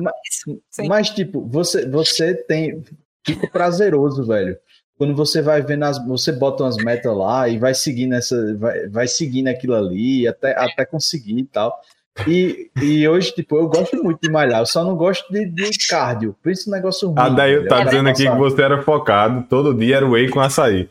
Sim. 0.70 0.88
Mas, 0.88 1.10
tipo, 1.10 1.48
você, 1.48 1.88
você 1.90 2.36
tem. 2.36 2.84
Fica 3.26 3.48
prazeroso, 3.48 4.24
velho. 4.26 4.58
Quando 4.98 5.16
você 5.16 5.42
vai 5.42 5.62
vendo 5.62 5.84
as. 5.84 6.04
Você 6.08 6.32
bota 6.32 6.64
umas 6.64 6.78
metas 6.78 7.16
lá 7.16 7.48
e 7.48 7.58
vai 7.60 7.74
seguindo 7.74 8.14
essa. 8.16 8.56
Vai, 8.58 8.88
vai 8.88 9.08
seguindo 9.08 9.48
aquilo 9.48 9.76
ali 9.76 10.28
até, 10.28 10.58
até 10.58 10.86
conseguir 10.86 11.38
e 11.38 11.46
tal. 11.46 11.80
E, 12.28 12.72
e 12.82 13.08
hoje, 13.08 13.32
tipo, 13.32 13.56
eu 13.58 13.68
gosto 13.68 13.96
muito 14.04 14.20
de 14.24 14.32
malhar, 14.32 14.62
eu 14.62 14.66
só 14.66 14.84
não 14.84 14.96
gosto 14.96 15.32
de, 15.32 15.46
de 15.46 15.70
cardio. 15.88 16.36
Por 16.42 16.52
isso 16.52 16.72
negócio 16.72 17.10
ruim. 17.10 17.20
A 17.20 17.30
Daí 17.30 17.58
velho. 17.58 17.68
tá 17.68 17.84
dizendo 17.84 18.10
aqui 18.10 18.24
que 18.28 18.36
você 18.38 18.62
era 18.64 18.82
focado, 18.82 19.44
todo 19.48 19.72
dia 19.74 19.98
era 19.98 20.10
whey 20.10 20.28
com 20.28 20.40
açaí. 20.40 20.90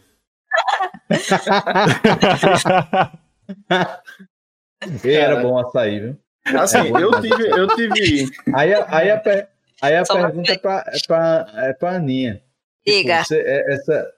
E 5.04 5.10
era 5.10 5.40
bom 5.42 5.58
açaí, 5.58 6.00
viu? 6.00 6.16
Assim, 6.60 6.78
É 6.78 6.90
eu 7.02 7.10
tive, 7.20 7.48
eu 7.48 7.66
tive. 7.68 8.30
Aí, 8.54 8.72
a- 8.72 8.86
aí 8.88 9.10
a, 9.10 9.16
per- 9.18 9.48
aí 9.82 9.96
a 9.96 10.04
pergunta 10.04 10.52
é 10.52 10.58
pra, 10.58 10.84
é, 10.86 10.98
pra, 11.06 11.46
é 11.56 11.72
pra 11.72 11.90
Aninha. 11.96 12.40
Tipo, 12.86 12.98
Diga. 12.98 13.24
você- 13.24 13.40
é- 13.40 13.74
essa, 13.74 14.12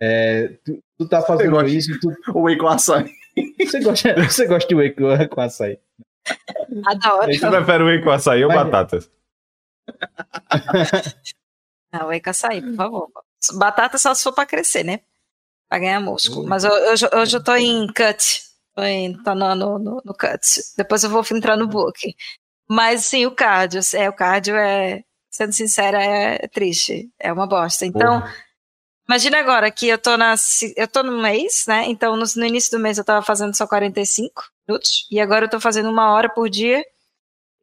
é, 0.00 0.48
tu, 0.64 0.78
tu 0.98 1.08
tá 1.08 1.22
fazendo 1.22 1.52
gosta- 1.52 1.68
isso, 1.70 1.98
tu, 2.00 2.08
O 2.36 2.42
whey 2.42 2.56
com 2.58 2.68
açaí. 2.68 3.10
você, 3.58 3.80
gosta, 3.80 4.14
você 4.24 4.46
gosta 4.46 4.68
de 4.68 4.74
whey 4.74 4.90
com, 4.92 5.28
com 5.28 5.40
açaí. 5.40 5.78
Adoro. 6.86 7.32
Você 7.32 7.48
prefere 7.50 7.84
whey 7.84 8.02
com 8.02 8.10
açaí 8.10 8.44
ou 8.44 8.48
Mas- 8.52 8.62
batatas? 8.64 9.10
Não, 11.92 12.06
whey 12.08 12.20
com 12.20 12.30
açaí, 12.30 12.60
por 12.62 12.74
favor. 12.74 13.10
Batata 13.54 13.98
só 13.98 14.14
se 14.14 14.22
for 14.22 14.32
pra 14.34 14.46
crescer, 14.46 14.84
né? 14.84 15.00
Pra 15.68 15.78
ganhar 15.78 16.00
músculo. 16.00 16.46
Mas 16.46 16.64
eu- 16.64 16.70
hoje, 16.92 17.06
hoje 17.14 17.36
eu 17.36 17.42
tô 17.44 17.54
em 17.56 17.86
cut. 17.88 18.42
Tô, 18.74 18.82
em, 18.82 19.20
tô 19.22 19.34
no, 19.34 19.54
no, 19.54 19.78
no- 19.78 20.02
no 20.04 20.14
cut. 20.14 20.40
Depois 20.76 21.02
eu 21.02 21.10
vou 21.10 21.24
entrar 21.32 21.56
no 21.56 21.66
book. 21.66 22.14
Mas 22.68 23.04
sim, 23.06 23.26
o 23.26 23.34
cardio. 23.34 23.80
É, 23.94 24.08
o 24.08 24.12
cardio 24.12 24.54
é, 24.56 25.02
sendo 25.30 25.52
sincera, 25.52 26.02
é 26.02 26.48
triste. 26.48 27.08
É 27.18 27.32
uma 27.32 27.46
bosta. 27.46 27.86
Então, 27.86 28.20
Porra. 28.20 28.34
imagina 29.08 29.38
agora 29.38 29.70
que 29.70 29.88
eu 29.88 29.96
tô 29.98 30.16
na. 30.16 30.34
Eu 30.76 30.88
tô 30.88 31.02
no 31.02 31.20
mês, 31.22 31.64
né? 31.68 31.84
Então, 31.86 32.16
no, 32.16 32.24
no 32.36 32.44
início 32.46 32.70
do 32.72 32.82
mês 32.82 32.98
eu 32.98 33.04
tava 33.04 33.24
fazendo 33.24 33.56
só 33.56 33.66
45 33.66 34.42
minutos. 34.68 35.06
E 35.10 35.20
agora 35.20 35.44
eu 35.46 35.50
tô 35.50 35.60
fazendo 35.60 35.88
uma 35.88 36.12
hora 36.12 36.28
por 36.28 36.48
dia. 36.50 36.84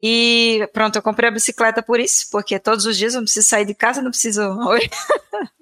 E 0.02 0.69
pronto, 0.73 0.95
eu 0.95 1.02
comprei 1.02 1.27
a 1.27 1.31
bicicleta 1.34 1.81
por 1.81 1.99
isso, 1.99 2.27
porque 2.31 2.60
todos 2.60 2.85
os 2.85 2.95
dias 2.95 3.14
eu 3.15 3.19
não 3.22 3.26
preciso 3.26 3.48
sair 3.49 3.65
de 3.65 3.73
casa, 3.73 4.02
não 4.02 4.11
preciso. 4.11 4.41
Oi, 4.69 4.88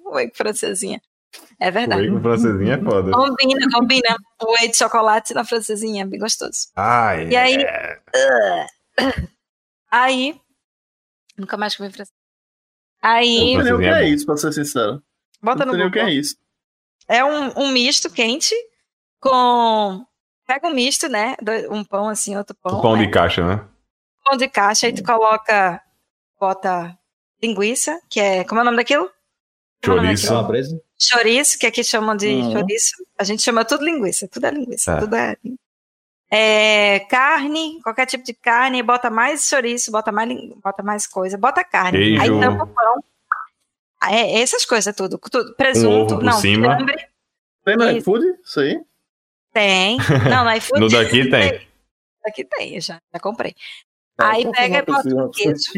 Oi 0.04 0.30
francesinha. 0.34 1.00
É 1.58 1.70
verdade. 1.70 2.02
Whey 2.02 2.10
com 2.10 2.20
francesinha 2.22 2.74
é 2.74 2.82
foda. 2.82 3.10
Combina, 3.12 3.66
combina. 3.72 4.16
O 4.42 4.52
whey 4.52 4.68
de 4.70 4.76
chocolate 4.76 5.32
na 5.34 5.44
francesinha, 5.44 6.02
é 6.02 6.06
bem 6.06 6.20
gostoso. 6.20 6.68
Ai, 6.76 7.28
E 7.28 7.36
aí- 7.36 7.62
é. 7.62 8.66
Aí. 9.90 10.38
Nunca 11.36 11.56
mais 11.56 11.76
comi 11.76 11.90
francês. 11.90 12.14
Aí. 13.02 13.56
Não 13.56 13.62
sei 13.64 13.72
o 13.72 13.78
que 13.78 13.84
é 13.86 14.08
isso, 14.08 14.24
pra 14.26 14.36
ser 14.36 14.52
sincero. 14.52 15.02
Bota 15.42 15.64
Não 15.64 15.72
no 15.72 15.78
nem 15.78 15.86
o 15.88 15.90
que 15.90 15.98
Google. 15.98 16.12
é 16.12 16.14
isso. 16.18 16.36
É 17.08 17.24
um, 17.24 17.52
um 17.64 17.68
misto 17.72 18.10
quente 18.10 18.54
com. 19.20 20.04
Pega 20.46 20.66
um 20.68 20.74
misto, 20.74 21.08
né? 21.08 21.36
Um 21.70 21.84
pão 21.84 22.08
assim, 22.08 22.36
outro 22.36 22.56
pão. 22.56 22.78
O 22.78 22.82
pão 22.82 22.96
né? 22.96 23.04
de 23.04 23.10
caixa, 23.10 23.44
né? 23.46 23.68
pão 24.24 24.36
de 24.36 24.48
caixa, 24.48 24.86
aí 24.86 24.94
tu 24.94 25.02
coloca. 25.04 25.80
Bota 26.38 26.96
linguiça, 27.42 27.98
que 28.10 28.20
é. 28.20 28.44
Como 28.44 28.60
é 28.60 28.62
o 28.62 28.64
nome 28.64 28.76
daquilo? 28.76 29.10
É 29.82 29.88
nome 29.88 30.00
Chouriço. 30.00 30.22
daquilo? 30.24 30.38
Calabresa? 30.40 30.82
Chouriço, 31.00 31.58
que 31.58 31.66
aqui 31.66 31.84
chamam 31.84 32.16
de 32.16 32.28
Uhum. 32.28 32.52
chouriço. 32.52 32.92
A 33.18 33.24
gente 33.24 33.42
chama 33.42 33.64
tudo 33.64 33.84
linguiça, 33.84 34.26
tudo 34.28 34.46
é 34.46 34.50
linguiça, 34.50 34.92
É. 34.92 35.00
tudo 35.00 35.14
é. 35.16 35.36
É, 36.30 37.00
carne, 37.08 37.80
qualquer 37.82 38.06
tipo 38.06 38.24
de 38.24 38.34
carne, 38.34 38.82
bota 38.82 39.08
mais 39.10 39.46
chouriço, 39.48 39.92
bota 39.92 40.10
mais, 40.10 40.28
bota 40.62 40.82
mais 40.82 41.06
coisa, 41.06 41.38
bota 41.38 41.62
carne. 41.64 41.98
Queijo. 41.98 42.22
Aí 42.22 42.40
tampa 42.40 42.64
o 42.64 42.66
pão. 42.66 43.04
É, 44.10 44.40
essas 44.40 44.64
coisas 44.64 44.94
tudo. 44.94 45.18
tudo 45.18 45.54
presunto, 45.54 46.14
ovo 46.14 46.16
por 46.16 46.24
não, 46.24 46.32
cima. 46.34 46.78
Tem 47.64 47.76
no 47.76 47.90
iFood? 47.90 48.24
Isso 48.44 48.60
aí? 48.60 48.80
tem. 49.52 49.96
Não, 50.30 50.44
no 50.44 50.52
iFood 50.52 50.80
No 50.80 50.88
daqui 50.88 51.30
tem. 51.30 51.66
Aqui 52.26 52.44
tem, 52.44 52.74
eu 52.74 52.80
já, 52.80 53.00
já 53.12 53.20
comprei. 53.20 53.54
Tá, 54.16 54.32
Aí 54.32 54.40
então 54.42 54.52
pega 54.52 54.78
e 54.78 54.82
bota 54.82 55.08
um 55.08 55.30
queijo 55.30 55.72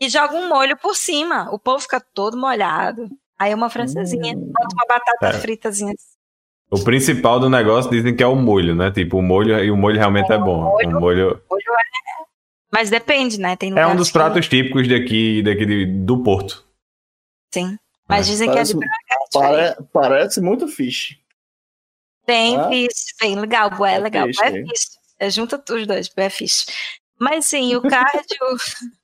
e 0.00 0.08
joga 0.08 0.34
um 0.34 0.48
molho 0.48 0.76
por 0.76 0.94
cima. 0.96 1.48
O 1.52 1.58
pão 1.58 1.78
fica 1.78 2.00
todo 2.00 2.36
molhado. 2.36 3.08
Aí 3.38 3.54
uma 3.54 3.70
francesinha, 3.70 4.34
Hum. 4.36 4.52
bota 4.52 4.74
uma 4.74 4.86
batata 4.86 5.26
É. 5.36 5.40
fritazinha. 5.40 5.94
O 6.70 6.82
principal 6.82 7.38
do 7.38 7.48
negócio 7.48 7.90
dizem 7.90 8.14
que 8.14 8.22
é 8.22 8.26
o 8.26 8.34
molho, 8.34 8.74
né? 8.74 8.90
Tipo, 8.90 9.18
o 9.18 9.22
molho, 9.22 9.58
e 9.62 9.70
o 9.70 9.76
molho 9.76 9.96
realmente 9.98 10.32
é 10.32 10.38
bom. 10.38 10.64
O 10.64 10.90
molho 11.00 11.40
Molho 11.48 11.74
é... 11.78 12.26
Mas 12.72 12.90
depende, 12.90 13.38
né? 13.38 13.56
Tem 13.56 13.76
é 13.78 13.86
um 13.86 13.94
dos 13.96 14.08
que- 14.08 14.12
pratos 14.14 14.48
típicos 14.48 14.88
daqui, 14.88 15.42
daqui 15.42 15.64
de- 15.64 15.86
do 15.86 16.22
Porto. 16.22 16.64
Sim. 17.54 17.78
Mas 18.08 18.26
É. 18.26 18.30
dizem 18.30 18.50
que 18.50 18.58
é 18.58 18.62
de 18.64 18.74
Parece, 18.74 18.76
BH, 18.76 18.84
é 18.84 19.24
diferente. 19.24 19.74
pare- 19.76 19.88
parece 19.92 20.40
muito 20.40 20.66
fish. 20.68 21.16
Tem 22.26 22.56
Ah. 22.56 22.68
fish, 22.68 23.14
bem 23.20 23.36
legal, 23.38 23.70
bué, 23.70 23.94
É 23.94 23.98
legal. 23.98 24.26
fish, 24.26 24.36
Bué 24.38 24.48
hein? 24.58 24.66
fish. 24.68 24.86
É, 25.18 25.30
junta 25.30 25.62
os 25.72 25.86
dois, 25.86 26.08
bué 26.08 26.28
fish. 26.28 26.66
Mas 27.18 27.46
sim, 27.46 27.74
o 27.76 27.80
cardio 27.82 28.38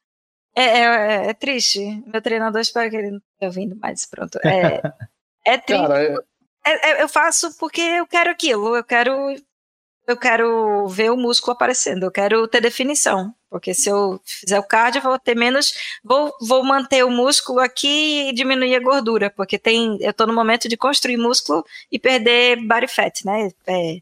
é, 0.55 0.63
é- 0.63 1.27
é 1.31 1.35
triste. 1.35 2.03
Meu 2.07 2.21
treinador 2.21 2.61
espero 2.61 2.91
que 2.91 2.97
ele 2.97 3.11
não 3.13 3.19
esteja 3.19 3.47
ouvindo, 3.49 3.77
mas 3.81 4.05
pronto. 4.07 4.39
É, 4.45 4.83
é 5.47 5.57
triste. 5.59 5.83
Cara, 5.87 6.03
é- 6.03 6.07
É- 6.09 6.13
é- 6.15 6.19
eu 6.99 7.09
faço 7.09 7.57
porque 7.59 7.81
eu 7.81 8.07
quero 8.07 8.31
aquilo, 8.31 8.77
eu 8.77 8.85
quero 8.85 9.13
eu 10.07 10.17
quero 10.17 10.87
ver 10.89 11.11
o 11.11 11.17
músculo 11.17 11.53
aparecendo, 11.53 12.05
eu 12.05 12.11
quero 12.11 12.47
ter 12.49 12.61
definição, 12.61 13.35
porque 13.49 13.73
se 13.73 13.89
eu 13.89 14.21
fizer 14.25 14.59
o 14.59 14.67
cardio 14.67 14.99
eu 14.99 15.03
vou 15.03 15.19
ter 15.19 15.37
menos, 15.37 15.73
vou, 16.03 16.35
vou 16.41 16.65
manter 16.65 17.05
o 17.05 17.11
músculo 17.11 17.61
aqui 17.61 18.29
e 18.29 18.33
diminuir 18.35 18.75
a 18.75 18.81
gordura, 18.81 19.31
porque 19.31 19.59
tem, 19.59 19.99
eu 20.01 20.13
tô 20.13 20.27
no 20.27 20.35
momento 20.35 20.69
de 20.69 20.77
construir 20.77 21.17
músculo 21.17 21.65
e 21.91 21.99
perder 21.99 22.57
body 22.67 22.89
fat, 22.89 23.25
né? 23.25 23.51
É, 23.67 23.99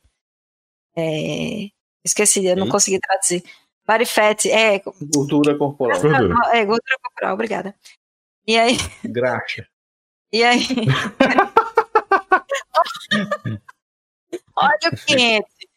é, 0.97 1.69
esqueci, 2.05 2.47
eu 2.47 2.57
não 2.57 2.67
Sim. 2.67 2.73
consegui 2.73 3.01
traduzir. 3.01 3.45
Body 3.87 4.07
fat 4.07 4.47
é, 4.47 4.83
gordura 5.15 5.57
corporal. 5.57 6.01
Gordura. 6.01 6.35
é 6.57 6.65
gordura 6.65 6.97
corporal, 7.03 7.35
obrigada. 7.35 7.75
E 8.47 8.59
aí, 8.59 8.77
Graxa. 9.05 9.67
E 10.33 10.43
aí? 10.43 10.61
Olha 14.57 14.91
o 14.93 14.97
quente. 15.07 15.69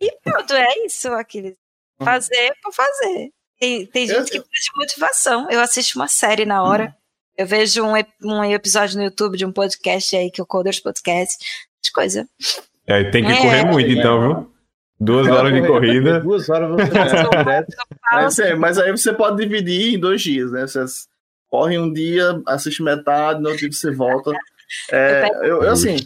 E 0.00 0.12
pronto, 0.22 0.52
é 0.54 0.78
isso, 0.86 1.08
aquele. 1.12 1.56
Fazer 2.02 2.54
por 2.62 2.72
fazer. 2.72 3.30
Tem, 3.58 3.86
tem 3.86 4.06
gente 4.06 4.16
Eu- 4.18 4.24
que 4.24 4.48
precisa 4.48 4.72
de 4.72 4.78
motivação. 4.78 5.50
Eu 5.50 5.60
assisto 5.60 5.98
uma 5.98 6.08
série 6.08 6.46
na 6.46 6.62
hora. 6.62 6.96
Eu 7.36 7.46
vejo 7.46 7.84
um, 7.84 7.92
um 8.22 8.44
episódio 8.44 8.96
no 8.96 9.04
YouTube 9.04 9.36
de 9.36 9.44
um 9.44 9.52
podcast 9.52 10.16
aí, 10.16 10.30
que 10.30 10.40
é 10.40 10.44
o 10.44 10.46
Coders 10.46 10.80
Podcast. 10.80 11.36
De 11.82 11.90
coisa. 11.92 12.26
É, 12.86 13.04
tem 13.10 13.24
que 13.24 13.30
É. 13.32 13.36
correr 13.36 13.64
muito, 13.66 13.90
então, 13.90 14.20
viu? 14.20 14.52
Duas 14.98 15.28
horas 15.28 15.52
de 15.52 15.66
corrida. 15.66 16.20
Duas 16.20 16.48
horas 16.48 16.70
você 16.70 16.90
direto. 17.44 17.76
Mas, 18.12 18.38
é, 18.38 18.54
mas 18.54 18.78
aí 18.78 18.90
você 18.90 19.12
pode 19.12 19.36
dividir 19.42 19.94
em 19.94 19.98
dois 19.98 20.20
dias, 20.22 20.50
né? 20.52 20.62
Você 20.66 20.84
corre 21.48 21.78
um 21.78 21.92
dia, 21.92 22.40
assiste 22.46 22.82
metade, 22.82 23.40
no 23.40 23.48
outro 23.50 23.68
dia 23.68 23.72
você 23.78 23.90
volta. 23.90 24.32
É, 24.90 25.28
eu, 25.42 25.62
eu, 25.62 25.70
assim, 25.70 25.96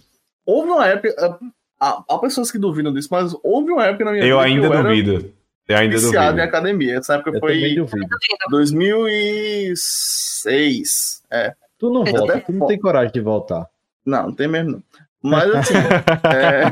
houve 0.47 0.71
uma 0.71 0.87
época. 0.87 1.39
Há, 1.81 2.05
há 2.09 2.19
pessoas 2.19 2.51
que 2.51 2.59
duvidam 2.59 2.93
disso, 2.93 3.09
mas 3.11 3.35
houve 3.43 3.73
uma 3.73 3.87
época 3.87 4.05
na 4.05 4.13
minha 4.13 4.25
Eu 4.25 4.39
vida. 4.39 4.49
ainda 4.49 4.69
que 4.71 4.77
eu 4.77 4.83
duvido. 4.83 5.33
Eu 5.67 5.77
ainda 5.79 5.95
Era 5.95 6.03
viciado 6.03 6.27
em 6.27 6.31
duvido. 6.31 6.43
academia. 6.43 6.97
Essa 6.99 7.15
época 7.15 7.31
Eu 7.31 7.41
foi 7.41 7.75
duvido. 7.75 8.07
2006. 8.51 11.23
É. 11.31 11.55
Tu 11.79 11.91
não 11.91 12.05
volta, 12.05 12.33
até 12.33 12.41
tu 12.41 12.53
não 12.53 12.67
tem 12.67 12.79
coragem 12.79 13.13
de 13.13 13.21
voltar. 13.21 13.67
Não, 14.05 14.25
não 14.25 14.33
tem 14.35 14.47
mesmo. 14.49 14.83
Não. 15.23 15.31
Mas 15.31 15.55
assim. 15.55 15.75
é... 16.35 16.71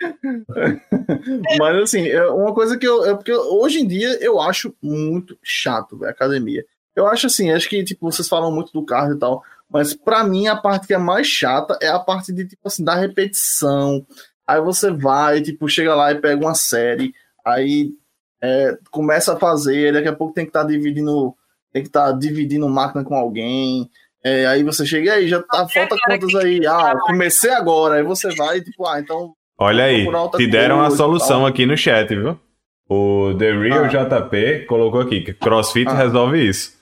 Mas 1.58 1.76
assim, 1.82 2.06
é 2.08 2.24
uma 2.28 2.54
coisa 2.54 2.78
que 2.78 2.86
eu. 2.86 3.04
É 3.04 3.14
porque 3.14 3.32
hoje 3.32 3.80
em 3.80 3.86
dia 3.86 4.16
eu 4.22 4.40
acho 4.40 4.74
muito 4.82 5.36
chato, 5.42 5.96
velho, 5.98 6.10
academia. 6.10 6.64
Eu 6.94 7.06
acho 7.06 7.26
assim, 7.26 7.50
acho 7.52 7.68
que, 7.68 7.82
tipo, 7.84 8.10
vocês 8.10 8.28
falam 8.28 8.50
muito 8.52 8.72
do 8.72 8.84
cardio 8.84 9.16
e 9.16 9.18
tal. 9.18 9.42
Mas 9.70 9.94
para 9.94 10.24
mim 10.24 10.46
a 10.46 10.56
parte 10.56 10.86
que 10.86 10.94
é 10.94 10.98
mais 10.98 11.26
chata 11.26 11.78
é 11.82 11.88
a 11.88 11.98
parte 11.98 12.32
de 12.32 12.46
tipo 12.46 12.66
assim 12.66 12.82
da 12.82 12.94
repetição. 12.94 14.04
Aí 14.46 14.60
você 14.62 14.90
vai, 14.90 15.42
tipo, 15.42 15.68
chega 15.68 15.94
lá 15.94 16.10
e 16.10 16.20
pega 16.20 16.42
uma 16.42 16.54
série, 16.54 17.12
aí 17.44 17.90
é, 18.42 18.78
começa 18.90 19.34
a 19.34 19.38
fazer, 19.38 19.92
daqui 19.92 20.08
a 20.08 20.14
pouco 20.14 20.32
tem 20.32 20.44
que 20.44 20.50
estar 20.50 20.62
tá 20.62 20.66
dividindo, 20.66 21.34
tem 21.70 21.82
que 21.82 21.88
estar 21.88 22.06
tá 22.06 22.12
dividindo 22.12 22.68
máquina 22.68 23.04
com 23.04 23.14
alguém. 23.14 23.90
É, 24.24 24.46
aí 24.46 24.64
você 24.64 24.86
chega 24.86 25.12
aí, 25.12 25.28
já 25.28 25.42
tá, 25.42 25.68
falta 25.68 25.96
quantas 26.04 26.34
aí? 26.34 26.66
Ah, 26.66 26.94
comecei 27.02 27.50
agora. 27.50 27.96
Aí 27.96 28.02
você 28.02 28.34
vai, 28.34 28.60
tipo, 28.60 28.86
ah, 28.86 28.98
então. 28.98 29.34
Olha 29.58 29.84
aí, 29.84 30.06
te 30.36 30.46
deram 30.46 30.80
a 30.80 30.90
solução 30.90 31.44
aqui 31.44 31.66
no 31.66 31.76
chat, 31.76 32.08
viu? 32.08 32.38
O 32.88 33.34
The 33.38 33.52
Real 33.52 33.84
ah. 33.84 33.88
JP 33.88 34.66
colocou 34.66 35.00
aqui 35.00 35.20
que 35.20 35.34
CrossFit 35.34 35.88
ah. 35.88 35.94
resolve 35.94 36.48
isso. 36.48 36.78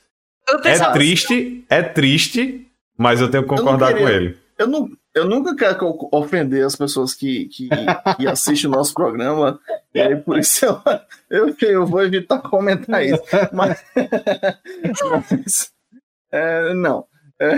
É 0.65 0.93
triste, 0.93 1.65
é 1.69 1.83
triste, 1.83 2.66
mas 2.97 3.21
eu 3.21 3.31
tenho 3.31 3.43
que 3.43 3.49
concordar 3.49 3.93
queria, 3.93 4.03
com 4.03 4.13
ele. 4.13 4.39
Eu, 4.59 4.67
não, 4.67 4.89
eu 5.15 5.25
nunca 5.25 5.55
quero 5.55 6.09
ofender 6.13 6.65
as 6.65 6.77
pessoas 6.77 7.15
que, 7.15 7.47
que, 7.47 7.69
que 8.17 8.27
assistem 8.27 8.71
o 8.71 8.75
nosso 8.75 8.95
programa, 8.95 9.59
e 9.95 10.01
aí 10.01 10.17
por 10.17 10.39
isso 10.39 10.65
eu, 10.65 10.81
eu, 11.31 11.57
eu 11.61 11.87
vou 11.87 12.03
evitar 12.03 12.39
comentar 12.41 13.05
isso. 13.05 13.23
Mas, 13.53 13.85
mas 15.11 15.73
é, 16.33 16.75
não. 16.75 17.07
É. 17.39 17.57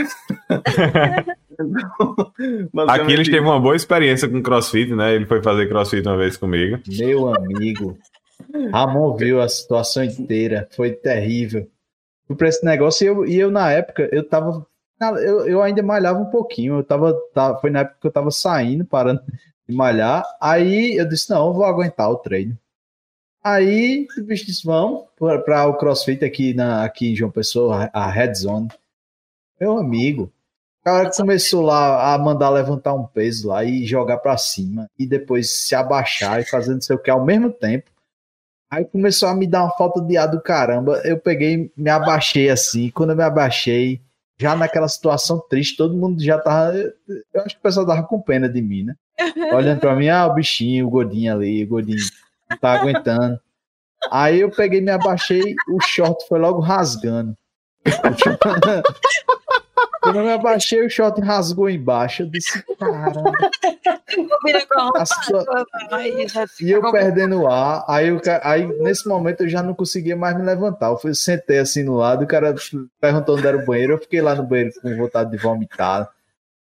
Então, 1.59 2.27
Aqui 2.89 3.13
ele 3.13 3.25
teve 3.25 3.41
uma 3.41 3.61
boa 3.61 3.77
experiência 3.77 4.29
com 4.29 4.43
crossfit, 4.43 4.95
né? 4.95 5.15
Ele 5.15 5.27
foi 5.27 5.43
fazer 5.43 5.69
crossfit 5.69 6.07
uma 6.07 6.17
vez 6.17 6.37
comigo. 6.37 6.81
Meu 6.87 7.35
amigo, 7.35 7.99
Ramon 8.73 9.17
viu 9.17 9.41
a 9.41 9.49
situação 9.49 10.05
inteira, 10.05 10.69
foi 10.73 10.93
terrível. 10.93 11.69
Fui 12.27 12.37
pra 12.37 12.49
esse 12.49 12.65
negócio 12.65 13.05
e 13.05 13.09
eu, 13.09 13.27
e 13.27 13.39
eu 13.39 13.51
na 13.51 13.71
época, 13.73 14.09
eu 14.13 14.23
tava. 14.23 14.67
Eu, 15.01 15.47
eu 15.47 15.63
ainda 15.63 15.83
malhava 15.83 16.19
um 16.19 16.31
pouquinho, 16.31 16.79
eu 16.79 16.85
tava, 16.85 17.15
tava. 17.33 17.61
Foi 17.61 17.71
na 17.71 17.81
época 17.81 17.99
que 18.01 18.07
eu 18.07 18.13
tava 18.13 18.31
saindo, 18.31 18.85
parando 18.85 19.23
de 19.69 19.75
malhar. 19.75 20.25
Aí 20.41 20.97
eu 20.97 21.09
disse: 21.09 21.31
não, 21.31 21.49
eu 21.49 21.55
vou 21.55 21.65
aguentar 21.65 22.11
o 22.11 22.17
treino. 22.17 22.59
Aí 23.43 24.07
o 24.19 24.23
bicho 24.23 24.47
disse: 24.47 24.65
vamos 24.65 25.05
para 25.17 25.67
o 25.67 25.77
crossfit 25.77 26.25
aqui, 26.25 26.53
na, 26.53 26.85
aqui 26.85 27.13
em 27.13 27.17
João 27.17 27.31
Pessoa, 27.31 27.89
a 27.93 28.11
Red 28.11 28.35
Zone. 28.35 28.69
Meu 29.61 29.79
amigo, 29.79 30.33
o 30.81 30.85
cara 30.85 31.11
começou 31.11 31.63
lá 31.63 32.15
a 32.15 32.19
mandar 32.19 32.51
levantar 32.51 32.95
um 32.95 33.07
peso 33.07 33.49
lá 33.49 33.65
e 33.65 33.87
jogar 33.87 34.19
para 34.19 34.37
cima 34.37 34.89
e 34.99 35.07
depois 35.07 35.51
se 35.51 35.75
abaixar 35.75 36.41
e 36.41 36.45
fazer 36.45 36.75
não 36.75 36.81
sei 36.81 36.97
o 36.97 36.99
que 36.99 37.11
ao 37.11 37.25
mesmo 37.25 37.53
tempo. 37.53 37.91
Aí 38.71 38.85
começou 38.85 39.29
a 39.29 39.35
me 39.35 39.47
dar 39.47 39.65
uma 39.65 39.77
falta 39.77 40.01
de 40.01 40.17
ar 40.17 40.27
do 40.27 40.43
caramba. 40.43 41.01
Eu 41.05 41.19
peguei, 41.19 41.73
me 41.77 41.89
abaixei 41.89 42.51
assim. 42.51 42.91
Quando 42.91 43.11
eu 43.11 43.17
me 43.17 43.23
abaixei, 43.23 44.01
já 44.41 44.55
naquela 44.55 44.89
situação 44.89 45.43
triste, 45.49 45.77
todo 45.77 45.97
mundo 45.97 46.23
já 46.23 46.39
tava. 46.39 46.77
Eu 46.77 47.43
acho 47.45 47.57
que 47.57 47.61
o 47.61 47.63
pessoal 47.63 47.87
tava 47.87 48.05
com 48.05 48.21
pena 48.21 48.49
de 48.49 48.63
mim, 48.63 48.85
né? 48.85 48.95
Olhando 49.55 49.81
pra 49.81 49.97
mim, 49.97 50.09
ah, 50.09 50.27
o 50.27 50.35
bichinho, 50.35 50.87
o 50.87 50.91
gordinho 50.91 51.35
ali, 51.35 51.65
o 51.65 51.69
gordinho 51.69 51.99
não 52.49 52.57
tá 52.57 52.81
aguentando. 52.81 53.39
Aí 54.11 54.41
eu 54.41 54.51
peguei, 54.51 54.81
me 54.81 54.93
abaixei, 54.93 55.55
o 55.69 55.81
short 55.81 56.27
foi 56.29 56.39
logo 56.39 56.61
rasgando. 56.61 57.37
Quando 60.01 60.19
eu 60.21 60.25
me 60.25 60.33
abaixei, 60.33 60.85
o 60.85 60.91
short 60.91 61.21
rasgou 61.21 61.69
embaixo. 61.69 62.23
Eu 62.23 62.31
disse, 62.31 62.65
caramba. 62.79 63.33
Sua... 65.25 65.45
E 66.61 66.71
eu 66.71 66.91
perdendo 66.91 67.43
o 67.43 67.49
ar. 67.49 67.85
Aí, 67.89 68.09
eu, 68.09 68.21
aí, 68.43 68.67
nesse 68.81 69.09
momento, 69.09 69.43
eu 69.43 69.49
já 69.49 69.63
não 69.63 69.75
conseguia 69.75 70.17
mais 70.17 70.37
me 70.37 70.43
levantar. 70.43 70.89
Eu 70.91 70.99
fui, 70.99 71.15
sentei 71.15 71.59
assim 71.59 71.83
no 71.83 71.97
lado, 71.97 72.25
o 72.25 72.27
cara 72.27 72.55
perguntou 73.01 73.37
onde 73.37 73.47
era 73.47 73.57
o 73.57 73.65
banheiro. 73.65 73.95
Eu 73.95 73.99
fiquei 73.99 74.21
lá 74.21 74.35
no 74.35 74.45
banheiro 74.45 74.73
com 74.81 74.97
vontade 74.97 75.31
de 75.31 75.37
vomitar. 75.37 76.09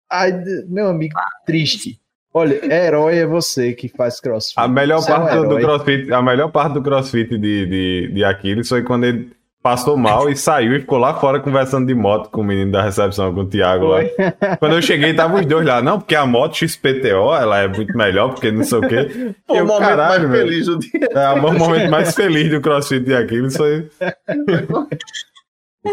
Aí, 0.10 0.32
meu 0.68 0.88
amigo, 0.88 1.16
triste. 1.46 2.00
Olha, 2.34 2.66
herói 2.74 3.18
é 3.18 3.26
você 3.28 3.74
que 3.74 3.88
faz 3.88 4.20
crossfit. 4.20 4.60
A 4.60 4.68
melhor, 4.68 5.00
você 5.00 5.12
parte 5.12 5.36
é 5.36 5.40
um 5.40 5.48
do 5.48 5.58
crossfit, 5.60 6.12
a 6.12 6.22
melhor 6.22 6.52
parte 6.52 6.74
do 6.74 6.82
crossfit 6.82 7.30
de, 7.38 7.66
de, 7.68 8.12
de 8.12 8.24
Aquiles 8.24 8.68
foi 8.68 8.84
quando 8.84 9.04
ele 9.04 9.32
passou 9.64 9.96
mal 9.96 10.30
e 10.30 10.36
saiu 10.36 10.76
e 10.76 10.82
ficou 10.82 10.98
lá 10.98 11.18
fora 11.18 11.40
conversando 11.40 11.88
de 11.88 11.96
moto 11.96 12.30
com 12.30 12.42
o 12.42 12.44
menino 12.44 12.74
da 12.74 12.84
recepção, 12.84 13.34
com 13.34 13.42
o 13.42 13.48
Thiago 13.48 13.86
lá. 13.86 14.00
Quando 14.60 14.76
eu 14.76 14.82
cheguei, 14.82 15.14
tava 15.14 15.40
os 15.40 15.46
dois 15.46 15.66
lá. 15.66 15.82
Não, 15.82 16.00
porque 16.00 16.16
a 16.16 16.26
moto 16.26 16.58
XPTO, 16.58 17.34
ela 17.34 17.60
é 17.60 17.68
muito 17.70 17.98
melhor, 17.98 18.34
porque 18.34 18.52
não 18.52 18.66
sei 18.66 18.78
o 18.78 18.82
quê. 18.82 19.36
o 19.48 19.56
momento 19.56 19.80
caralho, 19.80 20.28
mais 20.28 20.42
feliz 20.42 20.66
do 20.66 20.78
dia. 20.78 21.10
É, 21.10 21.30
o 21.30 21.42
momento 21.42 21.90
mais 21.90 22.14
feliz 22.14 22.52
do 22.52 22.60
CrossFit 22.60 23.06
de 23.06 23.16
Aquiles 23.16 23.56
foi... 23.58 23.90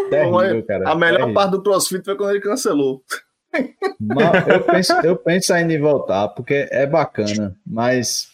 Terrível, 0.09 0.65
cara, 0.65 0.89
a 0.89 0.95
melhor 0.95 1.17
terrível. 1.19 1.33
parte 1.33 1.51
do 1.51 1.63
CrossFit 1.63 2.03
foi 2.03 2.15
quando 2.17 2.31
ele 2.31 2.41
cancelou. 2.41 3.01
eu, 3.53 4.61
penso, 4.63 4.93
eu 5.01 5.15
penso 5.15 5.53
ainda 5.53 5.73
em 5.73 5.79
voltar, 5.79 6.27
porque 6.29 6.67
é 6.69 6.85
bacana, 6.85 7.55
mas 7.65 8.27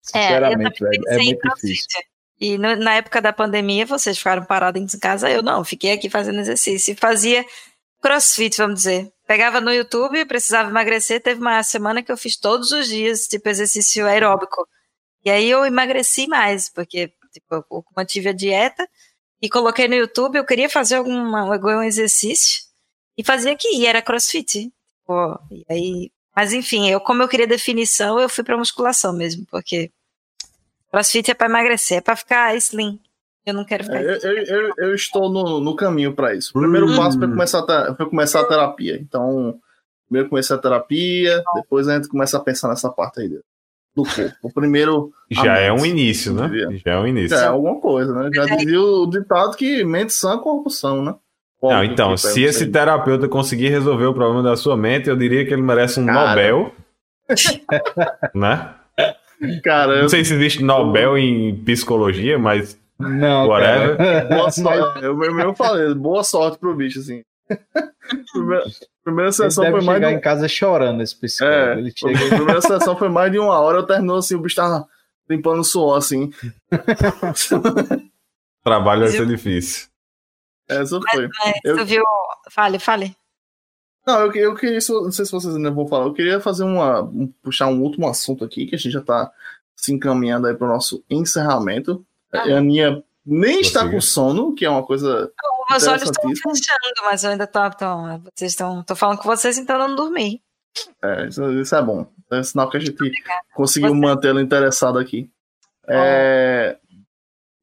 sinceramente, 0.00 0.82
é, 0.82 1.14
é 1.14 1.18
muito 1.18 1.48
difícil. 1.54 1.86
E 2.40 2.58
no, 2.58 2.76
na 2.76 2.94
época 2.94 3.20
da 3.20 3.32
pandemia, 3.32 3.86
vocês 3.86 4.18
ficaram 4.18 4.44
parados 4.44 4.94
em 4.94 4.98
casa, 4.98 5.30
eu 5.30 5.42
não, 5.42 5.64
fiquei 5.64 5.92
aqui 5.92 6.10
fazendo 6.10 6.40
exercício. 6.40 6.92
E 6.92 6.96
fazia 6.96 7.44
crossfit, 8.00 8.56
vamos 8.58 8.76
dizer. 8.76 9.12
Pegava 9.26 9.60
no 9.60 9.72
YouTube, 9.72 10.24
precisava 10.26 10.70
emagrecer. 10.70 11.22
Teve 11.22 11.40
uma 11.40 11.62
semana 11.62 12.02
que 12.02 12.12
eu 12.12 12.16
fiz 12.16 12.36
todos 12.36 12.72
os 12.72 12.88
dias, 12.88 13.26
tipo, 13.26 13.48
exercício 13.48 14.06
aeróbico. 14.06 14.68
E 15.24 15.30
aí 15.30 15.50
eu 15.50 15.64
emagreci 15.64 16.28
mais, 16.28 16.68
porque 16.68 17.12
tipo, 17.32 17.54
eu 17.54 17.84
mantive 17.96 18.28
a 18.28 18.32
dieta 18.32 18.88
e 19.42 19.48
coloquei 19.48 19.88
no 19.88 19.94
YouTube. 19.94 20.36
Eu 20.36 20.44
queria 20.44 20.68
fazer 20.68 20.96
alguma, 20.96 21.52
algum 21.52 21.82
exercício 21.82 22.62
e 23.16 23.24
fazia 23.24 23.52
aqui, 23.52 23.68
e 23.76 23.86
era 23.86 24.02
crossfit. 24.02 24.72
Tipo, 25.00 25.38
e 25.50 25.64
aí, 25.70 26.12
mas 26.34 26.52
enfim, 26.52 26.88
eu, 26.88 27.00
como 27.00 27.22
eu 27.22 27.28
queria 27.28 27.46
definição, 27.46 28.20
eu 28.20 28.28
fui 28.28 28.44
pra 28.44 28.56
musculação 28.58 29.12
mesmo, 29.12 29.46
porque 29.50 29.90
Crossfit 30.90 31.30
é 31.30 31.34
para 31.34 31.48
emagrecer, 31.48 31.98
é 31.98 32.00
para 32.00 32.16
ficar 32.16 32.54
slim. 32.56 33.00
Eu 33.44 33.54
não 33.54 33.64
quero 33.64 33.84
ficar. 33.84 34.02
É, 34.02 34.18
eu, 34.22 34.44
eu, 34.44 34.72
eu, 34.78 34.94
estou 34.94 35.30
no, 35.30 35.60
no 35.60 35.76
caminho 35.76 36.12
para 36.12 36.34
isso. 36.34 36.50
O 36.54 36.60
primeiro 36.60 36.90
hum. 36.90 36.96
passo 36.96 37.18
foi 37.18 37.28
começar, 37.28 37.60
a, 37.60 37.94
foi 37.94 38.06
começar 38.06 38.40
a 38.40 38.44
terapia. 38.44 38.98
Então, 39.00 39.58
primeiro 40.08 40.28
comecei 40.28 40.56
a 40.56 40.58
terapia, 40.58 41.42
depois 41.54 41.86
a 41.86 41.94
gente 41.94 42.08
começa 42.08 42.36
a 42.36 42.40
pensar 42.40 42.68
nessa 42.68 42.90
parte 42.90 43.20
aí 43.20 43.28
do 43.28 44.02
corpo. 44.02 44.36
O 44.42 44.52
primeiro. 44.52 45.12
Já 45.30 45.58
é 45.58 45.72
um 45.72 45.86
início, 45.86 46.34
né? 46.34 46.50
Já 46.84 46.92
é 46.92 46.98
um 46.98 47.06
início. 47.06 47.36
Já 47.36 47.44
é 47.44 47.46
alguma 47.46 47.80
coisa, 47.80 48.12
né? 48.12 48.30
Já 48.32 48.44
dizia 48.56 48.80
o 48.80 49.06
ditado 49.06 49.56
que 49.56 49.84
mente 49.84 50.12
sã, 50.12 50.38
corpo 50.38 50.68
são, 50.68 51.04
né? 51.04 51.14
não, 51.62 51.82
então, 51.82 52.16
se 52.16 52.42
esse 52.42 52.66
terapeuta 52.66 53.28
conseguir 53.28 53.68
resolver 53.68 54.06
o 54.06 54.14
problema 54.14 54.42
da 54.42 54.56
sua 54.56 54.76
mente, 54.76 55.08
eu 55.08 55.16
diria 55.16 55.44
que 55.44 55.52
ele 55.52 55.62
merece 55.62 55.98
um 55.98 56.06
Cara. 56.06 56.28
Nobel. 56.30 56.72
né? 58.34 58.74
Cara, 59.62 60.02
não 60.02 60.08
sei 60.08 60.24
se 60.24 60.34
existe 60.34 60.62
Nobel 60.62 61.16
em 61.18 61.56
psicologia, 61.64 62.38
mas. 62.38 62.78
Não, 62.98 63.48
whatever. 63.48 64.28
Boa 64.28 64.50
sorte. 64.52 65.04
Eu, 65.04 65.22
eu, 65.22 65.40
eu 65.40 65.54
falei, 65.54 65.94
boa 65.94 66.24
sorte 66.24 66.58
pro 66.58 66.74
bicho, 66.74 66.98
assim. 67.00 67.22
primeira, 68.32 68.64
primeira 69.04 69.32
sessão 69.32 69.64
foi 69.64 69.82
mais. 69.82 69.84
chegar 69.84 70.08
de... 70.08 70.14
em 70.14 70.20
casa 70.20 70.48
chorando 70.48 71.02
esse 71.02 71.14
psicólogo. 71.14 71.56
É, 71.56 71.78
ele 71.78 71.92
chega... 71.94 72.24
A 72.24 72.36
primeira 72.36 72.60
sessão 72.60 72.96
foi 72.96 73.08
mais 73.08 73.30
de 73.30 73.38
uma 73.38 73.58
hora, 73.60 73.78
eu 73.78 73.86
terminou 73.86 74.18
assim, 74.18 74.34
o 74.34 74.40
bicho 74.40 74.56
tava 74.56 74.86
limpando 75.28 75.60
o 75.60 75.64
suor, 75.64 75.98
assim. 75.98 76.32
Trabalho 78.64 79.02
vai 79.02 79.10
ser 79.10 79.26
difícil. 79.26 79.88
Essa 80.68 80.98
foi. 81.12 81.28
Mas, 81.28 81.38
mas, 81.44 81.54
eu... 81.64 81.76
Tu 81.76 81.84
viu. 81.84 82.02
Fale, 82.50 82.78
fale. 82.78 83.16
Não, 84.06 84.20
eu, 84.20 84.32
eu 84.32 84.54
queria, 84.54 84.78
não 84.88 85.10
sei 85.10 85.24
se 85.24 85.32
vocês 85.32 85.56
ainda 85.56 85.70
vão 85.70 85.88
falar, 85.88 86.04
eu 86.04 86.14
queria 86.14 86.40
fazer 86.40 86.62
uma. 86.62 87.02
Um, 87.02 87.26
puxar 87.42 87.66
um 87.66 87.82
último 87.82 88.08
assunto 88.08 88.44
aqui, 88.44 88.66
que 88.66 88.76
a 88.76 88.78
gente 88.78 88.92
já 88.92 89.00
tá 89.00 89.32
se 89.74 89.92
encaminhando 89.92 90.46
aí 90.46 90.54
para 90.54 90.66
o 90.66 90.72
nosso 90.72 91.04
encerramento. 91.10 92.06
Ah. 92.32 92.42
A 92.42 92.58
Aninha 92.58 93.02
nem 93.24 93.60
está 93.60 93.88
com 93.90 94.00
sono, 94.00 94.54
que 94.54 94.64
é 94.64 94.70
uma 94.70 94.84
coisa. 94.84 95.32
Não, 95.42 95.64
meus 95.70 95.86
olhos 95.88 96.04
estão 96.04 96.30
fechando, 96.30 97.02
mas 97.04 97.24
eu 97.24 97.30
ainda 97.30 97.46
tô. 97.46 97.68
tô 97.70 97.86
vocês 98.36 98.52
estão. 98.52 98.82
tô 98.84 98.94
falando 98.94 99.18
com 99.18 99.28
vocês, 99.28 99.58
então 99.58 99.80
eu 99.80 99.88
não 99.88 99.96
dormi. 99.96 100.40
É, 101.02 101.26
isso, 101.26 101.42
isso 101.60 101.74
é 101.74 101.82
bom. 101.82 102.06
É 102.30 102.42
sinal 102.42 102.70
que 102.70 102.76
a 102.76 102.80
gente 102.80 102.96
conseguiu 103.54 103.94
mantê-lo 103.94 104.40
interessado 104.40 104.98
aqui. 104.98 105.28
É, 105.88 106.76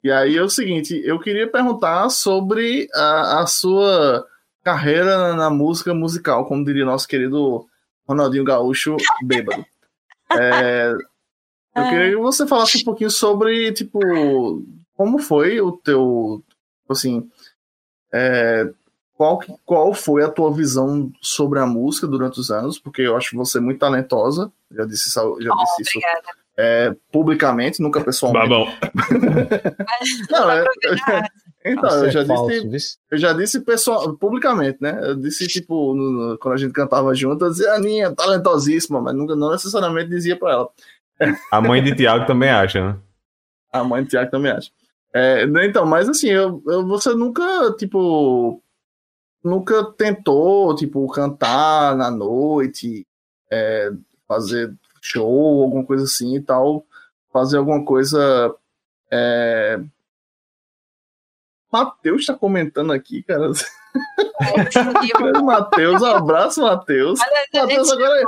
e 0.03 0.11
aí 0.11 0.35
é 0.35 0.41
o 0.41 0.49
seguinte, 0.49 1.01
eu 1.05 1.19
queria 1.19 1.49
perguntar 1.49 2.09
sobre 2.09 2.89
a, 2.93 3.41
a 3.41 3.47
sua 3.47 4.25
carreira 4.63 5.33
na 5.35 5.49
música 5.49 5.93
musical, 5.93 6.45
como 6.45 6.63
diria 6.63 6.85
nosso 6.85 7.07
querido 7.07 7.67
Ronaldinho 8.07 8.43
Gaúcho, 8.43 8.97
bêbado. 9.23 9.65
É, 10.35 10.91
eu 11.75 11.83
queria 11.89 12.09
que 12.09 12.15
você 12.15 12.47
falasse 12.47 12.79
um 12.79 12.83
pouquinho 12.85 13.11
sobre, 13.11 13.71
tipo, 13.71 13.99
como 14.95 15.19
foi 15.19 15.61
o 15.61 15.73
teu, 15.73 16.41
assim, 16.89 17.29
é, 18.11 18.67
qual, 19.15 19.39
qual 19.63 19.93
foi 19.93 20.23
a 20.23 20.29
tua 20.29 20.51
visão 20.51 21.11
sobre 21.21 21.59
a 21.59 21.67
música 21.67 22.07
durante 22.07 22.39
os 22.39 22.49
anos, 22.49 22.79
porque 22.79 23.03
eu 23.03 23.15
acho 23.15 23.35
você 23.35 23.59
muito 23.59 23.79
talentosa, 23.79 24.51
já 24.71 24.85
disse, 24.85 25.13
já 25.13 25.21
oh, 25.23 25.37
disse 25.37 25.81
isso 25.83 25.99
é, 26.57 26.95
publicamente, 27.11 27.81
nunca 27.81 28.01
pessoalmente. 28.01 28.49
Babão. 28.49 28.73
Não, 30.29 30.51
é, 30.51 30.65
Então, 31.65 31.87
Isso 31.89 31.97
eu 31.99 32.07
é 32.07 32.11
já 32.11 32.25
falso, 32.25 32.67
disse, 32.69 32.97
eu 33.09 33.17
já 33.17 33.31
disse 33.33 33.61
pessoal, 33.61 34.13
publicamente, 34.17 34.77
né? 34.81 34.99
Eu 35.01 35.15
disse, 35.15 35.47
tipo, 35.47 35.93
no- 35.95 36.11
no- 36.11 36.37
quando 36.37 36.55
a 36.55 36.57
gente 36.57 36.73
cantava 36.73 37.13
junto, 37.15 37.45
eu 37.45 37.51
dizia, 37.51 37.73
Aninha, 37.73 38.13
talentosíssima, 38.13 38.99
mas 39.01 39.15
nunca, 39.15 39.35
não 39.35 39.51
necessariamente 39.51 40.09
dizia 40.09 40.37
pra 40.37 40.51
ela. 40.51 40.69
A 41.51 41.61
mãe 41.61 41.81
de 41.81 41.95
Tiago 41.95 42.25
também 42.25 42.49
acha, 42.49 42.85
né? 42.85 42.97
A 43.71 43.83
mãe 43.83 44.03
do 44.03 44.09
Tiago 44.09 44.29
também 44.29 44.51
acha. 44.51 44.69
É, 45.13 45.45
né, 45.45 45.65
então, 45.67 45.85
mas 45.85 46.09
assim, 46.09 46.27
eu, 46.29 46.61
eu- 46.67 46.85
você 46.87 47.13
nunca, 47.13 47.71
tipo, 47.77 48.61
nunca 49.43 49.83
tentou, 49.93 50.75
tipo, 50.75 51.07
cantar 51.11 51.95
na 51.95 52.09
noite, 52.11 53.05
é, 53.51 53.89
fazer 54.27 54.73
show, 55.01 55.63
alguma 55.63 55.85
coisa 55.85 56.03
assim 56.03 56.35
e 56.35 56.41
tal, 56.41 56.85
fazer 57.31 57.57
alguma 57.57 57.83
coisa. 57.85 58.53
É... 59.11 59.79
Matheus 61.73 62.27
tá 62.27 62.35
comentando 62.35 62.93
aqui, 62.93 63.23
cara. 63.23 63.49
Matheus, 65.43 66.01
um 66.03 66.05
abraço, 66.05 66.61
Matheus. 66.61 67.19
Matheus 67.51 67.91
agora, 67.91 68.21
é, 68.21 68.23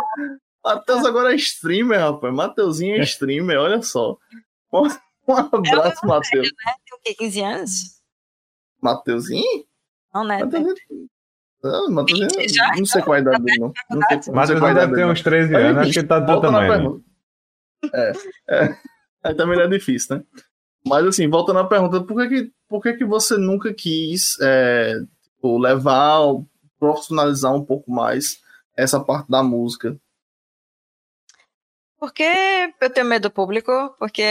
Matheus 0.64 1.06
agora 1.06 1.32
é 1.32 1.36
streamer, 1.36 2.00
rapaz. 2.00 2.34
Mateuzinho 2.34 2.96
é 2.96 3.02
streamer, 3.02 3.60
olha 3.60 3.84
só. 3.84 4.18
Um 5.28 5.34
abraço, 5.36 6.06
Matheus. 6.06 6.50
Tem 6.50 6.98
o 6.98 7.02
quê? 7.04 7.14
15 7.14 7.42
anos? 7.42 7.72
Mateuzinho? 8.82 9.66
Não, 10.14 10.24
né? 10.24 10.44
Mateuzinho. 10.44 10.76
Ah, 11.64 11.90
Mateuzinho, 11.90 12.50
Já? 12.50 12.72
não 12.76 12.86
sei 12.86 13.02
qual 13.04 13.16
é 13.16 13.18
a 13.18 13.22
idade 13.22 13.44
dele, 13.44 13.60
não. 13.60 13.74
Não 13.92 14.02
sei, 14.46 14.56
não 14.56 14.68
é 14.68 14.72
a 14.72 14.74
deve 14.74 14.88
ter 14.92 14.96
dele. 14.98 15.12
uns 15.12 15.22
13 15.22 15.52
Mas, 15.52 15.64
anos, 15.64 15.78
acho 15.82 15.92
que 15.94 16.00
ele 16.00 16.08
tá 16.08 16.20
do 16.20 16.42
tamanho. 16.42 16.72
pergunta. 16.74 17.06
É, 17.94 18.12
é. 18.50 18.78
Aí 19.24 19.36
também 19.36 19.58
não 19.58 19.66
é 19.66 19.68
difícil, 19.68 20.18
né? 20.18 20.24
Mas 20.88 21.06
assim, 21.06 21.28
voltando 21.28 21.60
à 21.60 21.68
pergunta, 21.68 22.02
por 22.02 22.16
que, 22.16 22.30
que, 22.30 22.52
por 22.68 22.82
que, 22.82 22.94
que 22.94 23.06
você 23.06 23.38
nunca 23.38 23.74
quis 23.74 24.38
é, 24.40 24.94
tipo, 25.24 25.58
levar, 25.58 26.20
profissionalizar 26.80 27.54
um 27.54 27.66
pouco 27.66 27.92
mais 27.92 28.38
essa 28.78 29.00
parte 29.00 29.30
da 29.30 29.42
música? 29.42 29.98
Porque 31.98 32.24
eu 32.80 32.90
tenho 32.92 33.08
medo 33.08 33.24
do 33.24 33.32
público, 33.32 33.72
porque 33.98 34.22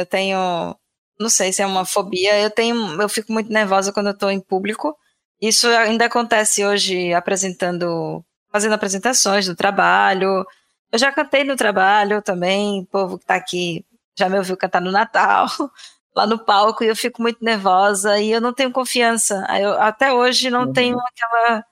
eu 0.00 0.04
tenho, 0.06 0.76
não 1.18 1.30
sei 1.30 1.52
se 1.52 1.62
é 1.62 1.66
uma 1.66 1.86
fobia, 1.86 2.38
eu 2.38 2.50
tenho, 2.50 3.00
eu 3.00 3.08
fico 3.08 3.32
muito 3.32 3.50
nervosa 3.50 3.92
quando 3.92 4.08
eu 4.08 4.18
tô 4.18 4.28
em 4.28 4.40
público. 4.40 4.94
Isso 5.40 5.68
ainda 5.68 6.04
acontece 6.04 6.64
hoje 6.66 7.14
apresentando, 7.14 8.22
fazendo 8.50 8.74
apresentações 8.74 9.46
do 9.46 9.56
trabalho. 9.56 10.44
Eu 10.92 10.98
já 10.98 11.10
cantei 11.12 11.44
no 11.44 11.56
trabalho 11.56 12.20
também, 12.20 12.80
o 12.80 12.86
povo 12.86 13.18
que 13.18 13.24
tá 13.24 13.36
aqui 13.36 13.86
já 14.16 14.28
me 14.28 14.38
ouviu 14.38 14.56
cantar 14.56 14.80
no 14.80 14.90
Natal, 14.92 15.46
lá 16.14 16.26
no 16.26 16.38
palco, 16.38 16.84
e 16.84 16.88
eu 16.88 16.96
fico 16.96 17.20
muito 17.22 17.44
nervosa 17.44 18.18
e 18.20 18.30
eu 18.30 18.40
não 18.40 18.52
tenho 18.52 18.70
confiança. 18.72 19.44
Eu- 19.60 19.80
até 19.80 20.12
hoje 20.12 20.50
não 20.50 20.66
Uhum. 20.66 20.72
tenho 20.72 20.98
aquela. 21.00 21.64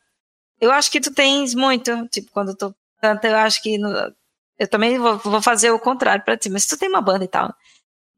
Eu 0.61 0.73
acho 0.73 0.91
que 0.91 1.01
tu 1.01 1.13
tens 1.15 1.55
muito, 1.55 2.07
tipo, 2.09 2.31
quando 2.33 2.55
tu 2.57 2.75
canta, 3.01 3.29
eu 3.29 3.37
acho 3.37 3.63
que 3.63 3.79
no- 3.79 4.15
eu 4.59 4.69
também 4.69 4.99
vou, 4.99 5.19
vou 5.19 5.43
fazer 5.43 5.71
o 5.73 5.79
contrário 5.81 6.25
pra 6.25 6.37
ti, 6.37 6.51
mas 6.51 6.67
tu 6.67 6.79
tem 6.79 6.89
uma 6.89 7.03
banda 7.03 7.25
e 7.25 7.29
tal. 7.29 7.55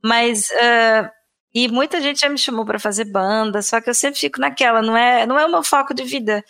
Mas 0.03 0.51
ah, 0.53 1.11
e 1.55 1.69
muita 1.69 2.01
gente 2.01 2.21
já 2.21 2.29
me 2.29 2.39
chamou 2.39 2.65
pra 2.67 2.79
fazer 2.79 3.05
banda, 3.07 3.63
só 3.63 3.81
que 3.81 3.89
eu 3.91 3.95
sempre 3.95 4.21
fico 4.21 4.41
naquela, 4.41 4.83
não 4.83 4.97
é, 4.97 5.27
não 5.27 5.39
é 5.39 5.47
o 5.47 5.51
meu 5.51 5.63
foco 5.63 5.95
de 5.95 6.05
vida. 6.05 6.45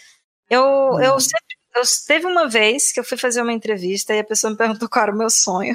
Eu, 0.51 0.63
eu 1.03 1.21
sempre, 1.21 1.57
eu 1.77 1.83
teve 2.07 2.27
uma 2.27 2.49
vez 2.49 2.93
que 2.93 3.01
eu 3.01 3.05
fui 3.05 3.19
fazer 3.19 3.43
uma 3.43 3.53
entrevista 3.53 4.15
e 4.15 4.21
a 4.21 4.25
pessoa 4.25 4.51
me 4.53 4.57
perguntou 4.59 4.89
qual 4.89 5.05
era 5.05 5.13
o 5.15 5.19
meu 5.19 5.31
sonho. 5.31 5.75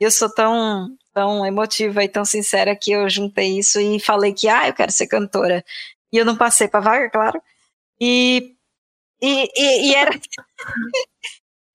Eu 0.00 0.10
sou 0.10 0.32
tão, 0.32 0.88
tão 1.12 1.46
emotiva 1.46 2.02
e 2.02 2.08
tão 2.08 2.24
sincera 2.24 2.74
que 2.76 2.92
eu 2.92 3.08
juntei 3.10 3.58
isso 3.58 3.80
e 3.80 4.00
falei 4.00 4.32
que, 4.32 4.48
ah, 4.48 4.68
eu 4.68 4.74
quero 4.74 4.90
ser 4.92 5.06
cantora. 5.06 5.64
E 6.12 6.16
eu 6.18 6.24
não 6.24 6.36
passei 6.36 6.68
pra 6.68 6.80
vaga, 6.80 7.10
claro. 7.10 7.40
E, 8.00 8.56
e, 9.22 9.50
e, 9.56 9.90
e 9.90 9.94
era, 9.94 10.10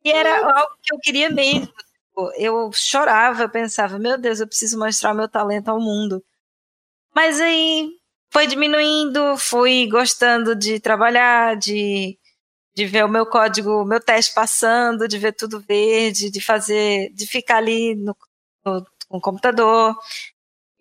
e 0.04 0.12
era 0.12 0.60
algo 0.60 0.76
que 0.82 0.94
eu 0.94 1.00
queria 1.00 1.30
mesmo. 1.30 1.72
Eu 2.38 2.72
chorava, 2.74 3.44
eu 3.44 3.50
pensava, 3.50 4.00
meu 4.00 4.18
Deus, 4.18 4.40
eu 4.40 4.48
preciso 4.48 4.80
mostrar 4.80 5.12
o 5.12 5.16
meu 5.16 5.28
talento 5.28 5.70
ao 5.70 5.80
mundo. 5.80 6.24
Mas 7.16 7.42
aí 7.42 7.92
foi 8.32 8.48
diminuindo, 8.48 9.38
fui 9.38 9.88
gostando 9.90 10.56
de 10.56 10.80
trabalhar, 10.80 11.56
de, 11.58 12.18
de 12.76 12.86
ver 12.86 13.06
o 13.06 13.10
meu 13.10 13.26
código, 13.26 13.82
o 13.82 13.86
meu 13.86 14.00
teste 14.00 14.34
passando, 14.34 15.08
de 15.08 15.18
ver 15.18 15.34
tudo 15.34 15.62
verde, 15.62 16.30
de 16.30 16.42
fazer, 16.42 17.12
de 17.14 17.26
ficar 17.26 17.58
ali 17.58 17.96
no, 17.96 18.16
no, 18.66 18.86
com 19.08 19.18
o 19.18 19.22
computador. 19.22 19.96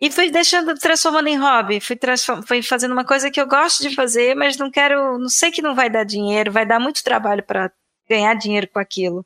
E 0.00 0.10
fui 0.10 0.30
deixando, 0.30 0.74
transformando 0.74 1.28
em 1.28 1.38
hobby, 1.38 1.80
fui, 1.80 1.98
fui 2.46 2.62
fazendo 2.62 2.92
uma 2.92 3.04
coisa 3.04 3.30
que 3.30 3.40
eu 3.40 3.46
gosto 3.46 3.82
de 3.82 3.94
fazer, 3.94 4.34
mas 4.34 4.56
não 4.56 4.70
quero, 4.70 5.18
não 5.18 5.28
sei 5.28 5.50
que 5.50 5.62
não 5.62 5.74
vai 5.74 5.88
dar 5.88 6.04
dinheiro, 6.04 6.52
vai 6.52 6.66
dar 6.66 6.80
muito 6.80 7.04
trabalho 7.04 7.42
para 7.44 7.72
ganhar 8.08 8.34
dinheiro 8.34 8.68
com 8.68 8.78
aquilo. 8.78 9.24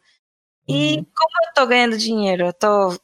E 0.68 0.96
como 0.96 1.30
eu 1.42 1.48
estou 1.48 1.66
ganhando 1.66 1.96
dinheiro, 1.96 2.44
eu 2.44 2.50
estou 2.50 3.00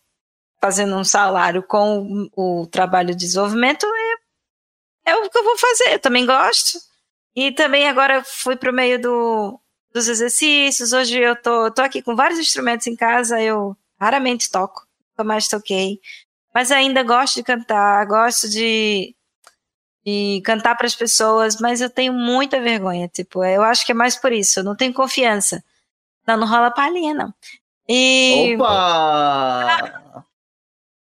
fazendo 0.60 0.94
um 0.96 1.04
salário 1.04 1.62
com 1.62 2.28
o, 2.36 2.62
o 2.62 2.66
trabalho 2.66 3.14
de 3.14 3.24
desenvolvimento, 3.24 3.86
é, 3.86 5.12
é 5.12 5.16
o 5.16 5.30
que 5.30 5.38
eu 5.38 5.44
vou 5.44 5.58
fazer. 5.58 5.94
Eu 5.94 5.98
também 5.98 6.26
gosto. 6.26 6.78
E 7.34 7.50
também 7.52 7.88
agora 7.88 8.22
fui 8.24 8.56
para 8.56 8.70
o 8.70 8.74
meio 8.74 9.00
do, 9.00 9.58
dos 9.92 10.08
exercícios. 10.08 10.92
Hoje 10.92 11.18
eu 11.18 11.34
tô, 11.34 11.70
tô 11.70 11.82
aqui 11.82 12.00
com 12.00 12.14
vários 12.14 12.38
instrumentos 12.38 12.86
em 12.86 12.94
casa, 12.96 13.40
eu 13.40 13.76
raramente 14.00 14.50
toco, 14.50 14.86
nunca 15.10 15.24
mais 15.24 15.48
toquei. 15.48 16.00
Mas 16.54 16.70
ainda 16.70 17.02
gosto 17.02 17.36
de 17.36 17.42
cantar, 17.42 18.06
gosto 18.06 18.48
de, 18.48 19.14
de 20.06 20.40
cantar 20.44 20.76
para 20.76 20.86
as 20.86 20.94
pessoas, 20.94 21.56
mas 21.60 21.80
eu 21.80 21.90
tenho 21.90 22.12
muita 22.12 22.60
vergonha. 22.60 23.08
Tipo, 23.08 23.44
eu 23.44 23.62
acho 23.62 23.84
que 23.84 23.92
é 23.92 23.94
mais 23.94 24.16
por 24.16 24.32
isso, 24.32 24.60
eu 24.60 24.64
não 24.64 24.76
tenho 24.76 24.94
confiança. 24.94 25.64
Não, 26.26 26.36
não 26.36 26.46
rola 26.46 26.70
palhinha, 26.70 27.12
não. 27.12 27.34
E. 27.88 28.56
Opa! 28.56 30.00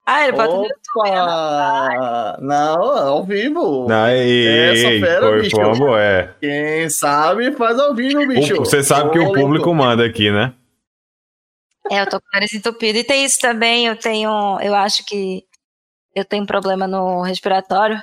Ah, 0.07 0.25
ele 0.25 0.33
bota 0.33 0.55
no 0.55 0.65
YouTube. 0.65 1.11
né? 1.11 2.37
Não, 2.41 2.83
ao 2.83 3.25
vivo. 3.25 3.89
Não, 3.89 4.09
ei, 4.09 4.47
Essa 4.47 4.87
ei, 4.89 5.01
fera, 5.01 5.21
foi, 5.27 5.43
bicho. 5.43 5.57
boa, 5.57 6.01
é. 6.03 6.35
Quem 6.41 6.91
sabe 6.91 7.53
faz 7.53 7.79
ao 7.79 7.95
vivo, 7.95 8.27
bicho. 8.27 8.57
Você 8.57 8.83
sabe 8.83 9.11
que 9.13 9.19
o 9.19 9.33
público 9.33 9.73
manda 9.73 10.05
aqui, 10.05 10.31
né? 10.31 10.55
É, 11.91 12.03
eu 12.03 12.09
tô 12.09 12.21
com 12.21 12.27
o 12.27 12.31
nariz 12.35 12.53
entupido. 12.53 12.99
E 12.99 13.05
tem 13.05 13.25
isso 13.25 13.39
também, 13.41 13.87
eu 13.87 13.97
tenho, 13.97 14.59
eu 14.61 14.75
acho 14.75 15.05
que 15.07 15.45
eu 16.15 16.25
tenho 16.25 16.43
um 16.43 16.47
problema 16.47 16.87
no 16.87 17.23
respiratório. 17.23 18.03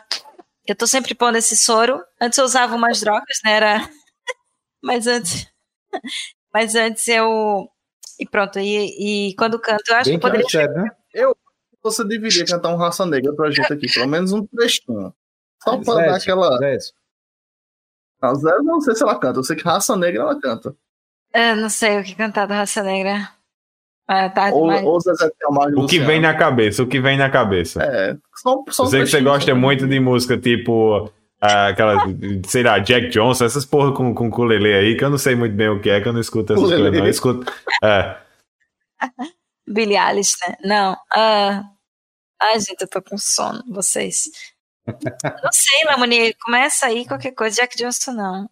Eu 0.68 0.76
tô 0.76 0.88
sempre 0.88 1.14
pondo 1.16 1.38
esse 1.38 1.56
soro. 1.56 2.02
Antes 2.20 2.38
eu 2.38 2.46
usava 2.46 2.76
umas 2.76 3.00
drogas, 3.00 3.38
né? 3.44 3.52
Era... 3.54 3.90
Mas 4.84 5.06
antes. 5.06 5.48
Mas 6.54 6.76
antes 6.76 7.08
eu. 7.08 7.68
E 8.20 8.26
pronto, 8.28 8.60
e, 8.60 9.30
e 9.30 9.36
quando 9.36 9.60
canto, 9.60 9.84
eu 9.90 9.96
acho 9.96 10.10
Bem 10.10 10.20
que 10.20 10.26
eu 10.28 10.32
que 10.32 10.38
é 10.38 10.42
poderia. 10.42 10.50
sério, 10.50 10.84
né? 10.84 10.90
Você 11.84 12.04
deveria 12.04 12.46
cantar 12.46 12.70
um 12.70 12.76
Raça 12.78 13.06
Negra 13.06 13.34
pra 13.34 13.50
gente 13.50 13.72
aqui, 13.74 13.92
pelo 13.92 14.08
menos 14.08 14.32
um 14.32 14.46
trechinho. 14.46 15.14
Só 15.64 15.78
pra 15.78 15.94
Zé, 15.96 16.06
dar 16.08 16.16
aquela. 16.16 16.58
Zé, 16.58 16.78
A 18.22 18.34
Zé, 18.36 18.58
não 18.60 18.82
sei 18.82 18.96
se 18.96 19.04
ela 19.04 19.18
canta, 19.20 19.40
eu 19.40 19.44
sei 19.44 19.56
que 19.56 19.64
Raça 19.64 19.96
Negra 19.96 20.22
ela 20.24 20.40
canta. 20.40 20.76
Eu 21.34 21.56
não 21.56 21.70
sei 21.70 22.00
o 22.00 22.04
que 22.04 22.14
cantar 22.14 22.46
da 22.46 22.56
raça 22.56 22.84
negra. 22.84 23.30
Ah, 24.06 24.30
tá 24.30 24.50
Ou, 24.50 24.70
ou 24.84 25.00
Zezé 25.00 25.32
Camargo 25.40 25.72
O 25.84 25.88
que 25.88 25.98
Luciano. 26.00 26.08
vem 26.08 26.20
na 26.20 26.34
cabeça, 26.36 26.84
o 26.84 26.88
que 26.88 27.00
vem 27.00 27.18
na 27.18 27.30
cabeça. 27.30 27.82
É, 27.82 28.18
só, 28.36 28.62
só 28.70 28.84
Eu 28.84 28.88
um 28.88 28.90
sei 28.90 29.00
que 29.04 29.08
você 29.08 29.22
gosta 29.22 29.56
muito 29.56 29.88
de 29.88 29.98
música 30.02 30.38
tipo. 30.38 31.10
ah, 31.40 31.68
aquela, 31.68 32.04
sei 32.46 32.64
lá, 32.64 32.80
Jack 32.80 33.08
Johnson, 33.08 33.46
essas 33.46 33.66
porra 33.66 33.94
com, 33.94 34.14
com 34.14 34.28
ukulele 34.28 34.74
aí, 34.74 34.98
que 34.98 35.06
eu 35.06 35.10
não 35.10 35.18
sei 35.18 35.34
muito 35.36 35.56
bem 35.56 35.70
o 35.70 35.80
que 35.80 35.90
é, 35.90 36.02
que 36.02 36.08
eu 36.10 36.12
não 36.14 36.20
escuto 36.20 36.52
essas 36.52 36.68
coisas, 36.68 36.92
não. 36.92 37.00
Eu 37.00 37.08
escuto. 37.08 37.50
É. 37.82 38.18
Billie 39.72 39.98
Eilish, 39.98 40.36
né? 40.48 40.56
Não. 40.64 40.98
Ah, 41.12 41.64
ai, 42.42 42.60
gente, 42.60 42.82
eu 42.82 42.88
tô 42.88 43.02
com 43.02 43.18
sono, 43.18 43.64
vocês. 43.70 44.30
Não 44.86 45.52
sei, 45.52 45.84
Lamoni, 45.86 46.34
começa 46.36 46.88
aí 46.88 47.06
qualquer 47.08 47.32
coisa. 47.32 47.58
Jack 47.58 47.78
Johnson, 47.78 48.12
não. 48.14 48.50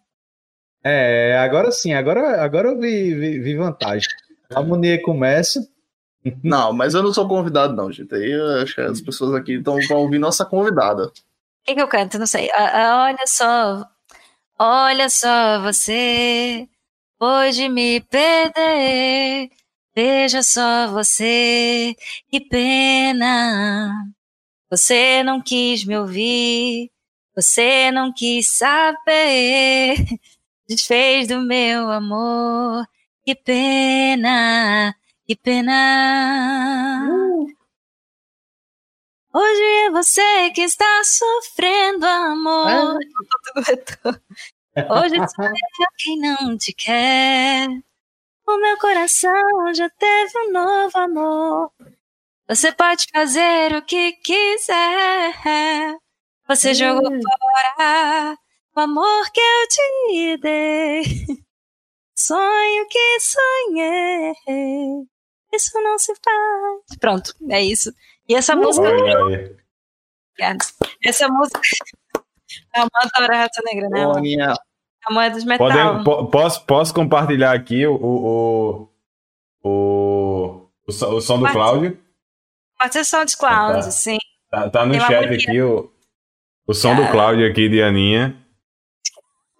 É, 0.82 1.38
agora 1.38 1.70
sim, 1.70 1.92
agora, 1.92 2.42
agora 2.42 2.68
eu 2.68 2.78
vi, 2.78 3.14
vi, 3.14 3.38
vi 3.38 3.56
vantagem. 3.56 4.08
Munier 4.64 5.02
começa. 5.02 5.60
Não, 6.42 6.72
mas 6.72 6.94
eu 6.94 7.02
não 7.02 7.12
sou 7.12 7.28
convidado, 7.28 7.74
não, 7.74 7.90
gente. 7.92 8.14
Aí 8.14 8.30
eu 8.30 8.62
acho 8.62 8.74
que 8.74 8.80
as 8.80 9.00
pessoas 9.00 9.34
aqui 9.34 9.54
estão 9.54 9.78
ouvir 9.92 10.18
nossa 10.18 10.44
convidada. 10.44 11.06
O 11.06 11.12
que, 11.64 11.74
que 11.74 11.80
eu 11.80 11.88
canto? 11.88 12.18
Não 12.18 12.26
sei. 12.26 12.50
Ah, 12.52 12.70
ah, 12.72 13.04
olha 13.04 13.26
só, 13.26 13.86
olha 14.58 15.08
só 15.08 15.60
você, 15.62 16.68
pode 17.18 17.68
me 17.68 18.00
perder. 18.00 19.50
Veja 20.02 20.42
só 20.42 20.88
você, 20.88 21.94
que 22.30 22.40
pena. 22.40 23.92
Você 24.70 25.22
não 25.22 25.42
quis 25.42 25.84
me 25.84 25.94
ouvir, 25.94 26.90
você 27.36 27.90
não 27.90 28.10
quis 28.10 28.50
saber. 28.56 29.96
Desfez 30.66 31.28
do 31.28 31.42
meu 31.42 31.90
amor, 31.90 32.86
que 33.26 33.34
pena, 33.34 34.96
que 35.26 35.36
pena. 35.36 37.06
Hoje 39.34 39.62
é 39.86 39.90
você 39.90 40.50
que 40.52 40.62
está 40.62 41.02
sofrendo 41.04 42.06
amor. 42.06 42.96
É. 44.72 44.82
Hoje 44.82 45.16
sou 45.34 45.46
eu 45.46 45.88
quem 45.98 46.20
não 46.20 46.56
te 46.56 46.72
quer. 46.72 47.66
O 48.52 48.58
meu 48.58 48.76
coração 48.78 49.72
já 49.72 49.88
teve 49.90 50.32
um 50.38 50.50
novo 50.50 50.98
amor. 50.98 51.72
Você 52.48 52.72
pode 52.72 53.06
fazer 53.12 53.76
o 53.76 53.82
que 53.82 54.10
quiser. 54.14 55.96
Você 56.48 56.74
jogou 56.74 57.04
fora 57.04 58.36
o 58.74 58.80
amor 58.80 59.30
que 59.30 59.40
eu 59.40 59.68
te 59.68 60.36
dei. 60.38 61.02
Sonho 62.18 62.88
que 62.88 63.20
sonhei. 63.20 64.34
Isso 65.52 65.80
não 65.80 65.96
se 65.96 66.12
faz. 66.16 66.98
Pronto, 66.98 67.32
é 67.48 67.62
isso. 67.62 67.94
E 68.28 68.34
essa 68.34 68.56
música. 68.56 68.88
Essa 71.04 71.28
música. 71.28 71.60
É 72.74 72.80
uma 72.80 72.90
adora 72.94 73.36
Raça 73.36 73.62
Negra, 73.64 73.88
né? 73.88 74.04
Olha. 74.08 74.54
A 75.06 75.12
moeda 75.12 75.34
dos 75.34 75.44
metal. 75.44 75.66
Podemos, 75.66 76.30
posso, 76.30 76.64
posso 76.64 76.94
compartilhar 76.94 77.52
aqui 77.52 77.86
o, 77.86 77.94
o, 77.94 78.88
o, 79.62 79.70
o, 79.70 80.68
o 80.86 81.20
som 81.20 81.38
do. 81.38 81.50
Cláudio? 81.50 81.98
Partição 82.78 83.24
de 83.24 83.36
Cláudio, 83.36 83.84
tá. 83.84 83.90
sim. 83.90 84.18
Tá, 84.50 84.70
tá 84.70 84.86
no 84.86 84.92
Tem 84.92 85.00
chat 85.00 85.34
aqui 85.34 85.60
o, 85.62 85.92
o 86.66 86.74
som 86.74 86.94
do 86.94 87.06
Cláudio 87.10 87.48
aqui 87.48 87.68
de 87.68 87.82
Aninha. 87.82 88.36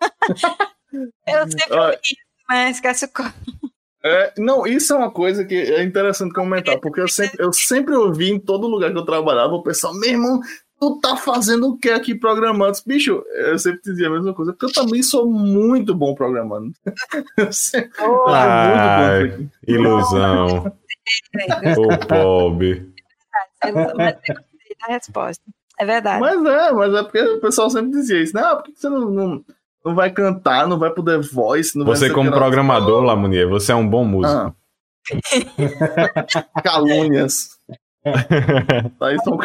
Eu 1.27 1.49
sempre 1.49 1.79
ouvi 1.79 1.99
isso, 2.03 2.17
mas 2.49 2.77
esquece 2.77 3.05
o 3.05 3.11
é, 4.03 4.33
não, 4.39 4.67
isso 4.67 4.95
é 4.95 4.97
uma 4.97 5.11
coisa 5.11 5.45
que 5.45 5.55
é 5.55 5.83
interessante 5.83 6.33
comentar, 6.33 6.79
porque 6.81 7.01
eu 7.01 7.09
sempre, 7.09 7.45
eu 7.45 7.53
sempre 7.53 7.95
ouvi 7.95 8.31
em 8.31 8.41
todo 8.41 8.67
lugar 8.67 8.91
que 8.91 8.97
eu 8.97 9.05
trabalhava 9.05 9.53
o 9.53 9.63
pessoal, 9.63 9.93
meu 9.95 10.09
irmão, 10.09 10.41
tu 10.81 10.99
tá 10.99 11.15
fazendo 11.17 11.69
o 11.69 11.79
que 11.79 11.91
aqui 11.91 12.15
programando? 12.15 12.77
Bicho, 12.87 13.23
eu 13.35 13.59
sempre 13.59 13.83
dizia 13.85 14.09
a 14.09 14.11
mesma 14.11 14.33
coisa, 14.33 14.53
porque 14.53 14.65
eu 14.65 14.73
também 14.73 15.03
sou 15.03 15.31
muito 15.31 15.95
bom 15.95 16.15
programando. 16.15 16.73
Eu 17.37 17.53
sempre, 17.53 17.91
ah, 18.29 19.19
muito 19.21 19.39
bom 19.39 19.51
ilusão. 19.67 20.73
o 21.77 22.07
pobre. 22.07 22.91
É 23.63 24.93
resposta. 24.93 25.45
É 25.79 25.85
verdade. 25.85 26.21
Mas 26.21 26.45
é, 26.45 26.73
mas 26.73 26.95
é 26.95 27.03
porque 27.03 27.21
o 27.21 27.41
pessoal 27.41 27.71
sempre 27.71 27.91
dizia 27.91 28.23
isso, 28.23 28.35
né? 28.35 28.43
Ah, 28.43 28.57
por 28.57 28.65
que 28.65 28.73
você 28.75 28.89
não, 28.89 29.11
não 29.11 29.45
não 29.85 29.95
vai 29.95 30.11
cantar, 30.11 30.67
não 30.67 30.79
vai 30.79 30.91
poder 30.91 31.21
voz. 31.21 31.75
Não 31.75 31.87
você, 31.87 32.11
como 32.11 32.31
programador, 32.31 33.03
Lamunier, 33.03 33.49
você 33.49 33.73
é 33.73 33.75
um 33.75 33.89
bom 33.89 34.05
músico. 34.05 34.35
Ah. 34.35 34.55
Calúnias. 36.63 37.59
Aí 39.01 39.19
são... 39.23 39.39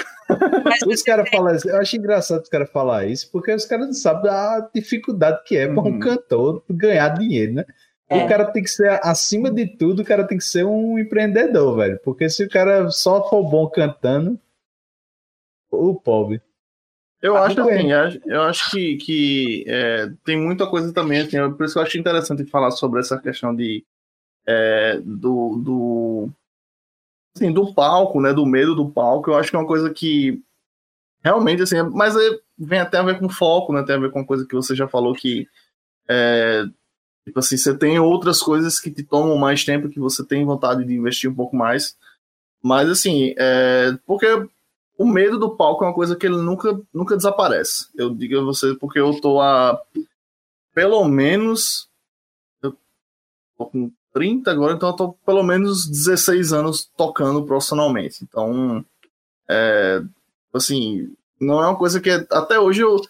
os 0.88 1.04
caras 1.04 1.30
falam 1.30 1.56
isso, 1.56 1.70
eu 1.70 1.78
acho 1.78 1.98
engraçado 1.98 2.42
os 2.42 2.50
caras 2.50 2.70
falar 2.70 3.06
isso, 3.06 3.30
porque 3.32 3.54
os 3.54 3.66
caras 3.66 3.88
não 3.88 3.94
sabem 3.94 4.32
a 4.32 4.70
dificuldade 4.74 5.44
que 5.46 5.58
é 5.58 5.68
para 5.68 5.82
um 5.82 5.94
uhum. 5.94 6.00
cantor 6.00 6.64
ganhar 6.70 7.10
dinheiro, 7.10 7.54
né? 7.54 7.66
É. 8.08 8.24
O 8.24 8.28
cara 8.28 8.46
tem 8.52 8.62
que 8.62 8.70
ser, 8.70 9.00
acima 9.04 9.52
de 9.52 9.66
tudo, 9.66 10.02
o 10.02 10.06
cara 10.06 10.28
tem 10.28 10.38
que 10.38 10.44
ser 10.44 10.64
um 10.64 11.00
empreendedor, 11.00 11.78
velho. 11.78 12.00
Porque 12.04 12.30
se 12.30 12.44
o 12.44 12.50
cara 12.50 12.90
só 12.92 13.28
for 13.28 13.44
bom 13.44 13.68
cantando, 13.68 14.40
o 15.72 15.96
pobre. 15.96 16.42
Eu 17.22 17.34
tá 17.34 17.46
acho 17.46 17.62
assim, 17.62 17.92
eu 18.26 18.42
acho 18.44 18.72
que, 18.72 18.98
que 18.98 19.66
é, 19.68 20.10
tem 20.24 20.38
muita 20.38 20.68
coisa 20.68 20.94
também, 20.94 21.22
assim, 21.22 21.38
por 21.54 21.66
isso 21.66 21.74
que 21.74 21.80
eu 21.80 21.84
acho 21.84 21.98
interessante 21.98 22.46
falar 22.46 22.70
sobre 22.72 23.00
essa 23.00 23.20
questão 23.20 23.56
de 23.56 23.84
é, 24.46 25.00
do, 25.04 25.58
do, 25.58 26.30
assim, 27.36 27.52
do 27.52 27.74
palco, 27.74 28.22
né, 28.22 28.34
do 28.34 28.46
medo 28.46 28.76
do 28.76 28.90
palco, 28.90 29.30
eu 29.30 29.36
acho 29.36 29.50
que 29.50 29.56
é 29.56 29.60
uma 29.60 29.68
coisa 29.68 29.90
que 29.90 30.42
realmente, 31.24 31.64
assim, 31.64 31.82
mas 31.94 32.16
é, 32.16 32.40
vem 32.58 32.80
até 32.80 32.98
a 32.98 33.04
ver 33.04 33.20
com 33.20 33.30
foco, 33.30 33.74
né, 33.74 33.84
tem 33.84 33.96
a 33.96 34.00
ver 34.00 34.12
com 34.12 34.20
uma 34.20 34.26
coisa 34.26 34.46
que 34.48 34.56
você 34.56 34.76
já 34.76 34.88
falou 34.88 35.14
que 35.14 35.48
é, 36.08 36.64
tipo 37.26 37.40
assim, 37.40 37.58
você 37.58 37.78
tem 37.78 38.00
outras 38.00 38.40
coisas 38.40 38.80
que 38.80 38.92
te 38.92 39.04
tomam 39.04 39.38
mais 39.38 39.64
tempo, 39.64 39.90
que 39.90 40.00
você 40.00 40.26
tem 40.26 40.46
vontade 40.46 40.86
de 40.86 40.94
investir 40.94 41.30
um 41.30 41.36
pouco 41.36 41.56
mais, 41.56 41.98
mas 42.62 42.90
assim, 42.90 43.34
é, 43.38 43.98
porque 44.06 44.28
o 44.98 45.06
medo 45.06 45.38
do 45.38 45.56
palco 45.56 45.84
é 45.84 45.88
uma 45.88 45.94
coisa 45.94 46.16
que 46.16 46.26
ele 46.26 46.38
nunca, 46.38 46.80
nunca 46.94 47.18
desaparece. 47.18 47.88
Eu 47.96 48.14
digo 48.16 48.40
a 48.40 48.44
você 48.44 48.74
porque 48.76 49.00
eu 49.00 49.20
tô 49.20 49.42
há 49.42 49.80
pelo 50.74 51.08
menos. 51.08 51.90
Eu 52.62 52.78
tô 53.58 53.66
com 53.68 53.92
30 54.16 54.50
agora, 54.50 54.74
então 54.74 54.90
eu 54.90 54.96
tô 54.96 55.12
pelo 55.26 55.44
menos 55.44 55.86
16 55.90 56.54
anos 56.54 56.90
tocando 56.96 57.46
profissionalmente. 57.46 58.24
Então, 58.24 58.84
é, 59.50 60.02
assim, 60.54 61.14
não 61.40 61.62
é 61.62 61.68
uma 61.68 61.78
coisa 61.78 62.00
que. 62.00 62.10
Até 62.32 62.58
hoje 62.58 62.80
eu, 62.80 63.02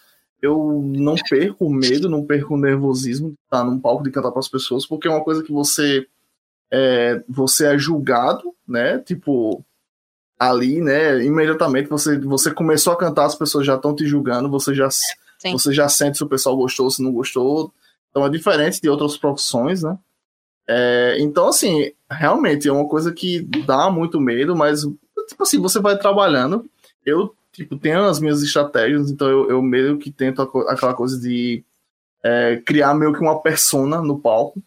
eu 0.42 0.82
não 0.84 1.14
perco 1.30 1.70
medo, 1.70 2.10
não 2.10 2.26
perco 2.26 2.56
nervosismo 2.56 3.28
de 3.28 3.36
estar 3.44 3.62
num 3.62 3.78
palco 3.78 4.02
de 4.02 4.10
cantar 4.10 4.32
para 4.32 4.40
as 4.40 4.48
pessoas, 4.48 4.84
porque 4.84 5.06
é 5.06 5.10
uma 5.10 5.22
coisa 5.22 5.44
que 5.44 5.52
você. 5.52 6.04
É, 6.72 7.22
você 7.28 7.66
é 7.66 7.78
julgado, 7.78 8.52
né? 8.66 8.98
Tipo, 8.98 9.64
ali, 10.36 10.80
né, 10.80 11.24
imediatamente 11.24 11.88
você, 11.88 12.18
você 12.18 12.52
começou 12.52 12.92
a 12.92 12.96
cantar, 12.96 13.26
as 13.26 13.36
pessoas 13.36 13.64
já 13.64 13.76
estão 13.76 13.94
te 13.94 14.04
julgando, 14.04 14.50
você 14.50 14.74
já, 14.74 14.88
você 15.52 15.72
já 15.72 15.88
sente 15.88 16.18
se 16.18 16.24
o 16.24 16.28
pessoal 16.28 16.56
gostou, 16.56 16.90
se 16.90 17.00
não 17.00 17.12
gostou. 17.12 17.72
Então 18.10 18.26
é 18.26 18.28
diferente 18.28 18.80
de 18.80 18.88
outras 18.88 19.16
profissões, 19.16 19.84
né? 19.84 19.96
É, 20.68 21.16
então, 21.20 21.48
assim, 21.48 21.92
realmente 22.10 22.68
é 22.68 22.72
uma 22.72 22.88
coisa 22.88 23.12
que 23.12 23.42
dá 23.64 23.90
muito 23.90 24.20
medo, 24.20 24.56
mas, 24.56 24.82
tipo 25.28 25.42
assim, 25.42 25.60
você 25.60 25.80
vai 25.80 25.96
trabalhando. 25.96 26.64
Eu, 27.04 27.34
tipo, 27.52 27.76
tenho 27.76 28.04
as 28.04 28.20
minhas 28.20 28.42
estratégias, 28.42 29.10
então 29.10 29.28
eu, 29.28 29.50
eu 29.50 29.62
meio 29.62 29.98
que 29.98 30.10
tento 30.10 30.42
aquela 30.42 30.94
coisa 30.94 31.18
de 31.20 31.64
é, 32.24 32.56
criar 32.64 32.94
meio 32.94 33.12
que 33.12 33.20
uma 33.20 33.40
persona 33.40 34.00
no 34.02 34.18
palco. 34.18 34.60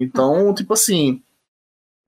Então, 0.00 0.54
tipo 0.54 0.72
assim, 0.72 1.22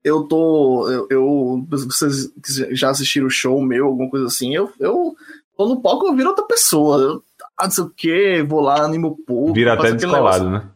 eu 0.03 0.23
tô. 0.23 0.89
Eu, 0.89 1.07
eu, 1.09 1.65
vocês 1.69 2.31
já 2.71 2.89
assistiram 2.89 3.27
o 3.27 3.31
show 3.31 3.61
meu, 3.61 3.85
alguma 3.85 4.09
coisa 4.09 4.25
assim, 4.25 4.55
eu, 4.55 4.71
eu 4.79 5.15
tô 5.55 5.67
no 5.67 5.81
palco, 5.81 6.07
eu 6.07 6.15
viro 6.15 6.29
outra 6.29 6.45
pessoa. 6.45 6.97
Eu, 6.99 7.23
ah, 7.57 7.65
não 7.65 7.71
sei 7.71 7.83
o 7.83 7.89
que, 7.89 8.43
vou 8.43 8.61
lá, 8.61 8.81
animo 8.83 9.09
o 9.09 9.17
povo. 9.17 9.53
Vira 9.53 9.73
até 9.73 9.91
descolado, 9.91 10.49
né? 10.49 10.69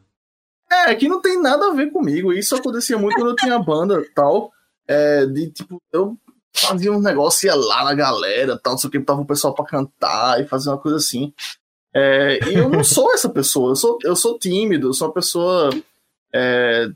É, 0.72 0.95
que 0.95 1.07
não 1.07 1.22
tem 1.22 1.41
nada 1.41 1.68
a 1.68 1.73
ver 1.73 1.91
comigo. 1.91 2.31
Isso 2.31 2.56
acontecia 2.56 2.98
muito 2.98 3.15
quando 3.15 3.31
eu 3.31 3.35
tinha 3.35 3.60
banda 3.60 4.03
tal. 4.15 4.52
É, 4.88 5.26
de 5.26 5.49
tipo, 5.52 5.81
eu 5.91 6.18
fazia 6.53 6.91
um 6.91 7.02
negócio, 7.02 7.48
ia 7.48 7.56
lá 7.56 7.84
na 7.84 7.93
galera, 7.93 8.57
tal, 8.57 8.73
não 8.73 8.77
sei 8.77 8.88
o 8.88 8.91
que, 8.91 8.99
tava 8.99 9.22
o 9.22 9.26
pessoal 9.26 9.53
pra 9.53 9.65
cantar 9.65 10.41
e 10.41 10.48
fazer 10.48 10.69
uma 10.69 10.77
coisa 10.77 10.98
assim. 10.98 11.34
É, 11.93 12.39
e 12.49 12.56
eu 12.56 12.69
não 12.69 12.84
sou 12.84 13.14
essa 13.14 13.30
pessoa, 13.30 13.72
eu 13.72 13.76
sou, 13.76 13.98
eu 14.03 14.15
sou 14.15 14.39
tímido, 14.39 14.88
eu 14.88 14.93
sou 14.93 15.07
uma 15.07 15.14
pessoa 15.14 15.69
é, 16.34 16.89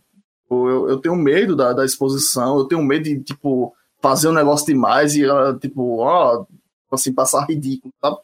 Tipo, 0.46 0.70
eu, 0.70 0.90
eu 0.90 0.98
tenho 0.98 1.16
medo 1.16 1.56
da, 1.56 1.74
da 1.74 1.84
exposição, 1.84 2.58
eu 2.58 2.66
tenho 2.66 2.84
medo 2.84 3.04
de, 3.04 3.20
tipo, 3.22 3.76
fazer 4.00 4.30
um 4.30 4.34
negócio 4.34 4.66
demais 4.66 5.16
e, 5.16 5.24
tipo, 5.60 5.98
ó, 5.98 6.46
assim, 6.92 7.12
passar 7.12 7.46
ridículo, 7.46 7.92
sabe? 8.00 8.18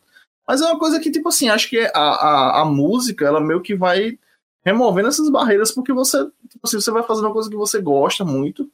Mas 0.48 0.61
é 0.61 0.65
uma 0.65 0.78
coisa 0.78 0.99
que, 0.99 1.11
tipo 1.11 1.30
assim, 1.30 1.49
acho 1.49 1.69
que 1.69 1.80
a, 1.80 1.99
a, 1.99 2.61
a 2.61 2.65
música, 2.65 3.26
ela 3.26 3.41
meio 3.41 3.61
que 3.61 3.76
vai 3.76 4.19
removendo 4.64 5.08
essas 5.08 5.30
barreiras, 5.30 5.72
porque 5.72 5.94
você, 5.94 6.18
tipo 6.50 6.60
assim, 6.64 6.80
você 6.80 6.92
vai 6.92 7.04
fazendo 7.04 7.26
uma 7.26 7.34
coisa 7.34 7.50
que 7.50 7.56
você 7.56 7.82
gosta 7.82 8.24
muito 8.24 8.70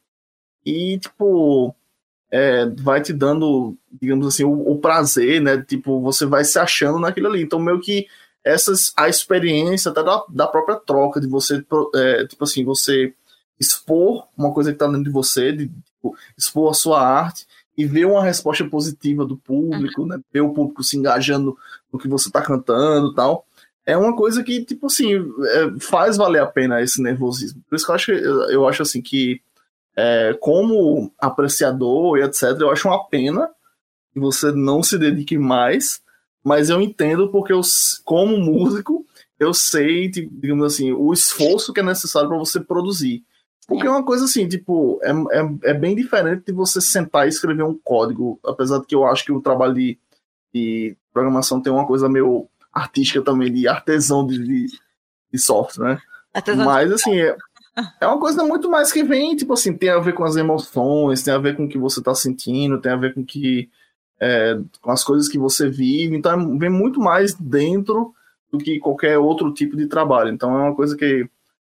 e, 0.65 0.99
tipo, 0.99 1.73
é, 2.29 2.65
vai 2.65 3.01
te 3.01 3.13
dando, 3.13 3.77
digamos 4.01 4.27
assim, 4.27 4.43
o, 4.43 4.71
o, 4.71 4.77
prazer, 4.79 5.41
né? 5.41 5.61
Tipo, 5.61 6.01
você 6.01 6.25
vai 6.25 6.43
se 6.43 6.59
achando 6.59 6.99
naquilo 6.99 7.27
ali. 7.27 7.41
Então, 7.41 7.59
meio 7.59 7.79
que 7.79 8.07
essas, 8.43 8.93
a 8.97 9.07
experiência 9.07 9.91
até 9.91 10.03
da, 10.03 10.23
da 10.29 10.47
própria 10.47 10.75
troca, 10.77 11.21
de 11.21 11.27
você, 11.27 11.63
é, 11.95 12.25
tipo 12.25 12.43
assim, 12.43 12.63
você 12.63 13.13
expor 13.59 14.27
uma 14.37 14.53
coisa 14.53 14.71
que 14.71 14.75
está 14.75 14.87
dentro 14.87 15.05
de 15.05 15.09
você, 15.09 15.51
de 15.51 15.67
tipo, 15.67 16.15
expor 16.37 16.71
a 16.71 16.73
sua 16.73 17.01
arte 17.01 17.47
e 17.77 17.85
ver 17.85 18.05
uma 18.05 18.23
resposta 18.23 18.65
positiva 18.65 19.25
do 19.25 19.37
público, 19.37 20.01
uhum. 20.01 20.07
né? 20.07 20.19
Ver 20.33 20.41
o 20.41 20.53
público 20.53 20.83
se 20.83 20.97
engajando 20.97 21.57
no 21.91 21.99
que 21.99 22.07
você 22.07 22.27
está 22.27 22.41
cantando 22.41 23.13
tal. 23.13 23.45
É 23.87 23.95
uma 23.95 24.13
coisa 24.13 24.43
que, 24.43 24.65
tipo 24.65 24.87
assim, 24.87 25.13
é, 25.15 25.79
faz 25.79 26.17
valer 26.17 26.41
a 26.41 26.45
pena 26.45 26.81
esse 26.81 27.01
nervosismo. 27.01 27.63
Por 27.69 27.77
isso 27.77 27.85
que 27.85 27.91
eu 27.91 27.95
acho, 27.95 28.11
eu 28.11 28.67
acho 28.67 28.81
assim 28.81 29.01
que, 29.01 29.41
é, 29.95 30.35
como 30.41 31.09
apreciador 31.17 32.17
e 32.17 32.23
etc., 32.23 32.57
eu 32.59 32.69
acho 32.69 32.89
uma 32.89 33.07
pena 33.07 33.49
que 34.13 34.19
você 34.19 34.51
não 34.51 34.83
se 34.83 34.97
dedique 34.97 35.37
mais, 35.37 36.01
mas 36.43 36.69
eu 36.69 36.81
entendo 36.81 37.31
porque 37.31 37.53
eu, 37.53 37.61
como 38.03 38.37
músico, 38.37 39.05
eu 39.39 39.53
sei, 39.53 40.09
digamos 40.09 40.65
assim, 40.73 40.91
o 40.91 41.13
esforço 41.13 41.71
que 41.71 41.79
é 41.79 41.83
necessário 41.83 42.27
para 42.27 42.37
você 42.37 42.59
produzir. 42.59 43.23
Porque 43.69 43.87
é 43.87 43.89
uma 43.89 44.03
coisa 44.03 44.25
assim, 44.25 44.49
tipo, 44.49 44.99
é, 45.01 45.11
é, 45.11 45.71
é, 45.71 45.73
bem 45.73 45.95
diferente 45.95 46.43
de 46.47 46.51
você 46.51 46.81
sentar 46.81 47.25
e 47.25 47.29
escrever 47.29 47.63
um 47.63 47.77
código, 47.81 48.37
apesar 48.45 48.79
de 48.79 48.85
que 48.85 48.95
eu 48.95 49.05
acho 49.05 49.23
que 49.23 49.31
o 49.31 49.41
trabalho 49.41 49.75
de, 49.75 49.97
de 50.53 50.97
programação 51.13 51.61
tem 51.61 51.71
uma 51.71 51.87
coisa 51.87 52.09
meio 52.09 52.49
artística 52.77 53.21
também, 53.21 53.51
de 53.51 53.67
artesão 53.67 54.25
de, 54.25 54.37
de, 54.37 54.67
de 55.31 55.39
software, 55.39 55.85
né? 55.85 55.99
Artesão 56.33 56.65
Mas, 56.65 56.91
assim, 56.91 57.19
é, 57.19 57.35
é 58.01 58.07
uma 58.07 58.19
coisa 58.19 58.43
muito 58.43 58.69
mais 58.69 58.91
que 58.91 59.03
vem, 59.03 59.35
tipo 59.35 59.53
assim, 59.53 59.73
tem 59.73 59.89
a 59.89 59.99
ver 59.99 60.13
com 60.13 60.23
as 60.23 60.35
emoções, 60.35 61.23
tem 61.23 61.33
a 61.33 61.39
ver 61.39 61.55
com 61.55 61.65
o 61.65 61.69
que 61.69 61.77
você 61.77 62.01
tá 62.01 62.13
sentindo, 62.15 62.81
tem 62.81 62.91
a 62.91 62.97
ver 62.97 63.13
com 63.13 63.23
que 63.23 63.69
é, 64.19 64.59
com 64.81 64.91
as 64.91 65.03
coisas 65.03 65.29
que 65.29 65.37
você 65.37 65.69
vive, 65.69 66.15
então 66.15 66.57
vem 66.57 66.69
muito 66.69 66.99
mais 66.99 67.33
dentro 67.35 68.13
do 68.51 68.57
que 68.57 68.79
qualquer 68.79 69.17
outro 69.17 69.53
tipo 69.53 69.75
de 69.77 69.87
trabalho. 69.87 70.31
Então 70.31 70.57
é 70.57 70.63
uma 70.63 70.75
coisa 70.75 70.95
que 70.95 71.27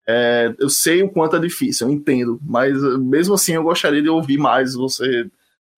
é, 0.07 0.55
eu 0.57 0.69
sei 0.69 1.03
o 1.03 1.09
quanto 1.09 1.35
é 1.35 1.39
difícil, 1.39 1.88
eu 1.88 1.93
entendo, 1.93 2.39
mas 2.41 2.73
mesmo 2.99 3.34
assim 3.34 3.53
eu 3.53 3.63
gostaria 3.63 4.01
de 4.01 4.09
ouvir 4.09 4.38
mais 4.38 4.73
você, 4.73 5.29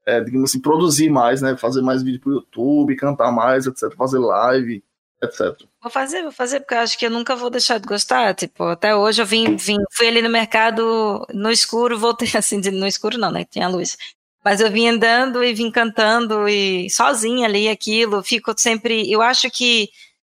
é, 0.06 0.22
digamos 0.22 0.52
assim, 0.52 0.60
produzir 0.60 1.10
mais, 1.10 1.42
né? 1.42 1.58
Fazer 1.58 1.82
mais 1.82 2.04
vídeo 2.04 2.20
pro 2.20 2.34
YouTube, 2.34 2.96
cantar 2.96 3.32
mais, 3.32 3.66
etc. 3.66 3.96
Fazer 3.96 4.20
live, 4.20 4.84
etc. 5.22 5.56
Vou 5.82 5.92
fazer, 5.92 6.24
vou 6.24 6.32
fazer, 6.32 6.60
porque 6.62 6.74
eu 6.74 6.80
acho 6.80 6.98
que 6.98 7.06
eu 7.06 7.10
nunca 7.10 7.36
vou 7.36 7.50
deixar 7.50 7.80
de 7.80 7.88
gostar. 7.88 8.34
Tipo, 8.34 8.66
até 8.66 8.96
hoje 8.96 9.22
eu 9.22 9.26
vim, 9.26 9.56
vim 9.56 9.78
fui 9.92 10.08
ali 10.08 10.22
no 10.22 10.30
mercado 10.30 11.26
no 11.34 11.52
escuro, 11.52 11.98
voltei 11.98 12.30
assim, 12.36 12.60
no 12.72 12.88
escuro 12.88 13.18
não, 13.18 13.32
né? 13.32 13.46
Tinha 13.46 13.68
luz. 13.68 13.98
Mas 14.44 14.62
eu 14.62 14.72
vim 14.72 14.88
andando 14.88 15.44
e 15.44 15.54
vim 15.54 15.70
cantando 15.70 16.48
e 16.48 16.90
sozinha 16.90 17.46
ali 17.48 17.68
aquilo, 17.68 18.24
fico 18.24 18.54
sempre. 18.58 19.12
Eu 19.12 19.22
acho 19.22 19.50
que 19.52 19.90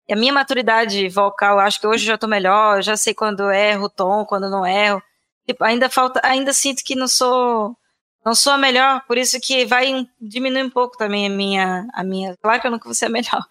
a 0.09 0.15
minha 0.15 0.31
maturidade 0.33 1.09
vocal, 1.09 1.59
acho 1.59 1.79
que 1.79 1.87
hoje 1.87 2.05
já 2.05 2.17
tô 2.17 2.27
melhor, 2.27 2.81
já 2.83 2.95
sei 2.95 3.13
quando 3.13 3.51
erro 3.51 3.85
o 3.85 3.89
tom, 3.89 4.25
quando 4.25 4.49
não 4.49 4.65
erro. 4.65 5.01
Tipo, 5.47 5.63
ainda 5.63 5.89
falta, 5.89 6.21
ainda 6.23 6.53
sinto 6.53 6.83
que 6.83 6.95
não 6.95 7.07
sou 7.07 7.75
não 8.25 8.33
sou 8.33 8.53
a 8.53 8.57
melhor, 8.57 9.03
por 9.07 9.17
isso 9.19 9.39
que 9.39 9.65
vai 9.65 10.07
diminuir 10.19 10.63
um 10.63 10.69
pouco 10.69 10.97
também 10.97 11.27
a 11.27 11.29
minha 11.29 11.87
a 11.93 12.03
minha, 12.03 12.35
claro 12.41 12.59
que 12.59 12.67
eu 12.67 12.71
nunca 12.71 12.85
vou 12.85 12.95
ser 12.95 13.05
a 13.05 13.09
melhor. 13.09 13.43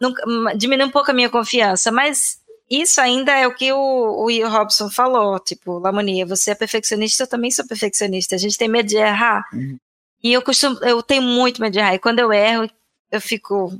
Nunca, 0.00 0.22
diminui 0.56 0.86
um 0.86 0.90
pouco 0.90 1.10
a 1.10 1.14
minha 1.14 1.28
confiança, 1.28 1.90
mas 1.90 2.38
isso 2.70 3.00
ainda 3.00 3.32
é 3.32 3.46
o 3.46 3.54
que 3.54 3.72
o, 3.72 4.26
o 4.26 4.48
Robson 4.48 4.90
falou, 4.90 5.38
tipo, 5.40 5.78
Lamonia, 5.78 6.26
você 6.26 6.52
é 6.52 6.54
perfeccionista, 6.54 7.24
eu 7.24 7.28
também 7.28 7.50
sou 7.50 7.66
perfeccionista, 7.66 8.34
a 8.34 8.38
gente 8.38 8.58
tem 8.58 8.68
medo 8.68 8.88
de 8.88 8.96
errar. 8.96 9.44
Uhum. 9.52 9.78
E 10.22 10.32
eu 10.32 10.42
costumo, 10.42 10.78
eu 10.84 11.02
tenho 11.02 11.22
muito 11.22 11.60
medo 11.60 11.72
de 11.72 11.78
errar, 11.78 11.94
e 11.94 11.98
quando 11.98 12.18
eu 12.18 12.32
erro, 12.32 12.68
eu 13.10 13.20
fico 13.20 13.72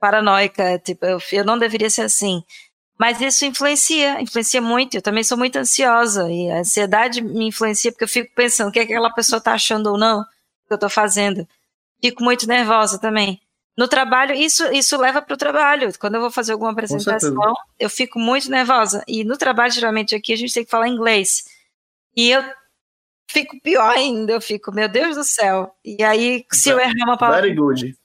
paranoica, 0.00 0.78
tipo, 0.78 1.04
eu, 1.04 1.18
eu 1.32 1.44
não 1.44 1.58
deveria 1.58 1.90
ser 1.90 2.02
assim. 2.02 2.42
Mas 2.98 3.20
isso 3.20 3.44
influencia, 3.44 4.20
influencia 4.20 4.60
muito. 4.60 4.96
Eu 4.96 5.02
também 5.02 5.22
sou 5.22 5.38
muito 5.38 5.56
ansiosa 5.56 6.30
e 6.30 6.50
a 6.50 6.58
ansiedade 6.58 7.20
me 7.22 7.46
influencia 7.46 7.92
porque 7.92 8.04
eu 8.04 8.08
fico 8.08 8.34
pensando 8.34 8.68
o 8.68 8.72
que, 8.72 8.80
é 8.80 8.86
que 8.86 8.92
aquela 8.92 9.14
pessoa 9.14 9.38
está 9.38 9.52
achando 9.52 9.86
ou 9.86 9.96
não 9.96 10.24
que 10.24 10.72
eu 10.72 10.74
estou 10.74 10.90
fazendo. 10.90 11.46
Fico 12.02 12.24
muito 12.24 12.46
nervosa 12.48 12.98
também. 12.98 13.40
No 13.78 13.86
trabalho, 13.86 14.34
isso, 14.34 14.66
isso 14.72 14.96
leva 14.96 15.22
para 15.22 15.34
o 15.34 15.36
trabalho. 15.36 15.96
Quando 16.00 16.16
eu 16.16 16.20
vou 16.20 16.32
fazer 16.32 16.50
alguma 16.50 16.72
apresentação, 16.72 17.54
eu 17.78 17.88
fico 17.88 18.18
muito 18.18 18.50
nervosa. 18.50 19.04
E 19.06 19.22
no 19.22 19.38
trabalho, 19.38 19.72
geralmente, 19.72 20.16
aqui 20.16 20.32
a 20.32 20.36
gente 20.36 20.52
tem 20.52 20.64
que 20.64 20.70
falar 20.70 20.88
inglês. 20.88 21.44
E 22.16 22.28
eu 22.28 22.42
fico 23.30 23.56
pior 23.60 23.88
ainda. 23.88 24.32
Eu 24.32 24.40
fico, 24.40 24.72
meu 24.72 24.88
Deus 24.88 25.14
do 25.14 25.22
céu. 25.22 25.72
E 25.84 26.02
aí, 26.02 26.44
se 26.50 26.70
eu 26.70 26.80
errar 26.80 27.04
uma 27.04 27.16
palavra. 27.16 27.42
Very 27.42 27.54
good. 27.54 27.98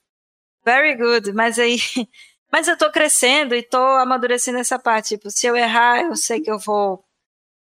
Very 0.63 0.95
good, 0.95 1.33
mas 1.33 1.57
aí. 1.57 1.77
Mas 2.51 2.67
eu 2.67 2.77
tô 2.77 2.91
crescendo 2.91 3.55
e 3.55 3.63
tô 3.63 3.79
amadurecendo 3.79 4.59
essa 4.59 4.77
parte. 4.77 5.17
Tipo, 5.17 5.31
se 5.31 5.47
eu 5.47 5.55
errar, 5.55 6.03
eu 6.03 6.15
sei 6.15 6.39
que 6.39 6.51
eu 6.51 6.59
vou. 6.59 7.03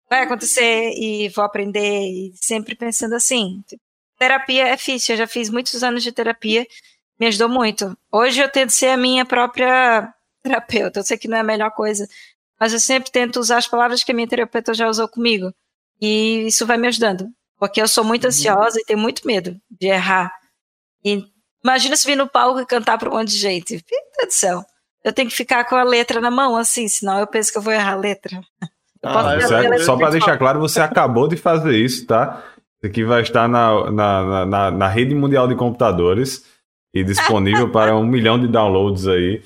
Vai 0.09 0.23
acontecer 0.23 0.91
e 0.97 1.29
vou 1.29 1.45
aprender. 1.45 1.79
E 1.79 2.33
sempre 2.35 2.75
pensando 2.75 3.15
assim. 3.15 3.63
Terapia 4.19 4.67
é 4.67 4.75
difícil. 4.75 5.13
Eu 5.13 5.19
já 5.19 5.27
fiz 5.27 5.49
muitos 5.49 5.81
anos 5.81 6.03
de 6.03 6.11
terapia. 6.11 6.67
Me 7.22 7.27
ajudou 7.27 7.48
muito. 7.48 7.95
Hoje 8.11 8.41
eu 8.41 8.49
tento 8.49 8.72
ser 8.72 8.88
a 8.88 8.98
minha 8.98 9.23
própria 9.23 10.11
terapeuta. 10.41 10.99
Eu 10.99 11.03
sei 11.03 11.19
que 11.19 11.27
não 11.27 11.38
é 11.38 11.41
a 11.41 11.43
melhor 11.43 11.69
coisa. 11.69 12.07
Mas 12.60 12.73
eu 12.73 12.80
sempre 12.80 13.11
tento 13.11 13.39
usar 13.39 13.57
as 13.57 13.68
palavras 13.68 14.03
que 14.03 14.11
a 14.11 14.15
minha 14.15 14.27
terapeuta 14.27 14.73
já 14.73 14.89
usou 14.89 15.07
comigo. 15.07 15.53
E 16.02 16.48
isso 16.48 16.65
vai 16.65 16.77
me 16.77 16.88
ajudando. 16.88 17.27
Porque 17.60 17.80
eu 17.80 17.88
sou 17.88 18.03
muito 18.03 18.26
ansiosa 18.26 18.80
e 18.80 18.84
tenho 18.84 18.98
muito 18.98 19.22
medo 19.27 19.56
de 19.69 19.85
errar. 19.85 20.34
E 21.06 21.23
Imagina 21.64 21.95
se 21.95 22.07
vir 22.07 22.15
no 22.15 22.27
palco 22.27 22.60
e 22.60 22.65
cantar 22.65 22.98
para 22.98 23.07
um 23.07 23.14
monte 23.14 23.30
de 23.30 23.38
gente. 23.38 23.73
Meu 23.73 24.02
Deus 24.18 24.27
do 24.30 24.34
céu. 24.34 24.65
Eu 25.03 25.14
tenho 25.14 25.30
que 25.30 25.35
ficar 25.35 25.64
com 25.65 25.76
a 25.76 25.84
letra 25.84 26.19
na 26.19 26.31
mão, 26.31 26.57
assim, 26.57 26.88
senão 26.88 27.19
eu 27.19 27.27
penso 27.27 27.52
que 27.52 27.57
eu 27.57 27.61
vou 27.61 27.73
errar 27.73 27.93
a 27.93 27.98
letra. 27.98 28.41
Ah, 29.03 29.35
é, 29.35 29.80
só 29.80 29.98
para 29.98 30.11
deixar 30.11 30.38
claro, 30.38 30.60
você 30.60 30.80
acabou 30.80 31.27
de 31.27 31.35
fazer 31.35 31.76
isso, 31.76 32.06
tá? 32.06 32.43
Isso 32.77 32.91
aqui 32.91 33.03
vai 33.03 33.22
estar 33.22 33.48
na, 33.48 33.91
na, 33.91 34.45
na, 34.45 34.72
na 34.72 34.88
rede 34.88 35.15
mundial 35.15 35.48
de 35.48 35.56
computadores 35.56 36.45
e 36.93 37.03
disponível 37.03 37.69
para 37.72 37.95
um 37.95 38.05
milhão 38.05 38.39
de 38.39 38.47
downloads 38.47 39.07
aí. 39.07 39.41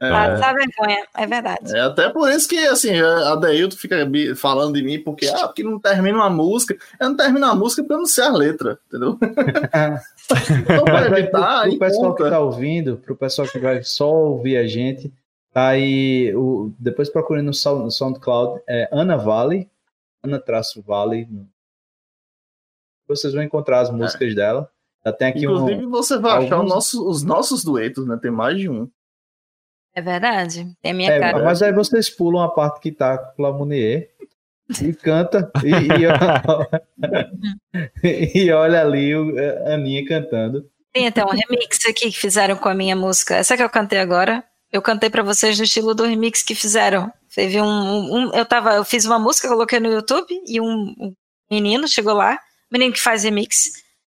É. 0.00 0.08
Ah, 0.08 0.52
vergonha, 0.52 1.04
é 1.16 1.26
verdade. 1.26 1.76
É 1.76 1.80
até 1.80 2.08
por 2.08 2.30
isso 2.30 2.48
que, 2.48 2.56
assim, 2.56 2.96
a 3.00 3.34
Deilton 3.34 3.76
fica 3.76 3.96
falando 4.36 4.74
de 4.74 4.82
mim, 4.82 5.00
porque, 5.02 5.26
ah, 5.26 5.48
porque 5.48 5.64
não 5.64 5.80
termina 5.80 6.18
uma 6.18 6.30
música. 6.30 6.76
Eu 7.00 7.08
não 7.08 7.16
termino 7.16 7.44
a 7.46 7.54
música 7.54 7.82
porque 7.82 7.94
eu 7.94 7.98
não 7.98 8.06
sei 8.06 8.24
a 8.24 8.30
letra, 8.30 8.78
entendeu? 8.86 9.18
então, 10.62 10.84
para 10.84 11.18
evitar, 11.18 11.62
pro, 11.68 11.78
pessoal 11.80 12.10
conta. 12.10 12.24
que 12.24 12.30
tá 12.30 12.38
ouvindo, 12.38 12.96
pro 12.98 13.16
pessoal 13.16 13.48
que 13.48 13.58
vai 13.58 13.82
só 13.82 14.08
ouvir 14.08 14.56
a 14.56 14.68
gente, 14.68 15.12
tá 15.52 15.66
aí, 15.66 16.32
o, 16.36 16.72
depois 16.78 17.10
procure 17.10 17.42
no, 17.42 17.50
no 17.50 17.90
SoundCloud, 17.90 18.62
é 18.68 18.88
Ana 18.92 19.16
Vale, 19.16 19.68
Ana 20.22 20.38
Traço 20.38 20.80
Vale. 20.80 21.28
Vocês 23.08 23.34
vão 23.34 23.42
encontrar 23.42 23.80
as 23.80 23.90
músicas 23.90 24.30
é. 24.30 24.34
dela. 24.34 24.70
Já 25.08 25.12
tem 25.12 25.28
aqui 25.28 25.44
Inclusive, 25.44 25.86
um, 25.86 25.90
você 25.90 26.18
vai 26.18 26.32
alguns... 26.32 26.52
achar 26.52 26.62
nosso, 26.62 27.08
os 27.08 27.22
nossos 27.22 27.64
duetos, 27.64 28.06
né? 28.06 28.18
Tem 28.20 28.30
mais 28.30 28.58
de 28.58 28.68
um. 28.68 28.88
É 29.94 30.02
verdade. 30.02 30.66
Tem 30.82 30.92
a 30.92 30.94
minha 30.94 31.10
é, 31.10 31.18
cara. 31.18 31.42
Mas 31.42 31.62
aí 31.62 31.72
vocês 31.72 32.10
pulam 32.10 32.42
a 32.42 32.48
parte 32.48 32.80
que 32.80 32.92
tá 32.92 33.16
com 33.18 33.46
a 33.46 33.52
Munier 33.52 34.10
e 34.82 34.92
canta 34.92 35.50
e, 35.64 35.70
e, 38.04 38.44
e, 38.44 38.52
olha 38.52 38.82
ali 38.82 39.14
o, 39.14 39.34
a 39.66 39.74
Aninha 39.74 40.04
cantando. 40.06 40.68
Tem 40.92 41.06
até 41.06 41.24
um 41.24 41.30
remix 41.30 41.84
aqui 41.86 42.10
que 42.10 42.18
fizeram 42.18 42.56
com 42.56 42.68
a 42.68 42.74
minha 42.74 42.94
música. 42.94 43.34
Essa 43.34 43.56
que 43.56 43.62
eu 43.62 43.70
cantei 43.70 43.98
agora, 43.98 44.44
eu 44.70 44.82
cantei 44.82 45.08
para 45.08 45.22
vocês 45.22 45.58
no 45.58 45.64
estilo 45.64 45.94
do 45.94 46.04
remix 46.04 46.42
que 46.42 46.54
fizeram. 46.54 47.10
Teve 47.34 47.60
um, 47.60 47.66
um, 47.66 48.34
eu 48.34 48.44
tava, 48.44 48.74
eu 48.74 48.84
fiz 48.84 49.04
uma 49.04 49.18
música, 49.18 49.48
coloquei 49.48 49.80
no 49.80 49.90
YouTube 49.90 50.28
e 50.46 50.60
um, 50.60 50.94
um 50.98 51.14
menino 51.50 51.88
chegou 51.88 52.14
lá, 52.14 52.38
menino 52.70 52.92
que 52.92 53.00
faz 53.00 53.24
remix, 53.24 53.72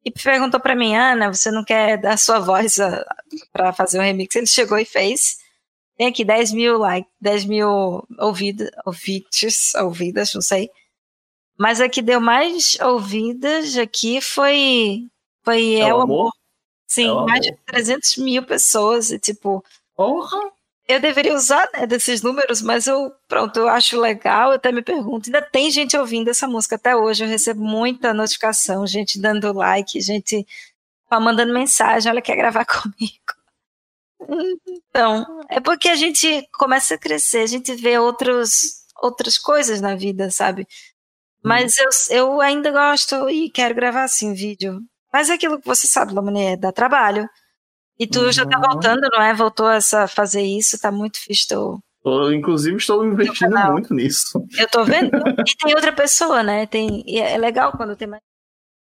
e 0.04 0.10
perguntou 0.10 0.58
para 0.58 0.74
mim, 0.74 0.94
Ana, 0.94 1.32
você 1.32 1.50
não 1.50 1.64
quer 1.64 1.98
dar 1.98 2.16
sua 2.18 2.38
voz 2.38 2.76
para 3.52 3.72
fazer 3.72 3.98
um 3.98 4.02
remix? 4.02 4.34
Ele 4.34 4.46
chegou 4.46 4.78
e 4.78 4.84
fez. 4.84 5.38
Tem 5.96 6.06
aqui 6.06 6.24
10 6.24 6.52
mil 6.52 6.78
likes, 6.78 7.12
10 7.20 7.44
mil 7.44 8.06
ouvidas, 8.18 8.70
ouvidas, 8.86 9.74
ouvidas, 9.74 10.34
não 10.34 10.40
sei. 10.40 10.70
Mas 11.58 11.78
a 11.78 11.88
que 11.90 12.00
deu 12.00 12.20
mais 12.20 12.78
ouvidas 12.80 13.76
aqui 13.76 14.20
foi, 14.22 15.08
foi 15.44 15.74
É, 15.74 15.88
é 15.88 15.94
o 15.94 16.00
Amor. 16.00 16.32
Sim, 16.86 17.10
é 17.10 17.26
mais 17.26 17.40
de 17.42 17.54
300 17.66 18.16
mil 18.16 18.42
pessoas. 18.42 19.10
E 19.10 19.18
tipo, 19.18 19.62
Porra! 19.94 20.38
Eu 20.90 21.00
deveria 21.00 21.34
usar 21.34 21.68
né, 21.72 21.86
desses 21.86 22.22
números, 22.22 22.62
mas 22.62 22.86
eu, 22.86 23.12
pronto, 23.28 23.58
eu 23.58 23.68
acho 23.68 23.98
legal. 24.00 24.50
Eu 24.50 24.56
até 24.56 24.72
me 24.72 24.82
pergunto, 24.82 25.28
ainda 25.28 25.42
tem 25.42 25.70
gente 25.70 25.96
ouvindo 25.96 26.28
essa 26.28 26.46
música 26.46 26.76
até 26.76 26.96
hoje. 26.96 27.24
Eu 27.24 27.28
recebo 27.28 27.62
muita 27.62 28.14
notificação, 28.14 28.86
gente 28.86 29.20
dando 29.20 29.52
like, 29.52 30.00
gente 30.00 30.46
mandando 31.18 31.52
mensagem: 31.52 32.10
olha, 32.10 32.22
quer 32.22 32.36
gravar 32.36 32.64
comigo. 32.66 33.40
Então, 34.66 35.24
é 35.48 35.60
porque 35.60 35.88
a 35.88 35.96
gente 35.96 36.46
começa 36.52 36.94
a 36.94 36.98
crescer, 36.98 37.40
a 37.40 37.46
gente 37.46 37.74
vê 37.74 37.98
outros, 37.98 38.84
outras 39.02 39.38
coisas 39.38 39.80
na 39.80 39.94
vida, 39.94 40.30
sabe? 40.30 40.66
Mas 41.42 41.78
eu, 41.78 41.88
eu 42.10 42.40
ainda 42.40 42.70
gosto 42.70 43.30
e 43.30 43.50
quero 43.50 43.74
gravar 43.74 44.04
assim 44.04 44.34
vídeo. 44.34 44.80
Mas 45.12 45.30
é 45.30 45.34
aquilo 45.34 45.58
que 45.60 45.66
você 45.66 45.86
sabe, 45.86 46.12
Lamone, 46.12 46.56
dá 46.56 46.70
trabalho. 46.70 47.28
E 48.00 48.06
tu 48.06 48.20
uhum. 48.20 48.32
já 48.32 48.46
tá 48.46 48.56
uhum. 48.56 48.64
voltando, 48.64 49.06
não 49.12 49.22
é? 49.22 49.34
Voltou 49.34 49.66
a 49.66 50.08
fazer 50.08 50.40
isso, 50.40 50.80
tá 50.80 50.90
muito 50.90 51.20
fixe. 51.20 51.46
Tô... 51.46 51.78
Eu, 52.02 52.32
inclusive, 52.32 52.78
estou 52.78 53.06
investindo 53.06 53.54
muito 53.70 53.92
nisso. 53.92 54.42
Eu 54.58 54.66
tô 54.68 54.84
vendo. 54.84 55.10
e 55.46 55.56
tem 55.62 55.74
outra 55.74 55.92
pessoa, 55.92 56.42
né? 56.42 56.64
Tem, 56.64 57.04
é 57.06 57.36
legal 57.36 57.72
quando 57.72 57.94
tem 57.94 58.08
mais 58.08 58.22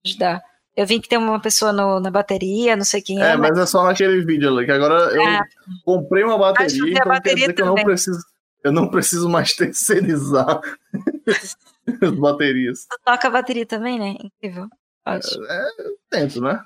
ajudar. 0.06 0.42
Eu 0.76 0.88
vi 0.88 1.02
que 1.02 1.10
tem 1.10 1.20
uma 1.20 1.40
pessoa 1.40 1.74
no, 1.74 2.00
na 2.00 2.10
bateria, 2.10 2.78
não 2.78 2.86
sei 2.86 3.02
quem 3.02 3.22
é. 3.22 3.32
É, 3.32 3.38
mas 3.38 3.58
é 3.58 3.66
só 3.66 3.84
naquele 3.84 4.26
vídeo 4.26 4.50
ali, 4.50 4.66
que 4.66 4.72
agora 4.72 5.14
eu 5.14 5.22
ah. 5.22 5.44
comprei 5.84 6.24
uma 6.24 6.38
bateria, 6.38 6.90
então 6.90 7.06
bateria 7.06 7.22
quer 7.22 7.36
dizer 7.36 7.54
que 7.54 7.62
eu 7.62 7.66
não 7.68 7.76
preciso, 7.76 8.20
eu 8.64 8.72
não 8.72 8.90
preciso 8.90 9.30
mais 9.30 9.54
terceirizar 9.54 10.62
as 12.02 12.12
baterias. 12.12 12.88
Tu 12.90 12.98
toca 13.06 13.28
a 13.28 13.32
bateria 13.32 13.66
também, 13.66 14.00
né? 14.00 14.16
Incrível. 14.24 14.68
É, 15.06 15.18
é, 15.18 15.70
tento, 16.10 16.42
né? 16.42 16.64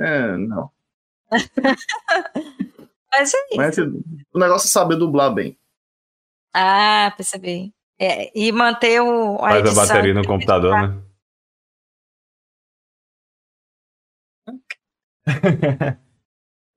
é, 0.00 0.36
não. 0.36 0.70
mas 3.12 3.34
é 3.34 3.38
isso. 3.50 3.56
Mas, 3.56 3.78
o 3.78 4.38
negócio 4.38 4.66
é 4.66 4.70
saber 4.70 4.96
dublar 4.96 5.32
bem. 5.32 5.58
Ah, 6.52 7.12
percebi. 7.16 7.72
É, 7.98 8.30
e 8.38 8.50
manter 8.52 9.00
o. 9.00 9.36
A 9.36 9.50
Faz 9.50 9.78
a 9.78 9.86
bateria 9.86 10.14
no 10.14 10.26
computador, 10.26 10.72
né? 10.72 11.02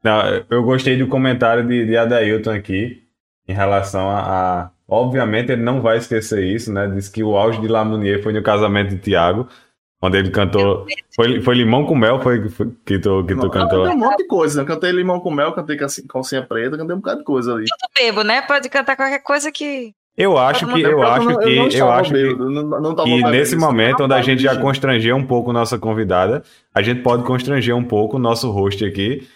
Não, 0.03 0.21
eu 0.49 0.63
gostei 0.63 0.97
do 0.97 1.07
comentário 1.07 1.67
de, 1.67 1.85
de 1.85 1.97
Adailton 1.97 2.51
aqui 2.51 3.07
em 3.47 3.53
relação 3.53 4.09
a, 4.09 4.21
a, 4.61 4.71
Obviamente 4.87 5.51
ele 5.51 5.61
não 5.61 5.81
vai 5.81 5.97
esquecer 5.97 6.43
isso, 6.45 6.71
né? 6.71 6.87
Diz 6.87 7.09
que 7.09 7.21
o 7.21 7.35
auge 7.35 7.59
de 7.59 7.67
Lamounier 7.67 8.23
foi 8.23 8.31
no 8.31 8.41
casamento 8.41 8.91
de 8.91 8.99
Tiago, 8.99 9.49
Quando 10.07 10.15
ele 10.15 10.29
cantou. 10.31 10.85
Foi, 11.15 11.41
foi 11.41 11.55
Limão 11.55 11.85
com 11.85 11.95
Mel 11.95 12.21
foi, 12.21 12.47
foi 12.49 12.67
que 12.85 12.97
tu, 12.99 13.23
que 13.25 13.35
tu 13.35 13.45
Eu 13.45 13.49
cantou? 13.49 13.83
cantei 13.83 13.95
um 13.95 13.99
monte 13.99 14.17
de 14.17 14.27
coisa. 14.27 14.61
Eu 14.61 14.65
cantei 14.65 14.91
limão 14.91 15.19
com 15.19 15.29
mel, 15.31 15.51
cantei 15.51 15.75
calcinha, 15.75 16.07
calcinha 16.07 16.41
preta, 16.43 16.77
cantei 16.77 16.95
um 16.95 16.99
bocado 16.99 17.19
de 17.19 17.25
coisa 17.25 17.53
ali. 17.53 17.63
Eu 17.63 17.89
bebo, 18.05 18.23
né? 18.23 18.41
Pode 18.41 18.69
cantar 18.69 18.95
qualquer 18.95 19.19
coisa 19.23 19.51
que. 19.51 19.93
Eu 20.17 20.37
acho 20.37 20.65
que. 20.65 20.81
Eu 20.81 20.97
não- 20.97 21.03
acho 21.03 21.29
não 21.29 21.37
que. 21.39 21.77
Eu 21.77 21.91
acho 21.91 22.13
que. 22.13 22.33
não, 22.35 22.79
não 22.79 23.07
E 23.07 23.23
nesse 23.23 23.55
isso. 23.55 23.63
momento, 23.65 23.99
Não 23.99 24.05
onde 24.05 24.13
a 24.15 24.21
gente 24.21 24.41
já 24.41 24.55
constrangeu 24.55 25.15
um 25.15 25.25
pouco 25.25 25.51
nossa 25.53 25.77
convidada, 25.77 26.43
a 26.73 26.81
gente 26.81 27.01
pode 27.01 27.23
constranger 27.23 27.75
um 27.75 27.83
pouco 27.83 28.15
o 28.17 28.19
nosso 28.19 28.49
host 28.51 28.83
aqui. 28.85 29.27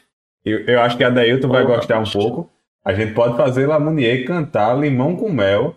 Eu, 0.45 0.59
eu 0.61 0.81
acho 0.81 0.97
que 0.97 1.03
a 1.03 1.09
Dailton 1.09 1.49
vai 1.49 1.63
gostar 1.65 1.99
um 1.99 2.03
pouco. 2.09 2.49
A 2.83 2.93
gente 2.93 3.13
pode 3.13 3.37
fazer 3.37 3.67
Lamounier 3.67 4.25
cantar 4.25 4.73
Limão 4.79 5.15
com 5.15 5.31
Mel. 5.31 5.75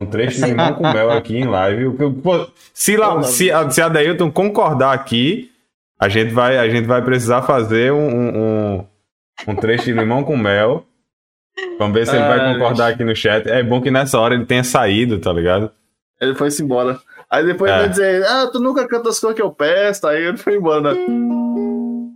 Um 0.00 0.06
trecho 0.06 0.40
de 0.40 0.46
Limão 0.50 0.74
com 0.74 0.82
Mel 0.92 1.10
aqui 1.12 1.36
em 1.38 1.44
live. 1.44 1.90
Pô, 2.22 2.46
Se, 2.72 2.96
lá, 2.96 3.22
se, 3.22 3.50
a, 3.50 3.70
se 3.70 3.80
a 3.80 3.88
Dailton 3.88 4.30
concordar 4.30 4.92
aqui, 4.92 5.50
a 5.98 6.08
gente 6.08 6.32
vai, 6.32 6.58
a 6.58 6.68
gente 6.68 6.86
vai 6.86 7.00
precisar 7.02 7.42
fazer 7.42 7.92
um, 7.92 8.08
um, 8.08 8.84
um, 9.48 9.54
trecho 9.56 9.84
de 9.84 9.92
Limão 9.92 10.24
com 10.24 10.36
Mel. 10.36 10.84
Vamos 11.78 11.94
ver 11.94 12.06
se 12.06 12.16
ele 12.16 12.26
vai 12.26 12.40
Ai, 12.40 12.54
concordar 12.54 12.88
aqui 12.92 13.04
no 13.04 13.14
chat. 13.14 13.48
É 13.48 13.62
bom 13.62 13.80
que 13.80 13.90
nessa 13.90 14.18
hora 14.18 14.34
ele 14.34 14.44
tenha 14.44 14.64
saído, 14.64 15.18
tá 15.20 15.32
ligado? 15.32 15.70
Ele 16.20 16.34
foi-se 16.34 16.62
embora. 16.62 16.98
Aí 17.30 17.46
depois 17.46 17.70
É. 17.70 17.74
ele 17.74 17.80
vai 17.82 17.88
dizer, 17.90 18.24
ah, 18.26 18.48
tu 18.52 18.58
nunca 18.60 18.86
canta 18.88 19.08
as 19.08 19.18
coisas 19.20 19.36
que 19.36 19.42
eu 19.42 19.50
peço. 19.52 20.06
Aí 20.08 20.24
ele 20.24 20.36
foi 20.36 20.56
embora, 20.56 20.80
né? 20.94 21.00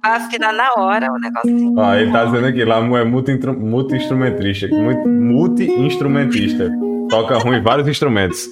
Ah, 0.04 0.26
que 0.28 0.38
dá 0.38 0.52
na 0.52 0.72
hora 0.76 1.06
o 1.12 1.18
negócio. 1.18 1.74
Ó, 1.76 1.94
ele 1.94 2.10
tá 2.12 2.24
dizendo 2.24 2.46
aqui, 2.46 2.64
lá 2.64 2.78
é 2.78 3.04
multi-instrumentista. 3.04 4.68
Multi- 4.68 5.08
Multi-instrumentista. 5.08 6.70
Toca 7.08 7.38
ruim 7.38 7.62
vários 7.62 7.88
instrumentos. 7.88 8.46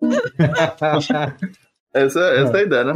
Essa, 1.96 2.18
essa 2.20 2.56
é 2.58 2.60
a 2.60 2.62
ideia, 2.64 2.84
né? 2.84 2.92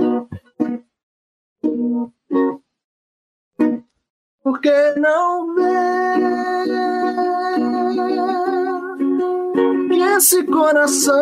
Por 4.42 4.60
que 4.60 4.92
não 4.96 5.54
ver 5.54 6.18
que 9.88 10.02
esse 10.02 10.42
coração 10.44 11.14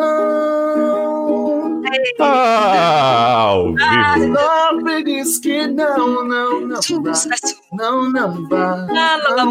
Ah, 2.19 3.43
ao 3.43 3.75
vivo. 3.75 4.37
sofre 4.39 5.05
diz 5.05 5.39
que 5.39 5.67
não, 5.67 6.25
não, 6.27 6.61
não 6.63 6.81
Sucesso. 6.83 7.61
não, 7.73 8.11
não 8.11 8.49
dá. 8.49 8.87
Ah. 8.91 9.45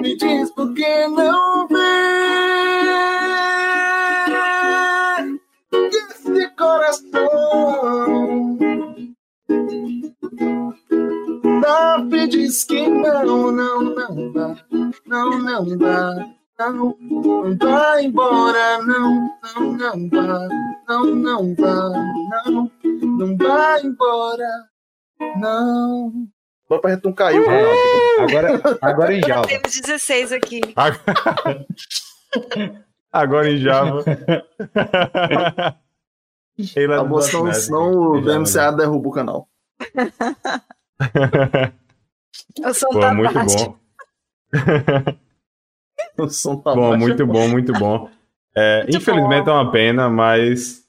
Me 0.00 0.16
diz 0.16 0.50
por 0.52 0.72
que 0.72 1.08
não 1.08 1.66
vê 1.66 2.45
coração 6.66 8.56
sofre 11.96 12.26
diz 12.28 12.64
que 12.64 12.88
não, 12.88 13.50
não, 13.52 13.82
não 13.82 14.32
dá, 14.32 14.56
não, 15.06 15.38
não 15.38 15.78
dá. 15.78 16.28
Não, 16.58 16.96
não 16.98 17.54
vai 17.58 18.06
embora, 18.06 18.78
não, 18.78 19.30
não, 19.42 19.72
não 19.72 20.08
dá, 20.08 20.48
não, 20.88 21.04
não 21.04 21.54
dá, 21.54 21.90
não, 22.46 22.72
não 23.02 23.36
vai 23.36 23.82
embora, 23.82 24.48
não. 25.38 26.10
Bora 26.66 26.80
pra 26.80 26.94
gente 26.94 27.04
não 27.04 27.12
caiu, 27.12 27.44
É, 27.44 28.22
agora, 28.22 28.78
agora 28.80 29.14
em 29.14 29.20
Java. 29.20 29.46
Temos 29.46 29.80
16 29.80 30.32
aqui. 30.32 30.62
Agora 33.12 33.50
em 33.50 33.58
Java. 33.58 34.02
Ele 36.58 36.92
é 36.92 36.96
do 36.96 37.04
bom, 37.04 37.20
senão, 37.20 37.90
o 38.12 38.22
Já, 38.22 38.38
DMCA 38.38 38.72
derruba 38.72 39.08
o 39.08 39.12
canal. 39.12 39.48
O 42.64 42.72
som 42.74 42.88
Pô, 42.88 43.00
tá 43.00 43.14
muito 43.14 43.32
baixo. 43.34 43.56
bom. 43.66 43.76
O 46.18 46.28
som 46.28 46.56
tá 46.56 46.74
Bom, 46.74 46.90
baixo. 46.90 46.98
muito 47.06 47.26
bom, 47.26 47.48
muito 47.48 47.72
bom. 47.72 48.08
É, 48.54 48.82
Muito 48.84 48.96
infelizmente 48.96 49.44
bom. 49.46 49.50
é 49.50 49.54
uma 49.54 49.70
pena, 49.70 50.08
mas 50.08 50.82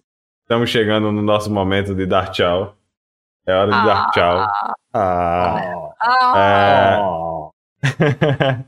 estamos 0.44 0.70
chegando 0.70 1.12
no 1.12 1.22
nosso 1.22 1.52
momento 1.52 1.94
de 1.94 2.06
dar 2.06 2.32
tchau. 2.32 2.76
É 3.46 3.54
hora 3.54 3.66
de 3.72 3.86
dar 3.86 4.12
tchau. 4.12 4.48
Ah. 4.94 5.94
Ah, 6.00 6.34
É, 6.38 6.98
Oh. 7.02 7.52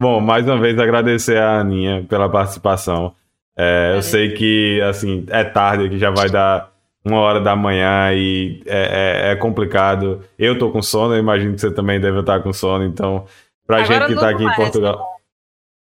Bom, 0.00 0.20
mais 0.20 0.46
uma 0.46 0.58
vez 0.58 0.78
agradecer 0.78 1.36
a 1.38 1.60
Aninha 1.60 2.04
pela 2.08 2.28
participação. 2.30 3.14
É, 3.62 3.92
eu 3.96 4.02
sei 4.02 4.32
que 4.32 4.80
assim 4.82 5.26
é 5.28 5.44
tarde, 5.44 5.88
que 5.90 5.98
já 5.98 6.10
vai 6.10 6.30
dar 6.30 6.70
uma 7.04 7.18
hora 7.18 7.40
da 7.40 7.54
manhã 7.54 8.12
e 8.14 8.62
é, 8.66 9.28
é- 9.28 9.32
é 9.32 9.36
complicado. 9.36 10.22
Eu 10.38 10.58
tô 10.58 10.70
com 10.70 10.80
sono, 10.80 11.14
eu 11.14 11.18
imagino 11.18 11.54
que 11.54 11.60
você 11.60 11.70
também 11.72 12.00
deve 12.00 12.20
estar 12.20 12.40
com 12.40 12.52
sono, 12.52 12.84
então 12.84 13.26
pra 13.66 13.82
Agora 13.82 14.06
gente 14.06 14.14
que 14.14 14.20
tá 14.20 14.30
aqui 14.30 14.42
em 14.42 14.46
mais. 14.46 14.56
Portugal. 14.56 15.06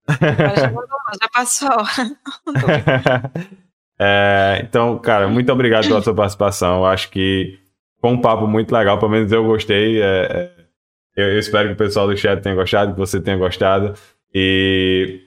agora 0.07 0.87
já, 0.87 1.13
já 1.21 1.29
passou. 1.33 1.69
É, 3.99 4.59
então, 4.63 4.97
cara, 4.99 5.27
muito 5.27 5.51
obrigado 5.51 5.87
pela 5.87 6.01
sua 6.03 6.13
participação. 6.13 6.77
Eu 6.77 6.85
acho 6.85 7.09
que 7.09 7.57
foi 7.99 8.11
um 8.11 8.21
papo 8.21 8.45
muito 8.45 8.71
legal, 8.71 8.99
pelo 8.99 9.11
menos 9.11 9.31
eu 9.31 9.43
gostei. 9.43 9.99
é, 10.01 10.05
é, 10.05 10.51
eu, 11.15 11.29
eu 11.33 11.39
espero 11.39 11.69
que 11.69 11.73
o 11.73 11.77
pessoal 11.77 12.05
do 12.07 12.15
chat 12.15 12.39
tenha 12.41 12.53
gostado, 12.53 12.93
que 12.93 12.99
você 12.99 13.19
tenha 13.19 13.37
gostado. 13.37 13.95
E 14.31 15.21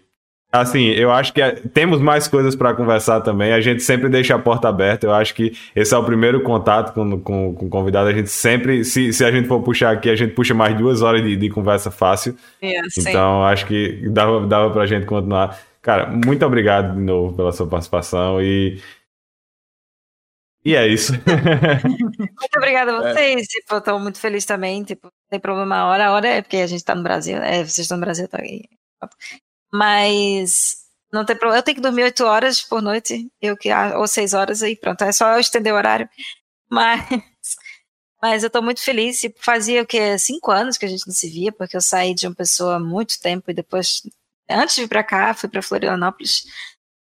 assim, 0.53 0.87
eu 0.87 1.11
acho 1.13 1.33
que 1.33 1.41
é- 1.41 1.53
temos 1.53 2.01
mais 2.01 2.27
coisas 2.27 2.57
para 2.57 2.75
conversar 2.75 3.21
também. 3.21 3.53
A 3.53 3.61
gente 3.61 3.83
sempre 3.83 4.09
deixa 4.09 4.35
a 4.35 4.39
porta 4.39 4.69
aberta. 4.69 5.07
Eu 5.07 5.13
acho 5.13 5.35
que 5.35 5.53
esse 5.75 5.95
é 5.95 5.99
o 5.99 6.05
primeiro 6.05 6.43
contato 6.43 6.93
com, 6.93 7.21
com, 7.21 7.55
com 7.55 7.67
o 7.67 7.71
convidado. 7.71 8.09
A 8.09 8.13
gente 8.13 8.31
sempre, 8.31 8.85
se, 8.85 9.13
se 9.13 9.25
a 9.25 9.31
gente 9.31 9.47
for 9.49 9.63
puxar 9.63 9.93
aqui, 9.93 10.11
a 10.11 10.17
gente 10.17 10.35
puxa 10.35 10.55
mais 10.55 10.77
duas 10.77 11.03
horas 11.03 11.23
de, 11.23 11.37
de 11.37 11.51
conversa 11.51 11.91
fácil. 11.91 12.37
É, 12.61 12.83
sim. 12.89 13.01
Então, 13.09 13.45
acho 13.45 13.67
que 13.67 14.09
dava, 14.11 14.47
dava 14.47 14.71
pra 14.71 14.87
gente 14.87 15.07
continuar. 15.07 15.59
Cara, 15.83 16.07
muito 16.11 16.45
obrigado 16.45 16.95
de 16.95 17.01
novo 17.01 17.35
pela 17.35 17.53
sua 17.53 17.67
participação 17.67 18.43
e. 18.43 18.81
E 20.63 20.75
é 20.77 20.87
isso. 20.87 21.15
Muito 21.89 22.57
obrigada 22.59 22.95
a 22.95 23.15
vocês. 23.15 23.47
Tipo, 23.47 23.77
eu 23.77 23.81
tô 23.81 23.99
muito 23.99 24.21
feliz 24.21 24.45
também. 24.45 24.85
Tipo, 24.85 25.07
não 25.07 25.31
tem 25.31 25.41
problema 25.41 25.77
a 25.77 25.87
hora. 25.87 26.07
A 26.09 26.13
hora 26.13 26.29
é 26.29 26.43
porque 26.43 26.59
a 26.59 26.67
gente 26.67 26.85
tá 26.85 26.95
no 26.95 27.03
Brasil. 27.03 27.39
É, 27.39 27.65
vocês 27.65 27.79
estão 27.79 27.97
no 27.97 28.03
Brasil, 28.05 28.29
tá 28.29 28.39
aí. 28.43 28.65
Mas 29.73 30.77
não 31.13 31.25
tem 31.25 31.37
problema. 31.37 31.59
Eu 31.59 31.63
tenho 31.63 31.77
que 31.77 31.83
dormir 31.83 32.05
oito 32.05 32.25
horas 32.25 32.63
por 32.63 32.83
noite, 32.83 33.31
eu 33.41 33.57
que 33.57 33.71
ou 33.97 34.07
seis 34.07 34.35
horas 34.35 34.63
aí, 34.63 34.77
pronto. 34.77 35.03
É 35.03 35.13
só 35.13 35.33
eu 35.35 35.41
estender 35.41 35.73
o 35.73 35.77
horário. 35.77 36.09
Mas, 36.73 37.05
mas 38.23 38.45
eu 38.45 38.51
tô 38.51 38.63
muito 38.63 38.81
feliz. 38.81 39.23
Fazia 39.41 39.83
o 39.83 39.87
que 39.87 40.17
cinco 40.19 40.53
anos 40.53 40.79
que 40.79 40.85
a 40.87 40.89
gente 40.89 41.05
não 41.05 41.13
se 41.13 41.29
via, 41.29 41.51
porque 41.51 41.77
eu 41.77 41.81
saí 41.81 42.15
de 42.15 42.29
uma 42.29 42.35
pessoa 42.35 42.77
há 42.77 42.79
muito 42.79 43.19
tempo 43.21 43.51
e 43.51 43.55
depois, 43.55 44.03
antes 44.49 44.77
de 44.77 44.83
vir 44.83 44.89
para 44.89 45.03
cá, 45.03 45.35
fui 45.35 45.49
para 45.49 45.61
Florianópolis. 45.63 46.45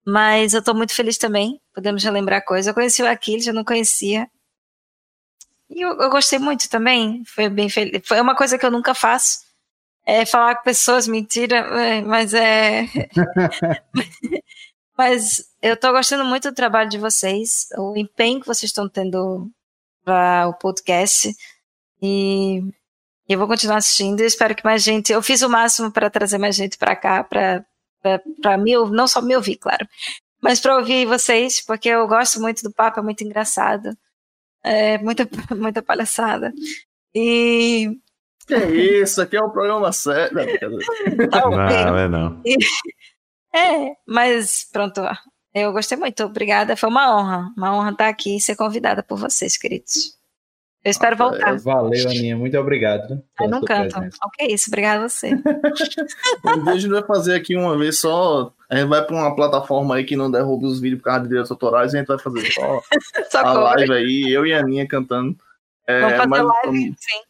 Mas 0.06 0.54
eu 0.54 0.64
tô 0.64 0.74
muito 0.76 0.94
feliz 0.94 1.18
também. 1.18 1.60
Podemos 1.74 2.04
relembrar 2.04 2.46
coisas. 2.46 2.68
Eu 2.68 2.74
conheci 2.76 3.02
o 3.02 3.10
Aquiles, 3.10 3.48
eu 3.48 3.54
não 3.54 3.64
conhecia. 3.64 4.30
E 5.70 5.82
eu, 5.82 6.00
eu 6.00 6.10
gostei 6.10 6.40
muito 6.40 6.70
também. 6.70 7.24
Foi 7.26 7.50
bem 7.50 7.70
feliz. 7.70 8.02
Foi 8.08 8.22
uma 8.22 8.36
coisa 8.36 8.58
que 8.58 8.66
eu 8.66 8.72
nunca 8.72 8.94
faço. 8.94 9.40
É 10.10 10.26
falar 10.26 10.56
com 10.56 10.64
pessoas, 10.64 11.06
mentira, 11.06 11.58
é, 11.58 12.02
mas 12.02 12.34
é. 12.34 12.86
mas 14.98 15.44
eu 15.62 15.76
tô 15.76 15.92
gostando 15.92 16.24
muito 16.24 16.50
do 16.50 16.56
trabalho 16.56 16.90
de 16.90 16.98
vocês, 16.98 17.68
o 17.78 17.94
empenho 17.98 18.40
que 18.40 18.48
vocês 18.48 18.70
estão 18.70 18.88
tendo 18.88 19.52
para 20.06 20.48
o 20.48 20.54
podcast. 20.54 21.36
E 22.02 22.62
eu 23.28 23.38
vou 23.38 23.48
continuar 23.48 23.78
assistindo. 23.78 24.22
Eu 24.22 24.28
espero 24.28 24.56
que 24.56 24.64
mais 24.64 24.82
gente. 24.82 25.12
Eu 25.12 25.22
fiz 25.22 25.42
o 25.42 25.50
máximo 25.50 25.92
para 25.92 26.10
trazer 26.10 26.38
mais 26.38 26.56
gente 26.56 26.78
para 26.78 26.96
cá, 26.96 27.24
para 27.24 27.66
para 28.42 28.58
me 28.58 28.78
ouvir, 28.78 28.96
não 28.96 29.08
só 29.08 29.22
me 29.22 29.36
ouvir, 29.36 29.58
claro, 29.58 29.86
mas 30.42 30.60
para 30.60 30.78
ouvir 30.78 31.06
vocês, 31.06 31.62
porque 31.66 31.90
eu 31.90 32.08
gosto 32.08 32.40
muito 32.40 32.64
do 32.64 32.72
papo, 32.72 33.00
é 33.00 33.04
muito 33.04 33.24
engraçado. 33.24 33.98
É 34.64 34.98
muita, 35.00 35.28
muita 35.56 35.82
palhaçada. 35.82 36.54
E 37.14 37.90
Que 38.48 38.56
isso, 38.56 39.22
aqui 39.22 39.36
é 39.36 39.42
o 39.42 39.50
programa 39.50 39.92
sério. 39.92 40.36
Não, 41.32 41.98
é 41.98 42.08
não. 42.08 42.42
É, 43.56 43.96
mas 44.06 44.68
pronto, 44.72 45.02
eu 45.54 45.72
gostei 45.72 45.98
muito, 45.98 46.24
obrigada. 46.24 46.76
Foi 46.76 46.90
uma 46.90 47.18
honra, 47.18 47.50
uma 47.58 47.76
honra 47.76 47.92
estar 47.92 48.08
aqui 48.08 48.38
e 48.38 48.42
ser 48.42 48.56
convidada 48.56 49.02
por 49.02 49.18
vocês, 49.18 49.58
queridos. 49.58 50.16
Eu 50.84 50.92
espero 50.92 51.16
Ah, 51.16 51.18
voltar. 51.18 51.58
Valeu, 51.60 52.08
Aninha. 52.08 52.38
Muito 52.38 52.58
obrigado. 52.58 53.22
Eu 53.40 53.50
não 53.50 53.62
canto. 53.62 53.94
presença. 53.94 54.18
Ok, 54.24 54.48
isso, 54.48 54.70
obrigada 54.70 55.06
a 55.06 55.10
você. 55.10 55.32
Um 56.46 56.70
a 56.70 56.78
gente 56.78 56.92
vai 56.92 57.04
fazer 57.04 57.36
aqui 57.36 57.56
uma 57.58 57.78
vez 57.78 58.00
só. 58.00 58.54
A 58.70 58.76
gente 58.78 58.88
vai 58.88 59.04
pra 59.04 59.16
uma 59.16 59.36
plataforma 59.36 59.96
aí 59.96 60.06
que 60.06 60.16
não 60.16 60.30
derruba 60.30 60.68
os 60.68 60.80
vídeos 60.80 61.02
por 61.02 61.06
causa 61.06 61.22
de 61.22 61.30
direitos 61.30 61.52
autorais 61.52 61.94
e 61.94 61.98
a 61.98 62.00
gente 62.00 62.08
vai 62.08 62.20
fazer 62.20 62.52
só 62.52 62.82
Só 63.32 63.40
a 63.40 63.54
live 63.54 63.94
aí, 63.94 64.32
eu 64.32 64.46
e 64.46 64.54
a 64.54 64.60
Aninha 64.60 64.88
cantando. 64.88 65.36
É, 65.88 66.00
Vamos 66.02 66.18
fazer 66.18 66.28
mas, 66.28 66.44
live, 66.44 66.96
sim. 67.00 67.22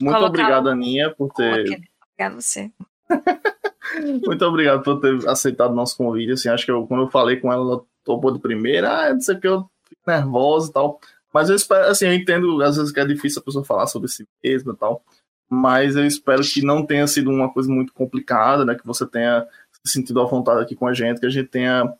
Muito 0.00 0.14
Colocar 0.14 0.26
obrigado, 0.26 0.68
Aninha, 0.68 1.10
por 1.10 1.32
ter. 1.32 1.60
Ok, 1.62 1.80
Obrigada 2.14 2.36
a 2.36 2.40
você. 2.40 2.70
Muito 4.24 4.44
obrigado 4.44 4.82
por 4.82 4.98
ter 4.98 5.28
aceitado 5.28 5.74
nosso 5.74 5.96
convite. 5.96 6.32
Assim, 6.32 6.48
acho 6.48 6.64
que 6.64 6.70
eu, 6.70 6.86
quando 6.86 7.02
eu 7.02 7.10
falei 7.10 7.36
com 7.36 7.52
ela, 7.52 7.62
ela 7.62 7.84
topou 8.02 8.32
de 8.32 8.40
primeira. 8.40 8.90
Ah, 8.90 9.12
não 9.12 9.20
sei 9.20 9.36
o 9.36 9.40
que, 9.40 9.46
eu 9.46 9.70
fico 9.88 10.00
nervosa 10.06 10.70
e 10.70 10.72
tal. 10.72 11.00
Mas 11.32 11.50
eu 11.50 11.56
espero, 11.56 11.86
assim, 11.86 12.06
eu 12.06 12.14
entendo 12.14 12.62
às 12.62 12.76
vezes 12.76 12.92
que 12.92 13.00
é 13.00 13.04
difícil 13.04 13.40
a 13.40 13.44
pessoa 13.44 13.64
falar 13.64 13.86
sobre 13.86 14.08
si 14.08 14.26
mesma 14.42 14.72
e 14.72 14.76
tal, 14.76 15.04
mas 15.50 15.96
eu 15.96 16.06
espero 16.06 16.42
que 16.42 16.64
não 16.64 16.86
tenha 16.86 17.06
sido 17.06 17.30
uma 17.30 17.52
coisa 17.52 17.70
muito 17.70 17.92
complicada, 17.92 18.64
né? 18.64 18.74
Que 18.74 18.86
você 18.86 19.06
tenha 19.06 19.46
se 19.84 19.92
sentido 19.92 20.20
à 20.20 20.24
vontade 20.24 20.62
aqui 20.62 20.76
com 20.76 20.86
a 20.86 20.94
gente, 20.94 21.20
que 21.20 21.26
a 21.26 21.30
gente 21.30 21.48
tenha 21.48 21.92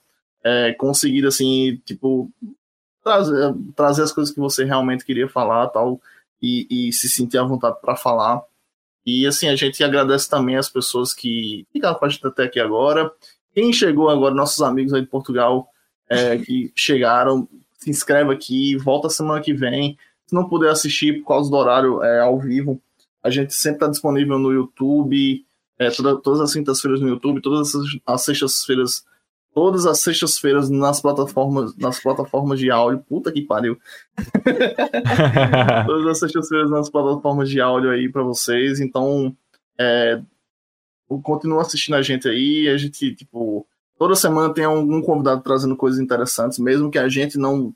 é, 0.42 0.72
conseguido, 0.74 1.28
assim, 1.28 1.80
tipo, 1.84 2.30
trazer, 3.02 3.54
trazer 3.74 4.02
as 4.02 4.12
coisas 4.12 4.32
que 4.32 4.40
você 4.40 4.64
realmente 4.64 5.04
queria 5.04 5.28
falar 5.28 5.68
tal, 5.68 6.00
e, 6.44 6.88
e 6.88 6.92
se 6.92 7.08
sentir 7.08 7.38
à 7.38 7.42
vontade 7.42 7.78
para 7.80 7.96
falar. 7.96 8.42
E 9.06 9.26
assim, 9.26 9.48
a 9.48 9.56
gente 9.56 9.82
agradece 9.82 10.28
também 10.28 10.56
as 10.56 10.68
pessoas 10.68 11.14
que 11.14 11.66
ficaram 11.72 11.98
com 11.98 12.04
a 12.04 12.08
gente 12.08 12.26
até 12.26 12.44
aqui 12.44 12.60
agora. 12.60 13.10
Quem 13.54 13.72
chegou 13.72 14.10
agora, 14.10 14.34
nossos 14.34 14.60
amigos 14.60 14.92
aí 14.92 15.00
de 15.00 15.06
Portugal, 15.06 15.68
é, 16.08 16.36
que 16.44 16.70
chegaram, 16.76 17.48
se 17.78 17.88
inscreve 17.88 18.32
aqui, 18.32 18.76
volta 18.76 19.08
semana 19.08 19.40
que 19.40 19.54
vem. 19.54 19.96
Se 20.26 20.34
não 20.34 20.46
puder 20.46 20.70
assistir 20.70 21.20
por 21.20 21.28
causa 21.28 21.50
do 21.50 21.56
horário 21.56 22.02
é, 22.02 22.20
ao 22.20 22.38
vivo, 22.38 22.80
a 23.22 23.30
gente 23.30 23.54
sempre 23.54 23.76
está 23.76 23.88
disponível 23.88 24.38
no 24.38 24.52
YouTube, 24.52 25.44
é, 25.78 25.90
toda, 25.90 26.16
todas 26.20 26.40
as 26.40 26.52
quintas-feiras 26.52 27.00
no 27.00 27.08
YouTube, 27.08 27.40
todas 27.40 27.74
as, 27.74 27.84
as 28.06 28.22
sextas-feiras 28.22 29.04
todas 29.54 29.86
as 29.86 30.00
sextas-feiras 30.00 30.68
nas 30.68 31.00
plataformas, 31.00 31.76
nas 31.76 32.00
plataformas 32.00 32.58
de 32.58 32.70
áudio. 32.70 33.04
Puta 33.08 33.30
que 33.30 33.42
pariu. 33.42 33.78
todas 35.86 36.06
as 36.08 36.18
sextas-feiras 36.18 36.70
nas 36.70 36.90
plataformas 36.90 37.48
de 37.48 37.60
áudio 37.60 37.90
aí 37.90 38.10
para 38.10 38.22
vocês. 38.22 38.80
Então, 38.80 39.34
é, 39.78 40.20
continua 41.22 41.62
assistindo 41.62 41.94
a 41.94 42.02
gente 42.02 42.28
aí. 42.28 42.68
A 42.68 42.76
gente, 42.76 43.14
tipo, 43.14 43.64
toda 43.96 44.16
semana 44.16 44.52
tem 44.52 44.64
algum 44.64 45.00
convidado 45.00 45.40
trazendo 45.42 45.76
coisas 45.76 46.00
interessantes, 46.00 46.58
mesmo 46.58 46.90
que 46.90 46.98
a 46.98 47.08
gente 47.08 47.38
não 47.38 47.72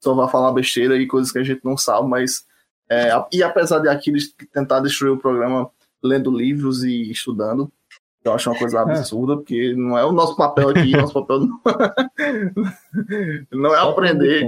só 0.00 0.14
vá 0.14 0.26
falar 0.26 0.52
besteira 0.52 0.96
e 0.96 1.06
coisas 1.06 1.30
que 1.30 1.38
a 1.38 1.44
gente 1.44 1.64
não 1.64 1.76
sabe, 1.76 2.08
mas. 2.08 2.44
É, 2.90 3.10
e 3.32 3.40
apesar 3.40 3.78
de 3.78 3.88
Aquiles 3.88 4.34
tentar 4.52 4.80
destruir 4.80 5.12
o 5.12 5.18
programa 5.18 5.70
lendo 6.02 6.36
livros 6.36 6.82
e 6.82 7.08
estudando, 7.08 7.70
eu 8.24 8.32
acho 8.32 8.50
uma 8.50 8.58
coisa 8.58 8.78
é. 8.78 8.80
absurda, 8.82 9.36
porque 9.36 9.74
não 9.74 9.96
é 9.98 10.04
o 10.04 10.12
nosso 10.12 10.36
papel 10.36 10.70
aqui, 10.70 10.92
nosso 10.96 11.14
papel 11.14 11.40
não, 11.40 11.60
não 13.52 13.74
é 13.74 13.78
aprender. 13.78 14.46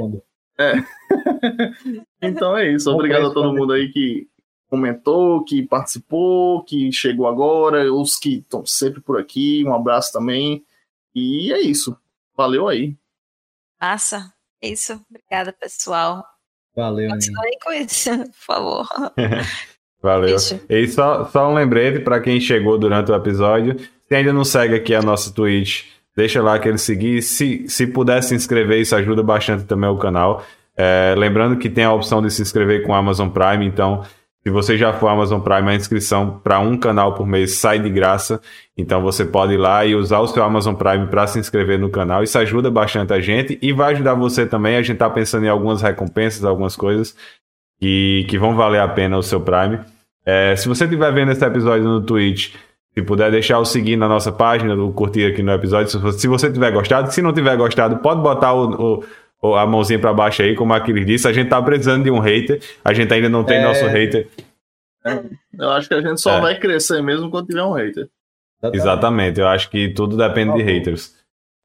É. 0.59 0.74
Então 2.24 2.57
é 2.57 2.70
isso. 2.70 2.89
Obrigado 2.89 3.27
a 3.27 3.35
todo 3.35 3.53
mundo 3.53 3.73
aí 3.73 3.90
que 3.93 4.28
comentou, 4.70 5.44
que 5.44 5.66
participou, 5.66 6.62
que 6.62 6.93
chegou 6.93 7.27
agora, 7.27 7.93
os 7.93 8.16
que 8.16 8.39
estão 8.39 8.65
sempre 8.65 9.01
por 9.01 9.19
aqui. 9.19 9.65
Um 9.66 9.74
abraço 9.74 10.12
também. 10.12 10.65
E 11.12 11.53
é 11.53 11.61
isso. 11.61 11.99
Valeu 12.36 12.69
aí. 12.69 12.97
Massa. 13.81 14.32
É 14.62 14.69
isso. 14.69 15.05
Obrigada, 15.11 15.53
pessoal. 15.53 16.24
Valeu. 16.74 17.11
Continue 17.11 17.59
com 17.62 17.73
isso, 17.73 18.11
por 18.16 18.32
favor. 18.35 18.89
Valeu. 20.02 20.34
Isso. 20.34 20.60
E 20.68 20.86
só, 20.88 21.24
só 21.26 21.48
um 21.48 21.54
lembrete 21.54 22.00
para 22.00 22.20
quem 22.20 22.40
chegou 22.40 22.76
durante 22.76 23.12
o 23.12 23.14
episódio. 23.14 23.76
Se 24.08 24.14
ainda 24.14 24.32
não 24.32 24.44
segue 24.44 24.74
aqui 24.74 24.94
a 24.94 25.00
nossa 25.00 25.32
Twitch, 25.32 25.84
deixa 26.16 26.42
lá 26.42 26.54
aquele 26.54 26.78
seguir. 26.78 27.22
Se, 27.22 27.64
se 27.68 27.86
puder 27.86 28.22
se 28.22 28.34
inscrever, 28.34 28.80
isso 28.80 28.96
ajuda 28.96 29.22
bastante 29.22 29.64
também 29.64 29.88
o 29.88 29.96
canal. 29.96 30.44
É, 30.76 31.14
lembrando 31.16 31.56
que 31.56 31.70
tem 31.70 31.84
a 31.84 31.92
opção 31.92 32.20
de 32.20 32.30
se 32.30 32.42
inscrever 32.42 32.82
com 32.82 32.94
Amazon 32.94 33.28
Prime, 33.28 33.64
então 33.64 34.02
se 34.42 34.50
você 34.50 34.76
já 34.76 34.92
for 34.92 35.06
Amazon 35.06 35.40
Prime, 35.40 35.70
a 35.70 35.74
inscrição 35.74 36.40
para 36.42 36.58
um 36.58 36.76
canal 36.76 37.14
por 37.14 37.24
mês 37.24 37.58
sai 37.58 37.78
de 37.78 37.88
graça. 37.88 38.40
Então 38.76 39.00
você 39.00 39.24
pode 39.24 39.52
ir 39.52 39.56
lá 39.56 39.86
e 39.86 39.94
usar 39.94 40.18
o 40.18 40.26
seu 40.26 40.42
Amazon 40.42 40.74
Prime 40.74 41.06
para 41.06 41.28
se 41.28 41.38
inscrever 41.38 41.78
no 41.78 41.88
canal. 41.88 42.24
Isso 42.24 42.36
ajuda 42.36 42.68
bastante 42.68 43.12
a 43.12 43.20
gente 43.20 43.56
e 43.62 43.72
vai 43.72 43.92
ajudar 43.92 44.14
você 44.14 44.44
também. 44.44 44.74
A 44.74 44.82
gente 44.82 44.94
está 44.94 45.08
pensando 45.08 45.46
em 45.46 45.48
algumas 45.48 45.80
recompensas, 45.80 46.44
algumas 46.44 46.74
coisas 46.74 47.14
que, 47.82 48.24
que 48.28 48.38
vão 48.38 48.54
valer 48.54 48.80
a 48.80 48.86
pena 48.86 49.18
o 49.18 49.22
seu 49.24 49.40
Prime. 49.40 49.80
É, 50.24 50.54
se 50.54 50.68
você 50.68 50.84
estiver 50.84 51.12
vendo 51.12 51.32
esse 51.32 51.44
episódio 51.44 51.82
no 51.82 52.00
Twitch, 52.00 52.54
se 52.94 53.02
puder 53.02 53.28
deixar 53.28 53.59
o 53.59 53.64
seguir 53.64 53.96
na 53.96 54.06
nossa 54.06 54.30
página, 54.30 54.76
o 54.76 54.92
curtir 54.92 55.26
aqui 55.26 55.42
no 55.42 55.50
episódio, 55.50 55.90
se 56.12 56.28
você 56.28 56.52
tiver 56.52 56.70
gostado. 56.70 57.12
Se 57.12 57.20
não 57.20 57.32
tiver 57.32 57.56
gostado, 57.56 57.96
pode 57.96 58.22
botar 58.22 58.54
o, 58.54 59.02
o, 59.42 59.56
a 59.56 59.66
mãozinha 59.66 59.98
para 59.98 60.14
baixo 60.14 60.42
aí, 60.42 60.54
como 60.54 60.72
aquele 60.72 61.04
disse. 61.04 61.26
A 61.26 61.32
gente 61.32 61.48
tá 61.48 61.60
precisando 61.60 62.04
de 62.04 62.10
um 62.12 62.20
hater. 62.20 62.60
A 62.84 62.94
gente 62.94 63.12
ainda 63.12 63.28
não 63.28 63.42
tem 63.42 63.56
é... 63.56 63.64
nosso 63.64 63.84
hater. 63.88 64.28
Eu 65.59 65.70
acho 65.70 65.88
que 65.88 65.94
a 65.94 66.00
gente 66.00 66.20
só 66.20 66.38
é. 66.38 66.40
vai 66.40 66.59
crescer 66.60 67.02
mesmo 67.02 67.32
quando 67.32 67.48
tiver 67.48 67.64
um 67.64 67.72
hater. 67.72 68.09
Exatamente, 68.72 69.40
eu 69.40 69.48
acho 69.48 69.68
que 69.68 69.88
tudo 69.88 70.16
depende 70.16 70.54
de 70.54 70.62
haters. 70.62 71.16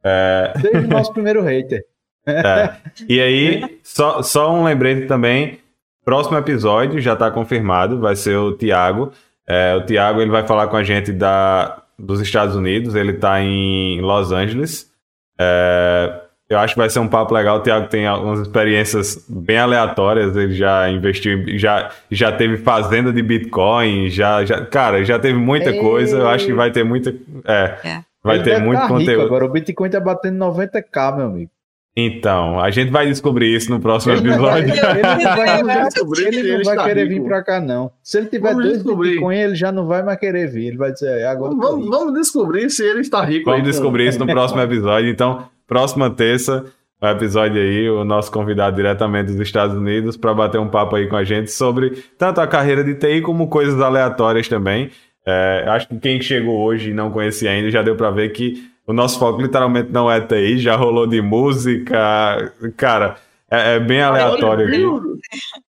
É... 0.04 0.52
Desde 0.60 0.80
o 0.80 0.88
nosso 0.88 1.14
primeiro 1.14 1.44
hater. 1.44 1.86
É. 2.26 2.76
E 3.08 3.22
aí, 3.22 3.78
só, 3.84 4.24
só 4.24 4.52
um 4.52 4.64
lembrete 4.64 5.06
também. 5.06 5.60
Próximo 6.08 6.38
episódio 6.38 7.02
já 7.02 7.12
está 7.12 7.30
confirmado, 7.30 8.00
vai 8.00 8.16
ser 8.16 8.38
o 8.38 8.54
Tiago. 8.54 9.12
É, 9.46 9.76
o 9.76 9.86
Tiago 9.86 10.22
ele 10.22 10.32
vai 10.32 10.48
falar 10.48 10.68
com 10.68 10.78
a 10.78 10.82
gente 10.82 11.12
da, 11.12 11.84
dos 12.00 12.22
Estados 12.22 12.56
Unidos, 12.56 12.96
ele 12.96 13.12
está 13.12 13.42
em 13.42 14.00
Los 14.00 14.32
Angeles. 14.32 14.90
É, 15.38 16.22
eu 16.50 16.60
acho 16.60 16.76
que 16.76 16.80
vai 16.80 16.90
ser 16.90 17.00
um 17.00 17.10
papo 17.10 17.34
legal. 17.34 17.58
O 17.58 17.62
Tiago 17.62 17.90
tem 17.90 18.08
algumas 18.08 18.40
experiências 18.40 19.26
bem 19.28 19.58
aleatórias. 19.58 20.34
Ele 20.38 20.54
já 20.54 20.90
investiu, 20.90 21.44
já, 21.60 21.92
já 22.10 22.32
teve 22.32 22.56
fazenda 22.56 23.12
de 23.12 23.22
Bitcoin, 23.22 24.10
já, 24.10 24.46
já 24.46 24.66
cara, 24.66 25.04
já 25.04 25.20
teve 25.20 25.38
muita 25.38 25.72
Ei. 25.72 25.82
coisa. 25.82 26.20
Eu 26.20 26.30
acho 26.30 26.46
que 26.46 26.54
vai 26.54 26.72
ter 26.72 26.86
muita. 26.86 27.14
É, 27.44 27.76
é. 27.84 28.02
vai 28.24 28.38
ele 28.38 28.46
ter 28.46 28.62
muito 28.62 28.80
tá 28.80 28.88
conteúdo. 28.88 29.26
Agora 29.26 29.44
o 29.44 29.50
Bitcoin 29.50 29.90
tá 29.90 30.00
batendo 30.00 30.38
90k, 30.38 31.18
meu 31.18 31.26
amigo. 31.26 31.52
Então, 32.00 32.60
a 32.60 32.70
gente 32.70 32.92
vai 32.92 33.08
descobrir 33.08 33.56
isso 33.56 33.72
no 33.72 33.80
próximo 33.80 34.14
episódio. 34.14 34.72
Ele 34.72 35.02
não 35.02 35.66
vai, 35.66 35.84
descobrir 35.86 36.28
ele 36.28 36.58
não 36.58 36.64
vai 36.64 36.86
querer 36.86 37.10
vir 37.10 37.24
para 37.24 37.44
cá, 37.44 37.60
não. 37.60 37.92
Se 38.04 38.20
ele 38.20 38.28
tiver 38.28 38.50
vamos 38.50 38.66
dois 38.66 38.78
descobrir. 38.78 39.10
Bitcoin, 39.14 39.36
ele 39.36 39.56
já 39.56 39.72
não 39.72 39.88
vai 39.88 40.04
mais 40.04 40.20
querer 40.20 40.48
vir. 40.48 40.68
Ele 40.68 40.78
vai 40.78 40.92
dizer, 40.92 41.22
é, 41.22 41.26
agora. 41.26 41.56
Vamos, 41.56 41.90
vamos, 41.90 42.14
descobrir 42.14 42.70
se 42.70 42.84
ele 42.84 43.00
está 43.00 43.26
rico. 43.26 43.50
Vamos 43.50 43.66
descobrir 43.66 44.08
isso 44.08 44.20
no 44.20 44.28
próximo 44.28 44.62
episódio. 44.62 45.10
Então, 45.10 45.48
próxima 45.66 46.08
terça, 46.12 46.66
o 47.02 47.08
episódio 47.08 47.60
aí, 47.60 47.90
o 47.90 48.04
nosso 48.04 48.32
convidado 48.32 48.76
diretamente 48.76 49.32
dos 49.32 49.42
Estados 49.42 49.76
Unidos 49.76 50.16
para 50.16 50.36
bater 50.36 50.60
um 50.60 50.68
papo 50.68 50.98
aí 50.98 51.08
com 51.08 51.16
a 51.16 51.24
gente 51.24 51.50
sobre 51.50 52.04
tanto 52.16 52.40
a 52.40 52.46
carreira 52.46 52.84
de 52.84 52.94
TI 52.94 53.22
como 53.22 53.48
coisas 53.48 53.82
aleatórias 53.82 54.48
também. 54.48 54.92
É, 55.26 55.66
acho 55.70 55.88
que 55.88 55.98
quem 55.98 56.22
chegou 56.22 56.60
hoje 56.60 56.92
e 56.92 56.94
não 56.94 57.10
conhecia 57.10 57.50
ainda 57.50 57.72
já 57.72 57.82
deu 57.82 57.96
para 57.96 58.12
ver 58.12 58.30
que 58.30 58.64
o 58.88 58.94
nosso 58.94 59.20
foco 59.20 59.42
literalmente 59.42 59.92
não 59.92 60.10
é 60.10 60.22
TI, 60.22 60.60
já 60.60 60.76
rolou 60.78 61.06
de 61.06 61.22
música. 61.22 62.54
Cara, 62.78 63.18
é, 63.52 63.76
é 63.76 63.80
bem 63.80 64.02
aleatório. 64.02 64.66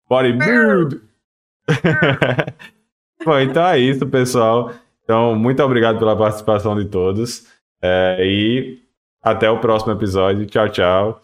Bodybuild! 0.08 1.00
Bom, 3.24 3.38
então 3.38 3.66
é 3.66 3.78
isso, 3.78 4.06
pessoal. 4.06 4.72
Então, 5.04 5.34
muito 5.34 5.62
obrigado 5.62 5.98
pela 5.98 6.16
participação 6.16 6.76
de 6.76 6.84
todos. 6.84 7.46
É, 7.82 8.18
e 8.24 8.78
até 9.20 9.50
o 9.50 9.58
próximo 9.58 9.92
episódio. 9.92 10.46
Tchau, 10.46 10.68
tchau. 10.68 11.20